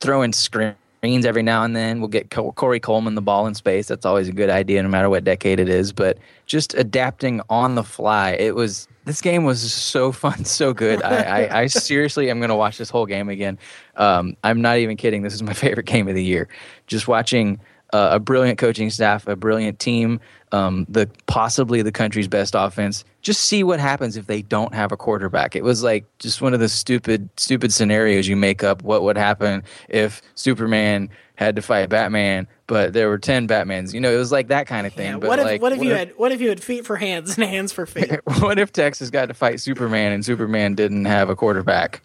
throwing 0.00 0.32
screens 0.32 0.76
every 1.02 1.42
now 1.42 1.62
and 1.62 1.76
then. 1.76 2.00
We'll 2.00 2.08
get 2.08 2.30
corey 2.30 2.80
coleman 2.80 3.14
the 3.14 3.22
ball 3.22 3.46
in 3.46 3.54
space. 3.54 3.86
That's 3.86 4.04
always 4.04 4.28
a 4.28 4.32
good 4.32 4.50
idea 4.50 4.82
no 4.82 4.88
matter 4.88 5.08
what 5.08 5.24
decade 5.24 5.60
it 5.60 5.68
is. 5.68 5.92
But 5.92 6.18
just 6.46 6.74
adapting 6.74 7.40
on 7.48 7.74
the 7.74 7.84
fly 7.84 8.32
it 8.32 8.54
was 8.54 8.88
this 9.06 9.22
game 9.22 9.44
was 9.44 9.72
so 9.72 10.12
fun 10.24 10.44
so 10.44 10.74
good. 10.74 11.02
I, 11.02 11.22
I, 11.22 11.60
I 11.62 11.66
seriously 11.66 12.28
am 12.28 12.38
going 12.38 12.50
to 12.50 12.56
watch 12.56 12.76
this 12.76 12.90
whole 12.90 13.06
game 13.06 13.30
again. 13.30 13.58
Um, 13.96 14.36
i'm 14.44 14.60
not 14.60 14.76
even 14.76 14.98
kidding. 14.98 15.22
This 15.22 15.32
is 15.32 15.42
my 15.42 15.52
favorite 15.54 15.86
game 15.86 16.06
of 16.08 16.14
the 16.14 16.24
year. 16.24 16.48
Just 16.86 17.08
watching 17.08 17.58
uh, 17.92 18.10
a 18.12 18.20
brilliant 18.20 18.58
coaching 18.58 18.90
staff 18.90 19.26
a 19.26 19.36
brilliant 19.36 19.78
team 19.78 20.20
um, 20.52 20.86
the 20.88 21.08
possibly 21.26 21.82
the 21.82 21.92
country's 21.92 22.28
best 22.28 22.54
offense 22.56 23.04
just 23.22 23.40
see 23.46 23.64
what 23.64 23.80
happens 23.80 24.16
if 24.16 24.26
they 24.26 24.42
don't 24.42 24.74
have 24.74 24.92
a 24.92 24.96
quarterback 24.96 25.56
it 25.56 25.64
was 25.64 25.82
like 25.82 26.04
just 26.18 26.40
one 26.40 26.54
of 26.54 26.60
the 26.60 26.68
stupid 26.68 27.28
stupid 27.36 27.72
scenarios 27.72 28.28
you 28.28 28.36
make 28.36 28.62
up 28.62 28.82
what 28.82 29.02
would 29.02 29.16
happen 29.16 29.62
if 29.88 30.22
superman 30.34 31.08
had 31.34 31.56
to 31.56 31.62
fight 31.62 31.88
batman 31.88 32.46
but 32.68 32.92
there 32.92 33.08
were 33.08 33.18
10 33.18 33.48
batmans 33.48 33.92
you 33.92 34.00
know 34.00 34.12
it 34.12 34.16
was 34.16 34.30
like 34.32 34.48
that 34.48 34.66
kind 34.66 34.86
of 34.86 34.92
thing 34.92 35.12
Yeah, 35.12 35.18
but 35.18 35.28
what 35.28 35.38
if 35.40 35.44
like 35.44 35.62
what 35.62 35.72
if 35.72 35.82
you 35.82 35.90
had 35.90 36.12
what 36.16 36.32
if 36.32 36.40
you 36.40 36.48
had 36.48 36.62
feet 36.62 36.86
for 36.86 36.96
hands 36.96 37.36
and 37.36 37.44
hands 37.48 37.72
for 37.72 37.84
feet? 37.86 38.20
what 38.38 38.58
if 38.58 38.72
Texas 38.72 39.10
got 39.10 39.26
to 39.26 39.34
fight 39.34 39.60
Superman 39.60 40.12
and 40.12 40.24
Superman 40.24 40.74
didn't 40.74 41.04
have 41.04 41.28
a 41.28 41.36
quarterback? 41.36 42.02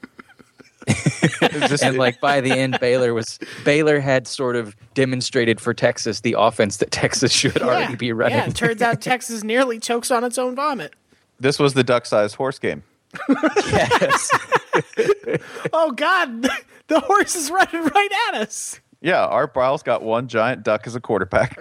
and 1.81 1.97
like 1.97 2.19
by 2.19 2.41
the 2.41 2.51
end, 2.51 2.77
Baylor 2.79 3.13
was 3.13 3.39
Baylor 3.65 3.99
had 3.99 4.27
sort 4.27 4.55
of 4.55 4.75
demonstrated 4.93 5.59
for 5.59 5.73
Texas 5.73 6.21
the 6.21 6.35
offense 6.37 6.77
that 6.77 6.91
Texas 6.91 7.31
should 7.31 7.61
already 7.61 7.95
be 7.95 8.11
running. 8.13 8.37
Yeah, 8.37 8.47
it 8.47 8.55
turns 8.55 8.81
out 8.81 9.01
Texas 9.01 9.43
nearly 9.43 9.79
chokes 9.79 10.11
on 10.11 10.23
its 10.23 10.37
own 10.37 10.55
vomit. 10.55 10.93
this 11.39 11.57
was 11.59 11.73
the 11.73 11.83
duck-sized 11.83 12.35
horse 12.35 12.59
game. 12.59 12.83
yes. 13.29 14.29
Oh 15.73 15.91
God, 15.91 16.43
the 16.87 16.99
horse 16.99 17.35
is 17.35 17.49
running 17.51 17.83
right 17.83 18.09
at 18.29 18.41
us. 18.41 18.79
Yeah, 19.01 19.25
Art 19.25 19.53
Briles 19.53 19.83
got 19.83 20.01
one 20.03 20.27
giant 20.27 20.63
duck 20.63 20.85
as 20.85 20.95
a 20.95 21.01
quarterback, 21.01 21.57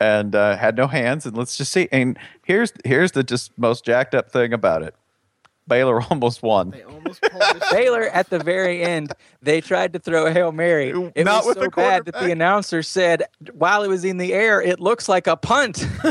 and 0.00 0.34
uh, 0.34 0.56
had 0.56 0.76
no 0.76 0.86
hands. 0.86 1.26
And 1.26 1.36
let's 1.36 1.56
just 1.56 1.72
see. 1.72 1.88
And 1.90 2.18
here's 2.44 2.72
here's 2.84 3.12
the 3.12 3.22
just 3.24 3.56
most 3.58 3.84
jacked 3.84 4.14
up 4.14 4.30
thing 4.30 4.52
about 4.52 4.82
it: 4.82 4.94
Baylor 5.66 6.02
almost 6.10 6.42
won. 6.42 6.70
They 6.70 6.82
almost 6.82 7.22
pulled 7.22 7.62
Baylor 7.72 8.04
at 8.04 8.30
the 8.30 8.38
very 8.38 8.82
end, 8.82 9.12
they 9.42 9.60
tried 9.60 9.92
to 9.94 9.98
throw 9.98 10.26
a 10.26 10.32
hail 10.32 10.52
mary. 10.52 10.90
It 11.14 11.24
Not 11.24 11.44
was 11.44 11.56
with 11.56 11.56
so 11.56 11.64
the 11.64 11.70
bad 11.70 12.04
that 12.06 12.14
the 12.14 12.30
announcer 12.30 12.82
said, 12.82 13.24
while 13.52 13.82
it 13.82 13.88
was 13.88 14.04
in 14.04 14.18
the 14.18 14.32
air, 14.32 14.60
it 14.60 14.80
looks 14.80 15.08
like 15.08 15.26
a 15.26 15.36
punt. 15.36 15.86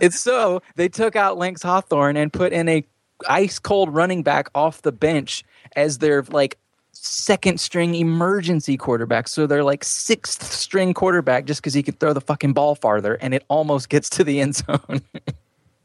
it's 0.00 0.18
so 0.18 0.62
they 0.76 0.88
took 0.88 1.16
out 1.16 1.38
Lynx 1.38 1.62
Hawthorne 1.62 2.16
and 2.16 2.32
put 2.32 2.52
in 2.52 2.68
a 2.68 2.84
ice 3.28 3.58
cold 3.58 3.94
running 3.94 4.22
back 4.22 4.48
off 4.54 4.82
the 4.82 4.92
bench 4.92 5.44
as 5.76 5.98
their 5.98 6.22
like 6.22 6.58
second 6.92 7.60
string 7.60 7.94
emergency 7.94 8.76
quarterback. 8.76 9.28
So 9.28 9.46
they're 9.46 9.64
like 9.64 9.84
sixth 9.84 10.42
string 10.44 10.94
quarterback 10.94 11.44
just 11.46 11.60
because 11.60 11.74
he 11.74 11.82
could 11.82 11.98
throw 12.00 12.12
the 12.12 12.20
fucking 12.20 12.52
ball 12.52 12.74
farther 12.74 13.14
and 13.14 13.34
it 13.34 13.44
almost 13.48 13.88
gets 13.88 14.10
to 14.10 14.24
the 14.24 14.40
end 14.40 14.56
zone. 14.56 15.02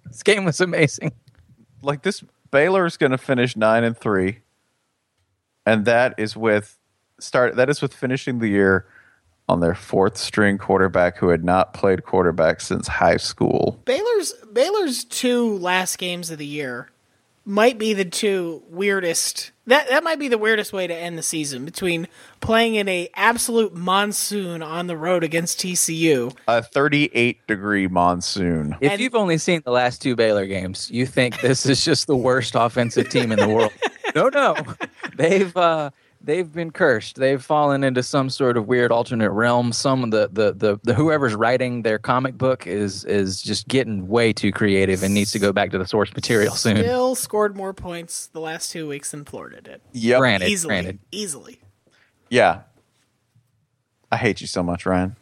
this 0.06 0.24
game 0.24 0.46
was 0.46 0.62
amazing. 0.62 1.12
Like 1.82 2.04
this, 2.04 2.24
Baylor's 2.52 2.98
going 2.98 3.12
to 3.12 3.18
finish 3.18 3.56
nine 3.56 3.84
and 3.84 3.98
three, 3.98 4.40
and 5.66 5.86
that 5.86 6.16
is 6.18 6.36
with 6.36 6.78
start. 7.20 7.56
That 7.56 7.70
is 7.70 7.82
with 7.82 7.94
finishing 7.94 8.40
the 8.40 8.48
year 8.48 8.88
on 9.50 9.60
their 9.60 9.76
fourth 9.76 10.18
string 10.18 10.58
quarterback 10.58 11.18
who 11.18 11.30
had 11.30 11.44
not 11.44 11.74
played 11.74 12.04
quarterback 12.04 12.62
since 12.62 12.88
high 12.88 13.18
school. 13.18 13.82
Baylor's 13.86 14.34
Baylor's 14.52 15.04
two 15.06 15.58
last 15.60 15.98
games 15.98 16.32
of 16.32 16.38
the 16.38 16.46
year 16.46 16.90
might 17.46 17.78
be 17.78 17.94
the 17.94 18.06
two 18.06 18.64
weirdest. 18.70 19.52
That 19.68 19.90
that 19.90 20.04
might 20.04 20.18
be 20.18 20.28
the 20.30 20.38
weirdest 20.38 20.74
way 20.74 20.88
to 20.88 20.94
end 20.96 21.18
the 21.18 21.22
season 21.24 21.66
between 21.66 22.08
playing 22.40 22.76
in 22.76 22.88
a 22.88 23.10
absolute 23.16 23.76
monsoon 23.76 24.62
on 24.64 24.88
the 24.88 24.96
road 24.98 25.24
against 25.24 25.60
TCU. 25.60 26.36
A 26.48 26.64
38 26.64 27.46
degree 27.48 27.88
monsoon. 27.88 28.76
If 28.82 28.94
And- 28.94 29.02
you've 29.02 29.16
only 29.16 29.38
seen 29.38 29.62
the 29.66 29.72
last 29.72 30.02
two 30.02 30.16
Baylor 30.16 30.46
games, 30.46 30.90
you 30.90 31.06
think 31.06 31.42
this 31.42 31.66
is 31.66 31.84
just 31.84 32.08
the 32.08 32.16
worst 32.16 32.54
offensive 32.56 33.10
team 33.10 33.32
in 33.32 33.40
the 33.40 33.48
world. 33.50 33.72
No, 34.16 34.30
no. 34.30 34.56
They've 35.16 35.56
uh 35.56 35.92
they've 36.28 36.54
been 36.54 36.70
cursed. 36.70 37.16
They've 37.16 37.42
fallen 37.44 37.84
into 37.84 38.04
some 38.04 38.30
sort 38.30 38.58
of 38.58 38.68
weird 38.68 38.92
alternate 38.92 39.32
realm. 39.32 39.72
Some 39.74 40.04
of 40.04 40.12
the 40.12 40.30
the, 40.32 40.54
the, 40.54 40.80
the 40.84 40.94
whoever's 40.94 41.34
writing 41.34 41.82
their 41.82 41.98
comic 41.98 42.38
book 42.38 42.68
is 42.68 43.04
is 43.06 43.42
just 43.42 43.68
getting 43.68 44.08
way 44.08 44.32
too 44.34 44.52
creative 44.52 45.02
and 45.02 45.16
needs 45.16 45.32
to 45.32 45.40
go 45.40 45.52
back 45.52 45.72
to 45.72 45.80
the 45.80 45.88
source 45.88 46.14
material 46.14 46.54
soon. 46.54 46.78
Still 46.78 47.16
scored 47.16 47.56
more 47.58 47.74
points 47.74 48.28
the 48.28 48.42
last 48.42 48.70
two 48.72 48.88
weeks 48.88 49.10
than 49.12 49.26
Florida 49.26 49.62
did. 49.62 49.82
Yep. 49.94 50.20
Granted, 50.20 50.50
Easily, 50.50 50.70
granted. 50.70 51.00
easily. 51.12 51.60
Yeah. 52.30 52.62
I 54.12 54.18
hate 54.18 54.40
you 54.42 54.48
so 54.48 54.62
much, 54.62 54.86
Ryan. 54.86 55.16